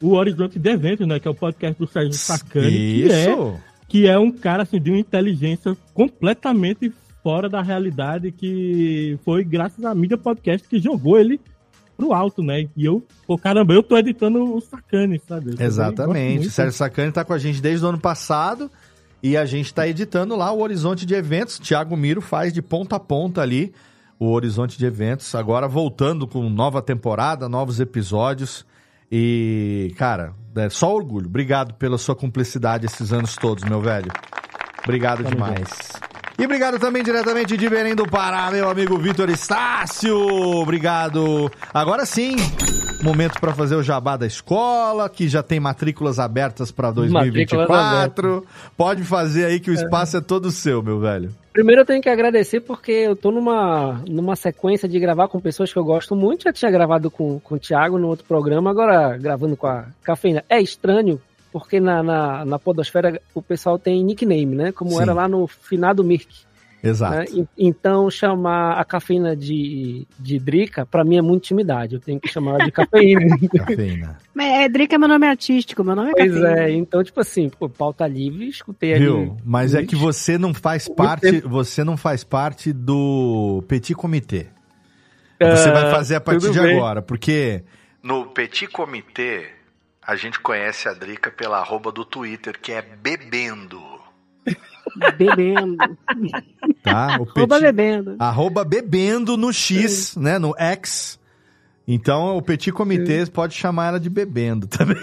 o 0.00 0.12
Horizonte 0.12 0.58
de 0.58 0.70
Eventos, 0.70 1.06
né? 1.06 1.18
Que 1.18 1.28
é 1.28 1.30
o 1.30 1.34
podcast 1.34 1.78
do 1.78 1.86
Sérgio 1.86 2.12
Sacani, 2.12 2.70
que 2.70 3.10
é, 3.10 3.30
Isso! 3.30 3.60
que 3.88 4.06
é 4.06 4.18
um 4.18 4.30
cara 4.30 4.62
assim, 4.62 4.80
de 4.80 4.90
uma 4.90 4.98
inteligência 4.98 5.76
completamente 5.94 6.92
fora 7.22 7.48
da 7.48 7.60
realidade, 7.60 8.30
que 8.30 9.18
foi 9.24 9.44
graças 9.44 9.84
à 9.84 9.94
mídia 9.94 10.16
podcast 10.16 10.68
que 10.68 10.78
jogou 10.78 11.18
ele 11.18 11.40
pro 11.96 12.12
alto, 12.12 12.42
né? 12.42 12.68
E 12.76 12.84
eu, 12.84 13.02
pô, 13.26 13.38
caramba, 13.38 13.72
eu 13.72 13.82
tô 13.82 13.96
editando 13.96 14.54
o 14.54 14.60
Sacani, 14.60 15.20
sabe? 15.26 15.56
Eu 15.58 15.66
Exatamente. 15.66 16.46
O 16.46 16.50
Sérgio 16.50 16.74
Sacani 16.74 17.10
tá 17.10 17.24
com 17.24 17.32
a 17.32 17.38
gente 17.38 17.60
desde 17.60 17.84
o 17.84 17.88
ano 17.88 17.98
passado 17.98 18.70
e 19.22 19.36
a 19.36 19.44
gente 19.44 19.72
tá 19.72 19.88
editando 19.88 20.36
lá 20.36 20.52
o 20.52 20.60
Horizonte 20.60 21.06
de 21.06 21.14
Eventos. 21.14 21.58
Thiago 21.58 21.96
Miro 21.96 22.20
faz 22.20 22.52
de 22.52 22.60
ponta 22.60 22.96
a 22.96 23.00
ponta 23.00 23.40
ali 23.40 23.72
o 24.18 24.30
Horizonte 24.30 24.78
de 24.78 24.86
Eventos. 24.86 25.34
Agora 25.34 25.66
voltando 25.66 26.26
com 26.26 26.48
nova 26.48 26.80
temporada, 26.82 27.48
novos 27.48 27.80
episódios. 27.80 28.64
E, 29.10 29.94
cara, 29.96 30.34
é 30.56 30.68
só 30.68 30.94
orgulho. 30.94 31.26
Obrigado 31.26 31.74
pela 31.74 31.98
sua 31.98 32.16
cumplicidade 32.16 32.86
esses 32.86 33.12
anos 33.12 33.36
todos, 33.36 33.64
meu 33.64 33.80
velho. 33.80 34.10
Obrigado 34.82 35.22
Tamo 35.22 35.30
demais. 35.30 35.92
E 36.38 36.44
obrigado 36.44 36.78
também 36.78 37.02
diretamente 37.02 37.56
de 37.56 37.66
Belém 37.66 37.94
do 37.94 38.06
Pará, 38.06 38.50
meu 38.50 38.68
amigo 38.68 38.98
Vitor 38.98 39.30
Estácio. 39.30 40.14
Obrigado. 40.18 41.50
Agora 41.72 42.04
sim, 42.04 42.36
momento 43.02 43.40
para 43.40 43.54
fazer 43.54 43.74
o 43.74 43.82
jabá 43.82 44.18
da 44.18 44.26
escola, 44.26 45.08
que 45.08 45.28
já 45.28 45.42
tem 45.42 45.58
matrículas 45.58 46.18
abertas 46.18 46.70
para 46.70 46.90
2024. 46.90 48.44
Pode 48.76 49.02
fazer 49.02 49.46
aí 49.46 49.58
que 49.58 49.70
o 49.70 49.74
espaço 49.74 50.16
é. 50.16 50.20
é 50.20 50.22
todo 50.22 50.50
seu, 50.50 50.82
meu 50.82 51.00
velho. 51.00 51.30
Primeiro 51.54 51.80
eu 51.80 51.86
tenho 51.86 52.02
que 52.02 52.10
agradecer 52.10 52.60
porque 52.60 52.92
eu 52.92 53.16
tô 53.16 53.30
numa, 53.30 54.02
numa 54.06 54.36
sequência 54.36 54.86
de 54.86 55.00
gravar 55.00 55.28
com 55.28 55.40
pessoas 55.40 55.72
que 55.72 55.78
eu 55.78 55.84
gosto 55.84 56.14
muito. 56.14 56.44
Já 56.44 56.52
tinha 56.52 56.70
gravado 56.70 57.10
com, 57.10 57.40
com 57.40 57.54
o 57.54 57.58
Thiago 57.58 57.96
no 57.96 58.08
outro 58.08 58.26
programa, 58.26 58.70
agora 58.70 59.16
gravando 59.16 59.56
com 59.56 59.66
a 59.66 59.86
Cafeína. 60.02 60.44
É 60.50 60.60
estranho, 60.60 61.18
porque 61.58 61.80
na, 61.80 62.02
na, 62.02 62.44
na 62.44 62.58
podosfera 62.58 63.18
o 63.34 63.40
pessoal 63.40 63.78
tem 63.78 64.04
nickname, 64.04 64.54
né? 64.54 64.72
Como 64.72 64.90
Sim. 64.90 65.00
era 65.00 65.14
lá 65.14 65.26
no 65.26 65.46
finado 65.46 66.04
Mirk. 66.04 66.28
Exato. 66.82 67.34
Né? 67.34 67.46
Então, 67.56 68.10
chamar 68.10 68.78
a 68.78 68.84
cafeína 68.84 69.34
de, 69.34 70.06
de 70.18 70.38
Drica, 70.38 70.84
pra 70.84 71.02
mim 71.02 71.16
é 71.16 71.22
muito 71.22 71.44
intimidade. 71.44 71.94
Eu 71.94 72.00
tenho 72.00 72.20
que 72.20 72.28
chamar 72.28 72.56
ela 72.56 72.64
de 72.66 72.70
cafeína. 72.70 73.38
cafeína. 73.56 74.18
Mas 74.34 74.52
é, 74.52 74.68
Drica 74.68 74.96
é 74.96 74.98
meu 74.98 75.08
nome 75.08 75.26
artístico, 75.26 75.82
meu 75.82 75.96
nome 75.96 76.10
é 76.10 76.12
pois 76.12 76.30
cafeína. 76.30 76.46
Pois 76.46 76.58
é, 76.58 76.70
então, 76.72 77.02
tipo 77.02 77.20
assim, 77.20 77.48
pô, 77.48 77.70
pauta 77.70 78.06
livre, 78.06 78.46
escutei 78.46 78.92
ali. 78.92 79.04
Viu? 79.04 79.38
Mas 79.42 79.74
é 79.74 79.82
que 79.82 79.96
você 79.96 80.36
não 80.36 80.52
faz 80.52 80.86
parte, 80.86 81.40
você 81.40 81.82
não 81.82 81.96
faz 81.96 82.22
parte 82.22 82.70
do 82.70 83.64
Petit 83.66 83.94
Comitê. 83.94 84.48
Você 85.40 85.70
uh, 85.70 85.72
vai 85.72 85.90
fazer 85.90 86.16
a 86.16 86.20
partir 86.20 86.50
de 86.50 86.60
bem. 86.60 86.76
agora, 86.76 87.00
porque 87.00 87.64
no 88.02 88.26
Petit 88.26 88.68
Comitê 88.68 89.55
a 90.06 90.14
gente 90.14 90.38
conhece 90.38 90.88
a 90.88 90.94
Drica 90.94 91.30
pela 91.30 91.58
arroba 91.58 91.90
do 91.90 92.04
Twitter, 92.04 92.56
que 92.60 92.70
é 92.70 92.80
bebendo. 92.80 93.82
Bebendo. 95.16 95.76
Tá? 96.82 97.18
O 97.18 97.28
arroba 97.28 97.58
bebendo. 97.58 98.16
Arroba 98.18 98.64
bebendo 98.64 99.36
no 99.36 99.52
X, 99.52 99.90
Sim. 99.90 100.20
né? 100.20 100.38
No 100.38 100.54
X. 100.56 101.18
Então 101.88 102.36
o 102.36 102.42
Petit 102.42 102.70
Comitê 102.70 103.26
Sim. 103.26 103.32
pode 103.32 103.54
chamar 103.54 103.88
ela 103.88 104.00
de 104.00 104.08
bebendo 104.08 104.68
também. 104.68 104.96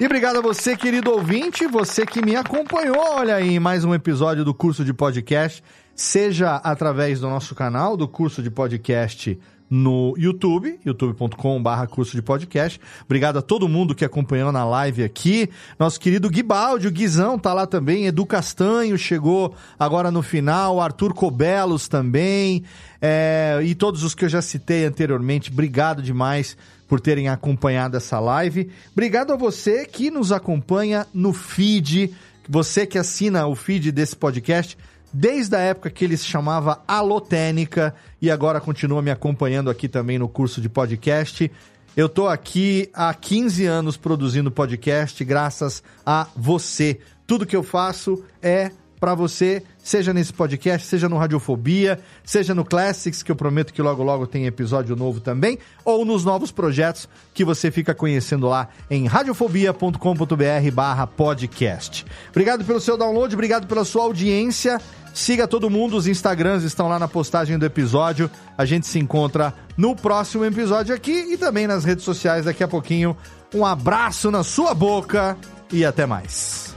E 0.00 0.04
obrigado 0.04 0.38
a 0.38 0.40
você, 0.40 0.76
querido 0.76 1.12
ouvinte, 1.12 1.64
você 1.68 2.04
que 2.04 2.20
me 2.20 2.34
acompanhou, 2.34 2.98
olha 2.98 3.36
aí, 3.36 3.50
em 3.50 3.60
mais 3.60 3.84
um 3.84 3.94
episódio 3.94 4.44
do 4.44 4.52
curso 4.52 4.84
de 4.84 4.92
podcast, 4.92 5.62
seja 5.94 6.56
através 6.56 7.20
do 7.20 7.28
nosso 7.28 7.54
canal, 7.54 7.96
do 7.96 8.08
curso 8.08 8.42
de 8.42 8.50
podcast 8.50 9.38
no 9.70 10.14
YouTube, 10.18 10.80
youtube.com.br 10.84 11.86
curso 11.88 12.16
de 12.16 12.22
podcast. 12.22 12.80
Obrigado 13.04 13.38
a 13.38 13.42
todo 13.42 13.68
mundo 13.68 13.94
que 13.94 14.04
acompanhou 14.04 14.50
na 14.50 14.64
live 14.64 15.04
aqui. 15.04 15.48
Nosso 15.78 16.00
querido 16.00 16.28
Guibaldi, 16.28 16.88
o 16.88 16.90
Guizão 16.90 17.38
tá 17.38 17.54
lá 17.54 17.66
também. 17.68 18.06
Edu 18.06 18.26
Castanho 18.26 18.98
chegou 18.98 19.54
agora 19.78 20.10
no 20.10 20.22
final. 20.22 20.80
Arthur 20.80 21.14
Cobelos 21.14 21.86
também. 21.86 22.64
É, 23.00 23.60
e 23.62 23.74
todos 23.76 24.02
os 24.02 24.12
que 24.12 24.24
eu 24.24 24.28
já 24.28 24.42
citei 24.42 24.84
anteriormente. 24.84 25.52
Obrigado 25.52 26.02
demais 26.02 26.56
por 26.88 27.00
terem 27.00 27.28
acompanhado 27.28 27.96
essa 27.96 28.18
live. 28.18 28.68
Obrigado 28.90 29.32
a 29.32 29.36
você 29.36 29.86
que 29.86 30.10
nos 30.10 30.32
acompanha 30.32 31.06
no 31.14 31.32
feed. 31.32 32.12
Você 32.48 32.84
que 32.84 32.98
assina 32.98 33.46
o 33.46 33.54
feed 33.54 33.92
desse 33.92 34.16
podcast 34.16 34.76
desde 35.12 35.56
a 35.56 35.60
época 35.60 35.90
que 35.90 36.04
ele 36.04 36.16
se 36.16 36.26
chamava 36.26 36.82
Alotênica 36.86 37.94
e 38.20 38.30
agora 38.30 38.60
continua 38.60 39.02
me 39.02 39.10
acompanhando 39.10 39.70
aqui 39.70 39.88
também 39.88 40.18
no 40.18 40.28
curso 40.28 40.60
de 40.60 40.68
podcast. 40.68 41.50
Eu 41.96 42.08
tô 42.08 42.28
aqui 42.28 42.88
há 42.94 43.12
15 43.12 43.66
anos 43.66 43.96
produzindo 43.96 44.50
podcast 44.50 45.24
graças 45.24 45.82
a 46.06 46.26
você. 46.36 47.00
Tudo 47.26 47.46
que 47.46 47.56
eu 47.56 47.62
faço 47.62 48.24
é 48.42 48.70
para 49.00 49.14
você, 49.14 49.62
seja 49.78 50.12
nesse 50.12 50.32
podcast, 50.32 50.86
seja 50.86 51.08
no 51.08 51.16
Radiofobia, 51.16 51.98
seja 52.22 52.54
no 52.54 52.64
Classics, 52.64 53.22
que 53.22 53.32
eu 53.32 53.36
prometo 53.36 53.72
que 53.72 53.80
logo 53.80 54.02
logo 54.02 54.26
tem 54.26 54.44
episódio 54.44 54.94
novo 54.94 55.20
também, 55.20 55.58
ou 55.82 56.04
nos 56.04 56.22
novos 56.22 56.52
projetos 56.52 57.08
que 57.32 57.42
você 57.42 57.70
fica 57.70 57.94
conhecendo 57.94 58.46
lá 58.46 58.68
em 58.90 59.06
radiofobia.com.br 59.06 61.06
podcast. 61.16 62.04
Obrigado 62.28 62.62
pelo 62.62 62.78
seu 62.78 62.98
download, 62.98 63.34
obrigado 63.34 63.66
pela 63.66 63.86
sua 63.86 64.02
audiência. 64.02 64.78
Siga 65.14 65.48
todo 65.48 65.70
mundo, 65.70 65.96
os 65.96 66.06
Instagrams 66.06 66.62
estão 66.62 66.86
lá 66.86 66.98
na 66.98 67.08
postagem 67.08 67.58
do 67.58 67.66
episódio. 67.66 68.30
A 68.56 68.64
gente 68.64 68.86
se 68.86 68.98
encontra 68.98 69.52
no 69.76 69.96
próximo 69.96 70.44
episódio 70.44 70.94
aqui 70.94 71.32
e 71.32 71.36
também 71.36 71.66
nas 71.66 71.84
redes 71.84 72.04
sociais 72.04 72.44
daqui 72.44 72.62
a 72.62 72.68
pouquinho. 72.68 73.16
Um 73.52 73.66
abraço 73.66 74.30
na 74.30 74.44
sua 74.44 74.72
boca 74.72 75.36
e 75.72 75.84
até 75.84 76.06
mais. 76.06 76.76